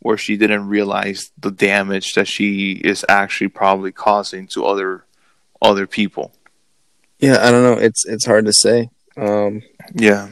where 0.00 0.16
she 0.16 0.36
didn't 0.36 0.68
realize 0.68 1.32
the 1.38 1.50
damage 1.50 2.12
that 2.14 2.28
she 2.28 2.72
is 2.72 3.04
actually 3.08 3.48
probably 3.48 3.92
causing 3.92 4.46
to 4.48 4.64
other 4.64 5.04
other 5.60 5.86
people. 5.86 6.32
Yeah, 7.18 7.38
I 7.44 7.50
don't 7.50 7.64
know. 7.64 7.82
It's 7.82 8.06
it's 8.06 8.26
hard 8.26 8.46
to 8.46 8.52
say. 8.52 8.90
Um, 9.16 9.62
Yeah. 9.94 10.28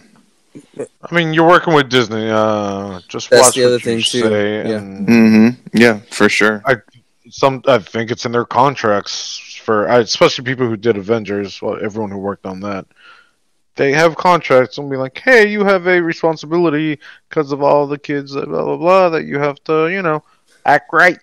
I 0.78 1.14
mean, 1.14 1.32
you're 1.34 1.46
working 1.48 1.74
with 1.74 1.88
Disney. 1.88 2.28
Uh, 2.30 3.00
just 3.08 3.30
That's 3.30 3.42
watch 3.42 3.54
the 3.54 3.62
what 3.62 3.66
other 3.66 3.74
you 3.74 3.80
thing, 3.80 3.98
too. 3.98 4.20
say. 4.20 4.68
Yeah. 4.68 4.76
And 4.78 5.08
Mhm. 5.08 5.56
Yeah, 5.72 6.00
for 6.10 6.28
sure. 6.28 6.62
I 6.66 6.76
some, 7.28 7.62
I 7.66 7.78
think 7.78 8.10
it's 8.12 8.24
in 8.24 8.30
their 8.32 8.44
contracts 8.44 9.60
for, 9.64 9.86
especially 9.86 10.44
people 10.44 10.68
who 10.68 10.76
did 10.76 10.96
Avengers. 10.96 11.60
Well, 11.60 11.76
everyone 11.82 12.10
who 12.12 12.18
worked 12.18 12.46
on 12.46 12.60
that, 12.60 12.86
they 13.74 13.92
have 13.92 14.16
contracts 14.16 14.78
and 14.78 14.88
be 14.88 14.96
like, 14.96 15.18
"Hey, 15.18 15.48
you 15.48 15.64
have 15.64 15.86
a 15.88 16.00
responsibility 16.00 16.98
because 17.28 17.50
of 17.52 17.62
all 17.62 17.86
the 17.88 17.98
kids, 17.98 18.32
that 18.32 18.48
blah 18.48 18.62
blah 18.64 18.76
blah, 18.76 19.08
that 19.10 19.24
you 19.24 19.38
have 19.38 19.62
to, 19.64 19.88
you 19.88 20.02
know, 20.02 20.22
act 20.64 20.92
right." 20.92 21.18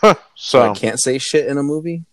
so 0.00 0.14
so, 0.36 0.70
I 0.70 0.74
can't 0.74 1.00
say 1.00 1.18
shit 1.18 1.46
in 1.46 1.58
a 1.58 1.62
movie. 1.62 2.04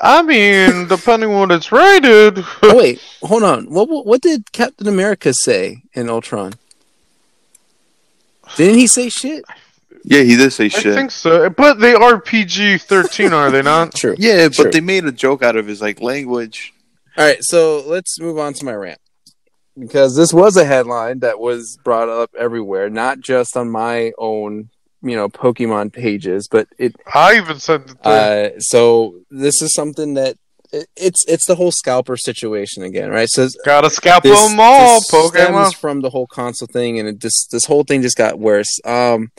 I 0.00 0.22
mean, 0.22 0.88
depending 0.88 1.30
on 1.30 1.40
what 1.48 1.50
it's 1.52 1.70
rated. 1.70 2.38
oh 2.62 2.76
wait, 2.76 3.00
hold 3.22 3.42
on. 3.42 3.70
What 3.70 3.88
what 3.88 4.06
what 4.06 4.20
did 4.22 4.50
Captain 4.52 4.88
America 4.88 5.32
say 5.34 5.82
in 5.92 6.08
Ultron? 6.08 6.54
Didn't 8.56 8.76
he 8.78 8.86
say 8.86 9.08
shit? 9.08 9.44
Yeah, 10.02 10.22
he 10.22 10.36
did 10.36 10.52
say 10.52 10.64
I 10.64 10.68
shit. 10.68 10.92
I 10.92 10.96
think 10.96 11.10
so, 11.10 11.50
but 11.50 11.78
they 11.80 11.94
are 11.94 12.18
PG 12.20 12.78
thirteen, 12.78 13.32
are 13.32 13.50
they 13.50 13.62
not? 13.62 13.94
True. 13.96 14.14
yeah, 14.18 14.46
but 14.48 14.54
Sure. 14.54 14.70
they 14.70 14.80
made 14.80 15.04
a 15.04 15.12
joke 15.12 15.42
out 15.42 15.56
of 15.56 15.66
his 15.66 15.82
like 15.82 16.00
language. 16.00 16.72
All 17.18 17.24
right, 17.24 17.38
so 17.42 17.82
let's 17.86 18.18
move 18.18 18.38
on 18.38 18.54
to 18.54 18.64
my 18.64 18.72
rant 18.72 18.98
because 19.78 20.16
this 20.16 20.32
was 20.32 20.56
a 20.56 20.64
headline 20.64 21.18
that 21.20 21.38
was 21.38 21.76
brought 21.84 22.08
up 22.08 22.30
everywhere, 22.38 22.88
not 22.88 23.20
just 23.20 23.56
on 23.56 23.68
my 23.70 24.12
own, 24.16 24.70
you 25.02 25.16
know, 25.16 25.28
Pokemon 25.28 25.92
pages, 25.92 26.48
but 26.48 26.68
it. 26.78 26.94
I 27.14 27.36
even 27.36 27.58
said 27.58 27.86
that. 27.88 28.02
they- 28.02 28.54
Uh, 28.56 28.60
so 28.60 29.20
this 29.30 29.62
is 29.62 29.72
something 29.74 30.14
that 30.14 30.36
it, 30.72 30.86
it's 30.96 31.24
it's 31.26 31.46
the 31.46 31.54
whole 31.56 31.72
scalper 31.72 32.16
situation 32.16 32.82
again, 32.82 33.10
right? 33.10 33.28
So 33.28 33.48
Gotta 33.64 33.90
scalp 33.90 34.22
this, 34.22 34.40
them 34.48 34.60
all, 34.60 35.00
Pokemon. 35.00 35.30
stems 35.30 35.74
from 35.74 36.00
the 36.00 36.10
whole 36.10 36.26
console 36.26 36.68
thing, 36.72 36.98
and 36.98 37.08
it 37.08 37.18
just 37.18 37.48
this 37.50 37.64
whole 37.64 37.82
thing 37.84 38.02
just 38.02 38.16
got 38.16 38.38
worse. 38.38 38.78
Um, 38.84 39.30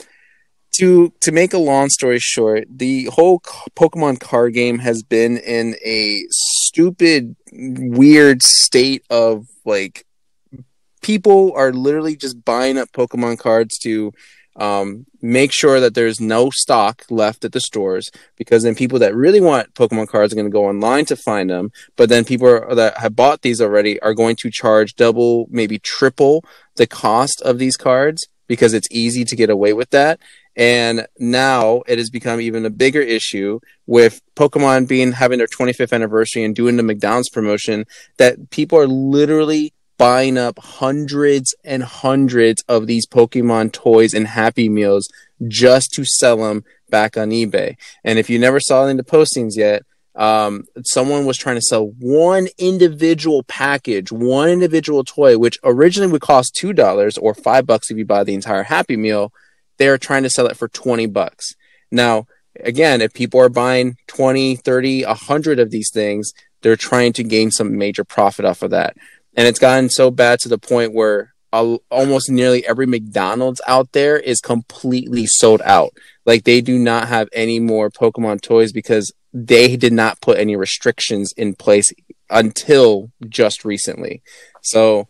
to 0.78 1.12
to 1.20 1.32
make 1.32 1.52
a 1.52 1.58
long 1.58 1.88
story 1.90 2.18
short, 2.18 2.64
the 2.68 3.04
whole 3.06 3.40
Pokemon 3.76 4.20
card 4.20 4.54
game 4.54 4.78
has 4.80 5.02
been 5.02 5.36
in 5.38 5.76
a 5.84 6.22
stupid, 6.30 7.36
weird 7.52 8.42
state 8.42 9.04
of 9.10 9.46
like 9.64 10.04
people 11.02 11.52
are 11.56 11.72
literally 11.72 12.16
just 12.16 12.44
buying 12.44 12.78
up 12.78 12.88
Pokemon 12.92 13.38
cards 13.38 13.78
to 13.80 14.12
um, 14.56 15.06
make 15.20 15.52
sure 15.52 15.80
that 15.80 15.94
there's 15.94 16.20
no 16.20 16.50
stock 16.50 17.04
left 17.10 17.44
at 17.44 17.52
the 17.52 17.60
stores 17.60 18.10
because 18.36 18.62
then 18.62 18.74
people 18.74 18.98
that 18.98 19.14
really 19.14 19.40
want 19.40 19.74
Pokemon 19.74 20.08
cards 20.08 20.32
are 20.32 20.36
going 20.36 20.46
to 20.46 20.52
go 20.52 20.66
online 20.66 21.04
to 21.06 21.16
find 21.16 21.50
them. 21.50 21.70
But 21.96 22.08
then 22.08 22.24
people 22.24 22.48
are, 22.48 22.74
that 22.74 22.98
have 22.98 23.16
bought 23.16 23.42
these 23.42 23.60
already 23.60 24.00
are 24.00 24.14
going 24.14 24.36
to 24.36 24.50
charge 24.50 24.94
double, 24.94 25.46
maybe 25.50 25.78
triple 25.78 26.44
the 26.76 26.86
cost 26.86 27.40
of 27.42 27.58
these 27.58 27.76
cards 27.76 28.26
because 28.46 28.74
it's 28.74 28.88
easy 28.90 29.24
to 29.24 29.36
get 29.36 29.50
away 29.50 29.72
with 29.72 29.90
that. 29.90 30.20
And 30.54 31.06
now 31.18 31.82
it 31.86 31.96
has 31.98 32.10
become 32.10 32.40
even 32.40 32.66
a 32.66 32.70
bigger 32.70 33.00
issue 33.00 33.60
with 33.86 34.20
Pokemon 34.36 34.86
being 34.86 35.12
having 35.12 35.38
their 35.38 35.46
25th 35.46 35.92
anniversary 35.92 36.44
and 36.44 36.54
doing 36.54 36.76
the 36.76 36.82
McDonald's 36.82 37.30
promotion 37.30 37.86
that 38.18 38.50
people 38.50 38.78
are 38.78 38.86
literally 38.86 39.72
buying 40.02 40.36
up 40.36 40.58
hundreds 40.58 41.54
and 41.62 41.80
hundreds 41.84 42.60
of 42.66 42.88
these 42.88 43.06
Pokemon 43.06 43.70
toys 43.70 44.14
and 44.14 44.26
Happy 44.26 44.68
Meals 44.68 45.08
just 45.46 45.92
to 45.92 46.04
sell 46.04 46.38
them 46.38 46.64
back 46.90 47.16
on 47.16 47.30
eBay. 47.30 47.76
And 48.02 48.18
if 48.18 48.28
you 48.28 48.36
never 48.40 48.58
saw 48.58 48.82
any 48.82 48.98
of 48.98 49.04
the 49.04 49.04
postings 49.04 49.52
yet, 49.54 49.84
um, 50.16 50.64
someone 50.82 51.24
was 51.24 51.38
trying 51.38 51.54
to 51.54 51.62
sell 51.62 51.92
one 52.00 52.48
individual 52.58 53.44
package, 53.44 54.10
one 54.10 54.48
individual 54.48 55.04
toy, 55.04 55.38
which 55.38 55.60
originally 55.62 56.10
would 56.10 56.20
cost 56.20 56.56
two 56.56 56.72
dollars 56.72 57.16
or 57.16 57.32
five 57.32 57.64
bucks 57.64 57.88
if 57.88 57.96
you 57.96 58.04
buy 58.04 58.24
the 58.24 58.34
entire 58.34 58.64
Happy 58.64 58.96
Meal. 58.96 59.32
They're 59.76 59.98
trying 59.98 60.24
to 60.24 60.30
sell 60.30 60.48
it 60.48 60.56
for 60.56 60.66
20 60.66 61.06
bucks. 61.06 61.54
Now, 61.92 62.26
again, 62.58 63.02
if 63.02 63.14
people 63.14 63.38
are 63.38 63.48
buying 63.48 63.98
20, 64.08 64.56
30, 64.56 65.04
100 65.04 65.60
of 65.60 65.70
these 65.70 65.92
things, 65.92 66.32
they're 66.60 66.74
trying 66.74 67.12
to 67.12 67.22
gain 67.22 67.52
some 67.52 67.78
major 67.78 68.02
profit 68.02 68.44
off 68.44 68.62
of 68.62 68.70
that. 68.70 68.96
And 69.34 69.46
it's 69.46 69.58
gotten 69.58 69.88
so 69.88 70.10
bad 70.10 70.40
to 70.40 70.48
the 70.48 70.58
point 70.58 70.92
where 70.92 71.32
almost 71.52 72.30
nearly 72.30 72.66
every 72.66 72.86
McDonald's 72.86 73.60
out 73.66 73.92
there 73.92 74.18
is 74.18 74.40
completely 74.40 75.26
sold 75.26 75.60
out. 75.64 75.92
Like 76.24 76.44
they 76.44 76.60
do 76.60 76.78
not 76.78 77.08
have 77.08 77.28
any 77.32 77.60
more 77.60 77.90
Pokemon 77.90 78.40
toys 78.40 78.72
because 78.72 79.12
they 79.34 79.76
did 79.76 79.92
not 79.92 80.20
put 80.20 80.38
any 80.38 80.56
restrictions 80.56 81.32
in 81.36 81.54
place 81.54 81.92
until 82.30 83.10
just 83.28 83.64
recently. 83.64 84.22
So 84.62 85.08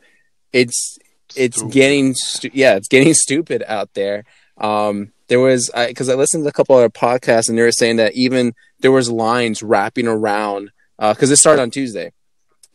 it's 0.52 0.98
it's 1.36 1.58
stupid. 1.58 1.72
getting 1.72 2.14
stu- 2.14 2.50
yeah, 2.52 2.76
it's 2.76 2.88
getting 2.88 3.14
stupid 3.14 3.62
out 3.66 3.90
there. 3.94 4.24
Um, 4.58 5.12
there 5.28 5.40
was 5.40 5.70
because 5.74 6.08
I, 6.08 6.14
I, 6.14 6.16
listened 6.16 6.44
to 6.44 6.48
a 6.48 6.52
couple 6.52 6.76
other 6.76 6.90
podcasts 6.90 7.48
and 7.48 7.56
they 7.56 7.62
were 7.62 7.72
saying 7.72 7.96
that 7.96 8.14
even 8.14 8.54
there 8.80 8.92
was 8.92 9.10
lines 9.10 9.62
wrapping 9.62 10.06
around 10.06 10.70
because 10.98 11.30
uh, 11.30 11.32
it 11.32 11.36
started 11.36 11.62
on 11.62 11.70
Tuesday 11.70 12.12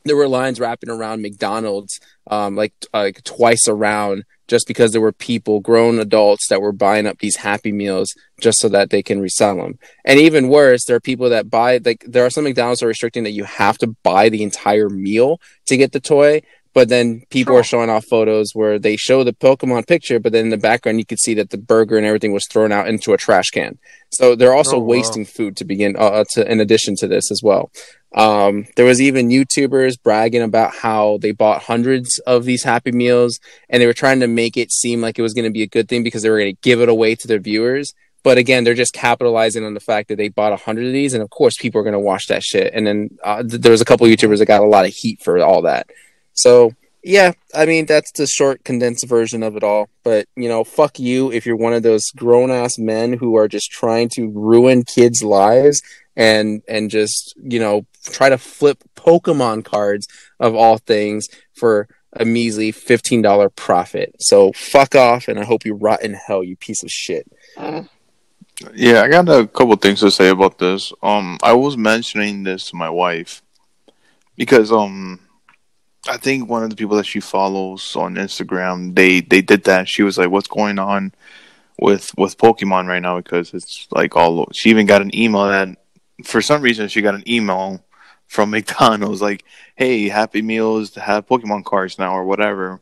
there 0.08 0.18
were 0.18 0.28
lines 0.28 0.60
wrapping 0.60 0.90
around 0.90 1.22
McDonald's, 1.22 2.00
um, 2.28 2.56
like 2.56 2.74
like 2.94 3.24
twice 3.24 3.68
around, 3.68 4.24
just 4.48 4.68
because 4.68 4.92
there 4.92 5.02
were 5.02 5.12
people, 5.12 5.60
grown 5.60 6.00
adults, 6.00 6.48
that 6.48 6.62
were 6.62 6.72
buying 6.72 7.06
up 7.06 7.20
these 7.20 7.38
Happy 7.38 7.72
Meals 7.72 8.14
just 8.42 8.60
so 8.60 8.70
that 8.70 8.90
they 8.90 9.04
can 9.04 9.20
resell 9.20 9.58
them. 9.58 9.78
And 10.06 10.20
even 10.20 10.50
worse, 10.50 10.86
there 10.86 10.96
are 10.96 11.02
people 11.02 11.30
that 11.30 11.50
buy 11.50 11.80
like 11.84 12.04
there 12.08 12.26
are 12.26 12.30
some 12.30 12.44
McDonald's 12.44 12.82
are 12.84 12.88
restricting 12.88 13.24
that 13.24 13.32
you 13.32 13.44
have 13.44 13.78
to 13.80 13.88
buy 14.04 14.30
the 14.30 14.44
entire 14.44 14.90
meal 14.90 15.40
to 15.68 15.78
get 15.78 15.92
the 15.92 16.00
toy. 16.00 16.42
But 16.74 16.90
then 16.90 17.24
people 17.32 17.54
sure. 17.54 17.62
are 17.62 17.64
showing 17.64 17.90
off 17.90 18.06
photos 18.06 18.52
where 18.54 18.78
they 18.78 18.98
show 18.98 19.24
the 19.24 19.34
Pokemon 19.34 19.88
picture, 19.88 20.20
but 20.20 20.32
then 20.32 20.46
in 20.46 20.52
the 20.52 20.58
background 20.58 21.00
you 21.00 21.08
could 21.08 21.20
see 21.20 21.34
that 21.34 21.50
the 21.50 21.58
burger 21.58 21.98
and 21.98 22.06
everything 22.06 22.34
was 22.34 22.46
thrown 22.46 22.72
out 22.72 22.88
into 22.88 23.14
a 23.14 23.18
trash 23.18 23.50
can. 23.50 23.80
So 24.12 24.36
they're 24.36 24.54
also 24.54 24.78
oh, 24.78 24.84
wasting 24.84 25.24
wow. 25.24 25.30
food 25.36 25.58
to 25.58 25.66
begin 25.66 25.96
uh, 25.98 26.24
to, 26.32 26.50
in 26.50 26.60
addition 26.60 26.96
to 26.98 27.08
this 27.08 27.32
as 27.32 27.42
well. 27.44 27.72
Um, 28.16 28.66
there 28.76 28.86
was 28.86 29.02
even 29.02 29.30
YouTubers 29.30 30.02
bragging 30.02 30.42
about 30.42 30.74
how 30.74 31.18
they 31.22 31.32
bought 31.32 31.64
hundreds 31.64 32.20
of 32.20 32.46
these 32.46 32.64
Happy 32.64 32.92
Meals 32.92 33.40
and 33.70 33.82
they 33.82 33.86
were 33.86 33.94
trying 33.94 34.22
to 34.22 34.28
make 34.28 34.56
it 34.56 34.72
seem 34.72 35.02
like 35.02 35.20
it 35.20 35.22
was 35.22 35.34
going 35.34 35.46
to 35.46 35.52
be 35.52 35.64
a 35.64 35.68
good 35.68 35.90
thing 35.90 36.04
because 36.04 36.24
they 36.24 36.30
were 36.30 36.40
going 36.40 36.56
to 36.56 36.62
give 36.62 36.82
it 36.82 36.90
away 36.90 37.16
to 37.16 37.28
their 37.28 37.40
viewers. 37.40 37.94
But 38.24 38.38
again, 38.38 38.64
they're 38.64 38.74
just 38.74 38.94
capitalizing 38.94 39.64
on 39.64 39.74
the 39.74 39.80
fact 39.80 40.10
that 40.10 40.18
they 40.18 40.30
bought 40.30 40.52
a 40.52 40.58
hundred 40.58 40.88
of 40.88 40.92
these, 40.92 41.14
and 41.14 41.24
of 41.24 41.30
course, 41.30 41.56
people 41.56 41.80
are 41.80 41.84
going 41.84 41.94
to 41.94 42.00
watch 42.00 42.28
that 42.28 42.44
shit. 42.44 42.74
And 42.74 42.86
then 42.86 43.18
uh, 43.24 43.42
th- 43.42 43.62
there 43.62 43.72
was 43.72 43.80
a 43.80 43.86
couple 43.86 44.06
YouTubers 44.08 44.40
that 44.40 44.48
got 44.48 44.62
a 44.62 44.66
lot 44.66 44.86
of 44.86 44.94
heat 44.94 45.22
for 45.22 45.40
all 45.40 45.62
that. 45.62 45.90
So 46.34 46.74
yeah, 47.08 47.32
I 47.56 47.66
mean 47.66 47.86
that's 47.86 48.12
the 48.12 48.28
short, 48.28 48.66
condensed 48.66 49.08
version 49.08 49.42
of 49.42 49.56
it 49.56 49.64
all. 49.64 49.88
But 50.04 50.28
you 50.36 50.50
know, 50.50 50.66
fuck 50.66 51.00
you 51.00 51.32
if 51.32 51.46
you're 51.46 51.56
one 51.56 51.72
of 51.72 51.82
those 51.82 52.12
grown 52.12 52.52
ass 52.52 52.78
men 52.78 53.14
who 53.14 53.38
are 53.38 53.48
just 53.48 53.72
trying 53.72 54.10
to 54.16 54.30
ruin 54.30 54.84
kids' 54.84 55.24
lives 55.24 55.82
and 56.18 56.62
and 56.68 56.92
just 56.92 57.34
you 57.42 57.62
know 57.62 57.86
try 58.04 58.28
to 58.28 58.38
flip 58.38 58.84
Pokemon 58.98 59.64
cards 59.64 60.06
of 60.42 60.54
all 60.54 60.80
things 60.80 61.28
for 61.54 61.88
a 62.12 62.26
measly 62.26 62.74
fifteen 62.74 63.22
dollar 63.22 63.50
profit. 63.50 64.14
So 64.20 64.52
fuck 64.52 64.94
off, 64.94 65.30
and 65.30 65.40
I 65.40 65.46
hope 65.46 65.66
you 65.66 65.76
rot 65.76 66.04
in 66.04 66.14
hell, 66.14 66.44
you 66.44 66.58
piece 66.58 66.84
of 66.84 66.92
shit. 66.92 67.26
Yeah, 68.74 69.04
I 69.04 69.08
got 69.08 69.30
a 69.30 69.48
couple 69.48 69.78
things 69.78 70.02
to 70.02 70.12
say 70.12 70.28
about 70.28 70.60
this. 70.60 70.92
Um, 71.02 71.38
I 71.42 71.54
was 71.54 71.78
mentioning 71.78 72.44
this 72.44 72.72
to 72.72 72.76
my 72.76 72.90
wife 72.90 73.44
because 74.36 74.74
um, 74.74 75.20
I 76.08 76.18
think 76.18 76.50
one 76.50 76.64
of 76.64 76.70
the 76.70 76.76
people 76.76 76.98
that 76.98 77.06
she 77.06 77.20
follows 77.20 77.96
on 77.96 78.16
Instagram 78.16 78.96
they 78.96 79.22
they 79.22 79.42
did 79.42 79.66
that. 79.66 79.88
She 79.88 80.04
was 80.04 80.18
like, 80.18 80.30
"What's 80.30 80.48
going 80.48 80.80
on?" 80.80 81.14
with 81.80 82.12
with 82.18 82.38
Pokemon 82.38 82.88
right 82.88 83.02
now 83.02 83.18
because 83.18 83.54
it's 83.54 83.88
like 83.92 84.16
all 84.16 84.48
she 84.54 84.70
even 84.70 84.86
got 84.86 85.02
an 85.02 85.16
email 85.16 85.48
that 85.48 85.70
for 86.24 86.42
some 86.42 86.62
reason 86.62 86.88
she 86.88 87.02
got 87.02 87.16
an 87.16 87.30
email 87.30 87.84
from 88.28 88.50
McDonald's 88.52 89.22
like, 89.22 89.44
"Hey, 89.76 90.10
Happy 90.10 90.42
Meals 90.42 90.92
to 90.92 91.02
have 91.02 91.28
Pokemon 91.28 91.66
cards 91.66 92.00
now 92.00 92.14
or 92.14 92.26
whatever." 92.26 92.82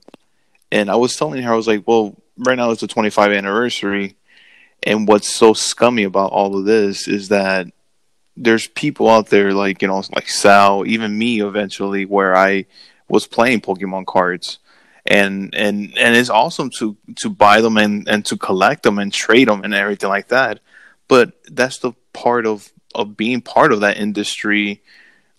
And 0.72 0.90
I 0.90 0.96
was 0.96 1.16
telling 1.16 1.44
her, 1.44 1.54
I 1.54 1.56
was 1.56 1.68
like, 1.68 1.88
"Well, 1.88 2.16
right 2.38 2.56
now 2.56 2.72
it's 2.72 2.82
the 2.82 2.88
25th 2.88 3.38
anniversary, 3.38 4.16
and 4.84 5.08
what's 5.08 5.34
so 5.34 5.54
scummy 5.54 6.04
about 6.04 6.32
all 6.32 6.58
of 6.58 6.66
this 6.66 7.08
is 7.08 7.30
that 7.30 7.68
there's 8.38 8.68
people 8.68 9.10
out 9.10 9.28
there 9.28 9.54
like 9.54 9.82
you 9.82 9.88
know 9.88 10.02
like 10.14 10.30
Sal, 10.30 10.86
even 10.86 11.18
me 11.18 11.42
eventually, 11.42 12.06
where 12.06 12.36
I 12.36 12.66
was 13.08 13.28
playing 13.28 13.62
Pokemon 13.62 14.06
cards." 14.06 14.60
And 15.08 15.54
and 15.54 15.96
and 15.98 16.16
it's 16.16 16.30
awesome 16.30 16.72
to 16.80 16.98
to 17.18 17.30
buy 17.30 17.62
them 17.62 17.78
and, 17.78 18.08
and 18.08 18.26
to 18.26 18.38
collect 18.38 18.84
them 18.84 18.98
and 18.98 19.14
trade 19.14 19.48
them 19.48 19.64
and 19.64 19.74
everything 19.74 20.10
like 20.10 20.30
that. 20.30 20.60
But 21.08 21.34
that's 21.46 21.80
the 21.80 21.94
part 22.14 22.46
of 22.48 22.72
of 22.96 23.16
being 23.16 23.42
part 23.42 23.72
of 23.72 23.82
that 23.82 23.98
industry 23.98 24.82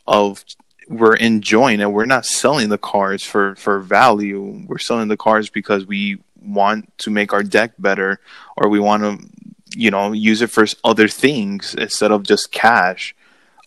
of 0.07 0.45
we're 0.89 1.17
enjoying 1.17 1.81
it. 1.81 1.91
We're 1.91 2.07
not 2.07 2.27
selling 2.27 2.69
the 2.69 2.79
cards 2.79 3.25
for 3.25 3.57
for 3.57 3.81
value. 3.81 4.65
We're 4.67 4.79
selling 4.79 5.09
the 5.09 5.17
cards 5.17 5.51
because 5.51 5.87
we 5.87 6.19
want 6.41 6.97
to 6.99 7.11
make 7.11 7.33
our 7.33 7.43
deck 7.43 7.73
better 7.79 8.21
or 8.57 8.69
we 8.69 8.79
want 8.79 9.03
to 9.03 9.29
you 9.77 9.91
know 9.91 10.13
use 10.13 10.43
it 10.43 10.51
for 10.51 10.65
other 10.85 11.09
things 11.09 11.75
instead 11.75 12.13
of 12.13 12.23
just 12.23 12.53
cash 12.53 13.15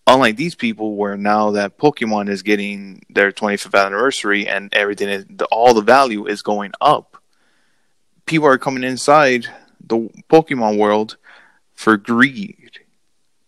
unlike 0.07 0.35
these 0.35 0.55
people 0.55 0.95
where 0.95 1.17
now 1.17 1.51
that 1.51 1.77
pokemon 1.77 2.29
is 2.29 2.41
getting 2.41 3.03
their 3.09 3.31
25th 3.31 3.85
anniversary 3.85 4.47
and 4.47 4.73
everything 4.73 5.09
is 5.09 5.25
all 5.51 5.73
the 5.73 5.81
value 5.81 6.25
is 6.25 6.41
going 6.41 6.71
up 6.81 7.09
people 8.29 8.47
are 8.47 8.59
coming 8.59 8.83
inside 8.83 9.47
the 9.85 10.07
pokemon 10.29 10.77
world 10.77 11.17
for 11.73 11.97
greed. 11.97 12.79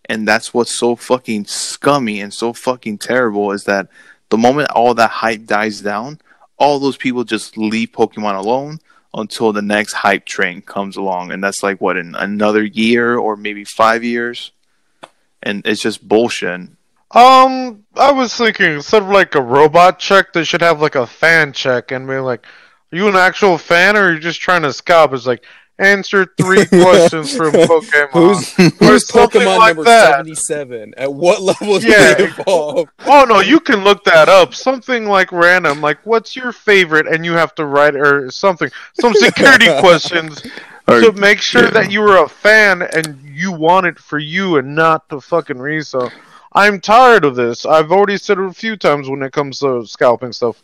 And 0.06 0.28
that's 0.28 0.54
what's 0.54 0.78
so 0.78 0.96
fucking 0.96 1.46
scummy 1.46 2.20
and 2.20 2.34
so 2.34 2.52
fucking 2.52 2.98
terrible 2.98 3.52
is 3.52 3.66
that 3.66 3.90
the 4.30 4.38
moment 4.38 4.72
all 4.72 4.96
that 4.96 5.12
hype 5.12 5.46
dies 5.46 5.82
down, 5.82 6.20
all 6.58 6.80
those 6.80 6.98
people 6.98 7.24
just 7.24 7.58
leave 7.58 7.92
Pokemon 7.92 8.36
alone 8.36 8.80
until 9.14 9.54
the 9.54 9.62
next 9.62 9.94
hype 9.94 10.26
train 10.26 10.62
comes 10.62 10.96
along, 10.96 11.32
and 11.32 11.44
that's 11.44 11.64
like 11.64 11.82
what 11.82 11.98
in 11.98 12.16
another 12.16 12.64
year 12.64 13.18
or 13.18 13.36
maybe 13.36 13.66
five 13.66 14.04
years, 14.04 14.52
and 15.44 15.66
it's 15.66 15.82
just 15.82 16.08
bullshit. 16.08 16.62
Um, 17.14 17.84
I 17.96 18.12
was 18.12 18.36
thinking 18.36 18.72
instead 18.72 19.04
of 19.04 19.10
like 19.10 19.36
a 19.36 19.42
robot 19.42 20.00
check, 20.00 20.34
they 20.34 20.44
should 20.44 20.62
have 20.62 20.82
like 20.82 20.96
a 20.96 21.06
fan 21.06 21.52
check 21.54 21.92
and 21.92 22.08
be 22.08 22.18
like, 22.18 22.46
"Are 22.92 22.96
you 22.96 23.08
an 23.08 23.16
actual 23.16 23.58
fan 23.58 23.98
or 23.98 24.08
are 24.08 24.14
you 24.14 24.20
just 24.20 24.40
trying 24.40 24.62
to 24.62 24.72
scalp?" 24.72 25.14
It's 25.14 25.28
like, 25.28 25.44
answer 25.82 26.28
three 26.38 26.66
questions 26.68 27.36
from 27.36 27.52
Pokemon. 27.52 28.10
Who's, 28.12 28.54
who's 28.54 29.06
Pokemon 29.06 29.58
like 29.58 29.76
number 29.76 29.90
77? 29.90 30.94
At 30.96 31.14
what 31.14 31.42
level 31.42 31.80
yeah. 31.82 32.14
they 32.14 32.24
evolve? 32.26 32.90
Oh, 33.00 33.26
no, 33.28 33.40
you 33.40 33.60
can 33.60 33.84
look 33.84 34.04
that 34.06 34.30
up. 34.30 34.54
Something 34.54 35.06
like 35.06 35.32
random, 35.32 35.82
like 35.82 36.06
what's 36.06 36.36
your 36.36 36.52
favorite? 36.52 37.08
And 37.08 37.26
you 37.26 37.34
have 37.34 37.54
to 37.56 37.66
write 37.66 37.96
or 37.96 38.32
something. 38.32 38.70
Some 39.00 39.14
security 39.14 39.68
questions 39.80 40.44
to 41.00 41.12
make 41.14 41.40
sure 41.40 41.64
yeah. 41.66 41.70
that 41.72 41.92
you 41.92 42.02
were 42.02 42.24
a 42.24 42.28
fan 42.30 42.82
and 42.82 43.22
you 43.24 43.52
want 43.52 43.86
it 43.86 43.98
for 43.98 44.20
you 44.20 44.58
and 44.58 44.76
not 44.76 45.08
the 45.08 45.22
fucking 45.22 45.60
resale. 45.60 46.12
I'm 46.54 46.82
tired 46.82 47.24
of 47.24 47.36
this. 47.36 47.66
I've 47.66 47.92
already 47.92 48.18
said 48.18 48.38
it 48.38 48.44
a 48.44 48.54
few 48.54 48.76
times 48.76 49.08
when 49.08 49.24
it 49.24 49.32
comes 49.32 49.60
to 49.60 49.86
scalping 49.86 50.34
stuff 50.34 50.62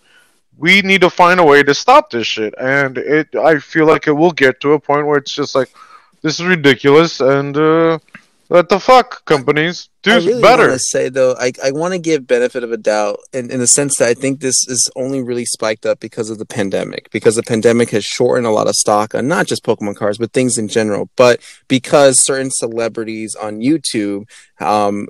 we 0.58 0.82
need 0.82 1.02
to 1.02 1.10
find 1.10 1.40
a 1.40 1.44
way 1.44 1.64
to 1.64 1.74
stop 1.74 2.10
this 2.10 2.28
shit. 2.28 2.54
And 2.60 2.98
it, 2.98 3.36
I 3.36 3.60
feel 3.60 3.86
like 3.86 4.08
it 4.08 4.12
will 4.12 4.32
get 4.32 4.60
to 4.62 4.74
a 4.74 4.80
point 4.80 5.06
where 5.06 5.18
it's 5.18 5.34
just 5.34 5.56
like, 5.56 5.72
this 6.22 6.40
is 6.40 6.46
ridiculous, 6.46 7.20
and 7.22 7.56
uh, 7.56 8.00
what 8.48 8.70
the 8.70 8.80
fuck, 8.80 9.24
companies? 9.26 9.90
Dude's 10.08 10.26
I 10.26 10.30
really 10.30 10.42
better. 10.42 10.68
want 10.68 10.74
to 10.74 10.80
say 10.80 11.10
though, 11.10 11.36
I 11.40 11.52
I 11.64 11.72
want 11.72 11.94
to 11.94 12.00
give 12.00 12.26
benefit 12.26 12.64
of 12.64 12.72
a 12.72 12.78
doubt 12.78 13.20
in, 13.34 13.52
in 13.52 13.60
the 13.60 13.68
sense 13.68 13.98
that 13.98 14.08
I 14.10 14.14
think 14.14 14.40
this 14.40 14.68
is 14.68 14.90
only 14.96 15.22
really 15.22 15.46
spiked 15.46 15.86
up 15.86 16.00
because 16.00 16.30
of 16.30 16.38
the 16.38 16.46
pandemic, 16.46 17.10
because 17.12 17.36
the 17.36 17.44
pandemic 17.44 17.90
has 17.92 18.04
shortened 18.04 18.48
a 18.48 18.52
lot 18.52 18.68
of 18.68 18.76
stock 18.76 19.14
on 19.14 19.28
not 19.28 19.48
just 19.48 19.64
Pokemon 19.64 19.96
cards, 19.96 20.18
but 20.18 20.34
things 20.34 20.58
in 20.58 20.68
general. 20.68 21.10
But 21.16 21.42
because 21.68 22.26
certain 22.26 22.52
celebrities 22.52 23.36
on 23.36 23.60
YouTube 23.60 24.30
um, 24.60 25.08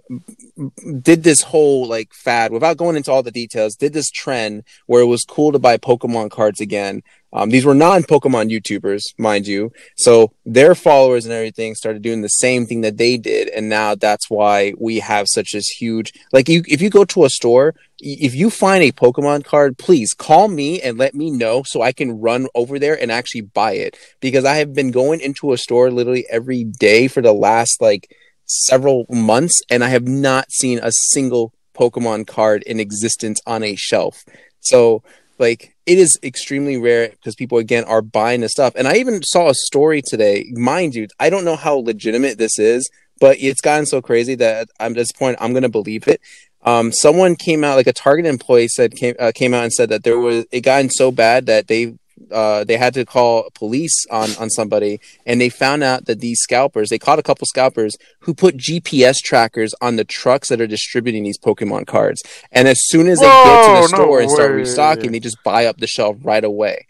did 1.02 1.24
this 1.24 1.42
whole 1.42 1.88
like 1.88 2.14
fad, 2.14 2.52
without 2.52 2.78
going 2.78 2.96
into 2.98 3.12
all 3.12 3.24
the 3.24 3.32
details, 3.32 3.76
did 3.76 3.94
this 3.94 4.10
trend 4.12 4.64
where 4.88 5.02
it 5.02 5.06
was 5.06 5.24
cool 5.24 5.52
to 5.52 5.60
buy 5.60 5.78
Pokemon 5.78 6.32
cards 6.32 6.60
again. 6.60 7.04
Um, 7.34 7.50
these 7.50 7.66
were 7.66 7.76
non-Pokemon 7.76 8.50
YouTubers, 8.50 9.02
mind 9.18 9.48
you. 9.48 9.72
So 9.98 10.32
their 10.46 10.74
followers 10.74 11.26
and 11.26 11.34
everything 11.34 11.76
started 11.76 12.02
doing 12.02 12.22
the 12.22 12.30
same 12.30 12.66
thing 12.66 12.82
that 12.82 12.98
they 12.98 13.18
did, 13.18 13.50
and 13.50 13.68
now 13.68 13.96
that's 13.96 14.30
why 14.30 14.74
we 14.80 14.87
have 14.96 15.28
such 15.28 15.54
as 15.54 15.68
huge. 15.68 16.14
Like, 16.34 16.50
you, 16.50 16.64
if 16.68 16.82
you 16.82 16.90
go 16.90 17.06
to 17.06 17.26
a 17.26 17.30
store, 17.30 17.76
if 18.00 18.34
you 18.34 18.50
find 18.50 18.84
a 18.84 18.92
Pokemon 18.92 19.46
card, 19.46 19.78
please 19.78 20.14
call 20.14 20.48
me 20.48 20.82
and 20.82 20.98
let 20.98 21.14
me 21.14 21.30
know 21.30 21.64
so 21.64 21.82
I 21.82 21.92
can 21.92 22.20
run 22.20 22.48
over 22.56 22.80
there 22.80 23.00
and 23.00 23.12
actually 23.12 23.42
buy 23.42 23.74
it. 23.74 23.98
Because 24.20 24.46
I 24.46 24.56
have 24.56 24.74
been 24.74 24.92
going 24.92 25.22
into 25.22 25.54
a 25.54 25.58
store 25.58 25.92
literally 25.92 26.26
every 26.30 26.64
day 26.64 27.08
for 27.08 27.22
the 27.22 27.34
last 27.34 27.82
like 27.82 28.10
several 28.46 29.06
months, 29.10 29.62
and 29.70 29.84
I 29.84 29.90
have 29.90 30.08
not 30.08 30.52
seen 30.52 30.80
a 30.82 30.92
single 30.92 31.54
Pokemon 31.76 32.26
card 32.26 32.64
in 32.64 32.80
existence 32.80 33.40
on 33.46 33.64
a 33.64 33.76
shelf. 33.76 34.24
So 34.60 35.04
like 35.40 35.76
it 35.86 35.98
is 35.98 36.18
extremely 36.24 36.78
rare 36.78 37.10
because 37.10 37.36
people 37.36 37.58
again 37.58 37.84
are 37.86 38.02
buying 38.02 38.42
this 38.42 38.52
stuff 38.52 38.74
and 38.76 38.88
i 38.88 38.96
even 38.96 39.22
saw 39.24 39.50
a 39.50 39.54
story 39.54 40.02
today 40.02 40.52
mind 40.54 40.96
you 40.96 41.08
i 41.20 41.30
don't 41.30 41.46
know 41.46 41.56
how 41.56 41.76
legitimate 41.76 42.38
this 42.38 42.58
is 42.60 42.90
but 43.20 43.38
it's 43.40 43.62
gotten 43.62 43.86
so 43.86 44.02
crazy 44.02 44.36
that 44.36 44.70
i'm 44.80 44.92
at 44.92 44.98
this 44.98 45.12
point 45.12 45.38
i'm 45.40 45.52
going 45.52 45.64
to 45.64 45.70
believe 45.70 46.08
it. 46.08 46.22
Um, 46.64 46.92
someone 46.92 47.36
came 47.36 47.64
out 47.64 47.78
like 47.78 47.88
a 47.88 47.94
target 47.94 48.26
employee 48.26 48.68
said 48.68 48.96
came, 48.96 49.16
uh, 49.20 49.32
came 49.34 49.54
out 49.54 49.64
and 49.64 49.72
said 49.72 49.90
that 49.90 50.04
there 50.04 50.20
was 50.20 50.46
it 50.52 50.62
gotten 50.62 50.90
so 50.90 51.12
bad 51.12 51.46
that 51.46 51.68
they 51.68 51.96
uh, 52.32 52.64
they 52.64 52.78
had 52.78 52.94
to 52.96 53.06
call 53.06 53.50
police 53.54 54.06
on 54.12 54.30
on 54.38 54.50
somebody 54.50 55.00
and 55.26 55.40
they 55.40 55.50
found 55.50 55.84
out 55.84 56.06
that 56.06 56.20
these 56.20 56.40
scalpers 56.42 56.90
they 56.90 56.98
caught 56.98 57.20
a 57.20 57.24
couple 57.24 57.46
scalpers 57.46 57.96
who 58.22 58.34
put 58.34 58.58
gps 58.58 59.18
trackers 59.24 59.74
on 59.82 59.96
the 59.96 60.04
trucks 60.04 60.50
that 60.50 60.60
are 60.60 60.68
distributing 60.68 61.24
these 61.24 61.38
pokemon 61.38 61.86
cards. 61.86 62.22
And 62.52 62.68
as 62.68 62.80
soon 62.88 63.08
as 63.08 63.20
they 63.20 63.28
get 63.28 63.66
to 63.66 63.70
Whoa, 63.70 63.76
the 63.76 63.82
no 63.82 63.88
store 63.88 64.20
and 64.20 64.32
start 64.32 64.52
way. 64.52 64.58
restocking 64.58 65.12
they 65.12 65.20
just 65.20 65.42
buy 65.44 65.68
up 65.68 65.78
the 65.78 65.88
shelf 65.88 66.18
right 66.24 66.44
away. 66.44 66.88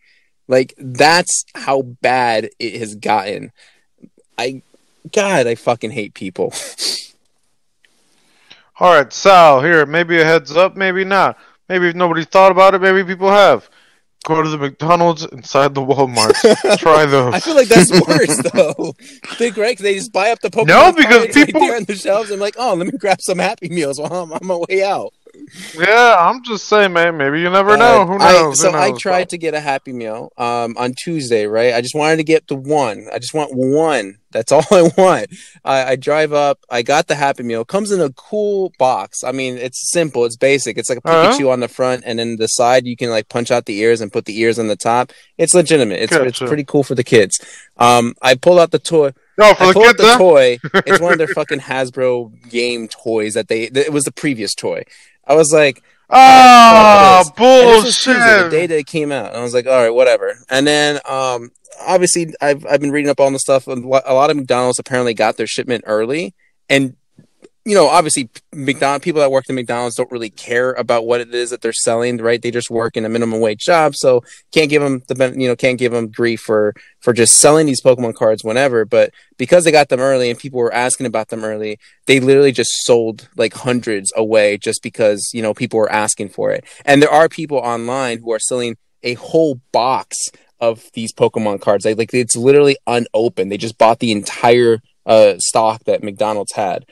Like 0.47 0.73
that's 0.77 1.43
how 1.53 1.81
bad 1.81 2.49
it 2.57 2.79
has 2.79 2.95
gotten. 2.95 3.51
I 4.37 4.63
god 5.11 5.47
i 5.47 5.55
fucking 5.55 5.91
hate 5.91 6.13
people 6.13 6.53
All 8.79 8.93
right, 8.93 9.11
Sal. 9.11 9.61
Here, 9.63 9.87
maybe 9.87 10.19
a 10.21 10.23
heads 10.23 10.55
up, 10.55 10.75
maybe 10.75 11.03
not. 11.03 11.37
Maybe 11.67 11.87
if 11.89 11.95
nobody 11.95 12.23
thought 12.23 12.51
about 12.51 12.75
it, 12.75 12.81
maybe 12.81 13.03
people 13.03 13.29
have. 13.29 13.67
Go 14.25 14.41
to 14.43 14.49
the 14.49 14.57
McDonald's 14.57 15.25
inside 15.25 15.73
the 15.73 15.81
Walmart. 15.81 16.33
Try 16.77 17.05
those. 17.05 17.33
I 17.33 17.39
feel 17.39 17.55
like 17.55 17.69
that's 17.69 17.91
worse 18.07 18.37
though. 18.53 18.93
Think 19.35 19.57
right? 19.57 19.77
they 19.77 19.95
just 19.95 20.11
buy 20.11 20.31
up 20.31 20.41
the 20.41 20.49
Pokemon. 20.49 20.67
No, 20.67 20.91
because 20.91 21.23
cards 21.23 21.35
right 21.35 21.45
people- 21.47 21.61
there 21.61 21.75
on 21.77 21.85
the 21.85 21.95
shelves. 21.95 22.29
I'm 22.29 22.39
like, 22.39 22.55
oh, 22.57 22.75
let 22.75 22.85
me 22.85 22.97
grab 22.97 23.21
some 23.21 23.39
Happy 23.39 23.69
Meals 23.69 23.99
while 23.99 24.13
I'm 24.13 24.31
on 24.31 24.39
my 24.43 24.59
way 24.69 24.83
out. 24.83 25.13
Yeah, 25.77 26.15
I'm 26.19 26.43
just 26.43 26.67
saying, 26.67 26.93
man. 26.93 27.17
Maybe 27.17 27.39
you 27.41 27.49
never 27.49 27.71
Uh, 27.71 27.75
know. 27.77 28.05
Who 28.05 28.13
I- 28.19 28.31
knows? 28.33 28.59
so 28.59 28.71
Who 28.71 28.77
I 28.77 28.91
tried 28.91 29.29
to 29.29 29.37
get 29.37 29.53
a 29.53 29.59
Happy 29.59 29.93
Meal 29.93 30.31
um, 30.37 30.75
on 30.77 30.93
Tuesday, 30.93 31.45
right? 31.45 31.73
I 31.73 31.81
just 31.81 31.95
wanted 31.95 32.17
to 32.17 32.23
get 32.23 32.47
the 32.47 32.55
one. 32.55 33.07
I 33.13 33.19
just 33.19 33.33
want 33.33 33.53
one. 33.53 34.17
That's 34.31 34.51
all 34.51 34.63
I 34.71 34.89
want. 34.97 35.27
I, 35.63 35.91
I 35.91 35.95
drive 35.95 36.33
up. 36.33 36.59
I 36.69 36.81
got 36.81 37.07
the 37.07 37.15
Happy 37.15 37.43
Meal. 37.43 37.63
Comes 37.65 37.91
in 37.91 38.01
a 38.01 38.11
cool 38.11 38.73
box. 38.77 39.23
I 39.23 39.31
mean, 39.31 39.57
it's 39.57 39.89
simple. 39.91 40.25
It's 40.25 40.35
basic. 40.35 40.77
It's 40.77 40.89
like 40.89 40.99
a 41.03 41.07
Uh-huh. 41.09 41.31
Pikachu 41.37 41.51
on 41.51 41.59
the 41.61 41.67
front, 41.67 42.03
and 42.05 42.19
then 42.19 42.35
the 42.35 42.47
side 42.47 42.85
you 42.85 42.97
can 42.97 43.09
like 43.09 43.29
punch 43.29 43.51
out 43.51 43.65
the 43.65 43.77
ears 43.79 44.01
and 44.01 44.11
put 44.11 44.25
the 44.25 44.37
ears 44.39 44.59
on 44.59 44.67
the 44.67 44.75
top. 44.75 45.11
It's 45.37 45.53
legitimate. 45.53 46.01
It's 46.01 46.13
it's 46.13 46.39
pretty 46.39 46.65
cool 46.65 46.83
for 46.83 46.95
the 46.95 47.03
kids. 47.03 47.39
Um, 47.77 48.15
I 48.21 48.35
pull 48.35 48.59
out 48.59 48.71
the 48.71 48.79
toy. 48.79 49.13
No, 49.37 49.53
for 49.53 49.63
I 49.65 49.71
the 49.73 49.79
out 49.79 49.85
kids, 49.85 49.97
the 49.97 50.07
huh? 50.07 50.17
toy. 50.17 50.57
It's 50.87 50.99
one 50.99 51.11
of 51.13 51.19
their 51.19 51.27
fucking 51.39 51.59
Hasbro 51.59 52.49
game 52.49 52.87
toys 52.87 53.33
that 53.35 53.47
they. 53.47 53.63
It 53.63 53.93
was 53.93 54.03
the 54.03 54.11
previous 54.11 54.53
toy. 54.55 54.83
I 55.27 55.35
was 55.35 55.51
like, 55.53 55.83
Ah, 56.09 57.21
this 57.37 57.83
was 57.83 57.95
Tuesday, 57.97 58.13
the 58.13 58.19
bullshit. 58.43 58.51
day 58.51 58.67
that 58.67 58.77
it 58.77 58.87
came 58.87 59.11
out. 59.11 59.27
And 59.27 59.37
I 59.37 59.41
was 59.43 59.53
like, 59.53 59.67
all 59.67 59.73
right, 59.83 59.89
whatever. 59.93 60.35
And 60.49 60.65
then, 60.65 60.99
um, 61.05 61.51
obviously, 61.85 62.33
I've 62.41 62.65
I've 62.65 62.79
been 62.79 62.91
reading 62.91 63.09
up 63.09 63.19
on 63.19 63.33
the 63.33 63.39
stuff. 63.39 63.67
A 63.67 63.73
lot 63.73 64.29
of 64.29 64.37
McDonald's 64.37 64.79
apparently 64.79 65.13
got 65.13 65.35
their 65.37 65.47
shipment 65.47 65.83
early, 65.85 66.33
and 66.69 66.95
you 67.67 67.75
know, 67.75 67.87
obviously, 67.87 68.29
McDonald 68.53 69.01
people 69.01 69.19
that 69.19 69.29
work 69.29 69.43
at 69.49 69.53
McDonald's 69.53 69.97
don't 69.97 70.09
really 70.09 70.29
care 70.29 70.71
about 70.71 71.05
what 71.05 71.19
it 71.19 71.35
is 71.35 71.49
that 71.49 71.61
they're 71.61 71.73
selling, 71.73 72.15
right? 72.15 72.41
They 72.41 72.49
just 72.49 72.69
work 72.69 72.95
in 72.95 73.03
a 73.03 73.09
minimum 73.09 73.41
wage 73.41 73.59
job, 73.59 73.93
so 73.93 74.23
can't 74.53 74.69
give 74.69 74.81
them 74.81 75.03
the 75.09 75.33
you 75.35 75.49
know 75.49 75.55
can't 75.57 75.77
give 75.77 75.91
them 75.91 76.07
grief 76.07 76.39
for 76.39 76.73
for 77.01 77.11
just 77.11 77.39
selling 77.39 77.65
these 77.65 77.81
Pokemon 77.81 78.15
cards 78.15 78.41
whenever. 78.41 78.85
But 78.85 79.11
because 79.37 79.65
they 79.65 79.73
got 79.73 79.89
them 79.89 79.99
early 79.99 80.29
and 80.29 80.39
people 80.39 80.61
were 80.61 80.73
asking 80.73 81.07
about 81.07 81.27
them 81.27 81.43
early, 81.43 81.77
they 82.05 82.21
literally 82.21 82.53
just 82.53 82.71
sold 82.85 83.27
like 83.35 83.53
hundreds 83.53 84.13
away 84.15 84.57
just 84.57 84.81
because 84.81 85.29
you 85.33 85.41
know 85.41 85.53
people 85.53 85.77
were 85.77 85.91
asking 85.91 86.29
for 86.29 86.51
it. 86.51 86.63
And 86.85 87.03
there 87.03 87.11
are 87.11 87.27
people 87.27 87.57
online 87.57 88.19
who 88.19 88.31
are 88.31 88.39
selling 88.39 88.77
a 89.03 89.15
whole 89.15 89.59
box 89.73 90.15
of 90.61 90.85
these 90.93 91.11
Pokemon 91.11 91.59
cards. 91.59 91.83
Like, 91.83 91.97
like 91.97 92.13
it's 92.13 92.37
literally 92.37 92.77
unopened. 92.87 93.51
They 93.51 93.57
just 93.57 93.77
bought 93.77 93.99
the 93.99 94.13
entire 94.13 94.79
uh, 95.05 95.33
stock 95.39 95.83
that 95.83 96.01
McDonald's 96.01 96.53
had. 96.53 96.85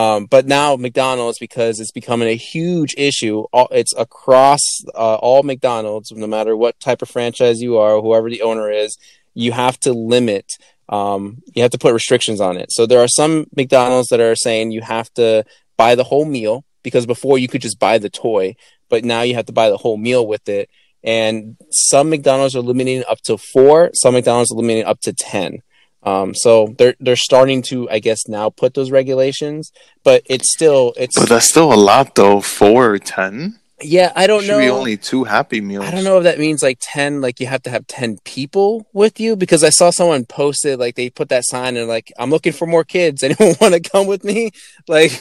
Um, 0.00 0.26
but 0.26 0.46
now 0.46 0.76
McDonald's, 0.76 1.38
because 1.38 1.78
it's 1.80 1.90
becoming 2.00 2.28
a 2.28 2.36
huge 2.54 2.94
issue, 2.96 3.44
it's 3.80 3.94
across 4.06 4.62
uh, 4.94 5.16
all 5.16 5.42
McDonald's, 5.42 6.10
no 6.12 6.26
matter 6.26 6.56
what 6.56 6.80
type 6.80 7.02
of 7.02 7.10
franchise 7.10 7.60
you 7.60 7.76
are, 7.76 8.00
whoever 8.00 8.30
the 8.30 8.42
owner 8.42 8.70
is, 8.70 8.96
you 9.34 9.52
have 9.52 9.78
to 9.80 9.92
limit. 9.92 10.46
Um, 10.88 11.42
you 11.54 11.62
have 11.62 11.72
to 11.72 11.78
put 11.78 11.92
restrictions 11.92 12.40
on 12.40 12.56
it. 12.56 12.68
So 12.72 12.86
there 12.86 13.00
are 13.00 13.08
some 13.20 13.46
McDonald's 13.54 14.08
that 14.08 14.20
are 14.20 14.34
saying 14.34 14.70
you 14.70 14.80
have 14.80 15.12
to 15.14 15.44
buy 15.76 15.94
the 15.94 16.04
whole 16.04 16.24
meal 16.24 16.64
because 16.82 17.04
before 17.04 17.36
you 17.38 17.48
could 17.48 17.62
just 17.62 17.78
buy 17.78 17.98
the 17.98 18.10
toy, 18.10 18.54
but 18.88 19.04
now 19.04 19.22
you 19.22 19.34
have 19.34 19.46
to 19.46 19.52
buy 19.52 19.68
the 19.70 19.76
whole 19.76 19.98
meal 19.98 20.26
with 20.26 20.48
it. 20.48 20.70
And 21.04 21.56
some 21.70 22.10
McDonald's 22.10 22.56
are 22.56 22.60
limiting 22.72 23.04
up 23.08 23.20
to 23.22 23.36
four. 23.36 23.90
Some 23.94 24.14
McDonald's 24.14 24.50
are 24.50 24.56
limiting 24.56 24.84
up 24.84 25.00
to 25.02 25.12
ten. 25.12 25.62
Um, 26.02 26.34
so 26.34 26.74
they're 26.78 26.94
they're 26.98 27.16
starting 27.16 27.62
to, 27.68 27.88
I 27.90 27.98
guess, 27.98 28.26
now 28.26 28.50
put 28.50 28.74
those 28.74 28.90
regulations, 28.90 29.70
but 30.02 30.22
it's 30.26 30.52
still 30.52 30.94
it's 30.96 31.18
But 31.18 31.28
that's 31.28 31.48
still 31.48 31.72
a 31.72 31.76
lot, 31.76 32.14
though. 32.14 32.40
Four 32.40 32.92
or 32.92 32.98
ten. 32.98 33.58
Yeah. 33.82 34.12
I 34.14 34.26
don't 34.26 34.42
Should 34.42 34.50
know. 34.52 34.58
be 34.58 34.70
only 34.70 34.96
two 34.96 35.24
Happy 35.24 35.60
Meals. 35.60 35.84
I 35.84 35.90
don't 35.90 36.04
know 36.04 36.18
if 36.18 36.24
that 36.24 36.38
means 36.38 36.62
like 36.62 36.78
10, 36.80 37.20
like 37.20 37.40
you 37.40 37.46
have 37.46 37.62
to 37.62 37.70
have 37.70 37.86
10 37.86 38.18
people 38.24 38.86
with 38.92 39.20
you 39.20 39.36
because 39.36 39.64
I 39.64 39.70
saw 39.70 39.90
someone 39.90 40.24
posted, 40.26 40.78
like 40.78 40.94
they 40.96 41.10
put 41.10 41.28
that 41.30 41.44
sign 41.44 41.76
and 41.76 41.88
like, 41.88 42.12
I'm 42.18 42.30
looking 42.30 42.52
for 42.52 42.66
more 42.66 42.84
kids. 42.84 43.22
Anyone 43.24 43.54
want 43.60 43.74
to 43.74 43.80
come 43.80 44.06
with 44.06 44.24
me? 44.24 44.50
Like, 44.88 45.12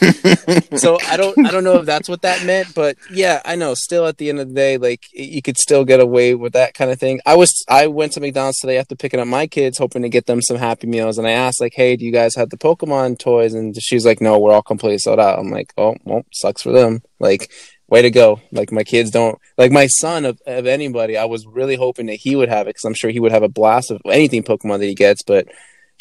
so 0.78 0.98
I 1.08 1.16
don't, 1.16 1.46
I 1.46 1.52
don't 1.52 1.64
know 1.64 1.76
if 1.78 1.86
that's 1.86 2.10
what 2.10 2.24
that 2.24 2.44
meant, 2.44 2.74
but 2.74 2.98
yeah, 3.12 3.40
I 3.46 3.56
know 3.56 3.76
still 3.76 4.08
at 4.08 4.18
the 4.18 4.30
end 4.30 4.40
of 4.40 4.48
the 4.48 4.54
day, 4.56 4.78
like 4.78 5.04
you 5.14 5.44
could 5.44 5.58
still 5.58 5.86
get 5.86 6.00
away 6.00 6.34
with 6.34 6.54
that 6.54 6.74
kind 6.74 6.90
of 6.90 7.00
thing. 7.00 7.20
I 7.24 7.36
was, 7.36 7.64
I 7.70 7.86
went 7.86 8.14
to 8.14 8.20
McDonald's 8.20 8.60
today 8.60 8.80
after 8.80 8.96
picking 8.96 9.20
up 9.20 9.28
my 9.28 9.46
kids, 9.46 9.78
hoping 9.78 10.02
to 10.02 10.10
get 10.10 10.26
them 10.26 10.42
some 10.42 10.58
happy 10.58 10.88
meals. 10.88 11.20
And 11.20 11.28
I 11.28 11.32
asked 11.32 11.62
like, 11.62 11.74
Hey, 11.76 11.98
do 11.98 12.06
you 12.06 12.12
guys 12.12 12.34
have 12.36 12.50
the 12.50 12.58
Pokemon 12.58 13.20
toys? 13.20 13.54
And 13.54 13.76
she's 13.80 14.06
like, 14.06 14.22
no, 14.22 14.40
we're 14.40 14.54
all 14.54 14.64
completely 14.64 14.98
sold 14.98 15.20
out. 15.20 15.38
I'm 15.38 15.52
like, 15.52 15.72
Oh, 15.78 15.96
well, 16.04 16.24
sucks 16.34 16.64
for 16.64 16.72
them. 16.72 17.04
Like, 17.20 17.52
way 17.90 18.02
to 18.02 18.12
go. 18.12 18.42
Like 18.52 18.72
my 18.72 18.84
kids 18.84 19.12
don't 19.12 19.40
like 19.58 19.72
my 19.72 19.88
son 19.88 20.26
of, 20.26 20.42
of 20.46 20.66
anybody. 20.68 21.18
I 21.18 21.26
was 21.26 21.46
really 21.46 21.76
hoping 21.76 22.08
that 22.08 22.16
he 22.16 22.36
would 22.36 22.50
have 22.50 22.68
it 22.68 22.72
because 22.72 22.86
I'm 22.86 22.94
sure 22.94 23.10
he 23.10 23.20
would 23.20 23.32
have 23.32 23.44
a 23.44 23.50
blast 23.50 23.92
of 23.92 24.02
anything 24.06 24.44
Pokemon 24.44 24.80
that 24.80 24.86
he 24.86 24.96
gets, 24.96 25.24
but 25.24 25.48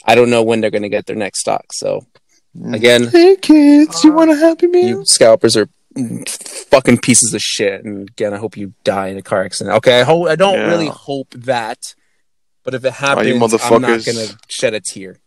I 0.05 0.15
don't 0.15 0.31
know 0.31 0.43
when 0.43 0.61
they're 0.61 0.71
going 0.71 0.83
to 0.83 0.89
get 0.89 1.07
their 1.07 1.17
next 1.17 1.41
stock. 1.41 1.73
So 1.73 2.07
mm. 2.57 2.75
again, 2.75 3.09
Hey 3.09 3.37
kids, 3.37 4.05
you 4.05 4.13
want 4.13 4.31
a 4.31 4.37
Happy 4.37 4.67
Meal? 4.67 4.89
you 4.89 5.05
scalpers 5.05 5.57
are 5.57 5.69
fucking 6.71 6.99
pieces 6.99 7.35
of 7.35 7.41
shit. 7.41 7.85
And 7.85 8.09
again, 8.09 8.35
I 8.35 8.37
hope 8.37 8.57
you 8.57 8.75
die 8.85 9.09
in 9.09 9.19
a 9.19 9.23
car 9.23 9.45
accident. 9.45 9.77
Okay, 9.77 10.01
I 10.01 10.05
hope 10.05 10.29
I 10.29 10.37
don't 10.37 10.55
Yeah. 10.55 10.69
really 10.69 10.89
hope 10.89 11.31
that, 11.31 11.79
but 12.65 12.75
if 12.75 12.85
it 12.85 12.89
oh, 12.89 12.91
happens, 12.91 13.55
I'm 13.55 13.83
not 13.83 14.05
going 14.05 14.27
to 14.27 14.39
shed 14.49 14.75
a 14.75 14.81
tear. 14.81 15.19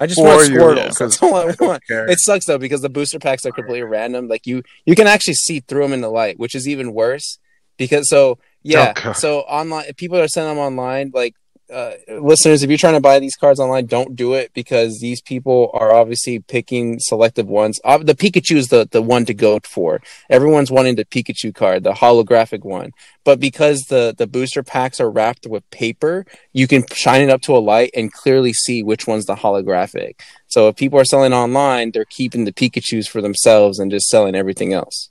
I 0.00 0.06
just 0.06 0.20
want 0.20 0.40
Squirtles. 0.48 0.98
That's 0.98 1.22
all 1.22 1.34
I 1.34 1.44
want. 1.60 1.82
Okay. 1.90 2.10
It 2.12 2.18
sucks 2.20 2.46
though 2.46 2.58
because 2.58 2.80
the 2.80 2.88
booster 2.88 3.18
packs 3.18 3.44
are 3.44 3.52
completely 3.52 3.82
random. 3.82 4.28
Like 4.28 4.46
you, 4.46 4.62
you 4.86 4.96
can 4.96 5.06
actually 5.06 5.34
see 5.34 5.60
through 5.60 5.82
them 5.82 5.92
in 5.92 6.00
the 6.00 6.08
light, 6.10 6.38
which 6.38 6.54
is 6.54 6.66
even 6.66 6.94
worse. 6.94 7.38
Because 7.76 8.08
so 8.08 8.38
yeah, 8.62 9.12
so 9.12 9.40
online 9.40 9.92
people 9.96 10.18
are 10.18 10.28
sending 10.28 10.54
them 10.54 10.58
online. 10.58 11.12
Like 11.14 11.34
uh, 11.72 11.92
listeners, 12.20 12.62
if 12.62 12.70
you're 12.70 12.78
trying 12.78 12.94
to 12.94 13.00
buy 13.00 13.18
these 13.18 13.36
cards 13.36 13.60
online, 13.60 13.86
don't 13.86 14.16
do 14.16 14.34
it 14.34 14.52
because 14.54 15.00
these 15.00 15.20
people 15.20 15.70
are 15.74 15.92
obviously 15.94 16.38
picking 16.40 16.98
selective 16.98 17.46
ones. 17.46 17.80
Uh, 17.84 17.98
the 17.98 18.14
Pikachu 18.14 18.56
is 18.56 18.68
the, 18.68 18.88
the 18.90 19.02
one 19.02 19.24
to 19.26 19.34
go 19.34 19.60
for. 19.64 20.00
Everyone's 20.28 20.70
wanting 20.70 20.96
the 20.96 21.04
Pikachu 21.04 21.54
card, 21.54 21.84
the 21.84 21.92
holographic 21.92 22.64
one. 22.64 22.92
But 23.24 23.38
because 23.38 23.82
the, 23.82 24.14
the 24.16 24.26
booster 24.26 24.62
packs 24.62 25.00
are 25.00 25.10
wrapped 25.10 25.46
with 25.46 25.68
paper, 25.70 26.26
you 26.52 26.66
can 26.66 26.84
shine 26.92 27.22
it 27.22 27.30
up 27.30 27.42
to 27.42 27.56
a 27.56 27.58
light 27.58 27.90
and 27.94 28.12
clearly 28.12 28.52
see 28.52 28.82
which 28.82 29.06
one's 29.06 29.26
the 29.26 29.36
holographic. 29.36 30.20
So 30.46 30.68
if 30.68 30.76
people 30.76 30.98
are 30.98 31.04
selling 31.04 31.32
online, 31.32 31.92
they're 31.92 32.04
keeping 32.04 32.44
the 32.44 32.52
Pikachus 32.52 33.08
for 33.08 33.20
themselves 33.20 33.78
and 33.78 33.90
just 33.90 34.08
selling 34.08 34.34
everything 34.34 34.72
else. 34.72 35.09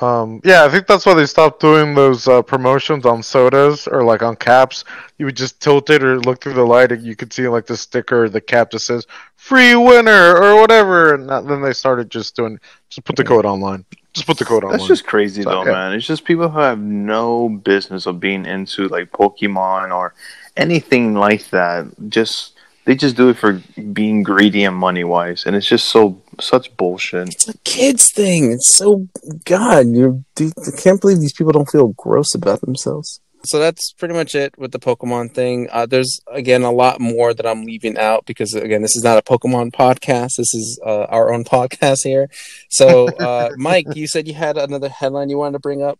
Um, 0.00 0.40
yeah, 0.44 0.64
I 0.64 0.68
think 0.68 0.86
that's 0.88 1.06
why 1.06 1.14
they 1.14 1.26
stopped 1.26 1.60
doing 1.60 1.94
those 1.94 2.26
uh, 2.26 2.42
promotions 2.42 3.06
on 3.06 3.22
sodas 3.22 3.86
or 3.86 4.02
like 4.02 4.22
on 4.22 4.34
caps. 4.34 4.84
You 5.18 5.26
would 5.26 5.36
just 5.36 5.60
tilt 5.60 5.88
it 5.88 6.02
or 6.02 6.18
look 6.20 6.40
through 6.42 6.54
the 6.54 6.64
light, 6.64 6.90
and 6.90 7.02
you 7.02 7.14
could 7.14 7.32
see 7.32 7.46
like 7.46 7.66
the 7.66 7.76
sticker, 7.76 8.28
the 8.28 8.40
cap 8.40 8.72
that 8.72 8.80
says 8.80 9.06
"free 9.36 9.76
winner" 9.76 10.36
or 10.36 10.60
whatever. 10.60 11.14
And 11.14 11.28
that, 11.28 11.46
then 11.46 11.62
they 11.62 11.72
started 11.72 12.10
just 12.10 12.34
doing, 12.34 12.58
just 12.88 13.04
put 13.04 13.14
the 13.14 13.24
code 13.24 13.46
online. 13.46 13.84
Just 14.12 14.26
put 14.26 14.38
the 14.38 14.44
code 14.44 14.64
online. 14.64 14.78
That's 14.78 14.88
just 14.88 15.06
crazy 15.06 15.42
So, 15.42 15.50
though, 15.50 15.64
yeah. 15.64 15.72
man. 15.72 15.92
It's 15.92 16.06
just 16.06 16.24
people 16.24 16.48
who 16.48 16.58
have 16.58 16.80
no 16.80 17.48
business 17.48 18.06
of 18.06 18.18
being 18.18 18.46
into 18.46 18.88
like 18.88 19.12
Pokemon 19.12 19.94
or 19.94 20.14
anything 20.56 21.14
like 21.14 21.50
that. 21.50 21.86
Just 22.08 22.53
they 22.84 22.94
just 22.94 23.16
do 23.16 23.30
it 23.30 23.38
for 23.38 23.62
being 23.92 24.22
greedy 24.22 24.64
and 24.64 24.76
money 24.76 25.04
wise, 25.04 25.46
and 25.46 25.56
it's 25.56 25.66
just 25.66 25.88
so 25.88 26.22
such 26.40 26.76
bullshit. 26.76 27.28
It's 27.28 27.48
a 27.48 27.58
kids 27.58 28.12
thing. 28.12 28.52
It's 28.52 28.68
so 28.68 29.08
God. 29.44 29.88
You 29.88 30.24
I 30.38 30.50
can't 30.76 31.00
believe 31.00 31.20
these 31.20 31.32
people 31.32 31.52
don't 31.52 31.70
feel 31.70 31.88
gross 31.88 32.34
about 32.34 32.60
themselves. 32.60 33.20
So 33.46 33.58
that's 33.58 33.92
pretty 33.92 34.14
much 34.14 34.34
it 34.34 34.56
with 34.58 34.72
the 34.72 34.78
Pokemon 34.78 35.34
thing. 35.34 35.68
Uh, 35.70 35.84
there's 35.86 36.20
again 36.30 36.62
a 36.62 36.72
lot 36.72 37.00
more 37.00 37.34
that 37.34 37.46
I'm 37.46 37.64
leaving 37.64 37.98
out 37.98 38.24
because 38.26 38.54
again 38.54 38.82
this 38.82 38.96
is 38.96 39.04
not 39.04 39.18
a 39.18 39.22
Pokemon 39.22 39.72
podcast. 39.72 40.36
This 40.36 40.54
is 40.54 40.80
uh, 40.84 41.04
our 41.04 41.32
own 41.32 41.44
podcast 41.56 42.04
here. 42.04 42.28
So 42.70 43.08
uh, 43.08 43.50
Mike, 43.56 43.86
you 43.94 44.06
said 44.06 44.28
you 44.28 44.34
had 44.34 44.56
another 44.56 44.88
headline 44.88 45.30
you 45.30 45.38
wanted 45.38 45.54
to 45.54 45.60
bring 45.60 45.82
up. 45.82 45.98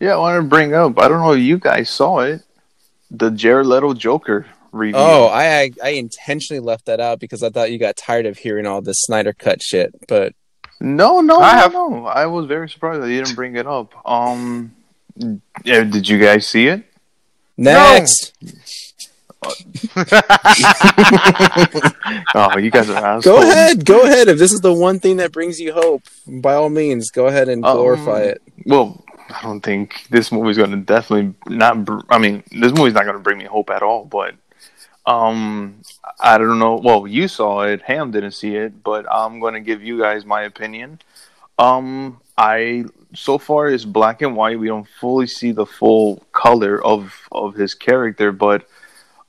Yeah, 0.00 0.14
I 0.14 0.18
want 0.18 0.42
to 0.42 0.48
bring 0.48 0.74
up. 0.74 0.98
I 0.98 1.08
don't 1.08 1.20
know 1.20 1.32
if 1.32 1.40
you 1.40 1.58
guys 1.58 1.88
saw 1.88 2.20
it. 2.20 2.42
The 3.10 3.30
Jared 3.30 3.66
Leto 3.66 3.94
Joker 3.94 4.46
review. 4.72 4.96
Oh, 4.98 5.26
I, 5.26 5.60
I 5.60 5.70
I 5.84 5.88
intentionally 5.90 6.60
left 6.60 6.86
that 6.86 6.98
out 7.00 7.20
because 7.20 7.42
I 7.42 7.50
thought 7.50 7.70
you 7.70 7.78
got 7.78 7.96
tired 7.96 8.26
of 8.26 8.38
hearing 8.38 8.66
all 8.66 8.80
this 8.82 9.02
Snyder 9.02 9.32
cut 9.32 9.62
shit. 9.62 9.94
But 10.08 10.34
no, 10.80 11.20
no, 11.20 11.40
I 11.40 11.52
no, 11.52 11.58
have- 11.58 11.72
no. 11.72 12.06
I 12.06 12.26
was 12.26 12.46
very 12.46 12.68
surprised 12.68 13.02
that 13.02 13.10
you 13.10 13.22
didn't 13.22 13.36
bring 13.36 13.56
it 13.56 13.66
up. 13.66 13.92
Um, 14.08 14.74
yeah, 15.64 15.84
did 15.84 16.08
you 16.08 16.18
guys 16.18 16.46
see 16.46 16.66
it? 16.68 16.84
next, 17.56 18.32
Oh, 22.34 22.56
you 22.58 22.70
guys 22.70 22.88
are 22.90 22.96
assholes. 22.96 23.24
go 23.24 23.42
ahead, 23.42 23.84
go 23.84 24.02
ahead. 24.04 24.28
If 24.28 24.38
this 24.38 24.52
is 24.52 24.60
the 24.60 24.72
one 24.72 25.00
thing 25.00 25.18
that 25.18 25.32
brings 25.32 25.60
you 25.60 25.72
hope, 25.72 26.02
by 26.26 26.54
all 26.54 26.70
means, 26.70 27.10
go 27.10 27.26
ahead 27.26 27.48
and 27.48 27.64
Um, 27.64 27.76
glorify 27.76 28.20
it. 28.22 28.42
Well, 28.66 29.04
I 29.28 29.42
don't 29.42 29.60
think 29.60 30.06
this 30.10 30.32
movie's 30.32 30.56
going 30.56 30.70
to 30.70 30.76
definitely 30.78 31.34
not. 31.48 31.84
Br- 31.84 32.00
I 32.08 32.18
mean, 32.18 32.42
this 32.50 32.72
movie's 32.72 32.94
not 32.94 33.04
going 33.04 33.16
to 33.16 33.22
bring 33.22 33.38
me 33.38 33.44
hope 33.44 33.70
at 33.70 33.82
all. 33.82 34.04
But 34.04 34.34
um, 35.06 35.82
I 36.20 36.38
don't 36.38 36.58
know. 36.58 36.76
Well, 36.76 37.06
you 37.06 37.28
saw 37.28 37.62
it. 37.62 37.82
Ham 37.82 38.10
didn't 38.10 38.32
see 38.32 38.56
it, 38.56 38.82
but 38.82 39.06
I'm 39.10 39.40
going 39.40 39.54
to 39.54 39.60
give 39.60 39.82
you 39.82 39.98
guys 39.98 40.24
my 40.24 40.42
opinion. 40.42 41.00
Um, 41.58 42.20
I 42.38 42.84
so 43.14 43.38
far 43.38 43.68
it's 43.68 43.84
black 43.84 44.22
and 44.22 44.36
white. 44.36 44.58
We 44.58 44.68
don't 44.68 44.88
fully 45.00 45.26
see 45.26 45.52
the 45.52 45.66
full 45.66 46.24
color 46.32 46.82
of 46.84 47.14
of 47.32 47.54
his 47.54 47.74
character, 47.74 48.32
but 48.32 48.66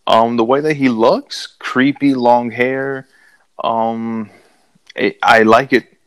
um, 0.06 0.38
the 0.38 0.44
way 0.44 0.62
that 0.62 0.76
he 0.76 0.90
looks, 0.90 1.48
creepy, 1.48 2.14
long 2.14 2.52
hair. 2.52 3.08
Um, 3.64 4.30
it, 4.96 5.18
I 5.24 5.44
like 5.44 5.74
it. 5.74 5.98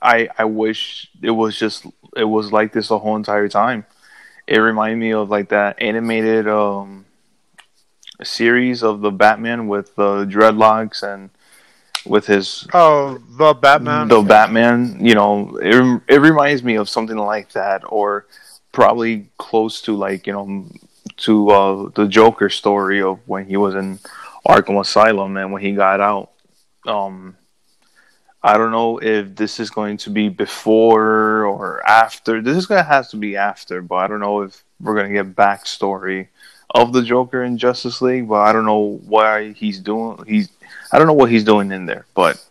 I 0.00 0.28
I 0.38 0.44
wish 0.44 1.10
it 1.22 1.30
was 1.30 1.58
just 1.58 1.86
it 2.16 2.24
was 2.24 2.52
like 2.52 2.72
this 2.72 2.88
the 2.88 2.98
whole 2.98 3.16
entire 3.16 3.48
time. 3.48 3.84
It 4.46 4.58
reminded 4.58 4.96
me 4.98 5.12
of 5.12 5.28
like 5.28 5.48
that 5.48 5.82
animated 5.82 6.46
um 6.46 7.05
series 8.24 8.82
of 8.82 9.00
the 9.00 9.10
Batman 9.10 9.68
with 9.68 9.94
the 9.96 10.24
dreadlocks 10.26 11.02
and 11.02 11.30
with 12.06 12.26
his 12.26 12.66
oh, 12.72 13.18
the 13.36 13.54
Batman. 13.54 14.08
the 14.08 14.22
Batman. 14.22 15.04
You 15.04 15.14
know, 15.14 15.58
it 15.60 16.02
it 16.08 16.20
reminds 16.20 16.62
me 16.62 16.76
of 16.76 16.88
something 16.88 17.16
like 17.16 17.52
that, 17.52 17.82
or 17.86 18.26
probably 18.72 19.28
close 19.38 19.80
to 19.82 19.96
like 19.96 20.26
you 20.26 20.32
know 20.32 20.66
to 21.18 21.50
uh, 21.50 21.90
the 21.94 22.06
Joker 22.06 22.48
story 22.48 23.02
of 23.02 23.18
when 23.26 23.46
he 23.46 23.56
was 23.56 23.74
in 23.74 23.98
Arkham 24.46 24.80
Asylum 24.80 25.36
and 25.36 25.52
when 25.52 25.62
he 25.62 25.72
got 25.72 26.00
out. 26.00 26.30
Um, 26.86 27.36
I 28.42 28.56
don't 28.56 28.70
know 28.70 28.98
if 28.98 29.34
this 29.34 29.58
is 29.58 29.70
going 29.70 29.96
to 29.98 30.10
be 30.10 30.28
before 30.28 31.44
or 31.44 31.84
after. 31.86 32.40
This 32.40 32.56
is 32.56 32.66
gonna 32.66 32.82
have 32.82 33.08
to 33.10 33.16
be 33.16 33.36
after, 33.36 33.82
but 33.82 33.96
I 33.96 34.06
don't 34.06 34.20
know 34.20 34.42
if 34.42 34.62
we're 34.80 34.94
gonna 34.94 35.12
get 35.12 35.34
backstory 35.34 36.28
of 36.70 36.92
the 36.92 37.02
Joker 37.02 37.42
in 37.44 37.58
Justice 37.58 38.00
League. 38.02 38.28
But 38.28 38.40
I 38.40 38.52
don't 38.52 38.64
know 38.66 39.00
why 39.06 39.52
he's 39.52 39.78
doing. 39.78 40.22
He's 40.26 40.48
I 40.92 40.98
don't 40.98 41.06
know 41.06 41.12
what 41.14 41.30
he's 41.30 41.44
doing 41.44 41.70
in 41.72 41.86
there, 41.86 42.06
but 42.14 42.42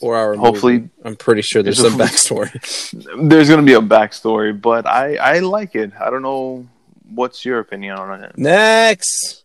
Four 0.00 0.16
hour. 0.16 0.34
hopefully 0.36 0.88
I'm 1.04 1.16
pretty 1.16 1.42
sure 1.42 1.62
there's 1.62 1.78
It's 1.80 1.90
some 1.92 2.00
a- 2.00 2.04
backstory. 2.04 3.28
there's 3.28 3.48
gonna 3.48 3.62
be 3.62 3.74
a 3.74 3.80
backstory. 3.80 4.58
But 4.58 4.86
I 4.86 5.16
I 5.16 5.38
like 5.40 5.74
it. 5.74 5.92
I 6.00 6.10
don't 6.10 6.22
know. 6.22 6.66
What's 7.12 7.44
your 7.44 7.58
opinion 7.58 7.96
on 7.98 8.22
it? 8.22 8.38
Next, 8.38 9.44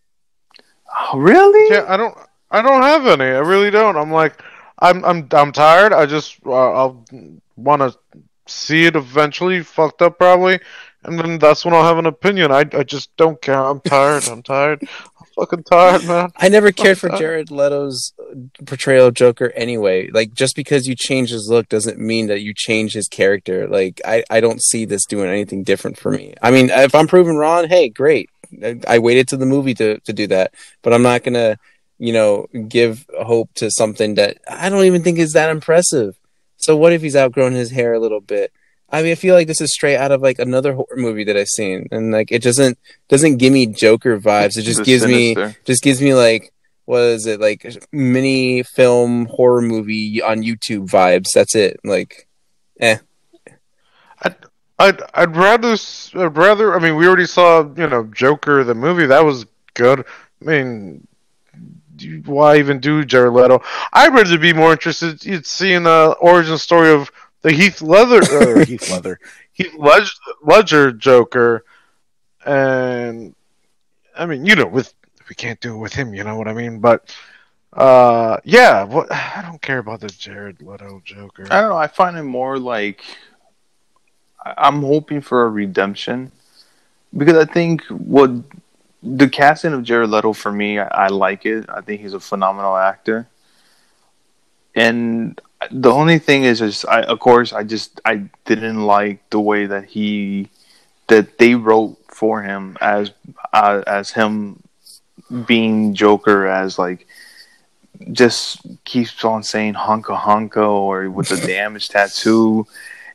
Oh, 1.12 1.18
really? 1.18 1.74
Yeah, 1.74 1.84
I 1.88 1.96
don't. 1.96 2.16
I 2.50 2.62
don't 2.62 2.82
have 2.82 3.06
any. 3.06 3.24
I 3.24 3.40
really 3.40 3.70
don't. 3.70 3.96
I'm 3.96 4.10
like, 4.12 4.40
I'm. 4.78 5.04
I'm. 5.04 5.28
I'm 5.32 5.52
tired. 5.52 5.92
I 5.92 6.06
just. 6.06 6.38
Uh, 6.46 6.52
I'll 6.72 7.04
want 7.56 7.82
to 7.82 7.94
see 8.46 8.84
it 8.86 8.94
eventually. 8.96 9.62
Fucked 9.62 10.00
up 10.00 10.16
probably, 10.16 10.60
and 11.04 11.18
then 11.18 11.38
that's 11.38 11.64
when 11.64 11.74
I'll 11.74 11.84
have 11.84 11.98
an 11.98 12.06
opinion. 12.06 12.50
I. 12.52 12.64
I 12.72 12.82
just 12.82 13.14
don't 13.16 13.40
care. 13.40 13.62
I'm 13.62 13.80
tired. 13.80 14.28
I'm 14.28 14.42
tired. 14.42 14.82
I'm 14.82 15.26
fucking 15.36 15.64
tired, 15.64 16.04
man. 16.04 16.30
I 16.36 16.48
never 16.48 16.72
cared 16.72 16.98
for 16.98 17.12
Uh, 17.12 17.18
Jared 17.18 17.50
Leto's 17.50 18.12
portrayal 18.64 19.06
of 19.06 19.14
Joker 19.14 19.52
anyway. 19.54 20.08
Like, 20.10 20.34
just 20.34 20.56
because 20.56 20.86
you 20.86 20.94
change 20.94 21.30
his 21.30 21.48
look 21.48 21.68
doesn't 21.68 21.98
mean 21.98 22.26
that 22.26 22.40
you 22.40 22.52
change 22.54 22.92
his 22.92 23.08
character. 23.08 23.66
Like, 23.68 24.00
I, 24.04 24.24
I 24.30 24.40
don't 24.40 24.62
see 24.62 24.84
this 24.84 25.06
doing 25.06 25.28
anything 25.28 25.62
different 25.62 25.98
for 25.98 26.10
me. 26.10 26.34
I 26.42 26.50
mean, 26.50 26.70
if 26.70 26.94
I'm 26.94 27.06
proven 27.06 27.36
wrong, 27.36 27.68
hey, 27.68 27.88
great. 27.88 28.30
I, 28.62 28.80
I 28.86 28.98
waited 28.98 29.28
to 29.28 29.36
the 29.36 29.46
movie 29.46 29.74
to, 29.74 29.98
to 30.00 30.12
do 30.12 30.26
that, 30.28 30.54
but 30.82 30.92
I'm 30.92 31.02
not 31.02 31.24
gonna, 31.24 31.58
you 31.98 32.12
know, 32.12 32.46
give 32.68 33.06
hope 33.20 33.52
to 33.54 33.70
something 33.70 34.14
that 34.14 34.38
I 34.48 34.68
don't 34.68 34.84
even 34.84 35.02
think 35.02 35.18
is 35.18 35.32
that 35.32 35.50
impressive. 35.50 36.16
So 36.56 36.76
what 36.76 36.92
if 36.92 37.02
he's 37.02 37.16
outgrown 37.16 37.52
his 37.52 37.70
hair 37.70 37.94
a 37.94 38.00
little 38.00 38.20
bit? 38.20 38.52
I 38.88 39.02
mean, 39.02 39.12
I 39.12 39.16
feel 39.16 39.34
like 39.34 39.48
this 39.48 39.60
is 39.60 39.74
straight 39.74 39.96
out 39.96 40.12
of 40.12 40.22
like 40.22 40.38
another 40.38 40.74
horror 40.74 40.96
movie 40.96 41.24
that 41.24 41.36
I've 41.36 41.48
seen, 41.48 41.88
and 41.90 42.12
like 42.12 42.30
it 42.30 42.42
doesn't 42.42 42.78
doesn't 43.08 43.38
give 43.38 43.52
me 43.52 43.66
Joker 43.66 44.18
vibes. 44.18 44.56
It 44.56 44.62
just 44.62 44.84
gives 44.84 45.04
me 45.06 45.34
just 45.64 45.82
gives 45.82 46.00
me 46.00 46.14
like 46.14 46.52
what 46.86 47.00
is 47.00 47.26
it 47.26 47.40
like 47.40 47.66
mini 47.92 48.62
film 48.62 49.26
horror 49.26 49.60
movie 49.60 50.22
on 50.22 50.42
YouTube 50.42 50.88
vibes. 50.88 51.32
That's 51.34 51.54
it. 51.54 51.80
Like, 51.84 52.26
eh. 52.80 52.98
I'd. 54.78 55.02
I'd 55.14 55.36
rather. 55.36 55.76
I'd 56.14 56.36
rather. 56.36 56.74
I 56.74 56.78
mean, 56.78 56.96
we 56.96 57.06
already 57.06 57.26
saw. 57.26 57.68
You 57.76 57.88
know, 57.88 58.04
Joker 58.04 58.64
the 58.64 58.74
movie. 58.74 59.06
That 59.06 59.24
was 59.24 59.46
good. 59.74 60.00
I 60.00 60.44
mean. 60.44 61.06
Why 62.26 62.58
even 62.58 62.78
do 62.78 63.06
Jared 63.06 63.32
Leto? 63.32 63.62
I'd 63.90 64.12
rather 64.12 64.36
be 64.36 64.52
more 64.52 64.72
interested 64.72 65.24
in 65.24 65.42
seeing 65.44 65.84
the 65.84 66.14
origin 66.20 66.58
story 66.58 66.90
of 66.90 67.10
the 67.46 67.52
Heath 67.52 67.80
Leather, 67.80 68.20
or 68.32 68.64
Heath 68.64 68.90
Leather, 68.90 69.20
Heath 69.52 69.72
Ledger, 69.78 70.10
Ledger 70.42 70.90
Joker, 70.90 71.64
and 72.44 73.36
I 74.18 74.26
mean, 74.26 74.44
you 74.44 74.56
know, 74.56 74.66
with 74.66 74.92
we 75.28 75.36
can't 75.36 75.60
do 75.60 75.76
it 75.76 75.78
with 75.78 75.92
him, 75.92 76.12
you 76.12 76.24
know 76.24 76.36
what 76.36 76.48
I 76.48 76.54
mean? 76.54 76.80
But 76.80 77.14
uh, 77.72 78.38
yeah, 78.42 78.82
what 78.82 79.12
I 79.12 79.44
don't 79.46 79.62
care 79.62 79.78
about 79.78 80.00
the 80.00 80.08
Jared 80.08 80.60
Leto 80.60 81.00
Joker. 81.04 81.46
I 81.48 81.60
don't 81.60 81.70
know. 81.70 81.76
I 81.76 81.86
find 81.86 82.16
it 82.16 82.24
more 82.24 82.58
like 82.58 83.04
I- 84.44 84.54
I'm 84.56 84.82
hoping 84.82 85.20
for 85.20 85.44
a 85.44 85.48
redemption 85.48 86.32
because 87.16 87.36
I 87.36 87.44
think 87.44 87.84
what 87.84 88.32
the 89.04 89.28
casting 89.28 89.72
of 89.72 89.84
Jared 89.84 90.10
Leto 90.10 90.32
for 90.32 90.50
me, 90.50 90.80
I, 90.80 90.88
I 90.88 91.06
like 91.08 91.46
it. 91.46 91.66
I 91.68 91.80
think 91.80 92.00
he's 92.00 92.14
a 92.14 92.18
phenomenal 92.18 92.76
actor, 92.76 93.28
and 94.74 95.40
the 95.70 95.90
only 95.90 96.18
thing 96.18 96.44
is, 96.44 96.60
is 96.60 96.84
I, 96.84 97.02
of 97.02 97.18
course, 97.20 97.52
I 97.52 97.62
just 97.62 98.00
I 98.04 98.28
didn't 98.44 98.82
like 98.82 99.28
the 99.30 99.40
way 99.40 99.66
that 99.66 99.84
he 99.84 100.50
that 101.08 101.38
they 101.38 101.54
wrote 101.54 101.98
for 102.08 102.42
him 102.42 102.76
as 102.80 103.10
uh, 103.52 103.82
as 103.86 104.10
him 104.10 104.62
being 105.46 105.94
Joker 105.94 106.46
as 106.46 106.78
like 106.78 107.06
just 108.12 108.60
keeps 108.84 109.24
on 109.24 109.42
saying 109.42 109.74
honka 109.74 110.18
honka 110.18 110.68
or 110.68 111.10
with 111.10 111.28
the 111.28 111.46
damage 111.46 111.88
tattoo 111.88 112.66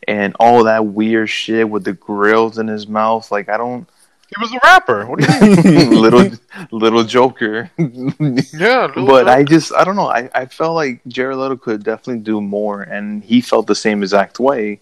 and 0.08 0.36
all 0.40 0.64
that 0.64 0.86
weird 0.86 1.30
shit 1.30 1.70
with 1.70 1.84
the 1.84 1.94
grills 1.94 2.58
in 2.58 2.68
his 2.68 2.88
mouth. 2.88 3.32
Like 3.32 3.50
I 3.50 3.58
don't 3.58 3.88
He 4.34 4.42
was 4.42 4.54
a 4.54 4.60
rapper. 4.64 5.06
What 5.06 5.20
do 5.20 5.26
you 5.26 5.64
mean? 5.64 5.90
little 6.02 6.32
little 6.72 7.04
Joker. 7.04 7.70
yeah, 7.78 8.88
Lil 8.96 9.06
but 9.06 9.28
I 9.28 9.44
just 9.44 9.74
I 9.74 9.84
don't 9.84 9.98
know. 9.98 10.08
I, 10.08 10.30
I 10.34 10.46
felt 10.46 10.76
like 10.76 11.02
Jared 11.08 11.38
Leto 11.38 11.58
could 11.58 11.84
definitely 11.84 12.24
do 12.24 12.40
more, 12.40 12.82
and 12.82 13.24
he 13.24 13.42
felt 13.42 13.68
the 13.68 13.76
same 13.76 14.04
exact 14.04 14.40
way. 14.40 14.80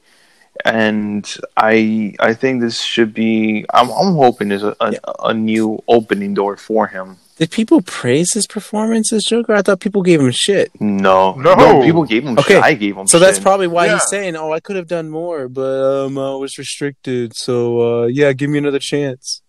And 0.65 1.25
I 1.57 2.13
I 2.19 2.33
think 2.35 2.61
this 2.61 2.81
should 2.81 3.13
be. 3.13 3.65
I'm 3.73 3.89
I'm 3.89 4.13
hoping 4.13 4.49
there's 4.49 4.63
a, 4.63 4.75
a, 4.79 4.93
a 5.25 5.33
new 5.33 5.81
opening 5.87 6.35
door 6.35 6.55
for 6.55 6.85
him. 6.87 7.17
Did 7.39 7.51
people 7.51 7.81
praise 7.81 8.33
his 8.33 8.45
performance 8.45 9.13
as 9.13 9.23
Joker? 9.23 9.53
I 9.53 9.61
thought 9.61 9.79
people 9.79 10.01
gave 10.03 10.19
him 10.19 10.29
shit. 10.31 10.69
No, 10.81 11.33
No. 11.35 11.81
people 11.81 12.03
gave 12.03 12.25
him. 12.25 12.37
Okay, 12.37 12.55
shit. 12.55 12.63
I 12.63 12.73
gave 12.73 12.97
him. 12.97 13.07
So 13.07 13.17
shit. 13.17 13.25
that's 13.27 13.39
probably 13.39 13.67
why 13.67 13.85
Yeah. 13.85 13.93
he's 13.93 14.09
saying, 14.09 14.35
"Oh, 14.35 14.51
I 14.51 14.59
could 14.59 14.75
have 14.75 14.87
done 14.87 15.09
more, 15.09 15.47
but 15.47 16.05
um, 16.05 16.17
I 16.17 16.35
was 16.35 16.57
restricted. 16.57 17.31
So 17.35 18.03
uh, 18.03 18.05
yeah, 18.07 18.33
give 18.33 18.49
me 18.49 18.57
another 18.57 18.79
chance." 18.79 19.41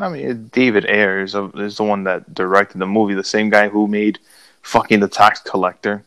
I 0.00 0.08
mean, 0.08 0.48
David 0.52 0.86
Ayers 0.86 1.34
uh, 1.34 1.48
is 1.56 1.76
the 1.76 1.84
one 1.84 2.04
that 2.04 2.32
directed 2.32 2.78
the 2.78 2.86
movie. 2.86 3.14
The 3.14 3.24
same 3.24 3.50
guy 3.50 3.68
who 3.68 3.88
made 3.88 4.20
fucking 4.62 5.00
the 5.00 5.08
tax 5.08 5.40
collector. 5.40 6.04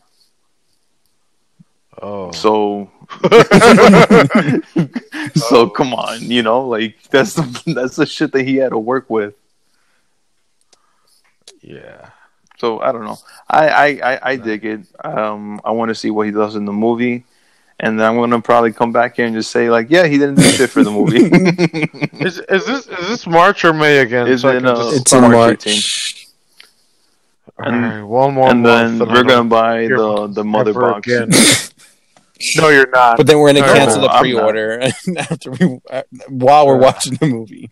Oh. 2.00 2.30
So, 2.32 2.90
so 5.34 5.68
come 5.68 5.92
on, 5.94 6.22
you 6.22 6.42
know, 6.42 6.66
like 6.66 6.96
that's 7.10 7.34
the 7.34 7.62
that's 7.74 7.96
the 7.96 8.06
shit 8.06 8.32
that 8.32 8.44
he 8.46 8.56
had 8.56 8.70
to 8.70 8.78
work 8.78 9.10
with. 9.10 9.34
Yeah. 11.62 12.10
So 12.58 12.80
I 12.80 12.90
don't 12.92 13.04
know. 13.04 13.18
I 13.48 13.68
I, 13.68 13.86
I, 14.14 14.20
I 14.32 14.36
dig 14.36 14.64
it. 14.64 14.80
Um, 15.04 15.60
I 15.64 15.70
want 15.70 15.90
to 15.90 15.94
see 15.94 16.10
what 16.10 16.26
he 16.26 16.32
does 16.32 16.56
in 16.56 16.64
the 16.64 16.72
movie, 16.72 17.24
and 17.78 17.98
then 17.98 18.06
I'm 18.06 18.16
gonna 18.16 18.40
probably 18.40 18.72
come 18.72 18.90
back 18.92 19.14
here 19.16 19.26
and 19.26 19.34
just 19.34 19.50
say 19.52 19.70
like, 19.70 19.90
yeah, 19.90 20.06
he 20.06 20.18
didn't 20.18 20.36
do 20.36 20.42
shit 20.42 20.70
for 20.70 20.82
the 20.82 20.90
movie. 20.90 21.18
Is, 22.24 22.38
is 22.40 22.66
this 22.66 22.86
is 22.88 23.08
this 23.08 23.26
March 23.28 23.64
or 23.64 23.72
May 23.72 23.98
again? 23.98 24.26
It's 24.26 24.44
I 24.44 24.56
in, 24.56 24.62
can 24.62 24.66
uh, 24.70 24.74
just- 24.76 24.96
It's 25.02 25.12
in 25.12 25.20
March 25.20 25.32
March. 25.32 25.64
18th. 25.64 26.24
All 27.60 27.72
right, 27.72 28.02
one 28.02 28.34
more 28.34 28.50
and 28.50 28.64
then 28.64 28.98
month, 28.98 29.10
we're 29.10 29.24
gonna 29.24 29.48
buy 29.48 29.86
the 29.88 30.28
the 30.28 30.42
you 30.42 30.48
mother 30.50 30.72
box. 30.72 31.06
again. 31.06 31.28
no, 32.56 32.68
you're 32.68 32.88
not. 32.90 33.16
But 33.16 33.26
then 33.26 33.38
we're 33.38 33.52
gonna 33.52 33.66
No, 33.66 33.74
cancel 33.74 34.02
the 34.02 34.08
pre-order 34.10 34.80
after 35.18 35.50
we 35.52 35.80
uh, 35.90 36.02
while 36.28 36.66
we're 36.68 36.76
watching 36.78 37.14
the 37.14 37.26
movie. 37.26 37.68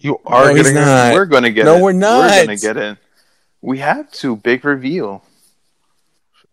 You 0.00 0.18
are 0.26 0.46
No, 0.46 0.54
he's 0.54 0.62
getting 0.64 0.82
not. 0.82 1.14
We're 1.14 1.26
gonna 1.26 1.50
get 1.50 1.62
it. 1.62 1.64
No, 1.64 1.76
it. 1.76 1.82
we're 1.82 1.92
not. 1.92 2.30
We're 2.30 2.46
gonna 2.46 2.56
get 2.56 2.76
it. 2.76 2.98
We 3.60 3.78
have 3.78 4.10
to 4.12 4.36
big 4.36 4.64
reveal. 4.64 5.22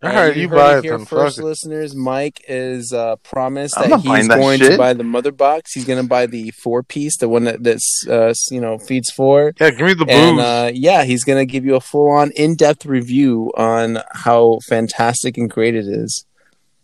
All 0.00 0.12
right, 0.12 0.36
you, 0.36 0.48
heard 0.48 0.56
buy 0.56 0.74
it 0.74 0.78
it 0.78 0.84
here 0.84 0.96
then. 0.96 1.06
first, 1.06 1.38
Fuck 1.38 1.44
listeners. 1.44 1.96
Mike 1.96 2.40
is 2.46 2.92
uh, 2.92 3.16
promised 3.16 3.76
I'm 3.76 3.90
that 3.90 4.00
he's 4.00 4.28
that 4.28 4.38
going 4.38 4.60
to 4.60 4.78
buy 4.78 4.92
the 4.92 5.02
mother 5.02 5.32
box. 5.32 5.72
He's 5.72 5.84
going 5.84 6.00
to 6.00 6.08
buy 6.08 6.26
the 6.26 6.52
four 6.52 6.84
piece, 6.84 7.16
the 7.16 7.28
one 7.28 7.42
that 7.44 7.64
that's 7.64 8.06
uh, 8.08 8.32
you 8.52 8.60
know 8.60 8.78
feeds 8.78 9.10
four. 9.10 9.54
Yeah, 9.58 9.70
give 9.70 9.80
me 9.80 9.94
the 9.94 10.04
booze. 10.04 10.14
And 10.14 10.38
uh, 10.38 10.70
yeah, 10.72 11.02
he's 11.02 11.24
going 11.24 11.44
to 11.44 11.50
give 11.50 11.64
you 11.64 11.74
a 11.74 11.80
full 11.80 12.10
on 12.10 12.30
in 12.36 12.54
depth 12.54 12.86
review 12.86 13.50
on 13.56 13.98
how 14.12 14.60
fantastic 14.68 15.36
and 15.36 15.50
great 15.50 15.74
it 15.74 15.88
is. 15.88 16.24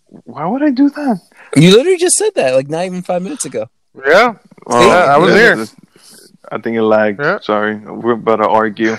Why 0.09 0.47
would 0.47 0.65
I 0.65 0.71
do 0.71 0.91
that? 0.91 1.21
You 1.55 1.71
literally 1.71 1.99
just 1.99 2.17
said 2.17 2.35
that 2.35 2.55
like 2.55 2.69
not 2.69 2.85
even 2.85 3.03
five 3.03 3.23
minutes 3.23 3.45
ago. 3.45 3.67
yeah, 3.95 4.35
Well, 4.67 5.09
I 5.09 5.19
was 5.19 5.35
here. 5.35 5.67
I 6.51 6.59
think 6.59 6.77
it 6.77 6.83
lagged. 6.83 7.21
Yeah. 7.21 7.39
Sorry, 7.41 7.77
we're 7.77 8.13
about 8.13 8.37
to 8.37 8.49
argue. 8.49 8.97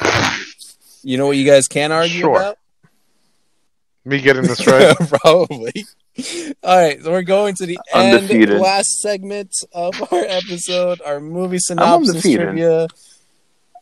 You 1.03 1.17
know 1.17 1.27
what 1.27 1.37
you 1.37 1.45
guys 1.45 1.67
can 1.67 1.91
argue 1.91 2.21
Sure. 2.21 2.35
about? 2.37 2.57
me 4.07 4.21
getting 4.21 4.43
this 4.43 4.65
right. 4.67 4.95
Probably. 5.21 5.85
All 6.63 6.77
right, 6.79 7.01
so 7.01 7.11
we're 7.11 7.23
going 7.23 7.55
to 7.55 7.65
the 7.65 7.79
end, 7.93 8.17
Undefeated. 8.17 8.59
last 8.59 8.99
segment 9.01 9.51
of 9.73 9.99
our 10.13 10.19
episode, 10.25 11.01
our 11.03 11.19
movie 11.19 11.57
synopsis 11.59 12.21
trivia. 12.21 12.87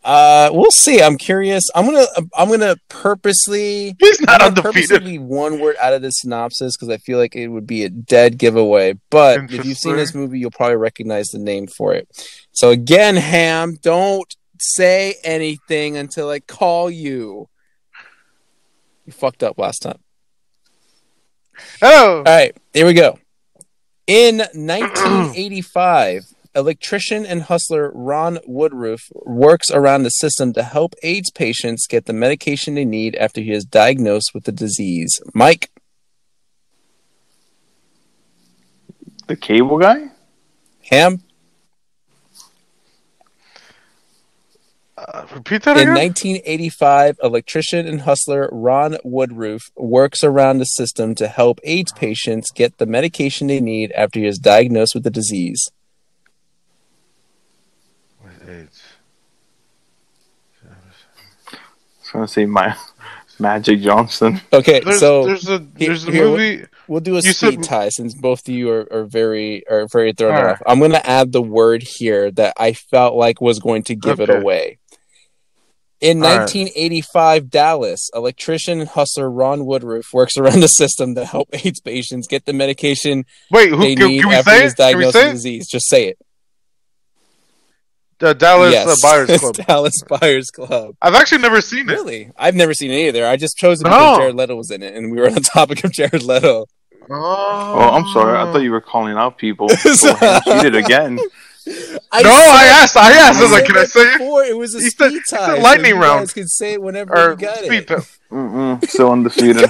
Uh, 0.03 0.49
we'll 0.51 0.69
see. 0.71 1.01
I'm 1.01 1.17
curious. 1.17 1.63
I'm 1.73 1.85
gonna 1.85 2.05
I'm 2.35 2.49
gonna 2.49 2.75
purposely 2.89 3.95
He's 3.99 4.19
not 4.21 4.41
I'm 4.41 4.47
undefeated. 4.49 4.89
purposely 4.89 5.17
one 5.19 5.59
word 5.61 5.77
out 5.81 5.93
of 5.93 6.01
the 6.01 6.09
synopsis 6.11 6.75
because 6.75 6.89
I 6.89 6.97
feel 6.97 7.17
like 7.17 7.35
it 7.37 7.47
would 7.47 7.65
be 7.65 7.83
a 7.85 7.89
dead 7.89 8.37
giveaway. 8.37 8.95
But 9.09 9.51
if 9.51 9.63
you've 9.65 9.77
seen 9.77 9.95
this 9.95 10.13
movie, 10.13 10.39
you'll 10.39 10.51
probably 10.51 10.75
recognize 10.75 11.27
the 11.27 11.39
name 11.39 11.67
for 11.67 11.93
it. 11.93 12.07
So 12.51 12.69
again, 12.71 13.15
Ham, 13.15 13.77
don't 13.81 14.35
say 14.59 15.15
anything 15.23 15.95
until 15.97 16.29
I 16.29 16.39
call 16.41 16.89
you. 16.89 17.47
You 19.05 19.13
fucked 19.13 19.41
up 19.43 19.57
last 19.57 19.79
time. 19.83 19.99
Oh, 21.81 22.17
All 22.17 22.23
right, 22.23 22.55
here 22.73 22.85
we 22.85 22.93
go. 22.93 23.19
In 24.07 24.37
1985, 24.53 26.32
electrician 26.55 27.25
and 27.25 27.43
hustler 27.43 27.91
Ron 27.93 28.37
Woodroof 28.47 29.11
works 29.13 29.71
around 29.71 30.03
the 30.03 30.09
system 30.09 30.53
to 30.53 30.63
help 30.63 30.93
AIDS 31.03 31.31
patients 31.31 31.87
get 31.87 32.05
the 32.05 32.13
medication 32.13 32.75
they 32.75 32.85
need 32.85 33.15
after 33.15 33.41
he 33.41 33.51
is 33.51 33.65
diagnosed 33.65 34.31
with 34.33 34.43
the 34.43 34.51
disease. 34.51 35.21
Mike, 35.33 35.69
The 39.27 39.35
cable 39.37 39.79
guy? 39.79 40.11
Ham, 40.89 41.23
uh, 44.97 45.25
repeat 45.33 45.63
that 45.63 45.77
in 45.77 45.83
again. 45.83 45.95
1985, 45.95 47.19
electrician 47.23 47.87
and 47.87 48.01
hustler 48.01 48.49
Ron 48.51 48.97
Woodroof 49.05 49.71
works 49.77 50.23
around 50.23 50.57
the 50.57 50.65
system 50.65 51.15
to 51.15 51.27
help 51.27 51.59
AIDS 51.63 51.93
patients 51.93 52.51
get 52.51 52.77
the 52.77 52.85
medication 52.85 53.47
they 53.47 53.61
need 53.61 53.93
after 53.93 54.19
he 54.19 54.25
is 54.25 54.37
diagnosed 54.37 54.93
with 54.93 55.03
the 55.03 55.09
disease. 55.09 55.71
AIDS. 58.47 58.81
I 60.63 60.73
was 62.19 62.27
gonna 62.27 62.27
say 62.27 62.45
my 62.45 62.75
Magic 63.39 63.81
Johnson. 63.81 64.39
Okay, 64.51 64.79
There's, 64.81 64.99
so 64.99 65.25
there's 65.25 65.49
a 65.49 65.57
there's 65.73 66.07
a 66.07 66.11
here, 66.11 66.29
what- 66.29 66.37
movie. 66.39 66.65
We'll 66.87 66.99
do 66.99 67.13
a 67.13 67.21
You 67.21 67.31
speed 67.33 67.55
said- 67.55 67.63
tie 67.63 67.89
since 67.89 68.13
both 68.13 68.47
of 68.47 68.53
you 68.53 68.69
are, 68.69 68.87
are 68.91 69.05
very 69.05 69.65
are 69.67 69.87
very 69.87 70.11
thrown 70.13 70.35
All 70.35 70.43
right. 70.43 70.51
off. 70.53 70.61
I'm 70.67 70.79
gonna 70.79 71.01
add 71.03 71.31
the 71.31 71.41
word 71.41 71.81
here 71.81 72.29
that 72.31 72.53
I 72.57 72.73
felt 72.73 73.15
like 73.15 73.39
was 73.41 73.59
going 73.59 73.83
to 73.83 73.95
give 73.95 74.19
it 74.19 74.29
away. 74.29 74.77
In 76.01 76.17
All 76.17 76.23
right. 76.29 76.39
1985 76.39 77.49
Dallas, 77.49 78.09
electrician 78.13 78.81
and 78.81 78.89
hustler 78.89 79.31
Ron 79.31 79.61
Woodroof 79.61 80.11
works 80.13 80.37
around 80.37 80.59
the 80.59 80.67
system 80.67 81.15
to 81.15 81.23
help 81.25 81.47
AIDS 81.65 81.79
patients 81.79 82.27
get 82.27 82.45
the 82.45 82.51
medication 82.51 83.23
Wait, 83.49 83.69
who 83.69 83.77
they 83.77 83.95
can, 83.95 84.09
need 84.09 84.23
can 84.23 84.33
after 84.33 84.51
say 84.51 84.59
he 84.59 84.65
is 84.65 84.73
it? 84.73 84.75
Can 84.75 84.85
we 84.87 84.91
diagnosed 85.05 85.15
with 85.15 85.31
disease. 85.31 85.67
Just 85.69 85.87
say 85.87 86.07
it. 86.09 86.17
The 88.19 88.33
Dallas 88.33 88.71
yes, 88.71 88.87
uh, 88.87 88.95
Buyers 89.07 89.39
Club. 89.39 89.55
Dallas 89.67 90.03
Buyers 90.07 90.49
Club. 90.51 90.95
I've 91.01 91.15
actually 91.15 91.41
never 91.41 91.59
seen 91.61 91.89
it. 91.89 91.93
Really, 91.93 92.31
I've 92.37 92.55
never 92.55 92.73
seen 92.73 92.91
it 92.91 93.07
either. 93.07 93.25
I 93.25 93.35
just 93.35 93.57
chose 93.57 93.81
it 93.81 93.85
because 93.85 94.17
Jared 94.17 94.35
Leto 94.35 94.55
was 94.55 94.71
in 94.71 94.81
it, 94.83 94.95
and 94.95 95.11
we 95.11 95.19
were 95.19 95.27
on 95.27 95.33
the 95.33 95.41
topic 95.53 95.83
of 95.83 95.91
Jared 95.91 96.23
Leto. 96.23 96.65
Oh, 97.09 97.73
Oh, 97.75 97.89
I'm 97.89 98.07
sorry. 98.13 98.37
I 98.37 98.51
thought 98.51 98.61
you 98.61 98.71
were 98.71 98.79
calling 98.81 99.17
out 99.17 99.37
people. 99.37 99.67
So 99.77 100.13
cheated 100.45 100.75
again. 100.75 101.19
I 102.11 102.21
No, 102.21 102.29
I 102.29 102.79
asked. 102.81 102.95
I 102.97 103.11
asked. 103.13 103.39
I 103.39 103.43
was 103.43 103.51
like, 103.51 103.65
can 103.65 103.77
I 103.77 103.85
say 103.85 104.01
it? 104.01 104.17
before. 104.19 104.43
It 104.43 104.57
was 104.57 104.75
a 104.75 104.79
He 104.81 104.89
speed 104.89 105.11
he 105.11 105.19
said 105.25 105.37
tie. 105.37 105.55
so 105.57 105.61
lightning 105.61 105.95
you 105.95 106.01
round. 106.01 106.21
guys 106.21 106.33
can 106.33 106.47
say 106.47 106.73
it 106.73 106.81
whenever 106.81 107.13
Or 107.13 107.29
you 107.31 107.35
got 107.37 107.57
speed 107.57 107.71
it. 107.83 107.87
test. 107.87 108.19
Mm-mm, 108.31 108.85
still 108.89 109.11
undefeated. 109.11 109.69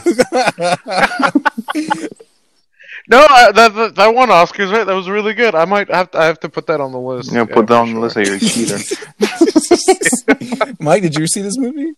No, 3.10 3.18
I, 3.30 3.52
that, 3.52 3.76
that 3.76 3.96
that 3.96 4.14
won 4.16 4.30
Oscars, 4.30 4.72
right? 4.72 4.86
That 4.86 4.94
was 4.96 5.10
really 5.10 5.34
good. 5.34 5.56
I 5.56 5.66
might 5.66 5.90
have 5.90 6.12
to. 6.12 6.18
I 6.20 6.26
have 6.26 6.40
to 6.42 6.50
put 6.50 6.68
that 6.68 6.80
on 6.80 6.92
the 6.94 7.00
list. 7.00 7.32
Yeah, 7.34 7.44
put 7.46 7.68
that 7.68 7.74
for 7.76 7.82
on 7.82 7.94
the 7.94 8.00
list 8.00 8.16
that 8.16 8.26
you're 8.26 8.36
a 8.36 8.40
cheater. 8.40 8.78
Mike, 10.80 11.02
did 11.04 11.16
you 11.18 11.28
see 11.28 11.42
this 11.42 11.58
movie? 11.58 11.94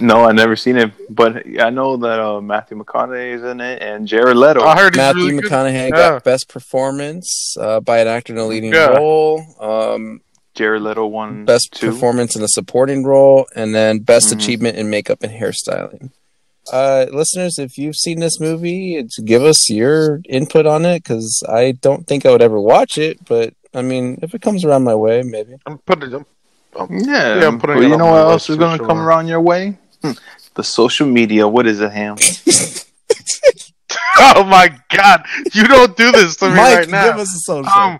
no, 0.00 0.24
I 0.24 0.32
never 0.32 0.56
seen 0.56 0.76
it, 0.78 0.90
but 1.14 1.44
I 1.60 1.70
know 1.70 1.96
that 1.98 2.18
uh, 2.18 2.40
Matthew 2.40 2.76
McConaughey 2.82 3.34
is 3.34 3.42
in 3.44 3.60
it 3.60 3.82
and 3.82 4.08
Jared 4.08 4.36
Leto. 4.36 4.62
I 4.64 4.76
heard 4.76 4.94
he's 4.94 4.98
Matthew 4.98 5.22
really 5.26 5.42
good. 5.42 5.50
McConaughey 5.52 5.90
Yeah. 5.90 6.10
got 6.10 6.24
best 6.24 6.48
performance 6.48 7.54
uh, 7.60 7.80
by 7.80 7.98
an 7.98 8.08
actor 8.08 8.32
in 8.32 8.38
a 8.38 8.46
leading 8.46 8.72
Yeah. 8.72 8.96
role, 8.96 9.42
um, 9.60 10.22
Jared 10.54 10.82
Leto 10.82 11.06
won 11.06 11.44
best 11.44 11.68
two. 11.72 11.90
performance 11.92 12.34
in 12.34 12.42
a 12.42 12.48
supporting 12.48 13.04
role, 13.04 13.46
and 13.54 13.74
then 13.74 13.98
best 14.00 14.28
Mhm. 14.30 14.36
achievement 14.38 14.76
in 14.78 14.88
makeup 14.90 15.22
and 15.22 15.32
hairstyling. 15.32 16.10
Uh, 16.72 17.06
listeners, 17.12 17.58
if 17.58 17.78
you've 17.78 17.96
seen 17.96 18.20
this 18.20 18.40
movie, 18.40 18.96
it's, 18.96 19.18
give 19.20 19.42
us 19.42 19.70
your 19.70 20.20
input 20.28 20.66
on 20.66 20.84
it 20.84 21.02
because 21.02 21.42
I 21.48 21.72
don't 21.72 22.06
think 22.06 22.26
I 22.26 22.30
would 22.30 22.42
ever 22.42 22.60
watch 22.60 22.98
it. 22.98 23.24
But 23.24 23.54
I 23.74 23.82
mean, 23.82 24.18
if 24.22 24.34
it 24.34 24.42
comes 24.42 24.64
around 24.64 24.84
my 24.84 24.94
way, 24.94 25.22
maybe. 25.22 25.56
I'm 25.66 25.78
putting. 25.78 26.14
I'm, 26.14 26.26
Yeah, 26.90 27.40
Yeah, 27.40 27.46
I'm 27.46 27.58
putting 27.58 27.76
but 27.76 27.84
it 27.84 27.88
you 27.88 27.96
know 27.96 28.06
what 28.06 28.22
else 28.22 28.50
is 28.50 28.56
going 28.56 28.72
to 28.72 28.78
sure. 28.78 28.86
come 28.86 28.98
around 28.98 29.28
your 29.28 29.40
way? 29.40 29.78
Hmm. 30.02 30.12
The 30.54 30.64
social 30.64 31.06
media. 31.06 31.46
What 31.46 31.66
is 31.66 31.80
it, 31.80 31.92
Ham? 31.92 32.16
oh 34.18 34.44
my 34.44 34.76
god! 34.90 35.24
You 35.52 35.64
don't 35.64 35.96
do 35.96 36.12
this 36.12 36.36
to 36.36 36.48
me 36.48 36.56
Mike, 36.56 36.78
right 36.78 36.88
now. 36.88 37.04
give 37.04 37.16
us 37.16 37.34
a 37.34 37.38
social. 37.38 37.70
um, 37.70 37.98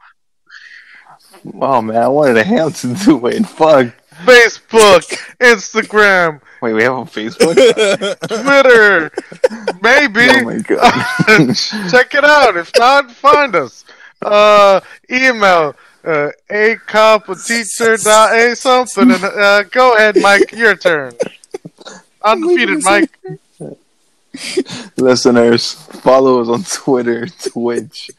Oh 1.61 1.81
man, 1.81 1.97
I 1.97 2.09
wanted 2.09 2.37
a 2.39 2.45
Ham 2.45 2.73
to 2.73 2.95
do 2.95 3.27
it. 3.27 3.47
Fuck. 3.47 3.95
Facebook, 4.25 5.05
Instagram, 5.39 6.41
Wait, 6.67 6.73
we 6.75 6.83
have 6.83 6.95
a 6.95 7.05
Facebook. 7.05 7.55
Twitter, 8.29 9.13
maybe. 9.81 10.27
oh 10.31 10.43
my 10.43 10.59
god. 10.59 11.55
Check 11.91 12.13
it 12.13 12.25
out. 12.25 12.57
If 12.57 12.73
not, 12.77 13.09
find 13.13 13.55
us. 13.55 13.85
uh, 14.23 14.81
email 15.09 15.77
uh, 16.05 16.31
a 16.51 16.75
cop 16.87 17.27
teacher 17.47 17.97
dot 17.99 18.35
a 18.35 18.57
something 18.57 19.13
and 19.13 19.23
uh, 19.23 19.63
go 19.65 19.95
ahead 19.95 20.17
mike 20.23 20.51
your 20.53 20.75
turn 20.75 21.13
undefeated 22.25 22.83
mike 22.83 23.11
Listeners, 24.97 25.73
follow 25.73 26.43
us 26.43 26.49
on 26.49 26.63
Twitter, 26.65 27.27
Twitch, 27.27 28.11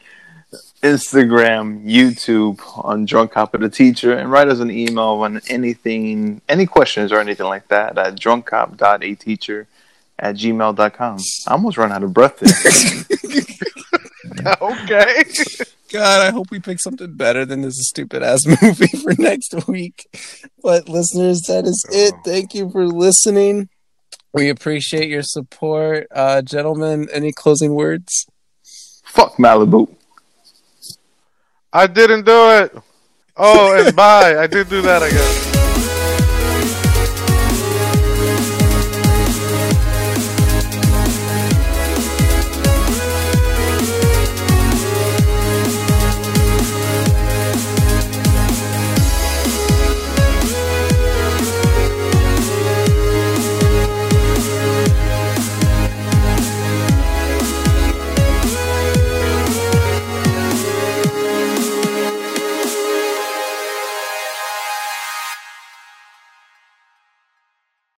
Instagram, 0.84 1.86
YouTube 1.86 2.60
on 2.84 3.06
Drunk 3.06 3.32
Cop 3.32 3.54
of 3.54 3.62
the 3.62 3.70
Teacher, 3.70 4.14
and 4.14 4.32
write 4.32 4.48
us 4.48 4.60
an 4.60 4.72
email 4.72 5.22
on 5.22 5.42
anything, 5.50 6.42
any 6.48 6.66
questions 6.66 7.12
or 7.12 7.20
anything 7.20 7.48
like 7.48 7.68
that 7.70 7.98
at 7.98 8.16
drunkcop.ateacher 8.16 9.66
at 10.20 10.36
gmail.com. 10.36 11.18
I 11.48 11.52
almost 11.52 11.78
run 11.78 11.92
out 11.92 12.04
of 12.04 12.14
breath 12.14 12.40
there. 12.40 13.48
okay 14.62 15.24
God, 15.92 16.22
I 16.22 16.32
hope 16.32 16.52
we 16.52 16.60
pick 16.60 16.80
something 16.80 17.14
better 17.14 17.46
than 17.46 17.62
this 17.62 17.76
stupid 17.88 18.22
ass 18.22 18.46
movie 18.62 18.88
for 18.88 19.14
next 19.18 19.68
week. 19.68 20.06
But 20.62 20.90
listeners, 20.90 21.42
that 21.48 21.66
is 21.66 21.86
it. 21.90 22.14
Thank 22.26 22.54
you 22.54 22.70
for 22.70 22.86
listening. 22.86 23.70
We 24.34 24.50
appreciate 24.50 25.10
your 25.10 25.24
support. 25.24 26.08
Uh 26.12 26.42
gentlemen, 26.42 27.08
any 27.12 27.32
closing 27.32 27.74
words? 27.74 28.28
Fuck 29.06 29.38
Malibu. 29.38 29.97
I 31.74 31.88
didn't 31.88 32.26
do 32.26 32.50
it. 32.60 32.76
Oh 33.36 33.76
and 33.78 33.96
bye. 33.96 34.38
I 34.38 34.48
did 34.48 34.70
do 34.70 34.82
that 34.82 35.04
i 35.04 35.10
guess 35.10 35.47